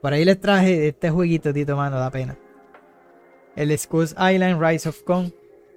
Por 0.01 0.14
ahí 0.14 0.23
les 0.23 0.39
traje 0.39 0.88
este 0.88 1.10
jueguito, 1.10 1.53
Tito 1.53 1.76
Mano, 1.76 1.99
da 1.99 2.10
pena. 2.10 2.38
El 3.56 3.77
Skulls 3.77 4.11
Island 4.11 4.61
Rise 4.61 4.89
of 4.89 5.03
Kong. 5.03 5.31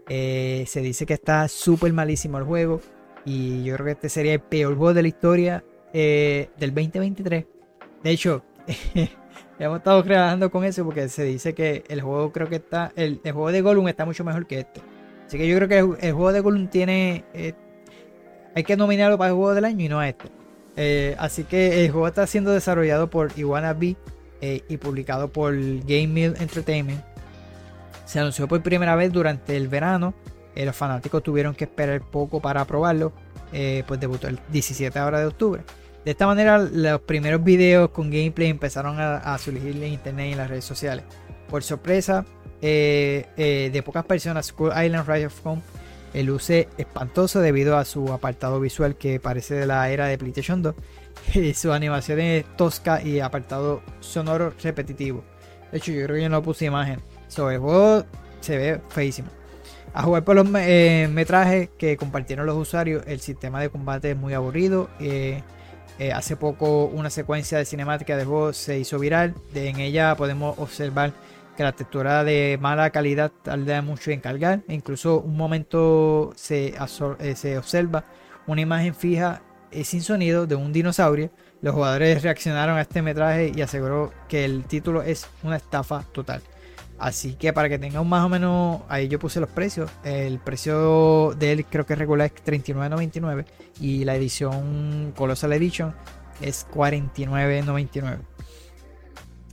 Eh, 0.09 0.65
se 0.67 0.81
dice 0.81 1.07
que 1.07 1.15
está 1.15 1.49
súper 1.49 1.93
malísimo 1.93 2.39
el 2.39 2.45
juego. 2.45 2.81
Y 3.25 3.65
yo 3.65 3.75
creo 3.75 3.87
que 3.87 3.93
este 3.93 4.09
sería 4.09 4.35
el 4.35 4.41
peor 4.41 4.77
juego 4.77 4.95
de 4.95 5.03
la 5.03 5.09
historia 5.09 5.65
eh, 5.93 6.51
del 6.59 6.75
2023. 6.75 7.45
De 8.03 8.11
hecho, 8.11 8.43
hemos 9.59 9.79
estado 9.79 10.03
trabajando 10.03 10.51
con 10.51 10.65
eso 10.65 10.85
porque 10.85 11.09
se 11.09 11.25
dice 11.25 11.55
que 11.55 11.85
el 11.89 12.01
juego 12.01 12.33
creo 12.33 12.49
que 12.49 12.57
está. 12.57 12.93
El, 12.97 13.21
el 13.25 13.33
juego 13.33 13.53
de 13.53 13.61
Gollum 13.61 13.89
está 13.89 14.05
mucho 14.05 14.25
mejor 14.25 14.47
que 14.47 14.61
este. 14.61 14.81
Así 15.27 15.39
que 15.39 15.49
yo 15.49 15.57
creo 15.57 15.69
que 15.69 16.07
el, 16.07 16.13
juego 16.13 16.33
de 16.33 16.41
Gollum 16.41 16.69
tiene. 16.69 17.25
eh, 17.33 17.55
hay 18.55 18.65
que 18.65 18.77
nominarlo 18.77 19.19
para 19.19 19.31
el 19.31 19.37
juego 19.37 19.55
del 19.55 19.65
año 19.65 19.85
y 19.85 19.89
no 19.89 20.01
a 20.01 20.09
este. 20.09 20.29
Eh, 20.77 21.15
así 21.19 21.45
que 21.45 21.85
el 21.85 21.91
juego 21.91 22.09
está 22.09 22.27
siendo 22.27 22.51
desarrollado 22.51 23.11
por 23.11 23.37
Iwana 23.37 23.77
eh, 24.41 24.63
y 24.69 24.77
publicado 24.79 25.29
por 25.29 25.55
Game 25.55 26.09
Mill 26.09 26.35
Entertainment. 26.39 27.03
Se 28.05 28.19
anunció 28.19 28.49
por 28.49 28.63
primera 28.63 28.97
vez 28.97 29.13
durante 29.13 29.57
el 29.57 29.69
verano. 29.69 30.15
Eh, 30.55 30.67
los 30.67 30.77
fanáticos 30.77 31.23
tuvieron 31.23 31.55
que 31.55 31.65
esperar 31.65 32.03
poco 32.03 32.41
para 32.41 32.65
probarlo. 32.65 33.13
Pues 33.87 34.01
debutó 34.01 34.29
el 34.29 34.39
17 34.49 34.99
ahora 34.99 35.21
de 35.21 35.27
octubre. 35.27 35.63
De 36.07 36.13
esta 36.13 36.27
manera, 36.27 36.57
los 36.57 37.03
primeros 37.03 37.45
videos 37.45 37.91
con 37.91 38.11
gameplay 38.11 38.49
empezaron 38.49 38.97
a, 38.99 39.37
surgir 39.37 39.77
en 39.77 39.93
internet 39.93 40.29
y 40.31 40.33
en 40.33 40.39
las 40.39 40.49
redes 40.49 40.65
sociales. 40.65 41.05
Por 41.51 41.63
sorpresa 41.63 42.25
de 42.63 43.83
pocas 43.85 44.07
personas, 44.07 44.47
Skull 44.47 44.71
Island 44.71 45.07
Rise 45.07 45.27
of 45.27 45.47
Home 45.47 45.61
eh, 46.15 46.23
luce 46.23 46.69
espantoso 46.79 47.41
debido 47.41 47.77
a 47.77 47.85
su 47.85 48.13
apartado 48.13 48.61
visual 48.61 48.97
que 48.97 49.21
parece 49.21 49.55
de 49.55 49.67
la 49.67 49.91
era 49.91 50.07
de 50.07 50.19
PlayStation 50.19 50.63
2. 50.63 50.75
Y 51.35 51.55
su 51.55 51.73
animación 51.73 52.21
tosca 52.57 53.03
y 53.03 53.21
apartado 53.21 53.83
sonoro 54.01 54.53
repetitivo. 54.63 55.25
De 55.71 55.79
hecho, 55.79 55.93
yo 55.93 56.05
creo 56.05 56.17
que 56.17 56.23
yo 56.23 56.29
no 56.29 56.43
puse 56.43 56.65
imagen. 56.65 57.01
Sobre 57.29 57.55
el 57.57 57.61
juego 57.61 58.05
se 58.41 58.57
ve 58.57 58.81
feísimo. 58.89 59.29
A 59.95 60.03
jugar 60.03 60.25
por 60.25 60.37
los 60.37 60.47
eh, 60.57 61.09
metrajes 61.13 61.69
que 61.79 61.97
compartieron 61.97 62.47
los 62.47 62.57
usuarios, 62.57 63.05
el 63.07 63.21
sistema 63.21 63.61
de 63.61 63.69
combate 63.69 64.11
es 64.11 64.17
muy 64.17 64.35
aburrido. 64.35 64.89
eh, 65.01 65.43
eh, 65.99 66.11
hace 66.13 66.37
poco 66.37 66.87
una 66.87 67.11
secuencia 67.11 67.59
de 67.59 67.65
cinemática 67.65 68.17
del 68.17 68.27
juego 68.27 68.53
se 68.53 68.79
hizo 68.79 68.99
viral. 68.99 69.35
En 69.55 69.79
ella 69.79 70.17
podemos 70.17 70.59
observar 70.59 71.13
que 71.57 71.63
la 71.63 71.73
textura 71.73 72.25
de 72.25 72.59
mala 72.61 72.91
calidad 72.91 73.31
tarda 73.43 73.83
mucho 73.83 74.11
en 74.11 74.21
cargar. 74.21 74.63
E 74.69 74.75
incluso 74.75 75.21
un 75.21 75.37
momento 75.37 76.35
eh, 76.51 77.35
se 77.35 77.59
observa 77.59 78.05
una 78.47 78.61
imagen 78.61 78.95
fija 78.95 79.43
eh, 79.71 79.85
sin 79.85 80.03
sonido 80.03 80.47
de 80.47 80.55
un 80.55 80.73
dinosaurio. 80.73 81.31
Los 81.61 81.75
jugadores 81.75 82.23
reaccionaron 82.23 82.77
a 82.77 82.83
este 82.83 83.03
metraje 83.03 83.53
y 83.55 83.63
aseguró 83.63 84.13
que 84.29 84.45
el 84.45 84.65
título 84.65 85.03
es 85.03 85.27
una 85.43 85.57
estafa 85.57 86.03
total. 86.13 86.43
Así 86.99 87.35
que 87.35 87.53
para 87.53 87.69
que 87.69 87.79
tengan 87.79 88.07
más 88.09 88.25
o 88.25 88.29
menos, 88.29 88.83
ahí 88.89 89.09
yo 89.09 89.19
puse 89.19 89.41
los 89.41 89.49
precios. 89.49 89.91
El 90.05 90.39
precio 90.39 91.35
de 91.39 91.53
él 91.53 91.65
creo 91.65 91.87
que 91.87 91.97
regular 91.97 92.31
es 92.33 92.45
$39.99 92.45 93.45
y 93.81 94.05
la 94.05 94.15
edición 94.15 95.13
Colossal 95.17 95.53
Edition 95.53 95.95
es 96.41 96.67
$49.99. 96.73 98.19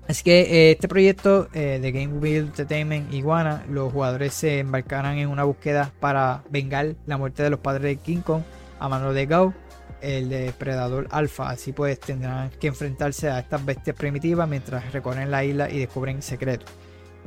Así 0.09 0.23
que 0.23 0.39
eh, 0.41 0.71
este 0.71 0.87
proyecto 0.87 1.49
eh, 1.53 1.77
de 1.79 1.91
Game 1.91 2.17
Wheel 2.17 2.45
Entertainment 2.45 3.13
Iguana, 3.13 3.63
los 3.69 3.93
jugadores 3.93 4.33
se 4.33 4.57
embarcarán 4.57 5.19
en 5.19 5.29
una 5.29 5.43
búsqueda 5.43 5.91
para 5.99 6.41
vengar 6.49 6.95
la 7.05 7.17
muerte 7.19 7.43
de 7.43 7.51
los 7.51 7.59
padres 7.59 7.83
de 7.83 7.97
King 7.97 8.21
Kong 8.21 8.41
a 8.79 8.89
mano 8.89 9.13
de 9.13 9.27
Gao, 9.27 9.53
el 10.01 10.29
depredador 10.29 11.07
alfa. 11.11 11.51
Así 11.51 11.73
pues 11.73 11.99
tendrán 11.99 12.49
que 12.49 12.65
enfrentarse 12.65 13.29
a 13.29 13.37
estas 13.37 13.63
bestias 13.63 13.95
primitivas 13.95 14.49
mientras 14.49 14.91
recorren 14.93 15.29
la 15.29 15.45
isla 15.45 15.69
y 15.69 15.77
descubren 15.77 16.23
secretos. 16.23 16.71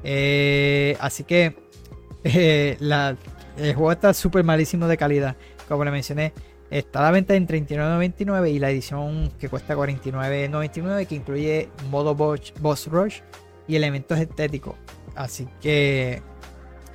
Eh, 0.02 0.96
así 0.98 1.22
que 1.22 1.54
la, 2.80 3.16
el 3.58 3.74
juego 3.76 3.92
está 3.92 4.12
súper 4.12 4.42
malísimo 4.42 4.88
de 4.88 4.96
calidad. 4.96 5.36
Como 5.68 5.84
le 5.84 5.92
mencioné, 5.92 6.32
está 6.72 7.00
a 7.00 7.02
la 7.02 7.10
venta 7.10 7.34
en 7.34 7.46
39.99 7.46 8.50
y 8.50 8.58
la 8.58 8.70
edición 8.70 9.30
que 9.38 9.48
cuesta 9.48 9.76
49.99 9.76 11.06
que 11.06 11.14
incluye 11.14 11.68
modo 11.90 12.14
boss, 12.14 12.86
rush 12.86 13.20
y 13.68 13.76
elementos 13.76 14.18
estéticos. 14.18 14.74
Así 15.14 15.46
que 15.60 16.22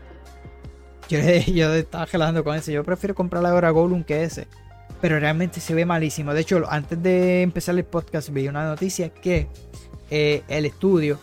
yo, 1.10 1.20
yo 1.20 1.74
estaba 1.76 2.08
gelando 2.08 2.44
con 2.44 2.56
ese. 2.56 2.74
Yo 2.74 2.84
prefiero 2.84 3.14
comprar 3.14 3.46
ahora 3.46 3.70
Gollum 3.70 4.04
que 4.04 4.24
ese. 4.24 4.48
Pero 5.00 5.20
realmente 5.20 5.60
se 5.60 5.76
ve 5.76 5.86
malísimo. 5.86 6.34
De 6.34 6.42
hecho, 6.42 6.66
antes 6.68 7.02
de 7.02 7.44
empezar 7.44 7.78
el 7.78 7.86
podcast 7.86 8.30
vi 8.32 8.48
una 8.48 8.66
noticia 8.66 9.10
que 9.10 9.48
eh, 10.10 10.42
el 10.48 10.66
estudio 10.66 11.20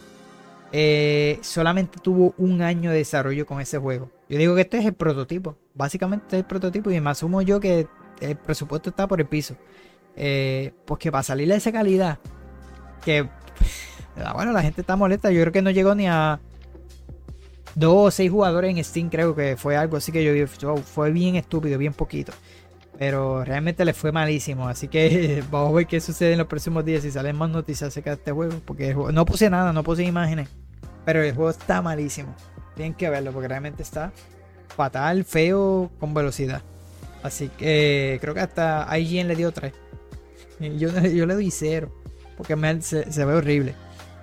eh, 0.70 1.38
solamente 1.42 1.98
tuvo 2.00 2.34
un 2.38 2.62
año 2.62 2.92
de 2.92 2.98
desarrollo 2.98 3.46
con 3.46 3.60
ese 3.60 3.78
juego. 3.78 4.10
Yo 4.28 4.38
digo 4.38 4.54
que 4.54 4.60
este 4.60 4.78
es 4.78 4.86
el 4.86 4.94
prototipo. 4.94 5.56
Básicamente 5.74 6.26
es 6.28 6.34
el 6.34 6.44
prototipo 6.44 6.92
y 6.92 7.00
me 7.00 7.10
asumo 7.10 7.42
yo 7.42 7.58
que 7.58 7.88
el 8.20 8.36
presupuesto 8.36 8.90
está 8.90 9.06
por 9.06 9.20
el 9.20 9.26
piso. 9.26 9.56
Eh, 10.16 10.72
porque 10.84 11.10
para 11.10 11.22
salir 11.22 11.48
de 11.48 11.56
esa 11.56 11.72
calidad, 11.72 12.18
que 13.04 13.28
bueno, 14.34 14.52
la 14.52 14.62
gente 14.62 14.80
está 14.80 14.96
molesta. 14.96 15.30
Yo 15.30 15.40
creo 15.42 15.52
que 15.52 15.62
no 15.62 15.70
llegó 15.70 15.94
ni 15.94 16.06
a 16.06 16.40
dos 17.74 18.08
o 18.08 18.10
seis 18.10 18.30
jugadores 18.30 18.70
en 18.70 18.82
Steam, 18.82 19.08
creo 19.10 19.34
que 19.34 19.56
fue 19.56 19.76
algo 19.76 19.96
así 19.96 20.12
que 20.12 20.24
yo 20.24 20.32
vi. 20.32 20.46
Fue 20.46 21.10
bien 21.10 21.36
estúpido, 21.36 21.78
bien 21.78 21.92
poquito. 21.92 22.32
Pero 22.98 23.44
realmente 23.44 23.84
le 23.84 23.92
fue 23.92 24.12
malísimo. 24.12 24.68
Así 24.68 24.88
que 24.88 25.42
vamos 25.50 25.70
a 25.70 25.74
ver 25.74 25.86
qué 25.86 26.00
sucede 26.00 26.32
en 26.32 26.38
los 26.38 26.46
próximos 26.46 26.84
días 26.84 27.02
si 27.02 27.10
salen 27.10 27.36
más 27.36 27.50
noticias 27.50 27.88
acerca 27.88 28.10
de 28.10 28.16
este 28.16 28.32
juego. 28.32 28.54
Porque 28.64 28.94
no 28.94 29.24
puse 29.24 29.50
nada, 29.50 29.72
no 29.72 29.82
puse 29.82 30.04
imágenes. 30.04 30.48
Pero 31.04 31.22
el 31.22 31.34
juego 31.34 31.50
está 31.50 31.82
malísimo. 31.82 32.34
Tienen 32.76 32.94
que 32.94 33.10
verlo 33.10 33.32
porque 33.32 33.48
realmente 33.48 33.82
está 33.82 34.12
fatal, 34.68 35.24
feo, 35.24 35.90
con 36.00 36.14
velocidad. 36.14 36.62
Así 37.24 37.48
que 37.48 38.18
creo 38.20 38.34
que 38.34 38.40
hasta 38.40 38.86
IGN 38.98 39.26
le 39.28 39.34
dio 39.34 39.50
3. 39.50 39.72
Yo, 40.76 40.90
yo 41.08 41.26
le 41.26 41.34
doy 41.34 41.50
0. 41.50 41.90
Porque 42.36 42.54
me- 42.54 42.80
se, 42.82 43.10
se 43.10 43.24
ve 43.24 43.32
horrible. 43.34 43.74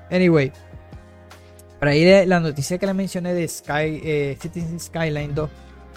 Anyway. 0.10 0.53
Para 1.80 1.95
ir 1.95 2.28
la 2.28 2.40
noticia 2.40 2.78
que 2.78 2.86
le 2.86 2.94
mencioné 2.94 3.34
de 3.34 3.48
Sky, 3.48 4.02
eh, 4.03 4.38
Citizen 4.40 4.80
Skyline 4.80 5.34
2. 5.34 5.49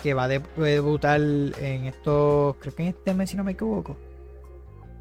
Que 0.02 0.14
va 0.14 0.24
a 0.24 0.28
de- 0.28 0.40
debutar 0.56 1.20
en 1.20 1.84
estos. 1.86 2.56
Creo 2.56 2.74
que 2.74 2.82
en 2.84 2.88
este 2.88 3.12
mes, 3.12 3.28
si 3.30 3.36
no 3.36 3.44
me 3.44 3.52
equivoco. 3.52 3.96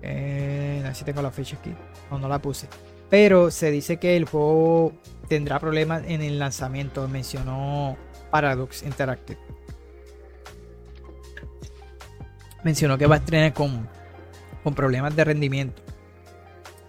Eh, 0.02 0.80
a 0.84 0.88
ver 0.88 0.96
si 0.96 1.06
tengo 1.06 1.22
la 1.22 1.32
fecha 1.32 1.56
aquí. 1.56 1.74
No, 2.12 2.20
no 2.20 2.28
la 2.28 2.40
puse. 2.40 2.68
Pero 3.10 3.50
se 3.50 3.72
dice 3.72 3.98
que 3.98 4.18
el 4.18 4.26
juego 4.26 4.92
tendrá 5.30 5.58
problemas 5.60 6.04
en 6.06 6.22
el 6.22 6.38
lanzamiento. 6.38 7.08
Mencionó 7.08 7.96
Paradox 8.30 8.84
Interactive. 8.84 9.40
Mencionó 12.64 12.98
que 12.98 13.06
va 13.06 13.16
a 13.16 13.18
estrenar 13.20 13.54
con, 13.54 13.88
con 14.64 14.74
problemas 14.74 15.16
de 15.16 15.24
rendimiento. 15.24 15.82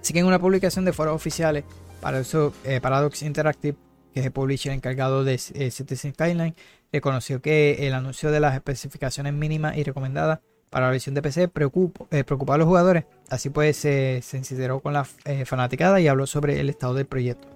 Así 0.01 0.13
que 0.13 0.21
en 0.21 0.27
una 0.27 0.39
publicación 0.39 0.85
de 0.85 0.93
foros 0.93 1.15
oficiales, 1.15 1.65
para 2.01 2.21
eso, 2.21 2.53
eh, 2.65 2.81
Paradox 2.81 3.23
Interactive, 3.23 3.77
que 4.13 4.21
es 4.21 4.27
el 4.27 4.33
publisher 4.33 4.73
encargado 4.73 5.25
de 5.25 5.35
eh, 5.35 5.71
Citizen 5.71 6.13
Skyline, 6.15 6.55
reconoció 6.93 7.43
que 7.43 7.87
el 7.87 7.95
anuncio 7.95 8.31
de 8.31 8.41
las 8.41 8.55
especificaciones 8.55 9.33
mínimas 9.33 9.77
y 9.77 9.83
recomendadas 9.83 10.41
para 10.75 10.87
la 10.87 10.91
versión 10.91 11.15
de 11.15 11.23
PC 11.23 11.47
preocupa, 11.47 12.05
eh, 12.11 12.25
a 12.27 12.57
los 12.59 12.67
jugadores. 12.67 13.05
Así 13.31 13.49
pues, 13.49 13.77
se 13.77 14.23
sinceró 14.23 14.81
con 14.81 14.93
la 14.93 15.07
eh, 15.25 15.45
fanaticada 15.45 16.01
y 16.01 16.09
habló 16.09 16.27
sobre 16.27 16.59
el 16.59 16.69
estado 16.69 16.95
del 16.95 17.07
proyecto. 17.07 17.47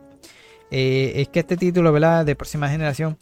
Eh, 0.71 1.15
es 1.17 1.29
que 1.29 1.41
este 1.41 1.57
título 1.57 1.93
¿verdad? 1.93 2.25
de 2.25 2.37
próxima 2.37 2.69
generación 2.69 3.19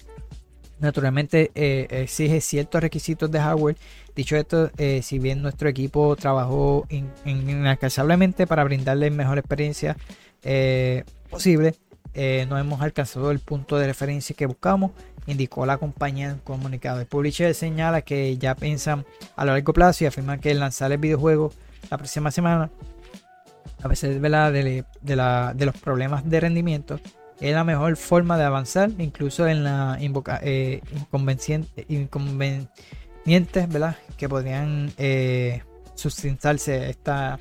naturalmente 0.79 1.51
eh, 1.55 1.87
exige 1.91 2.41
ciertos 2.41 2.81
requisitos 2.81 3.31
de 3.31 3.41
hardware. 3.41 3.77
Dicho 4.15 4.37
esto, 4.37 4.71
eh, 4.79 5.01
si 5.03 5.19
bien 5.19 5.43
nuestro 5.43 5.69
equipo 5.69 6.17
trabajó 6.17 6.87
in- 6.91 7.11
in- 7.25 7.49
inalcanzablemente 7.49 8.47
para 8.47 8.65
brindarles 8.65 9.13
mejor 9.13 9.39
experiencia 9.39 9.97
eh, 10.43 11.05
posible, 11.31 11.75
no 12.49 12.57
hemos 12.57 12.81
alcanzado 12.81 13.31
el 13.31 13.41
punto 13.41 13.77
de 13.77 13.87
referencia 13.87 14.35
que 14.35 14.47
buscamos, 14.47 14.93
indicó 15.27 15.67
la 15.67 15.77
compañía 15.77 16.29
en 16.29 16.33
un 16.35 16.39
comunicado. 16.39 17.01
El 17.01 17.07
publisher 17.07 17.55
señala 17.55 18.01
que 18.01 18.39
ya 18.39 18.55
piensan 18.55 19.05
a 19.37 19.45
largo 19.45 19.75
plazo 19.75 20.05
y 20.05 20.07
afirman 20.07 20.41
que 20.41 20.55
lanzar 20.55 20.91
el 20.93 20.99
videojuego 20.99 21.53
la 21.91 21.99
próxima 21.99 22.31
semana, 22.31 22.71
a 23.83 23.89
pesar 23.89 24.13
la- 25.17 25.53
de 25.55 25.67
los 25.67 25.77
problemas 25.77 26.29
de 26.29 26.41
rendimiento, 26.41 27.01
es 27.41 27.55
la 27.55 27.65
mejor 27.65 27.97
forma 27.97 28.39
de 28.39 28.45
avanzar, 28.45 28.91
incluso 28.99 29.47
en 29.47 29.65
la 29.65 29.99
invoca, 30.01 30.41
eh, 30.43 30.81
inconvenientes 31.89 32.69
¿verdad? 33.69 33.97
que 34.17 34.29
podrían 34.29 34.93
eh, 34.99 35.63
sustentarse 35.95 36.91
esta 36.91 37.39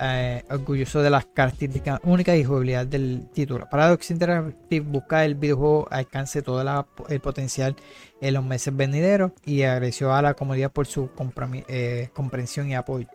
eh, 0.00 0.42
orgulloso 0.50 1.02
de 1.02 1.10
las 1.10 1.24
características 1.26 2.00
únicas 2.02 2.36
y 2.36 2.42
jugabilidad 2.42 2.84
del 2.84 3.28
título. 3.32 3.68
Paradox 3.70 4.10
Interactive 4.10 4.84
busca 4.84 5.24
el 5.24 5.36
videojuego 5.36 5.86
alcance 5.88 6.42
todo 6.42 6.84
el 7.08 7.20
potencial 7.20 7.76
en 8.20 8.34
los 8.34 8.44
meses 8.44 8.76
venideros 8.76 9.30
y 9.44 9.62
agradeció 9.62 10.12
a 10.12 10.20
la 10.20 10.34
comunidad 10.34 10.72
por 10.72 10.88
su 10.88 11.10
eh, 11.68 12.08
comprensión 12.12 12.68
y 12.70 12.74
apoyo. 12.74 13.06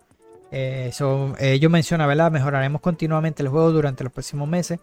Eh, 0.52 0.92
ellos 1.40 1.72
mencionan, 1.72 2.08
¿verdad? 2.08 2.32
Mejoraremos 2.32 2.80
continuamente 2.80 3.44
el 3.44 3.50
juego 3.50 3.72
durante 3.72 4.06
los 4.06 4.14
próximos 4.14 4.48
meses, 4.48 4.80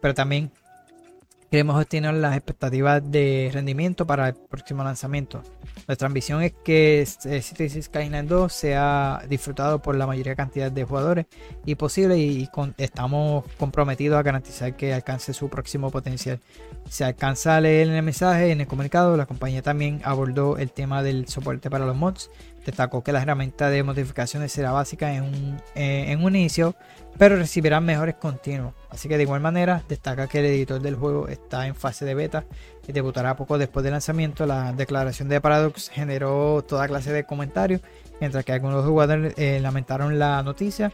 pero 0.00 0.14
también 0.14 0.50
queremos 1.56 1.80
obtener 1.80 2.12
las 2.12 2.36
expectativas 2.36 3.02
de 3.10 3.48
rendimiento 3.50 4.06
para 4.06 4.28
el 4.28 4.34
próximo 4.34 4.84
lanzamiento. 4.84 5.42
Nuestra 5.88 6.06
ambición 6.06 6.42
es 6.42 6.52
que 6.62 7.00
eh, 7.00 7.40
Cities 7.40 7.86
Skyline 7.86 8.26
2 8.28 8.52
sea 8.52 9.22
disfrutado 9.26 9.80
por 9.80 9.96
la 9.96 10.06
mayoría 10.06 10.34
cantidad 10.36 10.70
de 10.70 10.84
jugadores 10.84 11.24
y 11.64 11.74
posible 11.76 12.18
y 12.18 12.46
con- 12.48 12.74
estamos 12.76 13.46
comprometidos 13.56 14.18
a 14.18 14.22
garantizar 14.22 14.76
que 14.76 14.92
alcance 14.92 15.32
su 15.32 15.48
próximo 15.48 15.90
potencial. 15.90 16.40
Se 16.90 17.04
alcanza 17.04 17.56
a 17.56 17.60
leer 17.62 17.88
en 17.88 17.94
el 17.94 18.02
mensaje, 18.02 18.50
en 18.52 18.60
el 18.60 18.66
comunicado, 18.66 19.16
la 19.16 19.24
compañía 19.24 19.62
también 19.62 20.02
abordó 20.04 20.58
el 20.58 20.70
tema 20.72 21.02
del 21.02 21.26
soporte 21.26 21.70
para 21.70 21.86
los 21.86 21.96
mods. 21.96 22.30
Destacó 22.66 23.04
que 23.04 23.12
la 23.12 23.22
herramienta 23.22 23.70
de 23.70 23.84
modificaciones 23.84 24.50
será 24.50 24.72
básica 24.72 25.14
en 25.14 25.22
un, 25.22 25.62
eh, 25.76 26.06
en 26.08 26.24
un 26.24 26.34
inicio, 26.34 26.74
pero 27.16 27.36
recibirán 27.36 27.84
mejores 27.84 28.16
continuos. 28.16 28.74
Así 28.90 29.08
que 29.08 29.16
de 29.16 29.22
igual 29.22 29.40
manera 29.40 29.84
destaca 29.88 30.26
que 30.26 30.40
el 30.40 30.46
editor 30.46 30.80
del 30.80 30.96
juego 30.96 31.28
está 31.28 31.68
en 31.68 31.76
fase 31.76 32.04
de 32.04 32.16
beta 32.16 32.44
y 32.88 32.90
debutará 32.90 33.36
poco 33.36 33.56
después 33.56 33.84
del 33.84 33.92
lanzamiento. 33.92 34.46
La 34.46 34.72
declaración 34.72 35.28
de 35.28 35.40
Paradox 35.40 35.90
generó 35.90 36.64
toda 36.66 36.88
clase 36.88 37.12
de 37.12 37.22
comentarios, 37.22 37.82
mientras 38.20 38.44
que 38.44 38.50
algunos 38.50 38.84
jugadores 38.84 39.34
eh, 39.36 39.60
lamentaron 39.62 40.18
la 40.18 40.42
noticia. 40.42 40.90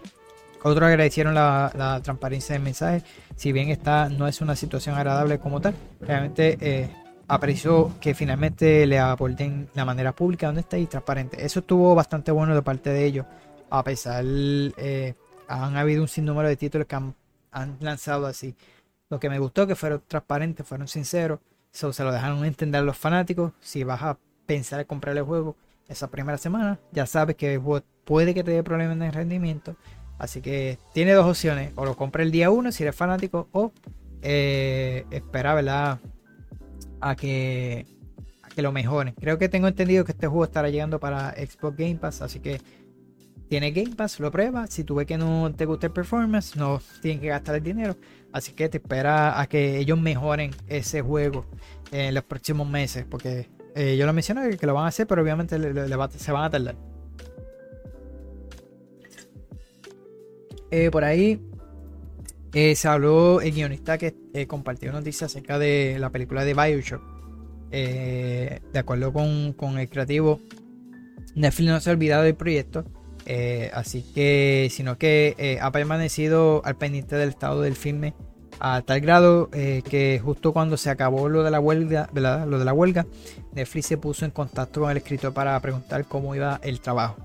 Otros 0.62 0.86
agradecieron 0.86 1.34
la, 1.34 2.00
transparencia 2.04 2.52
del 2.52 2.62
mensaje, 2.62 3.02
si 3.34 3.50
bien 3.50 3.70
esta 3.70 4.10
no 4.10 4.28
es 4.28 4.42
una 4.42 4.56
situación 4.56 4.94
agradable 4.94 5.38
como 5.38 5.60
tal, 5.62 5.74
realmente 6.02 6.58
eh, 6.60 6.90
apreció 7.32 7.92
que 7.98 8.14
finalmente 8.14 8.86
le 8.86 8.98
aporten 8.98 9.68
la 9.74 9.86
manera 9.86 10.12
pública, 10.12 10.50
honesta 10.50 10.76
y 10.76 10.86
transparente. 10.86 11.42
Eso 11.44 11.60
estuvo 11.60 11.94
bastante 11.94 12.30
bueno 12.30 12.54
de 12.54 12.60
parte 12.60 12.90
de 12.90 13.06
ellos, 13.06 13.26
a 13.70 13.82
pesar, 13.82 14.22
eh, 14.26 15.14
han 15.48 15.76
habido 15.78 16.02
un 16.02 16.08
sinnúmero 16.08 16.46
de 16.46 16.56
títulos 16.56 16.86
que 16.86 16.94
han, 16.94 17.14
lanzado 17.80 18.26
así. 18.26 18.54
Lo 19.08 19.18
que 19.18 19.30
me 19.30 19.38
gustó 19.38 19.66
que 19.66 19.74
fueron 19.74 20.02
transparentes, 20.06 20.66
fueron 20.66 20.88
sinceros, 20.88 21.40
se 21.70 22.04
lo 22.04 22.12
dejaron 22.12 22.44
entender 22.44 22.82
los 22.82 22.98
fanáticos. 22.98 23.52
Si 23.60 23.82
vas 23.82 24.02
a 24.02 24.18
pensar 24.44 24.80
en 24.80 24.86
comprar 24.86 25.16
el 25.16 25.24
juego 25.24 25.56
esa 25.88 26.08
primera 26.08 26.36
semana, 26.36 26.78
ya 26.92 27.06
sabes 27.06 27.36
que 27.36 27.54
el 27.54 27.60
juego 27.60 27.84
puede 28.04 28.34
que 28.34 28.44
te 28.44 28.50
dé 28.50 28.62
problemas 28.62 29.00
en 29.00 29.12
rendimiento. 29.12 29.76
Así 30.18 30.42
que 30.42 30.78
tiene 30.92 31.12
dos 31.12 31.26
opciones, 31.26 31.72
o 31.76 31.86
lo 31.86 31.96
compra 31.96 32.22
el 32.22 32.30
día 32.30 32.50
1 32.50 32.72
si 32.72 32.82
eres 32.82 32.94
fanático, 32.94 33.48
o 33.52 33.72
eh, 34.20 35.06
espera, 35.10 35.54
¿verdad? 35.54 35.98
A 37.02 37.16
que, 37.16 37.84
a 38.42 38.48
que 38.48 38.62
lo 38.62 38.72
mejoren. 38.72 39.14
Creo 39.14 39.36
que 39.36 39.48
tengo 39.48 39.68
entendido 39.68 40.04
que 40.04 40.12
este 40.12 40.26
juego 40.26 40.44
estará 40.44 40.70
llegando 40.70 40.98
para 41.00 41.32
Xbox 41.32 41.76
Game 41.76 41.96
Pass, 41.96 42.22
así 42.22 42.40
que 42.40 42.60
tiene 43.52 43.70
Game 43.72 43.94
Pass, 43.94 44.18
lo 44.18 44.30
pruebas. 44.30 44.70
Si 44.70 44.82
tú 44.82 44.94
ves 44.94 45.06
que 45.06 45.18
no 45.18 45.52
te 45.54 45.66
gusta 45.66 45.88
el 45.88 45.92
performance, 45.92 46.56
no 46.56 46.80
tienes 47.02 47.20
que 47.20 47.28
gastar 47.28 47.56
el 47.56 47.62
dinero. 47.62 47.96
Así 48.32 48.54
que 48.54 48.70
te 48.70 48.78
espera 48.78 49.38
a 49.38 49.46
que 49.46 49.76
ellos 49.76 50.00
mejoren 50.00 50.52
ese 50.68 51.02
juego 51.02 51.44
en 51.90 52.14
los 52.14 52.24
próximos 52.24 52.66
meses. 52.66 53.04
Porque 53.04 53.50
eh, 53.74 53.98
yo 53.98 54.06
lo 54.06 54.14
mencioné 54.14 54.56
que 54.56 54.66
lo 54.66 54.72
van 54.72 54.86
a 54.86 54.88
hacer, 54.88 55.06
pero 55.06 55.20
obviamente 55.20 55.58
se 55.58 56.32
van 56.32 56.44
a 56.44 56.50
tardar. 56.50 56.76
Eh, 60.70 60.90
por 60.90 61.04
ahí 61.04 61.38
eh, 62.54 62.74
se 62.76 62.88
habló 62.88 63.40
el 63.40 63.52
guionista 63.52 63.96
que 63.96 64.14
eh, 64.34 64.46
compartió 64.46 64.92
noticias 64.92 65.30
acerca 65.30 65.58
de 65.58 65.96
la 65.98 66.10
película 66.10 66.44
de 66.44 66.54
Bioshock. 66.54 67.02
Eh, 67.70 68.60
de 68.72 68.78
acuerdo 68.78 69.12
con, 69.12 69.54
con 69.54 69.78
el 69.78 69.88
creativo, 69.88 70.40
Netflix 71.34 71.70
no 71.70 71.80
se 71.80 71.88
ha 71.90 71.92
olvidado 71.94 72.24
del 72.24 72.34
proyecto. 72.34 72.84
así 73.72 74.02
que, 74.14 74.68
sino 74.70 74.98
que 74.98 75.58
ha 75.60 75.70
permanecido 75.72 76.60
al 76.64 76.76
pendiente 76.76 77.16
del 77.16 77.30
estado 77.30 77.62
del 77.62 77.76
filme 77.76 78.14
a 78.60 78.82
tal 78.82 79.00
grado 79.00 79.48
que 79.50 80.20
justo 80.22 80.52
cuando 80.52 80.76
se 80.76 80.90
acabó 80.90 81.30
lo 81.30 81.42
de 81.42 81.50
la 81.50 81.60
huelga. 81.60 82.10
Lo 82.12 82.58
de 82.58 82.64
la 82.64 82.72
huelga, 82.74 83.06
Netflix 83.54 83.86
se 83.86 83.96
puso 83.96 84.26
en 84.26 84.30
contacto 84.30 84.80
con 84.82 84.90
el 84.90 84.98
escritor 84.98 85.32
para 85.32 85.58
preguntar 85.60 86.04
cómo 86.04 86.34
iba 86.34 86.60
el 86.62 86.80
trabajo. 86.80 87.16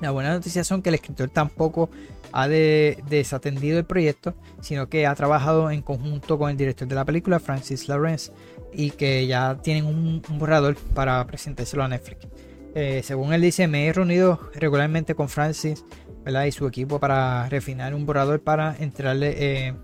Las 0.00 0.12
buenas 0.12 0.34
noticias 0.34 0.66
son 0.66 0.80
que 0.80 0.88
el 0.88 0.96
escritor 0.96 1.28
tampoco 1.28 1.90
ha 2.36 2.48
de- 2.48 2.98
desatendido 3.08 3.78
el 3.78 3.84
proyecto, 3.84 4.34
sino 4.60 4.88
que 4.88 5.06
ha 5.06 5.14
trabajado 5.14 5.70
en 5.70 5.82
conjunto 5.82 6.36
con 6.36 6.50
el 6.50 6.56
director 6.56 6.88
de 6.88 6.94
la 6.96 7.04
película, 7.04 7.38
Francis 7.38 7.88
Lawrence, 7.88 8.32
y 8.72 8.90
que 8.90 9.24
ya 9.28 9.56
tienen 9.62 9.86
un, 9.86 10.20
un 10.28 10.38
borrador 10.38 10.74
para 10.94 11.24
presentárselo 11.26 11.84
a 11.84 11.88
Netflix. 11.88 12.26
Eh, 12.74 13.02
según 13.04 13.32
él 13.32 13.40
dice, 13.40 13.68
me 13.68 13.86
he 13.86 13.92
reunido 13.92 14.40
regularmente 14.54 15.14
con 15.14 15.28
Francis 15.28 15.84
¿verdad? 16.24 16.46
y 16.46 16.50
su 16.50 16.66
equipo 16.66 16.98
para 16.98 17.48
refinar 17.48 17.94
un 17.94 18.04
borrador 18.04 18.42
para 18.42 18.74
entrarle, 18.80 19.34
eh, 19.68 19.74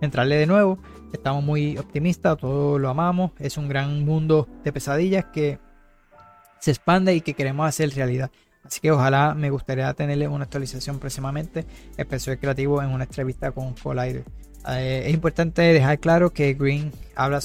entrarle 0.00 0.34
de 0.38 0.46
nuevo. 0.46 0.80
Estamos 1.12 1.44
muy 1.44 1.78
optimistas, 1.78 2.36
todos 2.36 2.80
lo 2.80 2.88
amamos. 2.88 3.30
Es 3.38 3.56
un 3.56 3.68
gran 3.68 4.04
mundo 4.04 4.48
de 4.64 4.72
pesadillas 4.72 5.26
que 5.26 5.60
se 6.58 6.72
expande 6.72 7.14
y 7.14 7.20
que 7.20 7.34
queremos 7.34 7.68
hacer 7.68 7.90
realidad. 7.90 8.32
Así 8.66 8.80
que 8.80 8.90
ojalá 8.90 9.34
me 9.34 9.50
gustaría 9.50 9.92
tenerle 9.94 10.26
una 10.28 10.44
actualización 10.44 10.98
próximamente. 10.98 11.64
El 11.96 12.06
creativo 12.38 12.82
en 12.82 12.88
una 12.90 13.04
entrevista 13.04 13.52
con 13.52 13.74
Collider. 13.74 14.24
Eh, 14.68 15.04
es 15.06 15.14
importante 15.14 15.62
dejar 15.62 16.00
claro 16.00 16.30
que 16.30 16.54
Green 16.54 16.90
habla 17.14 17.38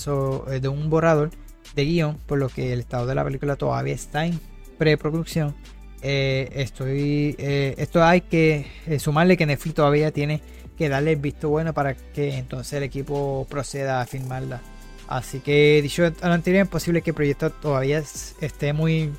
eh, 0.49 0.60
de 0.60 0.68
un 0.68 0.89
borrador 0.89 1.30
de 1.76 1.85
guion, 1.85 2.18
por 2.26 2.39
lo 2.39 2.49
que 2.49 2.73
el 2.73 2.80
estado 2.80 3.06
de 3.06 3.14
la 3.15 3.23
película 3.23 3.56
todavía 3.56 3.93
está 3.93 4.26
en 4.26 4.39
preproducción. 4.77 5.56
Eh, 6.02 6.49
estoy, 6.56 7.35
eh, 7.38 7.76
esto 7.77 8.03
hay 8.03 8.22
que 8.22 8.65
sumarle 8.99 9.38
que 9.38 9.45
Netflix 9.45 9.76
todavía 9.76 10.11
tiene 10.11 10.41
que 10.76 10.89
darle 10.89 11.11
el 11.11 11.19
visto 11.19 11.49
bueno 11.49 11.73
para 11.76 11.93
que 11.93 12.39
entonces 12.39 12.73
el 12.73 12.84
equipo 12.84 13.45
proceda 13.48 14.02
a 14.02 14.07
filmarla. 14.07 14.61
Así 15.07 15.41
que 15.41 15.80
dicho 15.84 16.02
lo 16.02 16.34
anterior, 16.34 16.64
es 16.64 16.69
posible 16.69 17.03
que 17.03 17.11
el 17.11 17.15
proyecto 17.15 17.52
todavía 17.52 17.99
es- 17.99 18.35
esté 18.41 18.73
muy, 18.73 19.11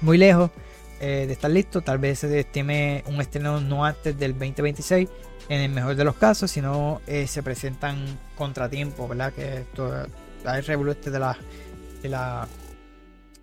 muy 0.00 0.16
lejos 0.16 0.50
eh, 1.00 1.24
de 1.26 1.32
estar 1.32 1.50
listo. 1.50 1.80
Tal 1.80 1.98
vez 1.98 2.20
se 2.20 2.40
estime 2.40 3.04
un 3.06 3.20
estreno 3.20 3.60
no 3.60 3.84
antes 3.84 4.18
del 4.18 4.32
2026, 4.32 5.08
en 5.48 5.60
el 5.60 5.70
mejor 5.70 5.94
de 5.94 6.04
los 6.04 6.16
casos, 6.16 6.50
si 6.50 6.60
no 6.60 7.00
eh, 7.06 7.26
se 7.26 7.42
presentan 7.42 8.18
contratiempos, 8.36 9.08
¿verdad? 9.08 9.32
Que 9.32 9.58
esto, 9.58 9.92
hay 10.44 10.60
revuelo 10.62 10.92
este 10.92 11.10
de 11.10 11.18
la, 11.18 11.36
de 12.02 12.08
la 12.08 12.48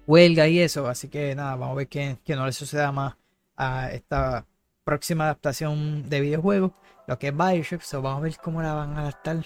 huelga 0.05 0.47
y 0.47 0.59
eso. 0.59 0.88
Así 0.88 1.09
que 1.09 1.35
nada, 1.35 1.55
vamos 1.55 1.73
a 1.73 1.77
ver 1.77 1.88
que, 1.88 2.17
que 2.23 2.35
no 2.35 2.45
le 2.45 2.51
suceda 2.51 2.91
más 2.91 3.15
a 3.55 3.91
esta 3.91 4.45
próxima 4.84 5.25
adaptación 5.25 6.09
de 6.09 6.21
videojuegos, 6.21 6.71
lo 7.07 7.17
que 7.19 7.30
es 7.30 7.38
Bioshock. 7.38 7.81
So, 7.81 8.01
vamos 8.01 8.19
a 8.19 8.23
ver 8.23 8.38
cómo 8.38 8.61
la 8.61 8.73
van 8.73 8.97
a 8.97 9.01
adaptar. 9.01 9.43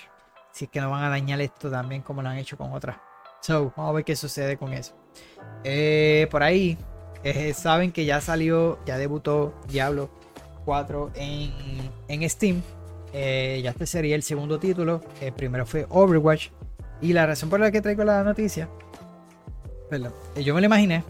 Si 0.52 0.66
es 0.66 0.72
que 0.72 0.82
no 0.82 0.90
van 0.90 1.04
a 1.04 1.10
dañar 1.10 1.40
esto 1.42 1.70
también 1.70 2.02
como 2.02 2.22
lo 2.22 2.30
han 2.30 2.38
hecho 2.38 2.58
con 2.58 2.74
otras. 2.74 2.98
So, 3.42 3.74
vamos 3.76 3.92
a 3.92 3.94
ver 3.94 4.04
qué 4.04 4.16
sucede 4.16 4.58
con 4.58 4.74
eso. 4.74 4.96
Eh, 5.64 6.28
por 6.32 6.44
ahí, 6.44 6.78
eh, 7.30 7.54
saben 7.54 7.92
que 7.92 8.06
ya 8.06 8.22
salió, 8.22 8.80
ya 8.86 8.98
debutó 8.98 9.54
Diablo 9.68 10.10
4 10.64 11.12
en, 11.16 11.52
en 12.08 12.30
Steam. 12.30 12.62
Eh, 13.12 13.60
ya 13.64 13.72
este 13.72 13.86
sería 13.86 14.16
el 14.16 14.24
segundo 14.24 14.60
título. 14.60 15.02
El 15.20 15.34
primero 15.34 15.66
fue 15.66 15.86
Overwatch. 15.90 16.50
Y 17.02 17.12
la 17.12 17.26
razón 17.26 17.50
por 17.50 17.60
la 17.60 17.70
que 17.70 17.82
traigo 17.82 18.04
la 18.04 18.24
noticia, 18.24 18.70
perdón, 19.90 20.14
eh, 20.36 20.44
yo 20.44 20.56
me 20.56 20.62
lo 20.62 20.68
imaginé 20.68 21.04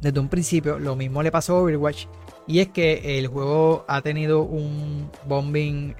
desde 0.00 0.18
un 0.18 0.28
principio. 0.28 0.78
Lo 0.78 0.96
mismo 0.96 1.22
le 1.22 1.30
pasó 1.30 1.56
a 1.56 1.60
Overwatch. 1.60 2.06
Y 2.48 2.58
es 2.58 2.68
que 2.68 3.18
el 3.18 3.28
juego 3.28 3.84
ha 3.86 4.02
tenido 4.02 4.42
un 4.42 5.08
bombing 5.26 5.94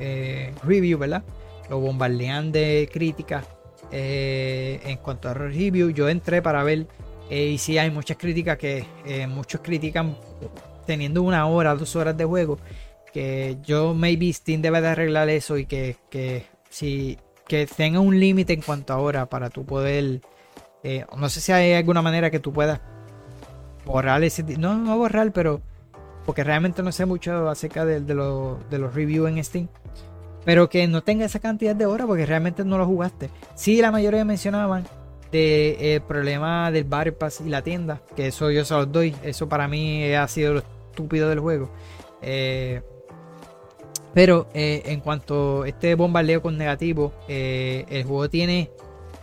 review, 0.64 0.98
¿verdad? 0.98 1.22
Lo 1.68 1.78
bombardean 1.78 2.50
de 2.50 2.88
críticas 2.92 3.46
en 3.92 4.96
cuanto 4.96 5.28
a 5.28 5.34
review. 5.34 5.90
Yo 5.90 6.08
entré 6.08 6.42
para 6.42 6.64
ver 6.64 6.88
eh, 7.30 7.46
y 7.46 7.58
sí 7.58 7.78
hay 7.78 7.90
muchas 7.90 8.16
críticas 8.16 8.58
que 8.58 8.84
eh, 9.06 9.26
muchos 9.28 9.60
critican 9.60 10.16
teniendo 10.84 11.22
una 11.22 11.46
hora, 11.46 11.74
dos 11.76 11.94
horas 11.94 12.16
de 12.16 12.24
juego. 12.24 12.58
Que 13.12 13.58
yo, 13.62 13.94
maybe 13.94 14.32
Steam 14.32 14.60
debe 14.62 14.80
de 14.80 14.88
arreglar 14.88 15.28
eso 15.28 15.56
y 15.56 15.66
que, 15.66 15.96
que 16.10 16.46
si 16.68 17.18
que 17.46 17.66
tenga 17.66 17.98
un 18.00 18.18
límite 18.18 18.52
en 18.52 18.62
cuanto 18.62 18.92
a 18.92 18.98
hora 18.98 19.26
para 19.26 19.50
tú 19.50 19.64
poder. 19.64 20.20
eh, 20.82 21.04
no 21.16 21.28
sé 21.28 21.40
si 21.40 21.52
hay 21.52 21.72
alguna 21.72 22.02
manera 22.02 22.30
que 22.30 22.40
tú 22.40 22.52
puedas 22.52 22.80
borrar 23.84 24.22
ese. 24.24 24.42
No, 24.42 24.76
no 24.76 24.98
borrar, 24.98 25.32
pero. 25.32 25.60
Porque 26.26 26.44
realmente 26.44 26.82
no 26.82 26.92
sé 26.92 27.06
mucho 27.06 27.48
acerca 27.48 27.84
de, 27.84 28.00
de, 28.00 28.14
de 28.14 28.78
los 28.78 28.94
reviews 28.94 29.30
en 29.30 29.42
Steam. 29.42 29.68
Pero 30.44 30.68
que 30.68 30.86
no 30.86 31.02
tenga 31.02 31.24
esa 31.24 31.38
cantidad 31.38 31.74
de 31.74 31.86
horas 31.86 32.06
porque 32.06 32.26
realmente 32.26 32.64
no 32.64 32.78
lo 32.78 32.86
jugaste. 32.86 33.30
Sí, 33.54 33.80
la 33.80 33.90
mayoría 33.90 34.24
mencionaban 34.24 34.84
de 35.30 35.94
el 35.94 36.02
problema 36.02 36.70
del 36.70 36.84
Battle 36.84 37.12
Pass 37.12 37.40
y 37.40 37.48
la 37.48 37.62
tienda. 37.62 38.02
Que 38.16 38.28
eso 38.28 38.50
yo 38.50 38.64
se 38.64 38.74
los 38.74 38.90
doy. 38.90 39.14
Eso 39.22 39.48
para 39.48 39.68
mí 39.68 40.12
ha 40.14 40.26
sido 40.28 40.54
lo 40.54 40.58
estúpido 40.60 41.28
del 41.28 41.40
juego. 41.40 41.70
Eh, 42.22 42.82
pero 44.12 44.48
eh, 44.54 44.82
en 44.86 45.00
cuanto 45.00 45.62
a 45.62 45.68
este 45.68 45.94
bombardeo 45.94 46.42
con 46.42 46.58
negativo, 46.58 47.12
eh, 47.28 47.84
el 47.88 48.04
juego 48.04 48.28
tiene 48.28 48.70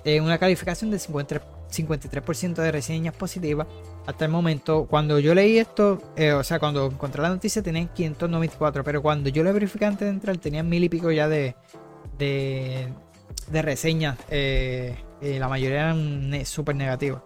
eh, 0.06 0.22
una 0.22 0.38
calificación 0.38 0.92
de 0.92 1.00
50 1.00 1.42
53% 1.70 2.56
de 2.56 2.72
reseñas 2.72 3.16
positivas. 3.16 3.68
Hasta 4.06 4.26
el 4.26 4.32
momento, 4.32 4.88
cuando 4.90 5.20
yo 5.20 5.36
leí 5.36 5.58
esto, 5.58 6.02
eh, 6.16 6.32
o 6.32 6.44
sea, 6.44 6.60
cuando 6.60 6.86
encontré 6.86 7.22
la 7.22 7.30
noticia 7.30 7.62
tenían 7.62 7.90
594, 7.90 8.84
pero 8.84 9.02
cuando 9.02 9.30
yo 9.30 9.44
lo 9.44 9.52
verifiqué 9.52 9.86
antes 9.86 10.06
de 10.08 10.10
entrar 10.14 10.38
tenían 10.38 10.70
mil 10.70 10.82
y 10.84 10.88
pico 10.88 11.12
ya 11.12 11.28
de, 11.28 11.56
de, 12.18 12.88
de 13.52 13.62
reseñas. 13.62 14.18
eh, 14.30 14.96
la 15.22 15.48
mayoría 15.48 15.80
eran 15.82 16.30
ne- 16.30 16.46
súper 16.46 16.76
negativas. 16.76 17.22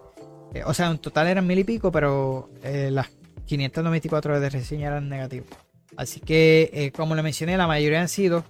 Eh, 0.54 0.62
o 0.64 0.74
sea, 0.74 0.90
en 0.90 0.98
total 0.98 1.26
eran 1.28 1.46
mil 1.46 1.58
y 1.58 1.64
pico, 1.64 1.90
pero 1.92 2.50
eh, 2.62 2.90
las 2.90 3.08
594 3.46 4.40
de 4.40 4.50
reseñas 4.50 4.88
eran 4.88 5.08
negativas. 5.08 5.48
Así 5.96 6.20
que, 6.20 6.70
eh, 6.72 6.92
como 6.92 7.14
le 7.14 7.22
mencioné, 7.22 7.56
la 7.56 7.66
mayoría 7.66 8.00
han 8.00 8.08
sido 8.08 8.44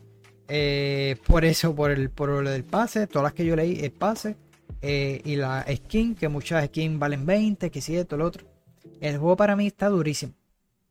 eh, 0.49 1.17
por 1.27 1.45
eso, 1.45 1.75
por 1.75 1.91
el 1.91 2.11
por 2.11 2.29
lo 2.29 2.51
del 2.51 2.65
pase. 2.65 3.07
Todas 3.07 3.25
las 3.25 3.33
que 3.35 3.45
yo 3.45 3.57
leí, 3.57 3.81
el 3.85 3.91
pase 3.93 4.37
y 4.83 5.37
la 5.37 5.65
skin, 5.73 6.15
que 6.17 6.29
muchas 6.29 6.67
skins 6.67 6.99
valen 6.99 7.25
20, 7.25 7.71
que 7.71 7.81
si 7.81 7.97
esto, 7.97 8.17
lo 8.17 8.27
otro. 8.27 8.45
El 9.01 9.19
juego 9.19 9.37
para 9.37 9.55
mí 9.55 9.69
está 9.69 9.89
durísimo. 9.89 10.33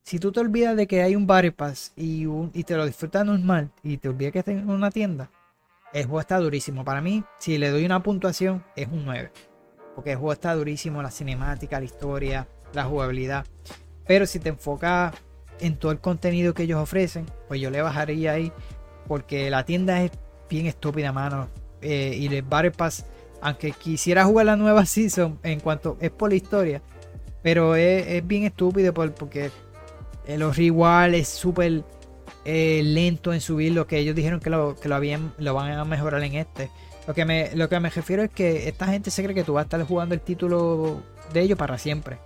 Si 0.04 0.18
tú 0.18 0.32
te 0.32 0.40
olvidas 0.40 0.76
de 0.78 0.88
que 0.88 1.02
hay 1.04 1.16
un 1.16 1.28
Battle 1.28 1.52
Pass 1.52 1.92
y, 1.98 2.26
un- 2.26 2.52
y 2.54 2.64
te 2.64 2.76
lo 2.76 2.86
disfrutas 2.86 3.26
normal 3.26 3.70
y 3.84 3.98
te 3.98 4.10
olvidas 4.10 4.32
que 4.34 4.40
está 4.40 4.52
en 4.52 4.70
una 4.70 4.90
tienda, 4.92 5.30
el 5.94 6.06
juego 6.06 6.20
está 6.22 6.38
durísimo. 6.40 6.84
Para 6.86 7.02
mí, 7.02 7.24
si 7.38 7.58
le 7.58 7.70
doy 7.70 7.86
una 7.86 8.02
puntuación, 8.04 8.64
es 8.76 8.88
un 8.88 9.06
9. 9.06 9.32
Porque 9.96 10.12
el 10.12 10.18
juego 10.18 10.34
está 10.34 10.54
durísimo, 10.56 11.02
la 11.02 11.12
cinemática, 11.12 11.80
la 11.80 11.86
historia, 11.86 12.48
la 12.74 12.86
jugabilidad. 12.86 13.46
Pero 14.08 14.26
si 14.26 14.40
te 14.40 14.50
enfocas 14.50 15.14
en 15.60 15.76
todo 15.78 15.92
el 15.92 16.00
contenido 16.00 16.54
que 16.54 16.64
ellos 16.64 16.80
ofrecen, 16.82 17.26
pues 17.48 17.60
yo 17.62 17.70
le 17.70 17.82
bajaría 17.82 18.32
ahí. 18.34 18.52
Porque 19.08 19.50
la 19.50 19.66
tienda 19.66 20.02
es 20.02 20.12
bien 20.50 20.66
estúpida, 20.66 21.12
mano. 21.12 21.48
Eh, 21.82 22.16
y 22.18 22.34
el 22.34 22.42
Battle 22.44 22.72
Pass, 22.72 23.06
aunque 23.42 23.72
quisiera 23.72 24.24
jugar 24.24 24.46
la 24.46 24.56
nueva 24.56 24.86
season 24.86 25.40
en 25.44 25.60
cuanto 25.60 25.98
es 26.00 26.12
por 26.12 26.30
la 26.30 26.36
historia, 26.36 26.82
pero 27.42 27.76
es, 27.76 28.08
es 28.08 28.26
bien 28.28 28.44
estúpido 28.44 28.94
por- 28.94 29.14
porque 29.14 29.50
los 30.38 30.56
reward 30.56 31.16
es 31.16 31.28
súper 31.28 31.84
eh, 32.46 32.82
lento 32.84 33.34
en 33.34 33.42
subir 33.42 33.74
lo 33.74 33.88
que 33.88 33.98
ellos 34.00 34.16
dijeron 34.16 34.40
que 34.40 34.50
lo, 34.50 34.76
que 34.76 34.90
lo 34.90 34.96
habían 34.96 35.34
lo 35.38 35.54
van 35.54 35.72
a 35.72 35.86
mejorar 35.86 36.24
en 36.24 36.36
este. 36.36 36.70
Lo 37.08 37.14
que, 37.14 37.26
me, 37.26 37.56
lo 37.56 37.68
que 37.68 37.80
me 37.80 37.90
refiero 37.90 38.24
es 38.24 38.30
que 38.30 38.68
esta 38.68 38.88
gente 38.88 39.12
se 39.12 39.24
cree 39.24 39.36
que 39.36 39.44
tú 39.44 39.54
vas 39.54 39.62
a 39.62 39.66
estar 39.66 39.84
jugando 39.84 40.14
el 40.14 40.22
título 40.22 41.02
de 41.34 41.42
ellos 41.42 41.58
para 41.58 41.78
siempre. 41.78 42.20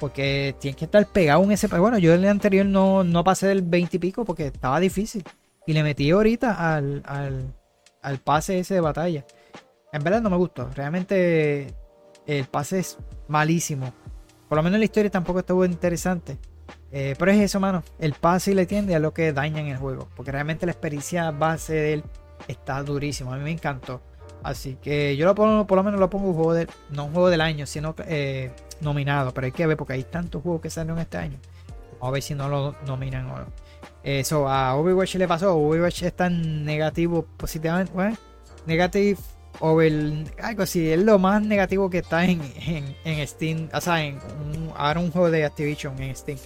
Porque 0.00 0.54
tienes 0.60 0.76
que 0.76 0.84
estar 0.84 1.04
pegado 1.06 1.42
en 1.42 1.52
ese. 1.52 1.66
Bueno, 1.66 1.98
yo 1.98 2.14
en 2.14 2.20
el 2.20 2.28
anterior 2.28 2.64
no, 2.64 3.04
no 3.04 3.24
pasé 3.24 3.48
del 3.48 3.62
20 3.62 3.96
y 3.96 4.00
pico 4.00 4.24
porque 4.24 4.46
estaba 4.46 4.78
difícil. 4.80 5.24
Y 5.66 5.72
le 5.72 5.82
metí 5.82 6.10
ahorita 6.10 6.74
al, 6.76 7.02
al, 7.04 7.54
al 8.02 8.18
pase 8.18 8.58
ese 8.58 8.74
de 8.74 8.80
batalla. 8.80 9.24
En 9.92 10.04
verdad 10.04 10.20
no 10.20 10.30
me 10.30 10.36
gustó. 10.36 10.70
Realmente 10.74 11.74
el 12.26 12.44
pase 12.46 12.78
es 12.80 12.98
malísimo. 13.26 13.92
Por 14.48 14.56
lo 14.56 14.62
menos 14.62 14.78
la 14.78 14.84
historia 14.84 15.10
tampoco 15.10 15.40
estuvo 15.40 15.64
interesante. 15.64 16.38
Eh, 16.90 17.14
pero 17.18 17.30
es 17.30 17.38
eso, 17.40 17.60
mano. 17.60 17.82
El 17.98 18.14
pase 18.14 18.52
y 18.52 18.54
le 18.54 18.66
tiende 18.66 18.94
a 18.94 18.98
lo 18.98 19.12
que 19.12 19.32
daña 19.32 19.60
en 19.60 19.68
el 19.68 19.76
juego. 19.76 20.08
Porque 20.16 20.32
realmente 20.32 20.66
la 20.66 20.72
experiencia 20.72 21.30
base 21.30 21.74
de 21.74 21.92
él 21.94 22.04
está 22.46 22.82
durísimo. 22.82 23.32
A 23.32 23.36
mí 23.36 23.44
me 23.44 23.50
encantó. 23.50 24.00
Así 24.42 24.76
que 24.80 25.16
yo 25.16 25.26
lo 25.26 25.34
pongo, 25.34 25.66
por 25.66 25.76
lo 25.76 25.82
menos 25.82 25.98
lo 25.98 26.08
pongo 26.08 26.28
un 26.28 26.34
juego 26.34 26.54
de, 26.54 26.68
no 26.90 27.06
un 27.06 27.12
juego 27.12 27.28
del 27.28 27.40
año, 27.40 27.66
sino 27.66 27.94
eh, 28.06 28.52
nominado. 28.80 29.34
Pero 29.34 29.46
hay 29.46 29.52
que 29.52 29.66
ver 29.66 29.76
porque 29.76 29.94
hay 29.94 30.04
tantos 30.04 30.42
juegos 30.42 30.60
que 30.60 30.70
salieron 30.70 30.98
este 30.98 31.18
año. 31.18 31.38
Vamos 31.94 32.08
a 32.08 32.10
ver 32.12 32.22
si 32.22 32.34
no 32.34 32.48
lo 32.48 32.76
nominan 32.86 33.26
o 33.30 33.38
no. 33.38 33.46
Eso 34.02 34.48
a 34.48 34.76
Overwatch 34.76 35.16
le 35.16 35.28
pasó. 35.28 35.56
Overwatch 35.56 36.04
está 36.04 36.26
en 36.26 36.64
negativo 36.64 37.26
positivamente. 37.36 37.92
Bueno, 37.92 38.16
negative 38.66 39.18
over 39.60 39.92
algo 40.40 40.62
así. 40.62 40.90
Es 40.90 41.02
lo 41.02 41.18
más 41.18 41.42
negativo 41.42 41.90
que 41.90 41.98
está 41.98 42.24
en, 42.24 42.40
en, 43.04 43.26
Steam. 43.26 43.68
O 43.72 43.80
sea, 43.80 44.02
en 44.04 44.14
un, 44.14 44.72
ahora 44.76 45.00
un 45.00 45.10
juego 45.10 45.30
de 45.30 45.44
Activision 45.44 46.00
en 46.00 46.14
Steam. 46.14 46.38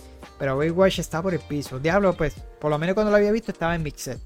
Pero 0.42 0.56
Overwatch 0.56 0.98
está 0.98 1.22
por 1.22 1.34
el 1.34 1.38
piso. 1.38 1.78
Diablo, 1.78 2.14
pues, 2.14 2.34
por 2.60 2.68
lo 2.68 2.76
menos 2.76 2.94
cuando 2.94 3.12
lo 3.12 3.16
había 3.16 3.30
visto 3.30 3.52
estaba 3.52 3.76
en 3.76 3.84
Mixed. 3.84 4.18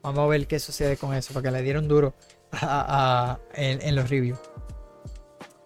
Vamos 0.00 0.20
a 0.20 0.26
ver 0.26 0.46
qué 0.46 0.58
sucede 0.58 0.96
con 0.96 1.12
eso. 1.12 1.34
Porque 1.34 1.50
le 1.50 1.60
dieron 1.60 1.86
duro 1.86 2.14
en, 3.54 3.94
los 3.94 4.08
reviews. 4.08 4.38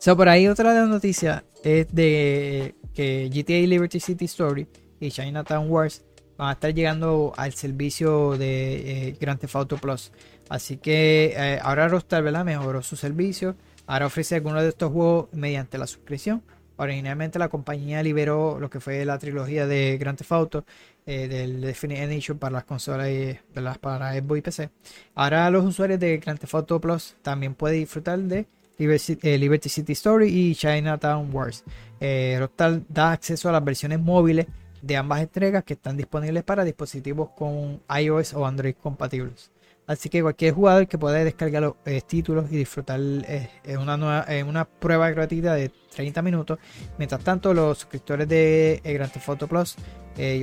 So, 0.01 0.17
por 0.17 0.29
ahí 0.29 0.49
otra 0.49 0.75
de 0.75 0.81
las 0.81 0.89
noticias 0.89 1.45
es 1.63 1.87
de 1.95 2.75
que 2.93 3.31
GTA 3.33 3.69
Liberty 3.69 4.01
City 4.01 4.25
Story 4.25 4.67
y 4.99 5.13
Chinatown 5.13 5.71
Wars 5.71 6.03
van 6.39 6.49
a 6.49 6.53
estar 6.55 6.75
llegando 6.75 7.33
al 7.37 7.55
servicio 7.55 8.37
de 8.37 9.11
eh, 9.11 9.17
Grand 9.21 9.39
Theft 9.39 9.55
Auto 9.55 9.77
Plus. 9.77 10.11
Así 10.49 10.77
que 10.77 11.35
eh, 11.37 11.61
ahora 11.63 11.87
Rockstar 11.87 12.25
¿verdad? 12.25 12.45
mejoró 12.45 12.83
su 12.83 12.97
servicio. 12.97 13.55
Ahora 13.87 14.07
ofrece 14.07 14.35
algunos 14.35 14.63
de 14.63 14.71
estos 14.71 14.91
juegos 14.91 15.29
mediante 15.31 15.79
la 15.79 15.87
suscripción. 15.87 16.43
Originalmente 16.77 17.39
la 17.39 17.49
compañía 17.49 18.03
liberó 18.03 18.59
lo 18.59 18.69
que 18.69 18.81
fue 18.81 19.05
la 19.05 19.19
trilogía 19.19 19.67
de 19.67 19.97
Grand 19.99 20.19
Theft 20.19 20.33
Auto 20.33 20.65
eh, 21.07 21.29
del 21.29 21.61
Definite 21.61 22.03
Edition 22.03 22.39
para 22.39 22.53
las 22.53 22.65
consolas 22.65 23.09
y 23.09 23.39
para 23.81 24.15
Xbox 24.15 24.39
y 24.39 24.43
PC. 24.43 24.71
Ahora 25.15 25.51
los 25.51 25.65
usuarios 25.65 26.01
de 26.01 26.19
Grand 26.19 26.39
Theft 26.39 26.55
Auto 26.55 26.81
Plus 26.81 27.15
también 27.23 27.55
pueden 27.55 27.81
disfrutar 27.81 28.19
de 28.19 28.47
Liberty, 28.79 29.69
City 29.69 29.93
Story 29.93 30.29
y 30.29 30.55
Chinatown 30.55 31.33
Wars. 31.33 31.63
Rockstar 32.01 32.83
da 32.89 33.13
acceso 33.13 33.49
a 33.49 33.53
las 33.53 33.65
versiones 33.65 34.01
móviles 34.01 34.47
de 34.83 34.97
ambas 34.97 35.23
entregas 35.23 35.65
que 35.65 35.75
están 35.75 35.97
disponibles 35.97 36.43
para 36.43 36.65
dispositivos 36.65 37.31
con 37.31 37.81
iOS 37.89 38.35
o 38.35 38.45
Android 38.45 38.75
compatibles. 38.75 39.54
Así 39.87 40.09
que 40.09 40.23
cualquier 40.23 40.55
jugador 40.55 40.87
que 40.89 40.97
pueda 40.97 41.23
descargar 41.23 41.63
los 41.63 41.75
eh, 41.85 42.01
títulos 42.01 42.51
y 42.51 42.57
disfrutar 42.57 43.01
eh, 43.01 43.51
una, 43.79 43.97
nueva, 43.97 44.27
una 44.47 44.65
prueba 44.65 45.11
gratuita 45.11 45.55
de 45.55 45.71
30 45.95 46.23
minutos. 46.23 46.59
Mientras 46.99 47.23
tanto, 47.23 47.53
los 47.53 47.79
suscriptores 47.79 48.27
de 48.29 48.81
eh, 48.83 48.93
Grand 48.95 49.13
Theft 49.13 49.29
Auto 49.29 49.47
Plus 49.47 49.77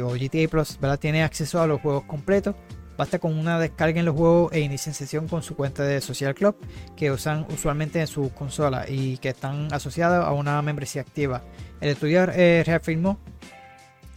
o 0.04 0.14
GTA 0.14 0.48
Plus 0.50 0.78
tienen 1.00 1.24
acceso 1.24 1.62
a 1.62 1.68
los 1.68 1.82
juegos 1.82 2.04
completos. 2.04 2.56
Basta 2.98 3.18
con 3.18 3.36
una 3.36 3.58
descarga 3.58 4.00
en 4.00 4.06
los 4.06 4.16
juegos 4.16 4.54
e 4.54 4.60
inicien 4.60 4.94
sesión 4.94 5.28
con 5.28 5.42
su 5.42 5.56
cuenta 5.56 5.84
de 5.84 6.02
Social 6.02 6.36
Club 6.36 6.56
que 6.96 7.10
usan 7.10 7.48
usualmente 7.50 8.00
en 8.00 8.06
su 8.06 8.32
consola 8.34 8.86
y 8.88 9.18
que 9.18 9.30
están 9.30 9.74
asociados 9.74 10.24
a 10.24 10.34
una 10.34 10.62
membresía 10.62 11.02
activa. 11.02 11.42
El 11.80 11.92
estudio 11.92 12.28
reafirmó 12.28 13.18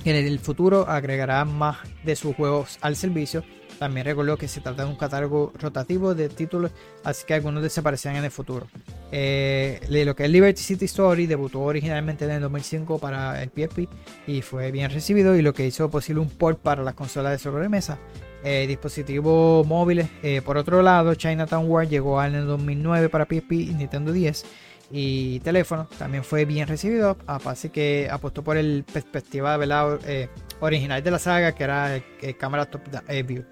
en 0.05 0.17
el 0.17 0.39
futuro 0.39 0.87
agregará 0.87 1.47
más 1.47 1.79
de 2.05 2.15
sus 2.15 2.37
juegos 2.37 2.79
al 2.83 2.95
servicio. 2.95 3.43
También 3.85 4.07
recordó 4.07 4.39
que 4.39 4.49
se 4.49 4.63
trata 4.63 4.83
de 4.83 4.89
un 4.89 4.97
catálogo 4.97 5.53
rotativo 5.61 6.15
de 6.15 6.31
títulos, 6.31 6.71
así 7.03 7.27
que 7.27 7.35
algunos 7.35 7.63
desaparecerán 7.63 8.17
en 8.17 8.25
el 8.25 8.31
futuro. 8.31 8.67
Eh, 9.13 9.79
lo 9.91 10.17
que 10.17 10.25
es 10.25 10.31
Liberty 10.31 10.63
City 10.63 10.87
Story 10.87 11.27
debutó 11.27 11.61
originalmente 11.61 12.25
en 12.25 12.31
el 12.31 12.41
2005 12.41 12.99
para 12.99 13.43
el 13.43 13.51
PSP 13.51 13.87
y 14.27 14.41
fue 14.41 14.71
bien 14.71 14.91
recibido 14.91 15.37
y 15.37 15.43
lo 15.43 15.53
que 15.53 15.67
hizo 15.67 15.91
posible 15.91 16.23
un 16.23 16.31
port 16.31 16.61
para 16.61 16.83
las 16.83 16.95
consolas 16.95 17.33
de 17.33 17.39
sobremesa. 17.39 17.99
Eh, 18.43 18.67
dispositivos 18.67 19.67
móviles. 19.67 20.09
Eh, 20.23 20.41
por 20.41 20.57
otro 20.57 20.81
lado, 20.81 21.15
Chinatown 21.15 21.69
War 21.69 21.87
llegó 21.87 22.25
en 22.25 22.37
el 22.37 22.47
2009 22.47 23.11
para 23.11 23.27
PSP 23.27 23.53
y 23.53 23.75
Nintendo 23.75 24.13
10 24.13 24.47
y 24.91 25.41
teléfono. 25.41 25.89
También 25.99 26.25
fue 26.25 26.45
bien 26.45 26.69
recibido. 26.69 27.17
Aparte 27.27 27.71
que 27.71 28.09
apostó 28.11 28.43
por 28.43 28.57
el 28.57 28.85
perspectiva 28.91 29.59
eh, 30.07 30.29
original 30.61 31.03
de 31.03 31.11
la 31.11 31.19
saga, 31.19 31.53
que 31.53 31.65
era 31.65 31.97
el, 31.97 32.37
cámara 32.37 32.67
top 32.67 32.83
view, 33.27 33.45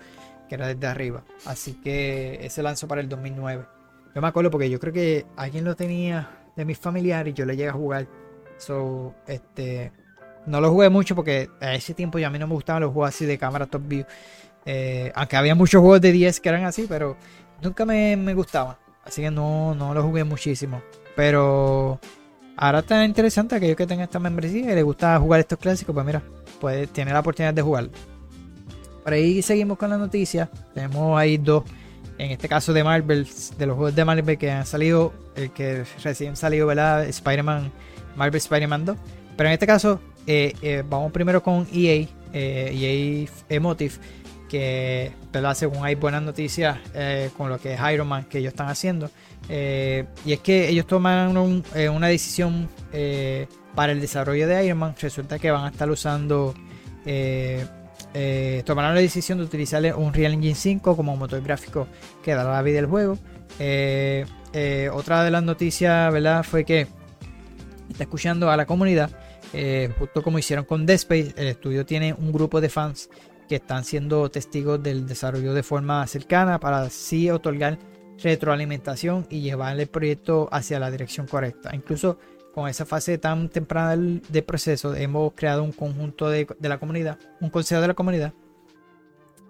que 0.52 0.56
era 0.56 0.66
desde 0.66 0.86
arriba. 0.86 1.24
Así 1.46 1.72
que 1.82 2.38
ese 2.42 2.62
lanzó 2.62 2.86
para 2.86 3.00
el 3.00 3.08
2009. 3.08 3.64
Yo 4.14 4.20
me 4.20 4.28
acuerdo 4.28 4.50
porque 4.50 4.68
yo 4.68 4.78
creo 4.78 4.92
que 4.92 5.24
alguien 5.34 5.64
lo 5.64 5.74
tenía 5.74 6.28
de 6.54 6.66
mis 6.66 6.78
familiares 6.78 7.32
y 7.32 7.34
yo 7.34 7.46
le 7.46 7.56
llegué 7.56 7.70
a 7.70 7.72
jugar. 7.72 8.06
So, 8.58 9.14
este, 9.26 9.92
no 10.44 10.60
lo 10.60 10.70
jugué 10.70 10.90
mucho 10.90 11.16
porque 11.16 11.48
a 11.58 11.74
ese 11.74 11.94
tiempo 11.94 12.18
ya 12.18 12.26
a 12.26 12.30
mí 12.30 12.38
no 12.38 12.46
me 12.46 12.52
gustaban 12.52 12.82
los 12.82 12.92
juegos 12.92 13.14
así 13.14 13.24
de 13.24 13.38
cámara 13.38 13.64
top 13.64 13.80
view. 13.86 14.04
Eh, 14.66 15.10
aunque 15.14 15.36
había 15.36 15.54
muchos 15.54 15.80
juegos 15.80 16.02
de 16.02 16.12
10 16.12 16.40
que 16.40 16.48
eran 16.50 16.64
así, 16.66 16.84
pero 16.86 17.16
nunca 17.62 17.86
me, 17.86 18.14
me 18.18 18.34
gustaban. 18.34 18.76
Así 19.04 19.22
que 19.22 19.30
no, 19.30 19.74
no 19.74 19.94
lo 19.94 20.02
jugué 20.02 20.22
muchísimo. 20.22 20.82
Pero 21.16 21.98
ahora 22.58 22.80
está 22.80 23.02
interesante 23.06 23.54
aquellos 23.54 23.76
que 23.76 23.86
tengan 23.86 24.04
esta 24.04 24.18
membresía 24.18 24.70
y 24.70 24.74
les 24.74 24.84
gusta 24.84 25.18
jugar 25.18 25.40
estos 25.40 25.58
clásicos, 25.58 25.94
pues 25.94 26.04
mira, 26.04 26.22
puede 26.60 26.86
tener 26.88 27.14
la 27.14 27.20
oportunidad 27.20 27.54
de 27.54 27.62
jugar. 27.62 27.88
Por 29.02 29.12
ahí 29.12 29.42
seguimos 29.42 29.78
con 29.78 29.90
la 29.90 29.98
noticia. 29.98 30.48
Tenemos 30.74 31.18
ahí 31.18 31.38
dos, 31.38 31.64
en 32.18 32.30
este 32.30 32.48
caso 32.48 32.72
de 32.72 32.84
Marvel, 32.84 33.26
de 33.58 33.66
los 33.66 33.76
juegos 33.76 33.94
de 33.94 34.04
Marvel 34.04 34.38
que 34.38 34.50
han 34.50 34.66
salido, 34.66 35.12
el 35.34 35.50
que 35.50 35.84
recién 36.02 36.36
salido, 36.36 36.66
¿verdad? 36.66 37.04
Spider-Man, 37.06 37.72
Marvel 38.16 38.38
Spider-Man 38.38 38.84
2. 38.84 38.96
Pero 39.36 39.48
en 39.48 39.54
este 39.54 39.66
caso, 39.66 40.00
eh, 40.26 40.54
eh, 40.62 40.84
vamos 40.88 41.12
primero 41.12 41.42
con 41.42 41.66
EA, 41.72 42.06
eh, 42.32 43.26
EA 43.26 43.28
Emotive 43.48 43.94
que 44.48 45.10
según 45.54 45.82
hay 45.82 45.94
buenas 45.94 46.22
noticias 46.22 46.78
con 47.38 47.48
lo 47.48 47.58
que 47.58 47.72
es 47.72 47.80
Iron 47.90 48.06
Man 48.06 48.24
que 48.24 48.36
ellos 48.36 48.52
están 48.52 48.68
haciendo. 48.68 49.10
Y 49.48 50.32
es 50.32 50.40
que 50.42 50.68
ellos 50.68 50.86
toman 50.86 51.64
eh, 51.74 51.88
una 51.88 52.08
decisión 52.08 52.68
para 53.74 53.92
el 53.92 54.00
desarrollo 54.02 54.46
de 54.46 54.66
Iron 54.66 54.76
Man. 54.76 54.94
Resulta 55.00 55.38
que 55.38 55.50
van 55.50 55.64
a 55.64 55.68
estar 55.68 55.90
usando... 55.90 56.54
tomaron 58.64 58.94
la 58.94 59.00
decisión 59.00 59.38
de 59.38 59.44
utilizar 59.44 59.82
un 59.96 60.12
Real 60.12 60.34
Engine 60.34 60.54
5 60.54 60.96
como 60.96 61.16
motor 61.16 61.42
gráfico 61.42 61.88
que 62.22 62.34
dará 62.34 62.52
la 62.52 62.62
vida 62.62 62.78
al 62.78 62.86
juego. 62.86 63.18
otra 64.92 65.24
de 65.24 65.30
las 65.30 65.42
noticias 65.42 66.12
¿verdad? 66.12 66.42
fue 66.42 66.64
que 66.64 66.86
está 67.90 68.04
escuchando 68.04 68.50
a 68.50 68.56
la 68.56 68.66
comunidad. 68.66 69.10
justo 69.98 70.22
como 70.22 70.38
hicieron 70.38 70.64
con 70.64 70.86
Dead 70.86 70.96
Space, 70.96 71.34
el 71.36 71.48
estudio 71.48 71.86
tiene 71.86 72.12
un 72.12 72.32
grupo 72.32 72.60
de 72.60 72.68
fans 72.68 73.08
que 73.48 73.56
están 73.56 73.84
siendo 73.84 74.30
testigos 74.30 74.82
del 74.82 75.06
desarrollo 75.06 75.52
de 75.52 75.62
forma 75.62 76.06
cercana 76.06 76.58
para 76.58 76.82
así 76.82 77.30
otorgar 77.30 77.78
retroalimentación 78.22 79.26
y 79.30 79.40
llevar 79.40 79.78
el 79.78 79.88
proyecto 79.88 80.48
hacia 80.52 80.78
la 80.78 80.90
dirección 80.90 81.26
correcta. 81.26 81.70
Incluso 81.74 82.18
con 82.52 82.68
esa 82.68 82.84
fase 82.84 83.18
tan 83.18 83.48
temprana 83.48 83.96
del, 83.96 84.44
proceso 84.44 84.94
hemos 84.94 85.32
creado 85.34 85.62
un 85.62 85.72
conjunto 85.72 86.28
de, 86.28 86.46
la 86.60 86.78
comunidad, 86.78 87.18
un 87.40 87.50
consejo 87.50 87.80
de 87.80 87.88
la 87.88 87.94
comunidad, 87.94 88.32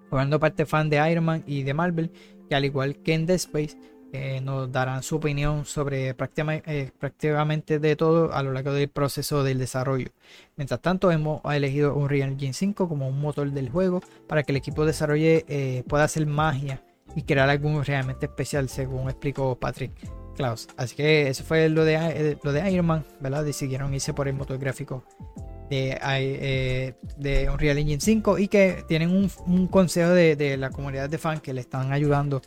formando 0.09 0.39
parte 0.39 0.65
fan 0.65 0.89
de 0.89 1.11
Iron 1.11 1.25
Man 1.25 1.43
y 1.45 1.63
de 1.63 1.73
Marvel, 1.73 2.11
que 2.47 2.55
al 2.55 2.65
igual 2.65 2.97
que 2.97 3.13
en 3.13 3.25
Dead 3.25 3.35
Space, 3.35 3.77
eh, 4.15 4.41
nos 4.41 4.71
darán 4.71 5.01
su 5.01 5.15
opinión 5.15 5.65
sobre 5.65 6.09
eh, 6.09 6.13
prácticamente, 6.13 7.79
de 7.79 7.95
todo 7.95 8.31
a 8.31 8.43
lo 8.43 8.53
largo 8.53 8.71
del 8.71 8.87
proceso 8.87 9.43
del 9.43 9.57
desarrollo. 9.57 10.09
Mientras 10.55 10.79
tanto, 10.81 11.11
hemos 11.11 11.41
elegido 11.51 11.95
un 11.95 12.09
Real 12.09 12.29
Engine 12.29 12.53
5 12.53 12.87
como 12.87 13.07
un 13.07 13.19
motor 13.19 13.49
del 13.49 13.69
juego 13.71 14.01
para 14.27 14.43
que 14.43 14.51
el 14.51 14.57
equipo 14.57 14.85
desarrolle 14.85 15.45
eh, 15.47 15.83
pueda 15.87 16.03
hacer 16.03 16.27
magia 16.27 16.83
y 17.15 17.23
crear 17.23 17.49
algo 17.49 17.81
realmente 17.81 18.27
especial, 18.27 18.69
según 18.69 19.09
explicó 19.09 19.55
Patrick 19.55 19.91
Klaus. 20.35 20.67
Así 20.77 20.95
que 20.95 21.27
eso 21.27 21.43
fue 21.43 21.69
lo 21.69 21.85
de, 21.85 22.37
lo 22.43 22.51
de 22.51 22.71
Iron 22.71 22.85
Man, 22.85 23.05
¿verdad? 23.19 23.43
Decidieron 23.43 23.93
irse 23.93 24.13
por 24.13 24.27
el 24.27 24.33
motor 24.33 24.57
gráfico 24.57 25.03
de, 25.69 26.95
de 27.17 27.49
Unreal 27.49 27.77
Engine 27.77 28.01
5 28.01 28.37
y 28.39 28.47
que 28.47 28.83
tienen 28.87 29.09
un, 29.45 29.67
consejo 29.67 30.09
de, 30.09 30.35
de, 30.35 30.57
la 30.57 30.69
comunidad 30.69 31.09
de 31.09 31.17
fans 31.17 31.41
que 31.41 31.53
le 31.53 31.61
están 31.61 31.91
ayudando 31.91 32.41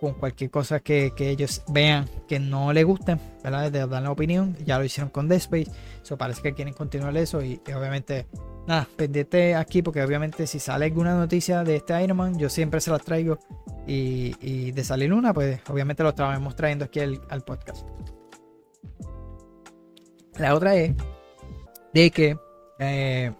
con 0.00 0.14
cualquier 0.14 0.50
cosa 0.50 0.80
que, 0.80 1.12
ellos 1.18 1.62
vean 1.68 2.08
que 2.26 2.40
no 2.40 2.72
les 2.72 2.84
gusten, 2.84 3.20
¿verdad? 3.44 3.70
De 3.70 3.86
dar 3.86 4.02
la 4.02 4.10
opinión. 4.10 4.56
Ya 4.64 4.78
lo 4.78 4.84
hicieron 4.84 5.10
con 5.10 5.28
Dead 5.28 5.38
Space. 5.38 5.70
Eso 6.02 6.16
parece 6.16 6.40
que 6.42 6.54
quieren 6.54 6.72
continuar 6.72 7.16
eso. 7.16 7.42
Y, 7.42 7.60
obviamente, 7.76 8.26
nada, 8.70 8.88
pendiente 8.96 9.56
aquí 9.56 9.82
porque 9.82 10.02
obviamente 10.02 10.46
si 10.46 10.60
sale 10.60 10.84
alguna 10.84 11.16
noticia 11.16 11.64
de 11.64 11.76
este 11.76 12.00
Iron 12.02 12.16
Man, 12.16 12.38
yo 12.38 12.48
siempre 12.48 12.80
se 12.80 12.90
las 12.90 13.02
traigo. 13.02 13.38
Y, 13.86 14.70
de 14.70 14.84
salir 14.84 15.12
una, 15.12 15.34
pues 15.34 15.60
obviamente 15.68 16.04
lo 16.04 16.10
estamos 16.10 16.54
trayendo 16.54 16.84
aquí 16.84 17.00
al, 17.00 17.42
podcast. 17.44 17.84
La 20.36 20.54
otra 20.54 20.76
es 20.76 20.94
de 21.92 22.10
que 22.12 22.38
eh, 22.78 23.32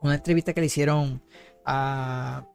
una 0.00 0.14
entrevista 0.14 0.52
que 0.52 0.60
le 0.60 0.66
hicieron 0.66 1.20
a 1.64 2.46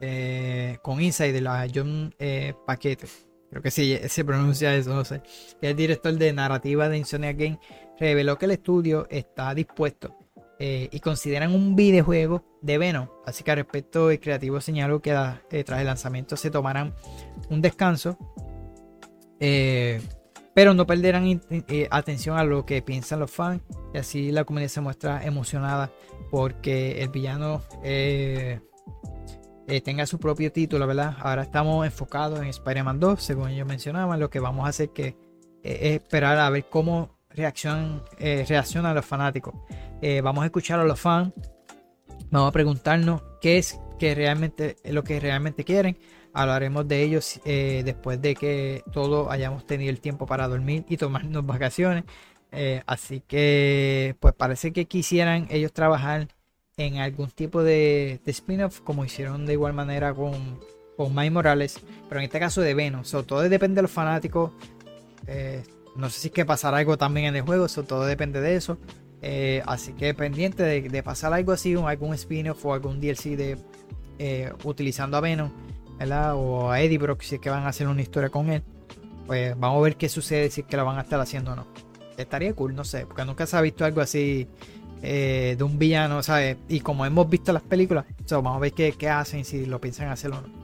eh, 0.00 0.76
con 0.82 1.00
Inside 1.00 1.32
de 1.32 1.40
la 1.40 1.66
John 1.74 2.14
eh, 2.18 2.52
Paquete. 2.66 3.06
Creo 3.48 3.62
que 3.62 3.70
sí, 3.70 3.98
se 4.06 4.24
pronuncia 4.24 4.74
eso, 4.74 4.94
no 4.94 5.04
sé. 5.04 5.22
El 5.62 5.74
director 5.74 6.12
de 6.12 6.32
narrativa 6.34 6.90
de 6.90 6.98
Insomnia 6.98 7.32
Game 7.32 7.58
reveló 7.98 8.36
que 8.36 8.44
el 8.44 8.50
estudio 8.50 9.06
está 9.08 9.54
dispuesto 9.54 10.19
eh, 10.62 10.90
y 10.92 11.00
consideran 11.00 11.54
un 11.54 11.74
videojuego 11.74 12.44
de 12.60 12.76
Venom. 12.76 13.08
Así 13.24 13.42
que 13.42 13.50
al 13.50 13.56
respecto, 13.56 14.10
el 14.10 14.20
creativo 14.20 14.60
señaló 14.60 15.00
que 15.00 15.14
la- 15.14 15.40
eh, 15.50 15.64
tras 15.64 15.80
el 15.80 15.86
lanzamiento 15.86 16.36
se 16.36 16.50
tomarán 16.50 16.94
un 17.48 17.62
descanso, 17.62 18.18
eh, 19.40 20.02
pero 20.54 20.74
no 20.74 20.86
perderán 20.86 21.40
atención 21.90 22.36
a 22.36 22.44
lo 22.44 22.66
que 22.66 22.82
piensan 22.82 23.20
los 23.20 23.30
fans. 23.30 23.62
Y 23.94 23.98
así 23.98 24.30
la 24.32 24.44
comunidad 24.44 24.68
se 24.68 24.82
muestra 24.82 25.24
emocionada 25.24 25.90
porque 26.30 27.00
el 27.02 27.08
villano 27.08 27.62
tenga 29.82 30.04
su 30.04 30.18
propio 30.18 30.52
título, 30.52 30.86
¿verdad? 30.86 31.16
Ahora 31.20 31.42
estamos 31.42 31.86
enfocados 31.86 32.40
en 32.40 32.48
Spider-Man 32.48 33.00
2, 33.00 33.22
según 33.22 33.48
ellos 33.48 33.66
mencionaban. 33.66 34.20
Lo 34.20 34.28
que 34.28 34.40
vamos 34.40 34.66
a 34.66 34.68
hacer 34.68 34.90
que, 34.90 35.16
es 35.62 35.94
esperar 36.02 36.38
a 36.38 36.50
ver 36.50 36.66
cómo 36.68 37.19
eh, 37.34 38.44
reaccionan 38.48 38.94
los 38.94 39.04
fanáticos. 39.04 39.54
Eh, 40.02 40.20
vamos 40.20 40.42
a 40.42 40.46
escuchar 40.46 40.80
a 40.80 40.84
los 40.84 41.00
fans. 41.00 41.32
Vamos 42.30 42.48
a 42.48 42.52
preguntarnos 42.52 43.22
qué 43.40 43.58
es 43.58 43.80
que 43.98 44.14
realmente, 44.14 44.76
lo 44.84 45.04
que 45.04 45.20
realmente 45.20 45.64
quieren. 45.64 45.98
Hablaremos 46.32 46.86
de 46.86 47.02
ellos 47.02 47.40
eh, 47.44 47.82
después 47.84 48.20
de 48.22 48.34
que 48.34 48.82
todos 48.92 49.30
hayamos 49.30 49.66
tenido 49.66 49.90
el 49.90 50.00
tiempo 50.00 50.26
para 50.26 50.48
dormir 50.48 50.84
y 50.88 50.96
tomarnos 50.96 51.44
vacaciones. 51.46 52.04
Así 52.86 53.20
que, 53.20 54.16
pues 54.18 54.34
parece 54.34 54.72
que 54.72 54.86
quisieran 54.86 55.46
ellos 55.50 55.72
trabajar 55.72 56.26
en 56.76 56.98
algún 56.98 57.30
tipo 57.30 57.62
de, 57.62 58.20
spin-off, 58.26 58.80
como 58.80 59.04
hicieron 59.04 59.46
de 59.46 59.52
igual 59.52 59.72
manera 59.72 60.12
con, 60.12 60.58
con 60.96 61.14
Miles 61.14 61.30
Morales, 61.30 61.80
pero 62.08 62.20
en 62.20 62.24
este 62.24 62.40
caso 62.40 62.60
de 62.60 62.74
Venom. 62.74 63.04
So, 63.04 63.22
todo 63.22 63.48
depende 63.48 63.76
de 63.76 63.82
los 63.82 63.90
fanáticos. 63.90 64.50
No 65.96 66.10
sé 66.10 66.20
si 66.20 66.28
es 66.28 66.34
que 66.34 66.44
pasará 66.44 66.78
algo 66.78 66.96
también 66.96 67.26
en 67.26 67.36
el 67.36 67.42
juego, 67.42 67.68
so, 67.68 67.82
todo 67.82 68.04
depende 68.04 68.40
de 68.40 68.56
eso. 68.56 68.78
Eh, 69.22 69.62
así 69.66 69.92
que 69.92 70.14
pendiente 70.14 70.62
de, 70.62 71.02
pasar 71.02 71.32
algo 71.32 71.52
así, 71.52 71.74
algún 71.74 72.14
spin-off 72.14 72.64
o 72.64 72.72
algún 72.72 73.00
DLC 73.00 73.36
de 73.36 73.58
eh, 74.18 74.52
utilizando 74.64 75.16
a 75.16 75.20
Venom, 75.20 75.50
¿verdad? 75.98 76.34
O 76.36 76.70
a 76.70 76.80
Eddie 76.80 76.98
Brock 76.98 77.22
si 77.22 77.34
es 77.34 77.40
que 77.40 77.50
van 77.50 77.64
a 77.64 77.68
hacer 77.68 77.86
una 77.86 78.02
historia 78.02 78.30
con 78.30 78.50
él. 78.50 78.62
Pues 79.26 79.58
vamos 79.58 79.78
a 79.78 79.82
ver 79.82 79.96
qué 79.96 80.08
sucede 80.08 80.50
si 80.50 80.62
es 80.62 80.66
que 80.66 80.76
la 80.76 80.82
van 80.82 80.98
a 80.98 81.02
estar 81.02 81.20
haciendo 81.20 81.52
o 81.52 81.56
no. 81.56 81.66
Estaría 82.16 82.52
cool, 82.54 82.74
no 82.74 82.84
sé, 82.84 83.06
porque 83.06 83.24
nunca 83.24 83.46
se 83.46 83.56
ha 83.56 83.60
visto 83.60 83.84
algo 83.84 84.00
así 84.00 84.48
eh, 85.02 85.54
de 85.56 85.64
un 85.64 85.78
villano, 85.78 86.22
¿sabes? 86.22 86.56
Y 86.68 86.80
como 86.80 87.06
hemos 87.06 87.28
visto 87.28 87.52
las 87.52 87.62
películas, 87.62 88.06
so, 88.24 88.42
vamos 88.42 88.58
a 88.58 88.60
ver 88.60 88.72
qué, 88.72 88.92
qué 88.92 89.08
hacen, 89.08 89.44
si 89.44 89.66
lo 89.66 89.80
piensan 89.80 90.08
hacer 90.08 90.30
o 90.32 90.40
no. 90.40 90.60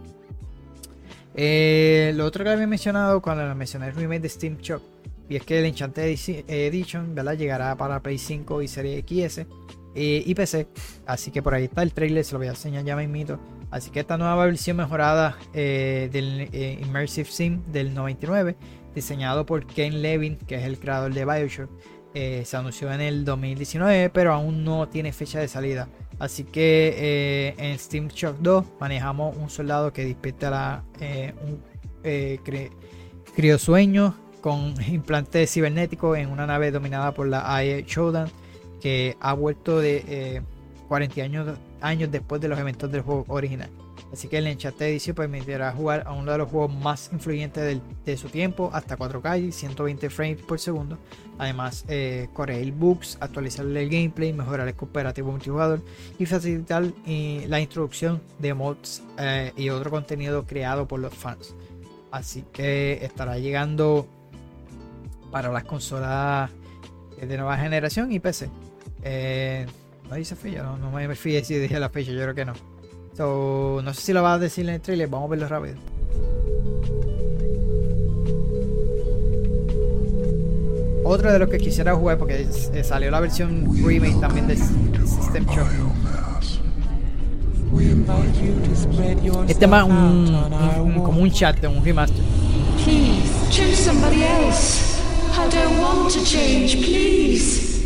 Lo 2.14 2.24
otro 2.24 2.44
que 2.44 2.50
había 2.50 2.66
mencionado 2.66 3.20
cuando 3.20 3.54
mencioné 3.54 3.88
el 3.88 3.94
remake 3.94 4.22
de 4.22 4.28
Steam 4.30 4.56
Shock, 4.58 4.82
y 5.28 5.36
es 5.36 5.42
que 5.44 5.58
el 5.58 5.64
Enchanted 5.66 6.16
Edition 6.48 7.14
¿verdad? 7.14 7.36
llegará 7.36 7.76
para 7.76 8.00
Play 8.02 8.18
5 8.18 8.62
y 8.62 8.68
Serie 8.68 9.04
XS 9.06 9.38
eh, 9.94 10.22
y 10.26 10.34
PC. 10.34 10.68
Así 11.06 11.30
que 11.30 11.42
por 11.42 11.54
ahí 11.54 11.64
está 11.64 11.82
el 11.82 11.92
trailer, 11.92 12.24
se 12.24 12.32
lo 12.32 12.38
voy 12.38 12.48
a 12.48 12.50
enseñar 12.50 12.84
ya 12.84 12.94
mismito. 12.96 13.38
Así 13.70 13.90
que 13.90 14.00
esta 14.00 14.16
nueva 14.16 14.44
versión 14.44 14.76
mejorada 14.76 15.36
eh, 15.54 16.08
del 16.12 16.48
eh, 16.52 16.78
Immersive 16.82 17.28
Sim 17.30 17.62
del 17.72 17.94
99, 17.94 18.56
diseñado 18.94 19.44
por 19.46 19.66
Ken 19.66 20.02
Levin, 20.02 20.36
que 20.36 20.56
es 20.56 20.62
el 20.64 20.78
creador 20.78 21.12
de 21.12 21.24
Bioshock, 21.24 21.70
se 22.14 22.56
anunció 22.56 22.90
en 22.92 23.02
el 23.02 23.26
2019, 23.26 24.08
pero 24.08 24.32
aún 24.32 24.64
no 24.64 24.88
tiene 24.88 25.12
fecha 25.12 25.38
de 25.38 25.48
salida. 25.48 25.86
Así 26.18 26.44
que 26.44 27.54
en 27.58 27.78
Steam 27.78 28.08
Shock 28.08 28.38
2 28.40 28.64
manejamos 28.80 29.36
un 29.36 29.50
soldado 29.50 29.92
que 29.92 30.02
despierta 30.06 30.82
un 31.42 31.60
cri- 32.02 32.70
criosueño 33.34 34.14
con 34.46 34.76
implantes 34.88 35.50
cibernéticos 35.52 36.16
en 36.18 36.30
una 36.30 36.46
nave 36.46 36.70
dominada 36.70 37.12
por 37.12 37.26
la 37.26 37.52
AI 37.52 37.82
Shodan 37.82 38.28
que 38.80 39.16
ha 39.18 39.32
vuelto 39.32 39.80
de 39.80 40.04
eh, 40.06 40.42
40 40.86 41.20
años, 41.20 41.58
años 41.80 42.12
después 42.12 42.40
de 42.40 42.46
los 42.46 42.56
eventos 42.56 42.92
del 42.92 43.00
juego 43.00 43.24
original. 43.26 43.68
Así 44.12 44.28
que 44.28 44.38
el 44.38 44.46
Enchanted 44.46 44.86
Edition 44.86 45.16
permitirá 45.16 45.72
jugar 45.72 46.04
a 46.06 46.12
uno 46.12 46.30
de 46.30 46.38
los 46.38 46.48
juegos 46.48 46.72
más 46.72 47.10
influyentes 47.12 47.64
del- 47.64 47.82
de 48.04 48.16
su 48.16 48.28
tiempo, 48.28 48.70
hasta 48.72 48.96
4K 48.96 49.36
y 49.48 49.50
120 49.50 50.08
frames 50.10 50.40
por 50.42 50.60
segundo. 50.60 50.96
Además, 51.38 51.84
eh, 51.88 52.28
corregir 52.32 52.72
bugs, 52.72 53.18
actualizar 53.20 53.66
el 53.66 53.88
gameplay, 53.90 54.32
mejorar 54.32 54.68
el 54.68 54.74
cooperativo 54.76 55.32
multijugador 55.32 55.82
y 56.20 56.26
facilitar 56.26 56.84
eh, 57.04 57.46
la 57.48 57.58
introducción 57.58 58.22
de 58.38 58.54
mods 58.54 59.02
eh, 59.18 59.52
y 59.56 59.70
otro 59.70 59.90
contenido 59.90 60.46
creado 60.46 60.86
por 60.86 61.00
los 61.00 61.12
fans. 61.12 61.52
Así 62.12 62.44
que 62.52 63.04
estará 63.04 63.38
llegando 63.40 64.06
para 65.30 65.50
las 65.52 65.64
consolas 65.64 66.50
eh, 67.20 67.26
de 67.26 67.36
nueva 67.36 67.56
generación 67.58 68.12
y 68.12 68.18
PC. 68.20 68.48
Eh, 69.02 69.66
no 70.08 70.16
dice 70.16 70.36
fecha, 70.36 70.62
no, 70.62 70.76
no 70.78 70.90
me 70.90 71.14
fijé 71.14 71.44
si 71.44 71.54
dije 71.56 71.78
la 71.80 71.88
fecha, 71.90 72.12
yo 72.12 72.20
creo 72.22 72.34
que 72.34 72.44
no. 72.44 72.52
So, 73.16 73.80
no 73.82 73.94
sé 73.94 74.00
si 74.02 74.12
lo 74.12 74.22
vas 74.22 74.36
a 74.36 74.38
decir 74.38 74.68
en 74.68 74.74
el 74.74 74.80
trailer, 74.80 75.08
vamos 75.08 75.28
a 75.28 75.30
verlo 75.30 75.48
rápido. 75.48 75.76
Otro 81.04 81.32
de 81.32 81.38
los 81.38 81.48
que 81.48 81.58
quisiera 81.58 81.94
jugar 81.94 82.18
porque 82.18 82.46
eh, 82.74 82.82
salió 82.84 83.10
la 83.12 83.20
versión 83.20 83.64
remake 83.84 84.18
también 84.20 84.48
de 84.48 84.56
System 84.56 85.46
Shock. 85.46 85.68
Este 89.48 89.64
es 89.64 89.70
más 89.70 89.84
un- 89.84 91.00
como 91.04 91.20
un 91.20 91.30
chat, 91.30 91.62
un 91.64 91.84
remaster. 91.84 92.24
Please, 92.84 93.22
choose 93.50 93.76
somebody 93.76 94.22
else. 94.24 94.95
I 95.38 95.48
don't 95.50 95.78
want 95.78 96.10
to 96.12 96.24
change, 96.24 96.82
please. 96.82 97.84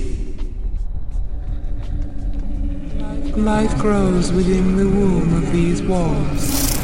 Life 3.36 3.76
grows 3.76 4.30
within 4.30 4.76
the 4.76 4.88
womb 4.88 5.34
of 5.34 5.50
these 5.50 5.82
walls. 5.82 6.80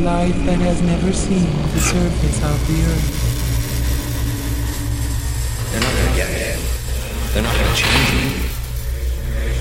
Life 0.00 0.34
that 0.46 0.58
has 0.58 0.82
never 0.82 1.12
seen 1.12 1.46
the 1.72 1.80
surface 1.80 2.42
of 2.42 2.66
the 2.66 2.82
earth. 2.90 3.30
They're 5.70 5.80
not 5.80 5.94
gonna 5.94 6.16
get 6.16 6.28
me. 6.28 6.58
They're 7.32 7.44
not 7.44 7.54
gonna 7.54 7.76
change 7.76 8.12
me. 8.18 8.50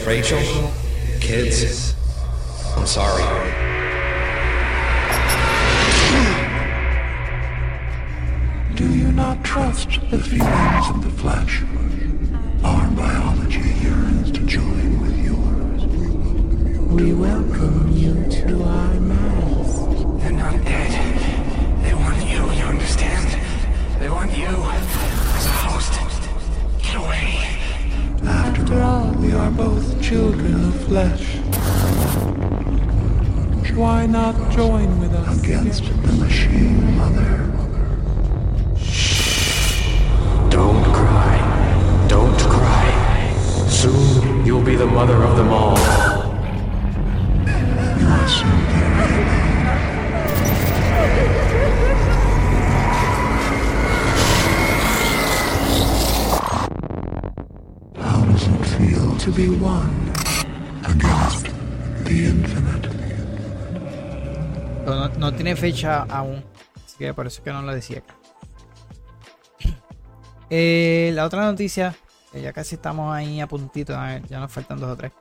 Rachel, 0.04 0.74
kids, 1.20 1.94
I'm 2.76 2.88
sorry. 2.88 3.79
Do 8.80 8.88
you 8.96 9.12
not 9.12 9.44
trust 9.44 10.00
the 10.10 10.18
feelings 10.18 10.90
of 10.90 11.04
the 11.04 11.10
flesh. 11.10 11.64
Our 12.64 12.88
biology 12.92 13.74
yearns 13.84 14.32
to 14.32 14.40
join 14.46 15.02
with 15.02 15.18
yours. 15.20 15.84
We 16.88 17.12
welcome 17.12 17.92
you 17.92 18.14
to 18.40 18.64
our 18.64 18.94
mass. 19.02 19.80
They're 20.22 20.32
not 20.32 20.64
dead. 20.64 21.84
They 21.84 21.94
want 21.94 22.24
you, 22.24 22.40
you 22.58 22.66
understand? 22.74 23.28
They 24.00 24.10
want 24.10 24.32
you 24.38 24.48
as 24.48 25.46
a 25.46 25.56
host. 25.68 25.94
Get 26.82 26.96
away. 26.96 27.60
After 28.24 28.82
all, 28.82 29.12
we 29.16 29.34
are 29.34 29.52
both 29.52 30.02
children 30.02 30.56
of 30.56 30.86
flesh. 30.86 31.36
Why 33.76 34.06
not 34.06 34.52
join 34.54 35.02
with 35.02 35.14
us 35.14 35.44
Against 35.44 35.84
the 35.84 36.14
machine, 36.14 36.96
Mother. 36.96 37.69
Don't 40.62 40.84
cry. 41.00 41.36
Don't 42.08 42.40
cry. 42.54 42.88
Soon 43.70 44.46
you'll 44.46 44.64
be 44.72 44.76
the 44.76 44.86
mother 44.86 45.24
of 45.24 45.38
them 45.38 45.50
all. 45.50 45.78
You 48.00 48.06
will 48.08 48.28
soon 48.28 48.60
carry 48.74 49.20
How 58.02 58.24
does 58.26 58.48
it 58.48 58.66
feel 58.78 59.18
to 59.18 59.32
be 59.32 59.48
one? 59.50 59.94
against 60.86 61.46
the 62.06 62.26
infinite? 62.32 62.86
No, 64.86 65.08
no 65.20 65.32
tiene 65.34 65.56
fecha 65.56 66.06
aún. 66.10 66.44
Así 66.86 66.98
que 66.98 67.14
por 67.14 67.28
eso 67.28 67.40
es 67.40 67.44
que 67.44 67.52
no 67.52 67.62
lo 67.62 67.74
decía 67.74 68.00
acá. 68.00 68.16
Eh, 70.50 71.12
la 71.14 71.26
otra 71.26 71.46
noticia, 71.46 71.96
que 72.32 72.42
ya 72.42 72.54
casi 72.54 72.76
estamos 72.76 73.14
ahí 73.14 73.40
a 73.42 73.48
puntito, 73.48 73.94
ya 74.30 74.40
nos 74.40 74.52
faltan 74.52 74.80
dos 74.80 74.92
o 74.92 74.96
tres. 74.98 75.12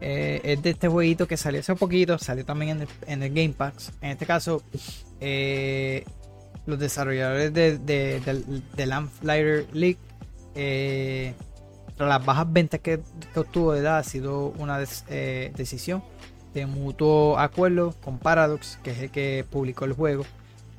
eh, 0.00 0.40
es 0.44 0.62
de 0.62 0.70
este 0.70 0.88
jueguito 0.88 1.26
que 1.28 1.36
salió 1.36 1.60
hace 1.60 1.74
poquito, 1.74 2.18
salió 2.18 2.44
también 2.44 2.86
en 3.06 3.22
el, 3.22 3.30
Game 3.34 3.50
Pass. 3.50 3.92
En 4.00 4.10
este 4.12 4.24
caso, 4.26 4.62
eh, 5.20 6.04
los 6.66 6.78
desarrolladores 6.78 7.52
de, 7.52 7.78
de, 7.78 8.20
del- 8.20 8.62
de 8.74 8.86
Lamplighter 8.86 9.66
League, 9.74 9.98
eh, 10.54 11.34
tras 11.96 12.08
las 12.08 12.24
bajas 12.24 12.50
ventas 12.50 12.80
que, 12.80 13.00
obtuvo, 13.34 13.68
¿verdad? 13.72 13.98
ha 13.98 14.02
sido 14.02 14.46
una 14.58 14.78
eh, 15.08 15.52
decisión 15.54 16.02
de 16.54 16.64
mutuo 16.66 17.38
acuerdo 17.38 17.94
con 18.02 18.18
Paradox, 18.18 18.78
que 18.82 18.90
es 18.92 18.98
el 19.00 19.10
que 19.10 19.44
publicó 19.50 19.84
el 19.84 19.92
juego. 19.92 20.24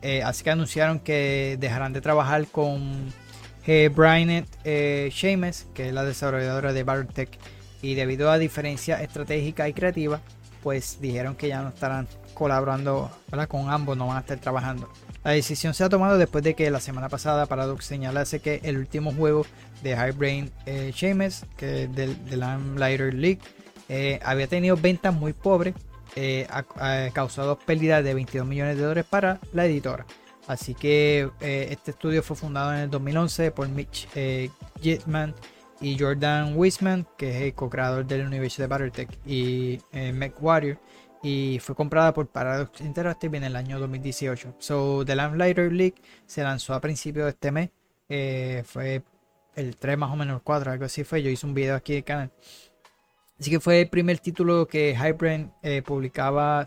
Eh, 0.02 0.24
así 0.24 0.44
que 0.44 0.50
anunciaron 0.50 1.00
que 1.00 1.58
dejarán 1.60 1.94
de 1.94 2.02
trabajar 2.02 2.48
con 2.48 3.14
eh, 3.68 3.90
Bryant 3.94 4.48
eh, 4.64 5.10
Shames, 5.12 5.68
que 5.74 5.88
es 5.88 5.94
la 5.94 6.04
desarrolladora 6.04 6.74
de 6.74 6.84
Battletech 6.84 7.38
y 7.82 7.96
debido 7.96 8.32
a 8.32 8.38
diferencias 8.38 9.02
estratégicas 9.02 9.70
y 9.70 9.74
creativas, 9.74 10.22
pues 10.62 11.00
dijeron 11.02 11.36
que 11.36 11.48
ya 11.48 11.62
no 11.62 11.70
estarán 11.70 12.08
colaborando 12.34 13.12
¿verdad? 13.30 13.48
con 13.48 13.70
ambos, 13.70 13.98
no 13.98 14.08
van 14.08 14.18
a 14.18 14.20
estar 14.22 14.40
trabajando. 14.40 14.90
La 15.24 15.32
decisión 15.32 15.74
se 15.74 15.84
ha 15.84 15.90
tomado 15.90 16.18
después 16.18 16.44
de 16.44 16.56
que 16.56 16.70
la 16.72 16.80
semana 16.80 17.10
pasada 17.10 17.46
Paradox 17.46 17.86
señalase 17.86 18.40
que 18.40 18.62
el 18.64 18.78
último 18.78 19.14
juego 19.14 19.46
de 19.84 19.96
High 19.96 20.12
Brain 20.14 20.52
eh, 20.66 20.92
Seamus, 20.96 21.46
que 21.58 21.84
es 21.84 21.96
del, 21.96 22.24
del 22.26 22.40
Lamplighter 22.40 23.14
League, 23.14 23.42
eh, 23.90 24.20
había 24.24 24.48
tenido 24.48 24.78
ventas 24.78 25.14
muy 25.14 25.34
pobres, 25.34 25.76
eh, 26.16 26.48
ha, 26.50 26.66
ha 27.06 27.10
causado 27.12 27.58
pérdidas 27.60 28.04
de 28.04 28.14
22 28.14 28.48
millones 28.48 28.78
de 28.78 28.84
dólares 28.84 29.06
para 29.10 29.40
la 29.54 29.66
editora. 29.66 30.06
Así 30.52 30.76
que 30.76 31.30
eh, 31.40 31.68
este 31.72 31.92
estudio 31.92 32.22
fue 32.22 32.36
fundado 32.36 32.74
en 32.74 32.80
el 32.80 32.90
2011 32.90 33.52
por 33.52 33.70
Mitch 33.70 34.10
eh, 34.16 34.50
Gitman 34.82 35.34
y 35.80 35.98
Jordan 35.98 36.58
Wiseman, 36.58 37.08
que 37.18 37.30
es 37.30 37.42
el 37.44 37.54
co-creador 37.54 38.06
del 38.06 38.28
universo 38.28 38.62
de 38.62 38.68
Battletech 38.68 39.18
y 39.26 39.80
eh, 39.94 40.12
MechWarrior, 40.12 40.78
y 41.24 41.58
fue 41.62 41.74
comprada 41.74 42.14
por 42.14 42.28
Paradox 42.28 42.82
Interactive 42.82 43.38
en 43.38 43.46
el 43.46 43.56
año 43.56 43.80
2018. 43.80 44.56
So, 44.60 45.06
The 45.06 45.16
Lamplighter 45.16 45.72
League 45.72 46.02
se 46.26 46.44
lanzó 46.44 46.74
a 46.74 46.82
principios 46.82 47.28
de 47.28 47.30
este 47.30 47.52
mes, 47.52 47.70
eh, 48.10 48.64
fue 48.66 49.04
el 49.56 49.78
3 49.78 49.98
más 49.98 50.12
o 50.12 50.18
menos 50.18 50.36
el 50.36 50.42
4, 50.42 50.70
algo 50.74 50.84
así 50.84 51.06
fue. 51.06 51.24
Yo 51.24 51.30
hice 51.30 51.46
un 51.46 51.54
video 51.54 51.78
aquí 51.78 51.94
en 51.94 51.98
el 52.00 52.04
canal. 52.04 52.32
Así 53.40 53.50
que 53.50 53.62
fue 53.62 53.80
el 53.80 53.90
primer 53.90 54.20
título 54.20 54.68
que 54.68 54.98
Hybrain 54.98 55.50
eh, 55.64 55.82
publicaba, 55.82 56.66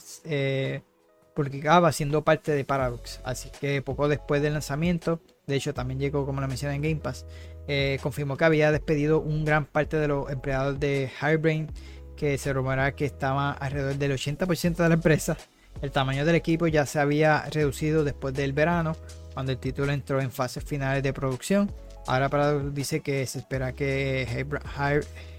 publicaba 1.35 1.93
siendo 1.93 2.23
parte 2.23 2.53
de 2.53 2.65
Paradox. 2.65 3.21
Así 3.25 3.51
que 3.61 3.83
poco 3.83 4.09
después 4.09 4.43
del 4.43 4.53
lanzamiento, 4.53 5.21
de 5.47 5.57
hecho 5.57 5.75
también 5.75 6.01
llegó 6.01 6.27
como 6.27 6.41
lo 6.41 6.49
mencioné 6.49 6.77
en 6.77 6.83
Game 6.83 6.97
Pass, 6.97 7.27
eh, 7.67 7.99
confirmó 8.03 8.37
que 8.37 8.45
había 8.45 8.73
despedido 8.73 9.21
un 9.21 9.45
gran 9.45 9.67
parte 9.67 9.97
de 9.97 10.09
los 10.09 10.31
empleados 10.31 10.79
de 10.81 11.11
Hybrain, 11.21 11.71
que 12.17 12.39
se 12.39 12.53
rumoraba 12.53 12.93
que 12.93 13.05
estaba 13.05 13.53
alrededor 13.53 13.97
del 13.97 14.13
80% 14.13 14.77
de 14.77 14.89
la 14.89 14.95
empresa. 14.95 15.37
El 15.83 15.91
tamaño 15.91 16.25
del 16.25 16.37
equipo 16.37 16.67
ya 16.69 16.87
se 16.87 17.01
había 17.01 17.45
reducido 17.51 18.05
después 18.05 18.33
del 18.35 18.53
verano, 18.53 18.97
cuando 19.33 19.53
el 19.53 19.59
título 19.59 19.93
entró 19.93 20.21
en 20.21 20.31
fases 20.31 20.65
finales 20.65 21.03
de 21.03 21.13
producción. 21.13 21.73
Ahora 22.07 22.29
Paradox 22.29 22.75
dice 22.75 23.01
que 23.01 23.27
se 23.27 23.39
espera 23.39 23.73
que 23.73 24.47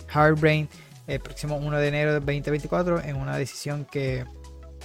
Hardbrain 0.07 0.67
el 1.07 1.19
próximo 1.19 1.57
1 1.57 1.77
de 1.77 1.87
enero 1.87 2.13
de 2.13 2.19
2024 2.19 3.01
en 3.03 3.15
una 3.15 3.37
decisión 3.37 3.85
que 3.85 4.25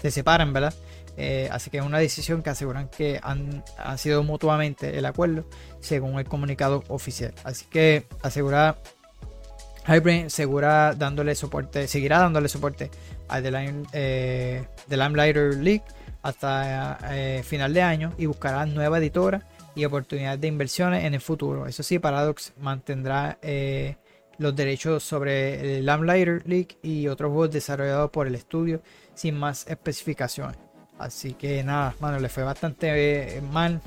se 0.00 0.10
separan, 0.10 0.52
¿verdad? 0.52 0.74
Eh, 1.20 1.48
así 1.52 1.70
que 1.70 1.78
es 1.78 1.84
una 1.84 1.98
decisión 1.98 2.42
que 2.42 2.50
aseguran 2.50 2.88
que 2.88 3.20
han, 3.22 3.62
sido 3.98 4.22
mutuamente 4.22 4.96
el 4.96 5.04
acuerdo 5.04 5.44
según 5.80 6.18
el 6.18 6.24
comunicado 6.24 6.82
oficial. 6.88 7.34
Así 7.44 7.66
que 7.66 8.06
asegura 8.22 8.78
Hybrid 9.86 10.28
segura 10.28 10.94
dándole 10.94 11.34
soporte, 11.34 11.86
seguirá 11.88 12.20
dándole 12.20 12.48
soporte 12.48 12.90
a 13.28 13.42
The, 13.42 13.50
Line, 13.50 13.82
eh, 13.92 14.64
The 14.88 14.96
Lamplighter 14.96 15.56
League 15.56 15.84
hasta 16.22 16.98
eh, 17.12 17.42
final 17.42 17.74
de 17.74 17.82
año 17.82 18.14
y 18.16 18.26
buscará 18.26 18.64
nueva 18.66 18.98
editora 18.98 19.46
y 19.74 19.84
oportunidades 19.84 20.40
de 20.40 20.48
inversiones 20.48 21.04
en 21.04 21.14
el 21.14 21.20
futuro. 21.20 21.66
Eso 21.66 21.82
sí, 21.82 21.98
Paradox 21.98 22.52
mantendrá 22.60 23.38
eh, 23.42 23.96
los 24.38 24.56
derechos 24.56 25.02
sobre 25.02 25.78
el 25.78 25.86
Lamplighter 25.86 26.42
League 26.46 26.78
y 26.82 27.08
otros 27.08 27.30
juegos 27.30 27.50
desarrollados 27.50 28.10
por 28.10 28.26
el 28.26 28.34
estudio 28.34 28.82
sin 29.14 29.38
más 29.38 29.66
especificaciones. 29.66 30.69
Así 31.00 31.32
que 31.32 31.64
nada, 31.64 31.94
mano, 31.98 32.20
le 32.20 32.28
fue 32.28 32.42
bastante 32.42 33.38
eh, 33.38 33.40
mal. 33.40 33.80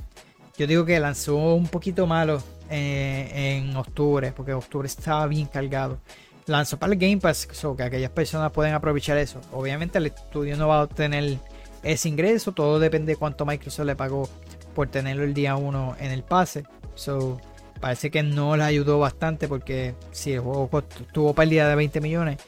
Yo 0.58 0.66
digo 0.66 0.84
que 0.84 1.00
lanzó 1.00 1.36
un 1.36 1.68
poquito 1.68 2.08
malo 2.08 2.42
eh, 2.72 3.60
en 3.62 3.76
octubre, 3.76 4.34
porque 4.36 4.52
octubre 4.54 4.88
estaba 4.88 5.28
bien 5.28 5.46
cargado. 5.46 6.00
Lanzó 6.48 6.80
para 6.80 6.92
el 6.92 7.00
Game 7.00 7.20
Pass, 7.20 7.48
so 7.52 7.76
que 7.76 7.84
aquellas 7.84 8.10
personas 8.10 8.52
pueden 8.52 8.74
aprovechar 8.74 9.20
eso. 9.20 9.40
Obviamente 9.52 10.00
el 10.00 10.08
estudio 10.08 10.58
no 10.58 10.68
va 10.68 10.80
a 10.80 10.84
obtener 10.84 11.38
ese 11.84 12.10
ingreso, 12.10 12.52
todo 12.52 12.80
depende 12.80 13.14
de 13.14 13.16
cuánto 13.16 13.46
Microsoft 13.46 13.86
le 13.86 13.96
pagó 13.96 14.28
por 14.74 14.88
tenerlo 14.88 15.24
el 15.24 15.36
día 15.36 15.56
1 15.56 15.98
en 16.00 16.12
el 16.12 16.24
pase. 16.24 16.64
So, 16.96 17.40
parece 17.80 18.10
que 18.10 18.24
no 18.24 18.58
le 18.58 18.64
ayudó 18.64 18.98
bastante 18.98 19.48
porque 19.48 19.94
si 20.12 20.34
el 20.34 20.40
juego 20.40 20.84
tuvo 21.12 21.36
pérdida 21.36 21.70
de 21.70 21.76
20 21.76 22.02
millones, 22.02 22.40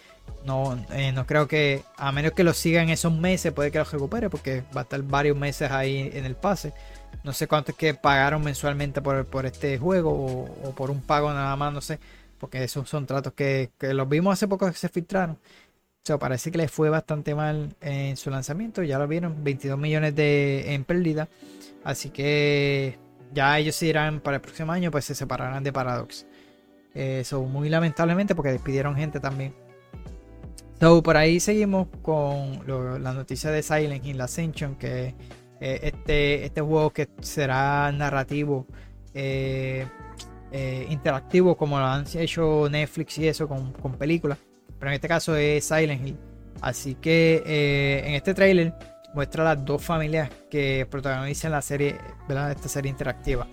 no, 0.45 0.77
eh, 0.91 1.11
no 1.11 1.25
creo 1.25 1.47
que, 1.47 1.83
a 1.97 2.11
menos 2.11 2.33
que 2.33 2.43
lo 2.43 2.53
siga 2.53 2.81
en 2.83 2.89
esos 2.89 3.11
meses, 3.11 3.51
puede 3.51 3.71
que 3.71 3.79
lo 3.79 3.83
recupere 3.83 4.29
porque 4.29 4.63
va 4.75 4.81
a 4.81 4.83
estar 4.83 5.01
varios 5.01 5.37
meses 5.37 5.71
ahí 5.71 6.11
en 6.13 6.25
el 6.25 6.35
pase. 6.35 6.73
No 7.23 7.33
sé 7.33 7.47
cuánto 7.47 7.71
es 7.71 7.77
que 7.77 7.93
pagaron 7.95 8.43
mensualmente 8.43 9.01
por, 9.01 9.25
por 9.25 9.45
este 9.45 9.77
juego 9.79 10.11
o, 10.11 10.69
o 10.69 10.75
por 10.75 10.91
un 10.91 11.01
pago 11.01 11.31
nada 11.33 11.55
más, 11.55 11.73
no 11.73 11.81
sé. 11.81 11.99
Porque 12.39 12.63
esos 12.63 12.87
son 12.87 13.05
tratos 13.07 13.33
que, 13.33 13.71
que 13.79 13.93
los 13.93 14.07
vimos 14.07 14.33
hace 14.33 14.47
poco 14.47 14.67
que 14.67 14.77
se 14.77 14.89
filtraron. 14.89 15.35
O 15.35 16.07
sea, 16.07 16.19
parece 16.19 16.51
que 16.51 16.59
les 16.59 16.71
fue 16.71 16.89
bastante 16.91 17.33
mal 17.33 17.75
en 17.81 18.15
su 18.15 18.29
lanzamiento. 18.29 18.83
Ya 18.83 18.99
lo 18.99 19.07
vieron, 19.07 19.43
22 19.43 19.79
millones 19.79 20.15
de, 20.15 20.75
en 20.75 20.83
pérdida. 20.83 21.27
Así 21.83 22.11
que 22.11 22.99
ya 23.33 23.57
ellos 23.57 23.75
se 23.75 23.87
irán 23.87 24.19
para 24.19 24.37
el 24.37 24.41
próximo 24.41 24.71
año, 24.71 24.91
pues 24.91 25.05
se 25.05 25.15
separarán 25.15 25.63
de 25.63 25.73
Paradox. 25.73 26.27
Eso 26.93 27.43
muy 27.43 27.69
lamentablemente 27.69 28.35
porque 28.35 28.51
despidieron 28.51 28.95
gente 28.95 29.19
también. 29.19 29.64
So, 30.79 31.01
por 31.01 31.15
ahí 31.17 31.39
seguimos 31.39 31.87
con 32.01 32.65
lo- 32.67 32.99
la 32.99 33.13
noticia 33.13 33.49
de 33.51 33.63
Silent 33.63 34.05
Hill 34.05 34.19
Ascension, 34.21 34.75
que 34.75 35.15
eh, 35.61 35.79
este, 35.83 36.43
este 36.45 36.61
juego 36.61 36.89
que 36.91 37.07
será 37.21 37.91
narrativo, 37.93 38.67
eh, 39.13 39.85
eh, 40.51 40.85
interactivo, 40.89 41.55
como 41.55 41.79
lo 41.79 41.85
han 41.85 42.05
hecho 42.15 42.67
Netflix 42.69 43.17
y 43.19 43.27
eso 43.27 43.47
con, 43.47 43.71
con 43.73 43.93
películas. 43.93 44.37
Pero 44.77 44.89
en 44.91 44.95
este 44.95 45.07
caso 45.07 45.35
es 45.37 45.63
Silent 45.63 46.05
Hill. 46.07 46.17
Así 46.61 46.95
que 46.95 47.41
eh, 47.45 48.03
en 48.05 48.15
este 48.15 48.33
trailer 48.33 48.73
muestra 49.13 49.43
las 49.45 49.63
dos 49.65 49.81
familias 49.81 50.29
que 50.49 50.85
protagonizan 50.89 51.51
la 51.53 51.61
serie, 51.61 51.95
¿verdad? 52.27 52.51
Esta 52.51 52.67
serie 52.67 52.91
interactiva. 52.91 53.47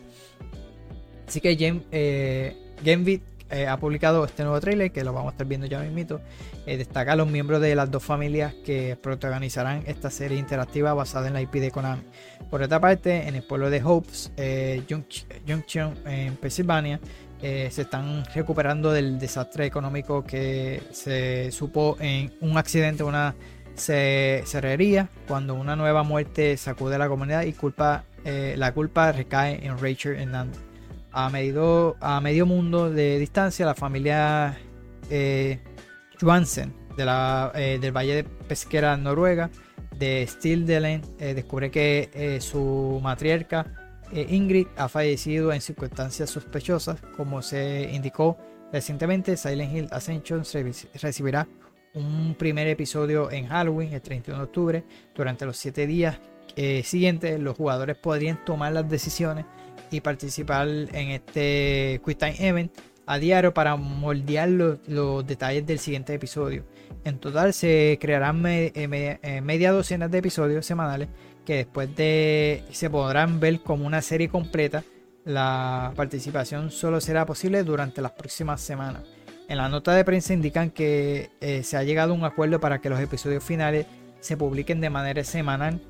Así 1.27 1.41
que 1.41 1.55
Game, 1.55 1.83
eh, 1.93 2.57
eh, 3.53 3.69
ha 3.69 3.77
publicado 3.77 4.25
este 4.25 4.43
nuevo 4.43 4.61
trailer 4.61 4.91
que 4.91 5.05
lo 5.05 5.13
vamos 5.13 5.31
a 5.31 5.33
estar 5.35 5.47
viendo 5.47 5.67
ya 5.69 5.79
mismito. 5.79 6.21
Eh, 6.67 6.77
destaca 6.77 7.13
a 7.13 7.17
los 7.17 7.29
miembros 7.29 7.61
de 7.61 7.75
las 7.77 7.91
dos 7.91 8.03
familias 8.03 8.55
que 8.65 8.97
protagonizarán 9.01 9.85
esta 9.87 10.11
serie 10.11 10.39
interactiva 10.39 10.95
basada 10.95 11.29
en 11.29 11.35
la 11.35 11.41
IP 11.43 11.55
de 11.61 11.71
Konami. 11.71 12.03
Por 12.51 12.63
otra 12.63 12.81
parte, 12.81 13.29
en 13.29 13.35
el 13.37 13.43
pueblo 13.45 13.71
de 13.71 13.83
Hopes, 13.85 14.33
eh, 14.37 14.83
Junc- 14.89 15.25
Junction, 15.47 15.95
en 16.07 16.35
Pensilvania, 16.37 16.99
eh, 17.41 17.69
se 17.71 17.83
están 17.83 18.25
recuperando 18.35 18.93
del 18.93 19.19
desastre 19.19 19.67
económico 19.67 20.25
que 20.25 20.81
se 20.93 21.51
supo 21.53 21.97
en 22.01 22.33
un 22.41 22.57
accidente, 22.57 23.03
una 23.05 23.35
ce- 23.75 24.43
cerrería, 24.47 25.09
cuando 25.27 25.55
una 25.55 25.75
nueva 25.77 26.03
muerte 26.05 26.57
sacude 26.57 26.95
a 26.95 26.99
la 26.99 27.09
comunidad 27.09 27.43
y 27.43 27.53
culpa, 27.53 28.05
eh, 28.25 28.55
la 28.57 28.73
culpa 28.73 29.11
recae 29.13 29.67
en 29.67 29.77
Rachel 29.79 30.17
Hernández. 30.21 30.61
A 31.15 31.29
medio, 31.29 31.97
a 32.01 32.21
medio 32.21 32.47
mundo 32.47 32.91
de 32.91 33.19
distancia, 33.19 33.67
la 33.67 33.75
familia 33.75 34.59
eh, 35.11 35.59
Johansen 36.21 36.73
de 36.97 37.05
la, 37.05 37.53
eh, 37.55 37.79
del 37.81 37.93
Valle 37.95 38.15
de 38.15 38.25
Pesquera 38.25 38.97
Noruega 38.97 39.51
de 39.99 40.27
Stildelen 40.27 41.03
eh, 41.19 41.35
descubre 41.35 41.71
que 41.71 42.09
eh, 42.15 42.41
su 42.41 42.99
matriarca 43.03 44.01
eh, 44.11 44.27
Ingrid 44.31 44.67
ha 44.77 44.89
fallecido 44.89 45.53
en 45.53 45.61
circunstancias 45.61 46.31
sospechosas. 46.31 46.99
Como 47.17 47.43
se 47.43 47.91
indicó 47.93 48.39
recientemente, 48.73 49.37
Silent 49.37 49.75
Hill 49.77 49.89
Ascension 49.91 50.45
re- 50.51 50.73
recibirá 50.95 51.47
un 51.95 52.35
primer 52.39 52.69
episodio 52.69 53.31
en 53.31 53.49
Halloween, 53.49 53.93
el 53.93 54.01
31 54.01 54.39
de 54.39 54.45
octubre. 54.45 54.85
Durante 55.15 55.45
los 55.45 55.59
7 55.59 55.87
días 55.87 56.19
siguientes, 56.85 57.39
los 57.39 57.57
jugadores 57.57 57.97
podrían 57.97 58.43
tomar 58.45 58.73
las 58.73 58.89
decisiones 58.89 59.45
y 59.93 60.01
participar 60.01 60.69
en 60.69 61.11
este 61.11 62.01
Quick 62.05 62.19
Time 62.19 62.37
Event 62.39 62.73
a 63.07 63.19
diario 63.19 63.53
para 63.53 63.77
moldear 63.77 64.49
los, 64.49 65.27
detalles 65.27 65.67
del 65.67 65.79
siguiente 65.79 66.15
episodio. 66.15 66.65
En 67.05 67.19
total 67.19 67.53
se 67.53 67.99
crearán 68.01 68.45
eh, 68.47 68.73
eh, 68.75 69.41
media 69.43 69.73
docena 69.73 70.09
de 70.09 70.19
episodios 70.19 70.65
semanales 70.65 71.09
que 71.45 71.57
después 71.57 71.95
de 71.97 72.65
se 72.71 72.89
podrán 72.89 73.41
ver 73.41 73.61
como 73.61 73.87
una 73.87 74.03
serie 74.03 74.29
completa. 74.29 74.85
La 75.25 75.93
participación 75.97 76.71
solo 76.71 77.01
será 77.01 77.27
posible 77.27 77.63
durante 77.65 78.03
las 78.03 78.13
próximas 78.13 78.61
semanas. 78.61 79.03
En 79.49 79.59
la 79.59 79.69
nota 79.69 79.93
de 79.95 80.05
prensa 80.05 80.33
indican 80.33 80.71
que 80.71 81.31
eh, 81.41 81.63
se 81.65 81.77
ha 81.77 81.83
llegado 81.83 82.13
a 82.13 82.17
un 82.17 82.25
acuerdo 82.25 82.61
para 82.61 82.81
que 82.81 82.89
los 82.89 83.01
episodios 83.01 83.45
finales 83.45 83.87
se 84.21 84.37
publiquen 84.37 84.81
de 84.81 84.91
manera 84.91 85.25
semanal 85.25 85.81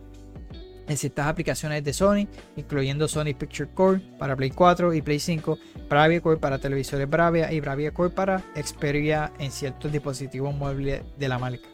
en 0.89 0.97
ciertas 0.97 1.27
aplicaciones 1.27 1.85
de 1.85 1.93
Sony, 1.93 2.27
incluyendo 2.57 3.09
Sony 3.09 3.35
Picture 3.39 3.71
Core 3.73 4.01
para 4.19 4.37
Play 4.37 4.51
4 4.51 4.95
y 4.95 5.03
Play 5.03 5.19
5, 5.19 5.59
Bravia 5.89 6.21
Core 6.21 6.39
para 6.39 6.59
televisores 6.59 7.09
Bravia 7.09 7.53
y 7.53 7.61
Bravia 7.61 7.93
Core 7.93 8.11
para 8.11 8.43
Xperia 8.55 9.33
en 9.39 9.51
ciertos 9.51 9.93
dispositivos 9.93 10.55
móviles 10.55 11.03
de 11.19 11.29
la 11.29 11.39
marca. 11.39 11.69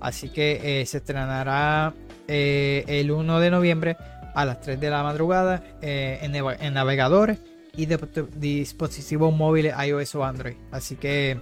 Así 0.00 0.28
que 0.28 0.82
eh, 0.82 0.86
se 0.86 0.98
estrenará 0.98 1.94
eh, 2.28 2.84
el 2.86 3.10
1 3.10 3.40
de 3.40 3.50
noviembre 3.50 3.96
a 4.34 4.44
las 4.44 4.60
3 4.60 4.78
de 4.78 4.90
la 4.90 5.02
madrugada 5.02 5.62
eh, 5.80 6.18
en, 6.20 6.74
navegadores 6.74 7.38
y 7.76 7.86
de- 7.86 8.26
dispositivos 8.36 9.34
móviles 9.34 9.74
iOS 9.86 10.14
o 10.16 10.24
Android. 10.24 10.56
Así 10.70 10.96
que 10.96 11.40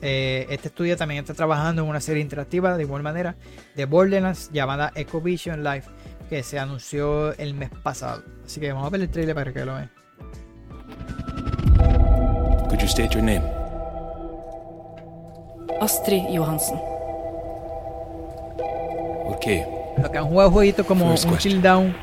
este 0.00 0.66
estudio 0.66 0.96
también 0.96 1.20
está 1.20 1.32
trabajando 1.32 1.82
en 1.82 1.88
una 1.88 2.00
serie 2.00 2.22
interactiva 2.22 2.76
de 2.76 2.82
igual 2.82 3.04
manera 3.04 3.36
de 3.76 3.84
Borderlands 3.84 4.50
llamada 4.52 4.90
Echo 4.96 5.20
Vision 5.20 5.62
Live 5.62 5.84
que 6.32 6.42
se 6.42 6.58
anunció 6.58 7.36
el 7.36 7.52
mes 7.52 7.68
pasado. 7.82 8.22
Así 8.46 8.58
que 8.58 8.72
vamos 8.72 8.86
a 8.86 8.88
ver 8.88 9.02
el 9.02 9.10
trailer 9.10 9.34
para 9.34 9.52
que 9.52 9.66
lo 9.66 9.74
vean. 9.74 9.90
Could 12.70 12.80
you 12.80 12.86
state 12.86 13.10
your 13.10 13.22
name? 13.22 13.42
Astrid 15.82 16.22
Johansen. 16.34 16.80
Okay. 19.34 19.62
Lo 20.02 20.10
que 20.10 20.16
han 20.16 20.24
jugado 20.24 20.50
jueguitos 20.52 20.86
como 20.86 21.10
First 21.10 21.26
un 21.26 21.36
chill 21.36 21.60
down 21.60 21.94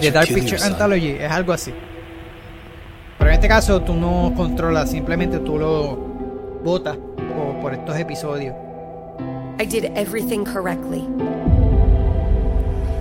de 0.00 0.10
Dark 0.10 0.28
Picture? 0.28 0.62
Anthology, 0.62 1.10
es 1.10 1.30
algo 1.30 1.52
así. 1.52 1.74
Pero 3.18 3.28
en 3.28 3.34
este 3.34 3.48
caso 3.48 3.82
tú 3.82 3.92
no 3.92 4.32
controlas, 4.34 4.90
simplemente 4.90 5.38
tú 5.40 5.58
lo 5.58 5.96
botas 6.64 6.96
por, 6.96 7.60
por 7.60 7.74
estos 7.74 7.94
episodios. 7.98 8.54
I 9.60 9.66
did 9.66 9.84
everything 9.96 10.46
correctly. 10.46 11.06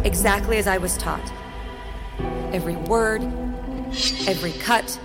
Exactly 0.03 0.57
as 0.57 0.67
I 0.67 0.77
was 0.77 0.97
taught. 0.97 1.31
Every 2.51 2.75
word, 2.75 3.23
every 4.27 4.51
cut. 4.53 4.99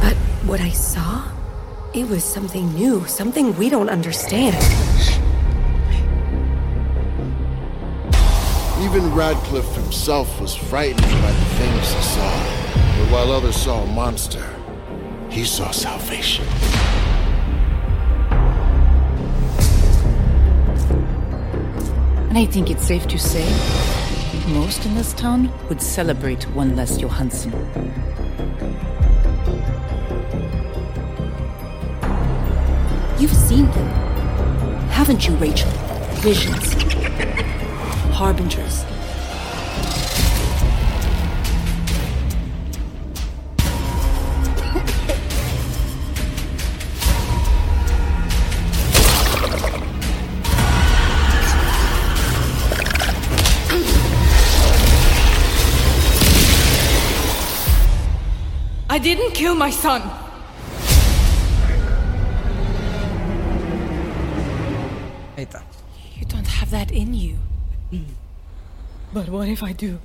But 0.00 0.14
what 0.46 0.60
I 0.60 0.70
saw, 0.70 1.28
it 1.92 2.08
was 2.08 2.22
something 2.22 2.72
new, 2.74 3.04
something 3.06 3.56
we 3.56 3.68
don't 3.68 3.88
understand. 3.88 4.56
Even 8.80 9.12
Radcliffe 9.14 9.74
himself 9.74 10.40
was 10.40 10.54
frightened 10.54 11.00
by 11.00 11.32
the 11.32 11.44
things 11.56 11.92
he 11.92 12.02
saw. 12.02 12.64
But 12.74 13.10
while 13.10 13.32
others 13.32 13.56
saw 13.56 13.82
a 13.82 13.86
monster, 13.86 14.44
he 15.30 15.44
saw 15.44 15.70
salvation. 15.72 16.46
And 22.34 22.42
I 22.42 22.50
think 22.50 22.68
it's 22.68 22.84
safe 22.84 23.06
to 23.06 23.16
say 23.16 23.44
most 24.52 24.84
in 24.84 24.96
this 24.96 25.12
town 25.12 25.52
would 25.68 25.80
celebrate 25.80 26.42
one 26.50 26.74
less 26.74 26.98
Johansson. 27.00 27.52
You've 33.20 33.30
seen 33.30 33.66
them, 33.66 33.88
haven't 34.90 35.28
you, 35.28 35.36
Rachel? 35.36 35.70
Visions, 36.24 36.72
harbingers. 38.12 38.84
I 58.94 58.98
didn't 59.00 59.32
kill 59.34 59.56
my 59.56 59.72
son. 59.72 60.02
Ahí 65.36 65.42
está. 65.42 65.64
You 66.16 66.24
don't 66.26 66.46
have 66.46 66.70
that 66.70 66.92
in 66.92 67.12
you. 67.12 67.36
But 69.12 69.28
what 69.30 69.48
if 69.48 69.64
I 69.64 69.72
do? 69.72 69.98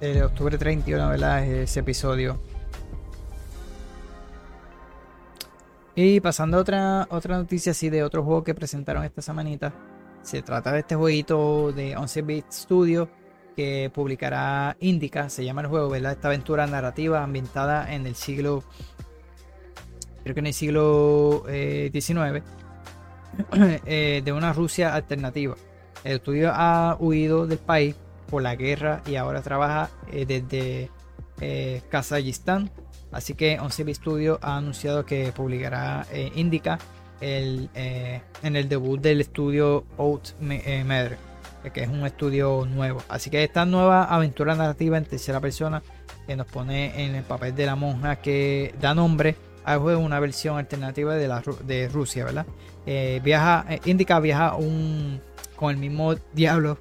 El 0.00 0.22
octubre 0.22 0.56
31, 0.56 1.10
¿verdad? 1.10 1.44
Es 1.44 1.70
ese 1.70 1.80
episodio. 1.80 2.40
Y 6.00 6.20
pasando 6.20 6.58
a 6.58 6.60
otra, 6.60 7.08
otra 7.10 7.38
noticia 7.38 7.72
así 7.72 7.90
de 7.90 8.04
otro 8.04 8.22
juego 8.22 8.44
que 8.44 8.54
presentaron 8.54 9.02
esta 9.02 9.20
semanita. 9.20 9.74
Se 10.22 10.42
trata 10.42 10.70
de 10.70 10.78
este 10.78 10.94
jueguito 10.94 11.72
de 11.72 11.96
11-bit 11.96 12.44
Studio 12.52 13.08
que 13.56 13.90
publicará 13.92 14.76
Indica, 14.78 15.28
se 15.28 15.44
llama 15.44 15.62
el 15.62 15.66
juego, 15.66 15.88
¿verdad? 15.88 16.12
Esta 16.12 16.28
aventura 16.28 16.68
narrativa 16.68 17.24
ambientada 17.24 17.92
en 17.92 18.06
el 18.06 18.14
siglo, 18.14 18.62
creo 20.22 20.34
que 20.34 20.38
en 20.38 20.46
el 20.46 20.54
siglo 20.54 21.42
eh, 21.48 21.90
XIX, 21.92 22.44
eh, 23.84 24.22
de 24.24 24.32
una 24.32 24.52
Rusia 24.52 24.94
alternativa. 24.94 25.56
El 26.04 26.18
estudio 26.18 26.52
ha 26.54 26.96
huido 27.00 27.48
del 27.48 27.58
país 27.58 27.96
por 28.30 28.42
la 28.42 28.54
guerra 28.54 29.02
y 29.04 29.16
ahora 29.16 29.42
trabaja 29.42 29.90
eh, 30.12 30.24
desde 30.24 30.92
eh, 31.40 31.82
Kazajistán. 31.90 32.70
Así 33.12 33.34
que 33.34 33.58
11 33.58 33.94
Studio 33.94 34.38
ha 34.42 34.56
anunciado 34.56 35.04
que 35.06 35.32
publicará 35.32 36.06
eh, 36.12 36.30
Indica 36.34 36.78
el, 37.20 37.68
eh, 37.74 38.20
en 38.42 38.56
el 38.56 38.68
debut 38.68 39.00
del 39.00 39.20
estudio 39.20 39.84
Out 39.98 40.34
Matter, 40.40 41.16
que 41.72 41.82
es 41.82 41.88
un 41.88 42.04
estudio 42.06 42.66
nuevo. 42.66 43.02
Así 43.08 43.30
que 43.30 43.42
esta 43.44 43.64
nueva 43.64 44.04
aventura 44.04 44.54
narrativa 44.54 44.98
en 44.98 45.04
tercera 45.04 45.40
persona 45.40 45.82
que 46.26 46.36
nos 46.36 46.46
pone 46.46 47.04
en 47.04 47.14
el 47.14 47.24
papel 47.24 47.54
de 47.54 47.66
la 47.66 47.74
monja 47.76 48.16
que 48.16 48.74
da 48.80 48.94
nombre 48.94 49.34
al 49.64 49.78
juego 49.80 50.00
una 50.00 50.20
versión 50.20 50.56
alternativa 50.58 51.14
de, 51.14 51.28
la, 51.28 51.42
de 51.66 51.88
Rusia, 51.88 52.24
¿verdad? 52.24 52.46
Eh, 52.86 53.20
viaja, 53.24 53.64
eh, 53.68 53.80
Indica 53.86 54.20
viaja 54.20 54.54
con 55.56 55.70
el 55.70 55.76
mismo 55.76 56.14
diablo 56.32 56.78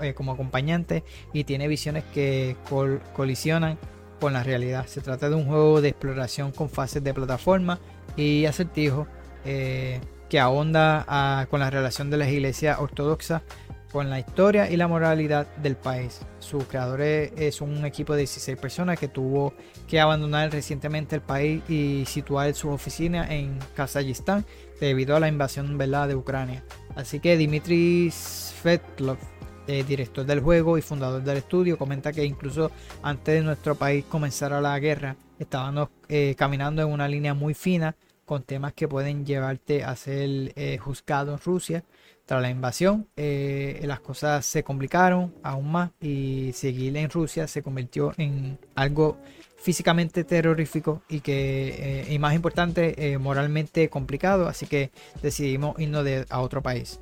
eh, 0.00 0.14
como 0.14 0.32
acompañante 0.32 1.02
y 1.32 1.44
tiene 1.44 1.66
visiones 1.68 2.04
que 2.14 2.56
col- 2.70 3.00
colisionan 3.14 3.76
con 4.22 4.34
la 4.34 4.44
realidad. 4.44 4.86
Se 4.86 5.00
trata 5.00 5.28
de 5.28 5.34
un 5.34 5.46
juego 5.46 5.80
de 5.80 5.88
exploración 5.88 6.52
con 6.52 6.70
fases 6.70 7.02
de 7.02 7.12
plataforma 7.12 7.80
y 8.16 8.44
acertijo 8.44 9.08
eh, 9.44 10.00
que 10.30 10.38
ahonda 10.38 11.04
ah, 11.08 11.46
con 11.50 11.58
la 11.58 11.70
relación 11.70 12.08
de 12.08 12.18
las 12.18 12.28
iglesias 12.28 12.78
ortodoxas 12.78 13.42
con 13.90 14.10
la 14.10 14.20
historia 14.20 14.70
y 14.70 14.76
la 14.76 14.86
moralidad 14.86 15.48
del 15.56 15.74
país. 15.74 16.20
Sus 16.38 16.62
creadores 16.66 17.32
es 17.36 17.60
un 17.60 17.84
equipo 17.84 18.12
de 18.12 18.20
16 18.20 18.56
personas 18.58 18.96
que 18.96 19.08
tuvo 19.08 19.54
que 19.88 19.98
abandonar 19.98 20.52
recientemente 20.52 21.16
el 21.16 21.22
país 21.22 21.60
y 21.68 22.04
situar 22.06 22.54
sus 22.54 22.70
oficinas 22.70 23.28
en 23.28 23.58
Kazajistán 23.74 24.46
debido 24.80 25.16
a 25.16 25.20
la 25.20 25.26
invasión 25.26 25.76
¿verdad? 25.78 26.06
de 26.06 26.14
Ucrania. 26.14 26.62
Así 26.94 27.18
que 27.18 27.36
Dimitri 27.36 28.08
Svetlov, 28.12 29.18
eh, 29.66 29.84
director 29.86 30.24
del 30.26 30.40
juego 30.40 30.76
y 30.78 30.82
fundador 30.82 31.22
del 31.22 31.38
estudio, 31.38 31.78
comenta 31.78 32.12
que 32.12 32.24
incluso 32.24 32.70
antes 33.02 33.34
de 33.34 33.42
nuestro 33.42 33.74
país 33.74 34.04
comenzara 34.08 34.60
la 34.60 34.78
guerra, 34.78 35.16
estábamos 35.38 35.88
eh, 36.08 36.34
caminando 36.36 36.82
en 36.82 36.88
una 36.88 37.08
línea 37.08 37.34
muy 37.34 37.54
fina 37.54 37.94
con 38.24 38.42
temas 38.42 38.72
que 38.72 38.88
pueden 38.88 39.24
llevarte 39.26 39.84
a 39.84 39.94
ser 39.96 40.52
eh, 40.56 40.78
juzgado 40.78 41.32
en 41.32 41.38
Rusia. 41.38 41.84
Tras 42.24 42.40
la 42.40 42.50
invasión, 42.50 43.08
las 43.16 43.98
cosas 44.00 44.46
se 44.46 44.62
complicaron 44.62 45.34
aún 45.42 45.72
más 45.72 45.90
y 46.00 46.52
seguir 46.54 46.96
en 46.96 47.10
Rusia 47.10 47.48
se 47.48 47.62
convirtió 47.62 48.12
en 48.16 48.58
algo 48.76 49.18
físicamente 49.58 50.22
terrorífico 50.22 51.02
y 51.08 51.18
que 51.20 52.06
y 52.08 52.18
más 52.20 52.34
importante 52.34 53.18
moralmente 53.18 53.88
complicado 53.90 54.46
así 54.48 54.66
que 54.66 54.92
decidimos 55.20 55.78
irnos 55.80 56.04
de- 56.04 56.24
a 56.30 56.40
otro 56.40 56.62
país 56.62 57.00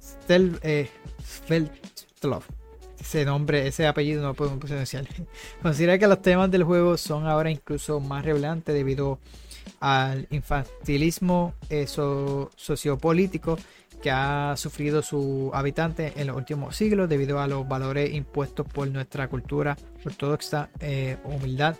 Stel- 0.00 0.58
eh, 0.62 0.88
ese 3.00 3.24
nombre 3.24 3.66
ese 3.66 3.86
apellido 3.86 4.22
no 4.22 4.28
lo 4.28 4.34
puedo 4.34 4.58
pronunciar. 4.58 5.06
Considera 5.62 5.98
que 5.98 6.06
los 6.06 6.22
temas 6.22 6.50
del 6.50 6.64
juego 6.64 6.96
son 6.96 7.26
ahora 7.26 7.50
incluso 7.50 8.00
más 8.00 8.24
revelantes 8.24 8.74
debido 8.74 9.18
al 9.80 10.26
infantilismo 10.30 11.54
eh, 11.68 11.86
so- 11.86 12.50
sociopolítico 12.56 13.58
que 14.02 14.10
ha 14.10 14.54
sufrido 14.56 15.02
su 15.02 15.50
habitante 15.52 16.14
en 16.16 16.26
los 16.28 16.36
últimos 16.36 16.74
siglos 16.76 17.08
debido 17.08 17.40
a 17.40 17.46
los 17.46 17.68
valores 17.68 18.14
impuestos 18.14 18.66
por 18.66 18.88
nuestra 18.88 19.28
cultura 19.28 19.76
ortodoxa, 20.04 20.70
eh, 20.80 21.18
humildad, 21.24 21.76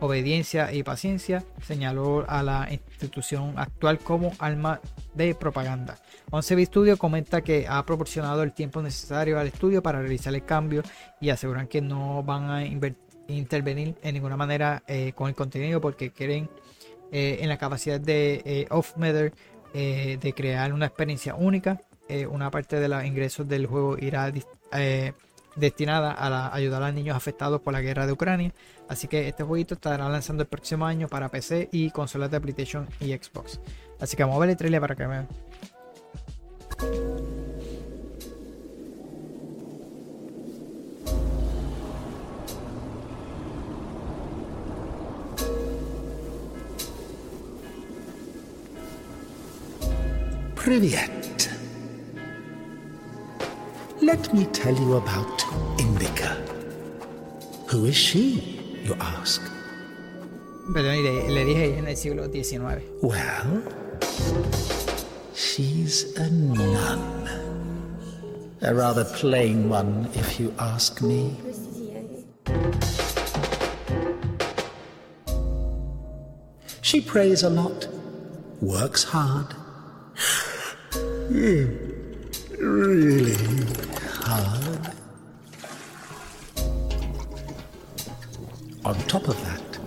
obediencia 0.00 0.72
y 0.72 0.82
paciencia, 0.82 1.44
señaló 1.64 2.24
a 2.28 2.42
la 2.42 2.68
institución 2.72 3.54
actual 3.56 3.98
como 3.98 4.32
alma 4.40 4.80
de 5.14 5.34
propaganda. 5.34 5.98
11 6.30 6.66
Studio 6.66 6.96
comenta 6.96 7.42
que 7.42 7.66
ha 7.68 7.84
proporcionado 7.84 8.42
el 8.42 8.52
tiempo 8.52 8.82
necesario 8.82 9.38
al 9.38 9.48
estudio 9.48 9.82
para 9.82 10.00
realizar 10.00 10.34
el 10.34 10.44
cambio 10.44 10.82
y 11.20 11.30
aseguran 11.30 11.66
que 11.66 11.80
no 11.80 12.22
van 12.22 12.50
a 12.50 12.64
intervenir 12.64 13.96
en 14.02 14.14
ninguna 14.14 14.36
manera 14.36 14.82
eh, 14.86 15.12
con 15.14 15.28
el 15.28 15.34
contenido 15.34 15.80
porque 15.80 16.10
quieren 16.10 16.48
eh, 17.12 17.38
en 17.40 17.48
la 17.48 17.58
capacidad 17.58 18.00
de 18.00 18.42
eh, 18.44 18.68
eh, 19.72 20.18
de 20.20 20.32
crear 20.32 20.72
una 20.72 20.86
experiencia 20.86 21.34
única. 21.34 21.80
Eh, 22.08 22.26
una 22.26 22.50
parte 22.50 22.80
de 22.80 22.88
los 22.88 23.04
ingresos 23.04 23.46
del 23.46 23.66
juego 23.66 23.96
irá 23.98 24.32
destinada 25.56 26.12
a 26.12 26.54
ayudar 26.54 26.82
a 26.82 26.86
los 26.86 26.94
niños 26.94 27.16
afectados 27.16 27.60
por 27.60 27.72
la 27.72 27.80
guerra 27.80 28.06
de 28.06 28.12
Ucrania. 28.12 28.52
Así 28.88 29.06
que 29.06 29.28
este 29.28 29.44
jueguito 29.44 29.74
estará 29.74 30.08
lanzando 30.08 30.42
el 30.42 30.48
próximo 30.48 30.86
año 30.86 31.08
para 31.08 31.28
PC 31.28 31.68
y 31.70 31.90
consolas 31.90 32.30
de 32.30 32.40
PlayStation 32.40 32.88
y 33.00 33.12
Xbox. 33.12 33.60
Así 34.00 34.16
que 34.16 34.22
vamos 34.22 34.36
a 34.36 34.40
ver 34.40 34.50
el 34.50 34.56
trailer 34.56 34.80
para 34.80 34.96
que 34.96 35.06
vean. 35.06 35.28
Privyet. 50.54 51.48
Let 54.00 54.32
me 54.32 54.44
tell 54.46 54.74
you 54.74 54.96
about 54.96 55.44
Indica. 55.78 56.36
Who 57.66 57.86
is 57.86 57.96
she, 57.96 58.60
you 58.84 58.94
ask? 59.00 59.42
Perdón, 60.72 61.02
le, 61.02 61.28
le 61.28 61.44
dije 61.44 61.78
en 61.78 61.88
el 61.88 61.96
siglo 61.96 62.30
XIX. 62.30 62.82
Well, 63.02 63.62
she's 65.34 66.16
a 66.16 66.30
nun. 66.30 67.28
A 68.62 68.74
rather 68.74 69.04
plain 69.04 69.68
one, 69.68 70.08
if 70.14 70.38
you 70.38 70.54
ask 70.58 71.00
me. 71.02 71.36
She 76.82 77.00
prays 77.00 77.42
a 77.42 77.50
lot, 77.50 77.88
works 78.60 79.04
hard. 79.04 79.52
Hmm, 81.30 81.66
really 82.58 83.36
hard. 84.24 84.92
On 88.84 88.94
top 89.06 89.28
of 89.28 89.38
that, 89.44 89.78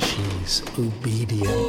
she's 0.00 0.62
obedient 0.78 1.63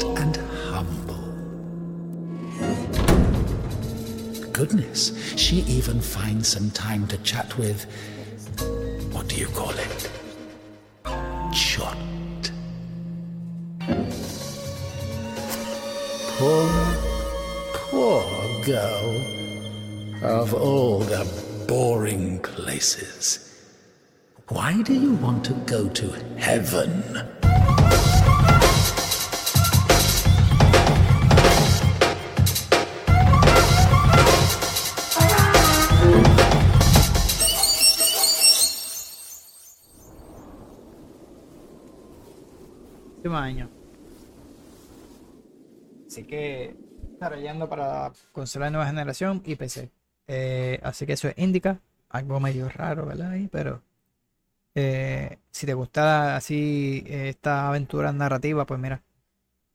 even 5.95 6.01
finds 6.01 6.49
some 6.49 6.69
time 6.72 7.07
to 7.07 7.17
chat 7.19 7.57
with. 7.57 7.85
What 9.13 9.30
do 9.30 9.35
you 9.38 9.47
call 9.47 9.69
it? 9.69 10.11
Chot. 11.53 11.97
Poor, 16.38 16.69
poor 17.73 18.23
girl. 18.65 19.22
Of 20.22 20.53
all 20.53 20.99
the 20.99 21.26
boring 21.67 22.39
places. 22.39 23.39
Why 24.49 24.81
do 24.81 24.93
you 24.93 25.13
want 25.13 25.45
to 25.45 25.53
go 25.65 25.88
to 25.88 26.07
heaven? 26.38 27.44
Último 43.45 43.65
año. 43.65 43.69
Así 46.07 46.23
que 46.23 46.76
desarrollando 47.13 47.69
para 47.69 48.11
consola 48.31 48.65
de 48.65 48.72
nueva 48.72 48.88
generación 48.88 49.41
y 49.45 49.55
PC. 49.55 49.89
Eh, 50.27 50.80
así 50.84 51.05
que 51.05 51.13
eso 51.13 51.27
es 51.27 51.38
Indica. 51.38 51.80
Algo 52.09 52.39
medio 52.39 52.69
raro, 52.69 53.05
¿verdad? 53.05 53.31
Ahí, 53.31 53.49
pero 53.51 53.81
eh, 54.73 55.38
si 55.51 55.65
te 55.65 55.73
gusta 55.73 56.35
así 56.38 57.03
eh, 57.07 57.30
esta 57.30 57.67
aventura 57.67 58.11
narrativa, 58.13 58.65
pues 58.65 58.80
mira, 58.80 59.01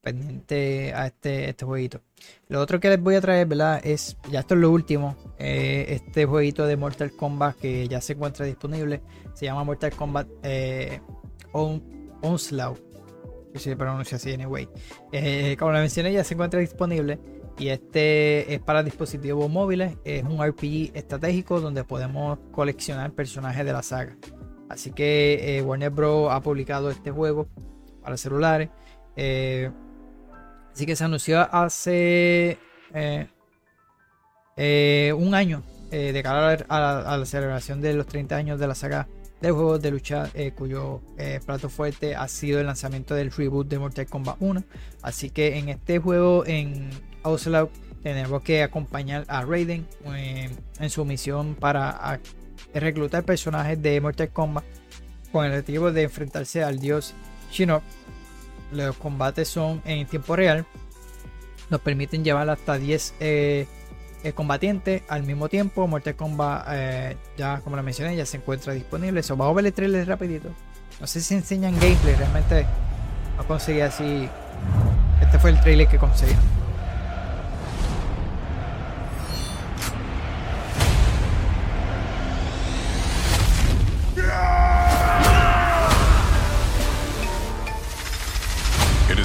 pendiente 0.01 0.95
a 0.95 1.07
este, 1.07 1.51
este 1.51 1.67
jueguito. 1.67 2.01
Lo 2.49 2.61
otro 2.61 2.81
que 2.81 2.89
les 2.89 3.01
voy 3.01 3.17
a 3.17 3.21
traer, 3.21 3.47
¿verdad? 3.47 3.81
Es, 3.85 4.17
ya 4.31 4.41
esto 4.41 4.55
es 4.55 4.61
lo 4.61 4.71
último, 4.71 5.17
este 5.39 6.25
jueguito 6.25 6.67
de 6.67 6.77
Mortal 6.77 7.13
Kombat 7.15 7.57
que 7.57 7.87
ya 7.89 8.01
se 8.01 8.15
encuentra 8.15 8.47
disponible. 8.47 9.03
Se 9.35 9.45
llama 9.45 9.65
Mortal 9.65 9.93
Kombat 9.95 10.29
eh, 10.43 11.01
On- 11.53 11.83
Onslaught. 12.23 12.81
Si 13.55 13.59
se 13.59 13.77
pronuncia 13.77 14.17
así, 14.17 14.33
anyway. 14.33 14.69
Eh, 15.13 15.57
como 15.59 15.73
la 15.73 15.81
mencioné, 15.81 16.13
ya 16.13 16.25
se 16.25 16.35
encuentra 16.35 16.61
disponible. 16.61 17.19
Y 17.59 17.69
este 17.69 18.55
es 18.55 18.61
para 18.61 18.83
dispositivos 18.83 19.51
móviles. 19.51 19.97
Es 20.05 20.23
un 20.25 20.45
RPG 20.45 20.93
estratégico 20.95 21.61
donde 21.61 21.85
podemos 21.85 22.39
coleccionar 22.53 23.13
personajes 23.13 23.65
de 23.65 23.73
la 23.73 23.83
saga. 23.83 24.17
Así 24.69 24.93
que 24.93 25.59
eh, 25.59 25.63
Warner 25.63 25.91
Bros. 25.91 26.33
ha 26.33 26.41
publicado 26.41 26.91
este 26.91 27.11
juego 27.11 27.49
para 28.03 28.17
celulares. 28.17 28.71
Eh, 29.17 29.71
así 30.73 30.87
que 30.87 30.95
se 30.95 31.05
anunció 31.05 31.41
hace 31.53 32.59
un 34.57 35.35
año 35.35 35.63
de 35.91 36.21
cara 36.23 36.65
a 36.69 37.17
la 37.17 37.27
celebración 37.27 37.81
de 37.81 37.95
los 37.95 38.07
30 38.07 38.37
años 38.37 38.61
de 38.61 38.69
la 38.69 38.77
saga 38.77 39.09
de 39.41 39.51
juegos 39.51 39.81
de 39.81 39.91
lucha, 39.91 40.31
eh, 40.35 40.53
cuyo 40.53 41.01
eh, 41.17 41.41
plato 41.45 41.69
fuerte 41.69 42.15
ha 42.15 42.29
sido 42.29 42.61
el 42.61 42.67
lanzamiento 42.67 43.15
del 43.15 43.31
reboot 43.31 43.69
de 43.69 43.79
Mortal 43.79 44.07
Kombat 44.07 44.37
1. 44.41 44.63
Así 45.03 45.31
que 45.31 45.59
en 45.59 45.71
este 45.71 45.99
juego, 45.99 46.45
en 46.47 46.91
Onslaught, 47.23 47.71
tenemos 48.03 48.43
que 48.43 48.63
acompañar 48.63 49.25
a 49.29 49.43
Raiden 49.43 49.87
eh, 50.15 50.51
en 50.79 50.91
su 50.91 51.05
misión 51.05 51.55
para 51.55 52.21
reclutar 52.75 53.25
personajes 53.25 53.81
de 53.81 54.01
Mortal 54.01 54.31
Kombat 54.31 54.65
con 55.33 55.45
el 55.47 55.53
objetivo 55.53 55.93
de 55.93 56.03
enfrentarse 56.03 56.63
al 56.63 56.79
dios 56.79 57.15
Shinnok. 57.51 57.83
Los 58.73 58.97
combates 58.97 59.49
son 59.49 59.83
en 59.85 60.07
tiempo 60.07 60.37
real. 60.37 60.67
Nos 61.71 61.81
permiten 61.81 62.25
llevar 62.25 62.49
hasta 62.51 62.79
10 62.79 63.15
eh, 64.23 64.33
combatientes 64.33 65.03
al 65.09 65.23
mismo 65.23 65.49
tiempo. 65.49 65.87
Mortal 65.87 66.17
Kombat, 66.17 66.67
eh, 66.71 67.17
ya 67.37 67.61
como 67.61 67.77
lo 67.77 67.83
mencioné, 67.83 68.17
ya 68.17 68.27
se 68.27 68.37
encuentra 68.37 68.73
disponible. 68.73 69.23
So, 69.23 69.37
vamos 69.37 69.53
a 69.53 69.57
ver 69.57 69.67
el 69.67 69.73
trailer 69.73 70.07
rapidito. 70.07 70.49
No 71.01 71.07
sé 71.07 71.21
si 71.21 71.35
enseñan 71.35 71.79
gameplay, 71.81 72.15
realmente 72.15 72.67
no 73.37 73.47
conseguí 73.47 73.81
así. 73.81 74.29
Este 75.23 75.39
fue 75.39 75.51
el 75.51 75.61
trailer 75.61 75.87
que 75.89 75.99
conseguí. 75.99 76.35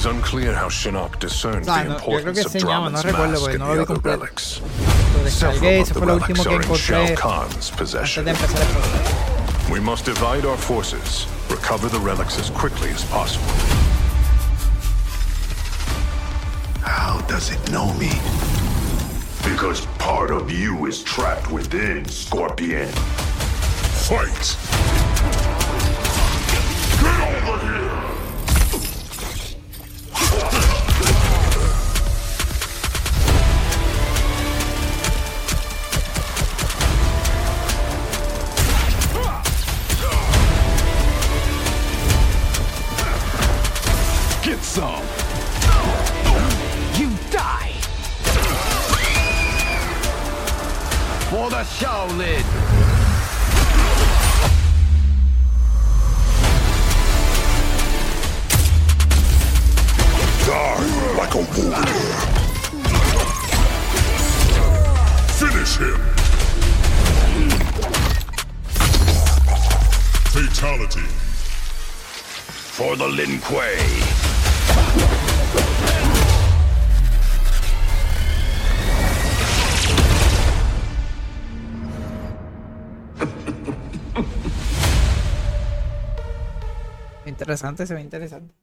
Is 0.06 0.12
unclear 0.16 0.54
how 0.54 0.68
Shinnok 0.68 1.20
discerned 1.20 1.66
Ah, 1.68 1.84
the 1.84 1.90
no, 1.90 1.96
yo 1.96 2.00
creo 2.00 2.34
que 2.34 2.42
importance 2.42 2.46
of 2.46 2.54
enseñaba, 2.54 2.92
no 2.92 3.02
Draman's 3.02 3.06
recuerdo 3.06 3.32
mask 3.32 3.50
and 3.50 3.60
no 3.60 3.76
the 3.76 3.82
other 3.82 4.00
relics. 4.02 4.62
Several 5.28 5.82
of 5.82 5.88
the 5.88 5.94
fue 5.94 6.06
lo 6.06 6.20
último 6.20 6.46
relics 6.46 6.46
are 6.46 6.62
in 6.62 6.76
Shao 6.76 7.16
Kahn's 7.16 7.72
possession. 7.72 8.26
de 8.26 8.32
empezar 8.32 8.62
el 8.62 8.68
podcast. 8.68 9.72
We 9.72 9.80
must 9.80 10.06
divide 10.06 10.46
our 10.46 10.58
forces, 10.58 11.26
recover 11.50 11.90
the 11.90 12.00
relics 12.00 12.38
as 12.38 12.50
quickly 12.52 12.90
as 12.92 13.04
possible. 13.06 13.48
How 16.84 17.20
does 17.28 17.50
it 17.52 17.72
know 17.72 17.92
me? 17.96 18.12
Because 19.44 19.86
part 19.98 20.30
of 20.30 20.52
you 20.52 20.86
is 20.86 21.04
trapped 21.04 21.52
within, 21.52 22.06
Scorpion. 22.06 22.90
Fight! 24.08 24.75
Interesante, 87.66 87.88
se 87.88 87.94
ve 87.96 88.02
interesante. 88.02 88.54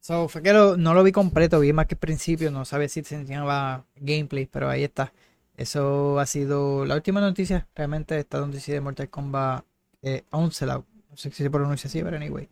So, 0.00 0.28
fue 0.28 0.42
que 0.42 0.52
lo- 0.52 0.76
no 0.76 0.92
lo 0.94 1.02
vi 1.02 1.10
completo, 1.12 1.60
vi 1.60 1.72
más 1.72 1.86
que 1.86 1.94
el 1.94 1.98
principio, 2.00 2.50
no 2.50 2.64
sabía 2.66 2.88
si 2.88 3.02
se 3.02 3.14
enseñaba 3.14 3.86
gameplay, 3.96 4.46
pero 4.46 4.68
ahí 4.68 4.84
está. 4.84 5.12
Eso 5.56 6.18
ha 6.18 6.26
sido 6.26 6.84
la 6.84 6.96
última 6.96 7.20
noticia, 7.20 7.66
realmente 7.74 8.18
esta 8.18 8.40
noticia 8.40 8.74
de 8.74 8.80
Mortal 8.80 9.08
Kombat 9.08 9.64
eh, 10.02 10.24
Onslaught. 10.30 10.86
No 11.10 11.16
sé 11.16 11.30
si 11.30 11.42
se 11.42 11.50
pronuncia 11.50 11.88
así, 11.88 12.02
pero 12.02 12.16
anyway. 12.16 12.48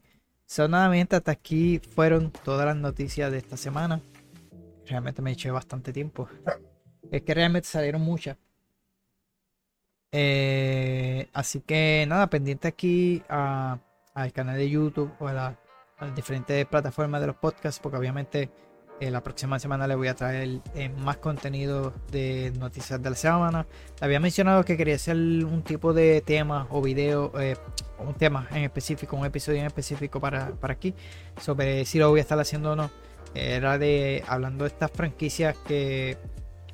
So, 0.47 0.69
nada, 0.69 0.89
mi 0.89 0.99
gente, 0.99 1.17
hasta 1.17 1.33
aquí 1.33 1.81
fueron 1.81 2.31
todas 2.31 2.65
las 2.67 2.77
noticias 2.77 3.31
de 3.31 3.39
esta 3.39 3.57
semana. 3.57 4.01
Realmente 4.87 5.21
me 5.23 5.33
eché 5.33 5.51
bastante 5.51 5.93
tiempo. 5.93 6.29
Es 7.11 7.23
que 7.23 7.35
realmente 7.35 7.69
salieron 7.69 8.01
muchas. 8.03 8.37
Eh, 10.13 11.29
así 11.33 11.61
que 11.61 12.05
nada, 12.09 12.29
pendiente 12.31 12.69
aquí 12.69 13.23
a- 13.29 13.79
al 14.15 14.33
canal 14.33 14.57
de 14.57 14.69
YouTube 14.71 15.13
o 15.21 15.29
a, 15.29 15.33
la- 15.33 15.60
las 16.01 16.15
diferentes 16.15 16.67
plataformas 16.67 17.21
de 17.21 17.29
los 17.29 17.37
podcasts, 17.37 17.81
porque 17.81 17.99
obviamente 17.99 18.51
eh, 19.01 19.11
la 19.11 19.23
próxima 19.23 19.59
semana 19.59 19.87
les 19.87 19.97
voy 19.97 20.09
a 20.09 20.15
traer 20.15 20.61
eh, 20.75 20.91
más 20.91 21.17
contenido 21.17 21.95
de 22.13 22.53
noticias 22.59 23.03
de 23.03 23.09
la 23.09 23.17
semana. 23.17 23.67
Le 23.99 24.05
había 24.05 24.21
mencionado 24.21 24.63
que 24.63 24.77
quería 24.77 24.97
hacer 24.97 25.17
un 25.17 25.63
tipo 25.63 25.95
de 25.95 26.21
tema 26.21 26.67
o 26.69 26.83
video, 26.83 27.33
eh, 27.41 27.57
un 27.99 28.13
tema 28.13 28.47
en 28.51 28.65
específico, 28.65 29.17
un 29.17 29.25
episodio 29.25 29.61
en 29.61 29.67
específico 29.67 30.21
para, 30.21 30.51
para 30.51 30.75
aquí, 30.75 30.95
sobre 31.41 31.87
si 31.87 31.99
lo 31.99 32.11
voy 32.11 32.21
a 32.21 32.23
estar 32.23 32.39
haciendo 32.39 32.73
o 32.73 32.77
no. 32.77 32.91
Era 33.35 33.79
de 33.79 34.23
hablando 34.27 34.65
de 34.65 34.69
estas 34.69 34.91
franquicias 34.91 35.57
que, 35.67 36.19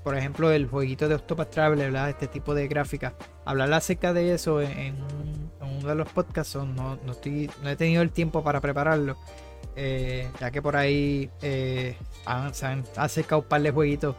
por 0.03 0.16
ejemplo, 0.16 0.51
el 0.51 0.66
jueguito 0.66 1.09
de 1.09 1.15
Octopath 1.15 1.51
Traveler, 1.51 1.93
¿verdad? 1.93 2.11
Este 2.11 2.27
tipo 2.27 2.55
de 2.55 2.66
gráficas. 2.66 3.12
Hablar 3.44 3.73
acerca 3.73 4.12
de 4.12 4.35
eso 4.35 4.61
en, 4.61 4.73
en 4.73 5.45
de 5.86 5.94
los 5.94 6.08
podcasts, 6.08 6.56
no, 6.56 6.96
no, 7.04 7.12
estoy, 7.12 7.50
no 7.62 7.68
he 7.70 7.76
tenido 7.76 8.02
el 8.02 8.10
tiempo 8.10 8.42
para 8.42 8.60
prepararlo. 8.60 9.16
eh, 9.78 10.28
ya 10.40 10.50
que 10.50 10.62
por 10.62 10.74
ahí 10.76 11.30
eh, 11.42 11.96
han- 12.24 12.54
se 12.54 12.64
han 12.66 12.84
acercado 12.96 13.42
un 13.42 13.48
par 13.48 13.60
de 13.60 13.70
jueguitos 13.70 14.16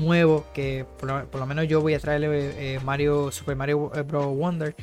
nuevos 0.00 0.44
que 0.54 0.86
por 0.98 1.38
lo, 1.40 1.46
menos 1.46 1.68
yo 1.68 1.80
voy 1.82 1.92
a 1.94 1.98
traerle 2.00 2.74
eh, 2.74 2.80
Mario 2.80 3.30
Super 3.30 3.54
Mario 3.54 3.90
Bros. 4.06 4.26
Wonder 4.36 4.74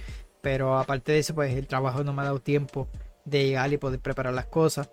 pero 0.42 0.78
aparte 0.78 1.12
de 1.14 1.20
eso 1.20 1.34
pues 1.34 1.56
el 1.56 1.66
trabajo 1.68 2.04
no 2.04 2.14
me 2.14 2.22
ha 2.22 2.26
dado 2.26 2.40
tiempo 2.40 2.88
de 3.26 3.46
llegar 3.46 3.74
y 3.74 3.78
poder 3.78 4.00
preparar 4.00 4.34
las 4.34 4.46
cosas 4.46 4.90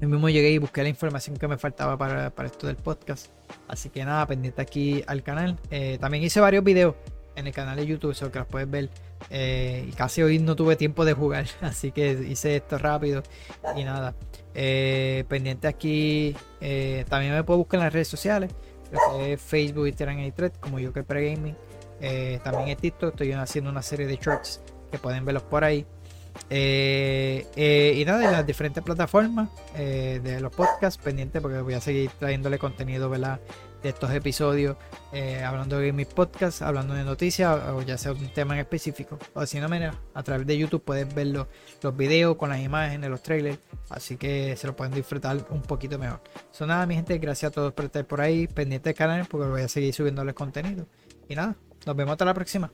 yo 0.00 0.08
mismo 0.08 0.28
llegué 0.28 0.50
y 0.50 0.58
busqué 0.58 0.82
la 0.82 0.88
información 0.88 1.36
que 1.36 1.46
me 1.46 1.56
faltaba 1.56 1.96
para, 1.96 2.30
para 2.30 2.48
esto 2.48 2.66
del 2.66 2.76
podcast 2.76 3.28
así 3.68 3.88
que 3.88 4.04
nada 4.04 4.26
pendiente 4.26 4.60
aquí 4.60 5.04
al 5.06 5.22
canal 5.22 5.58
también 6.00 6.24
hice 6.24 6.40
varios 6.40 6.64
videos 6.64 6.96
en 7.36 7.46
el 7.46 7.52
canal 7.52 7.76
de 7.76 7.86
YouTube 7.86 8.10
eso 8.12 8.30
que 8.32 8.40
los 8.40 8.48
puedes 8.48 8.68
ver 8.68 8.90
Eh, 9.30 9.86
y 9.88 9.92
casi 9.92 10.22
hoy 10.22 10.38
no 10.38 10.54
tuve 10.54 10.76
tiempo 10.76 11.04
de 11.04 11.14
jugar 11.14 11.46
así 11.62 11.92
que 11.92 12.12
hice 12.28 12.56
esto 12.56 12.78
rápido 12.78 13.22
y 13.76 13.84
nada. 13.84 14.14
Eh, 14.54 15.24
pendiente 15.28 15.66
aquí 15.66 16.36
eh, 16.60 17.04
también 17.08 17.32
me 17.32 17.42
puedo 17.42 17.58
buscar 17.58 17.80
en 17.80 17.84
las 17.84 17.92
redes 17.92 18.08
sociales 18.08 18.52
Facebook, 19.38 19.88
Instagram 19.88 20.20
y 20.20 20.30
Thread 20.30 20.52
como 20.60 20.78
yo 20.78 20.92
que 20.92 21.02
Gaming. 21.02 21.56
También 22.44 22.68
en 22.68 22.76
TikTok 22.76 23.10
estoy 23.10 23.32
haciendo 23.32 23.70
una 23.70 23.82
serie 23.82 24.06
de 24.06 24.16
shorts 24.16 24.60
que 24.92 24.98
pueden 24.98 25.24
verlos 25.24 25.42
por 25.42 25.64
ahí. 25.64 25.84
Y 26.48 28.04
nada, 28.04 28.24
en 28.24 28.32
las 28.32 28.46
diferentes 28.46 28.84
plataformas 28.84 29.48
de 29.74 30.38
los 30.40 30.54
podcasts 30.54 31.02
pendientes 31.02 31.42
porque 31.42 31.60
voy 31.60 31.74
a 31.74 31.80
seguir 31.80 32.10
trayéndole 32.20 32.56
contenido 32.58 33.10
¿verdad? 33.10 33.40
De 33.84 33.90
estos 33.90 34.10
episodios 34.12 34.76
eh, 35.12 35.44
hablando 35.44 35.78
de 35.78 35.92
mis 35.92 36.06
podcasts, 36.06 36.62
hablando 36.62 36.94
de 36.94 37.04
noticias 37.04 37.60
o 37.68 37.82
ya 37.82 37.98
sea 37.98 38.12
un 38.12 38.28
tema 38.32 38.54
en 38.54 38.60
específico. 38.60 39.18
O 39.34 39.44
si 39.44 39.60
no, 39.60 39.68
mira, 39.68 39.94
a 40.14 40.22
través 40.22 40.46
de 40.46 40.56
YouTube 40.56 40.82
puedes 40.82 41.14
ver 41.14 41.26
los, 41.28 41.46
los 41.82 41.94
videos 41.94 42.36
con 42.36 42.48
las 42.48 42.60
imágenes, 42.60 43.10
los 43.10 43.22
trailers 43.22 43.58
así 43.90 44.16
que 44.16 44.56
se 44.56 44.66
lo 44.66 44.74
pueden 44.74 44.94
disfrutar 44.94 45.36
un 45.50 45.60
poquito 45.60 45.98
mejor. 45.98 46.22
Eso 46.50 46.66
nada 46.66 46.86
mi 46.86 46.94
gente, 46.94 47.18
gracias 47.18 47.52
a 47.52 47.54
todos 47.54 47.74
por 47.74 47.84
estar 47.84 48.06
por 48.06 48.22
ahí 48.22 48.46
pendientes 48.46 48.84
del 48.84 48.94
canal 48.94 49.26
porque 49.28 49.48
voy 49.48 49.60
a 49.60 49.68
seguir 49.68 49.92
subiéndoles 49.92 50.34
contenido. 50.34 50.86
Y 51.28 51.34
nada, 51.34 51.54
nos 51.84 51.94
vemos 51.94 52.12
hasta 52.12 52.24
la 52.24 52.34
próxima 52.34 52.72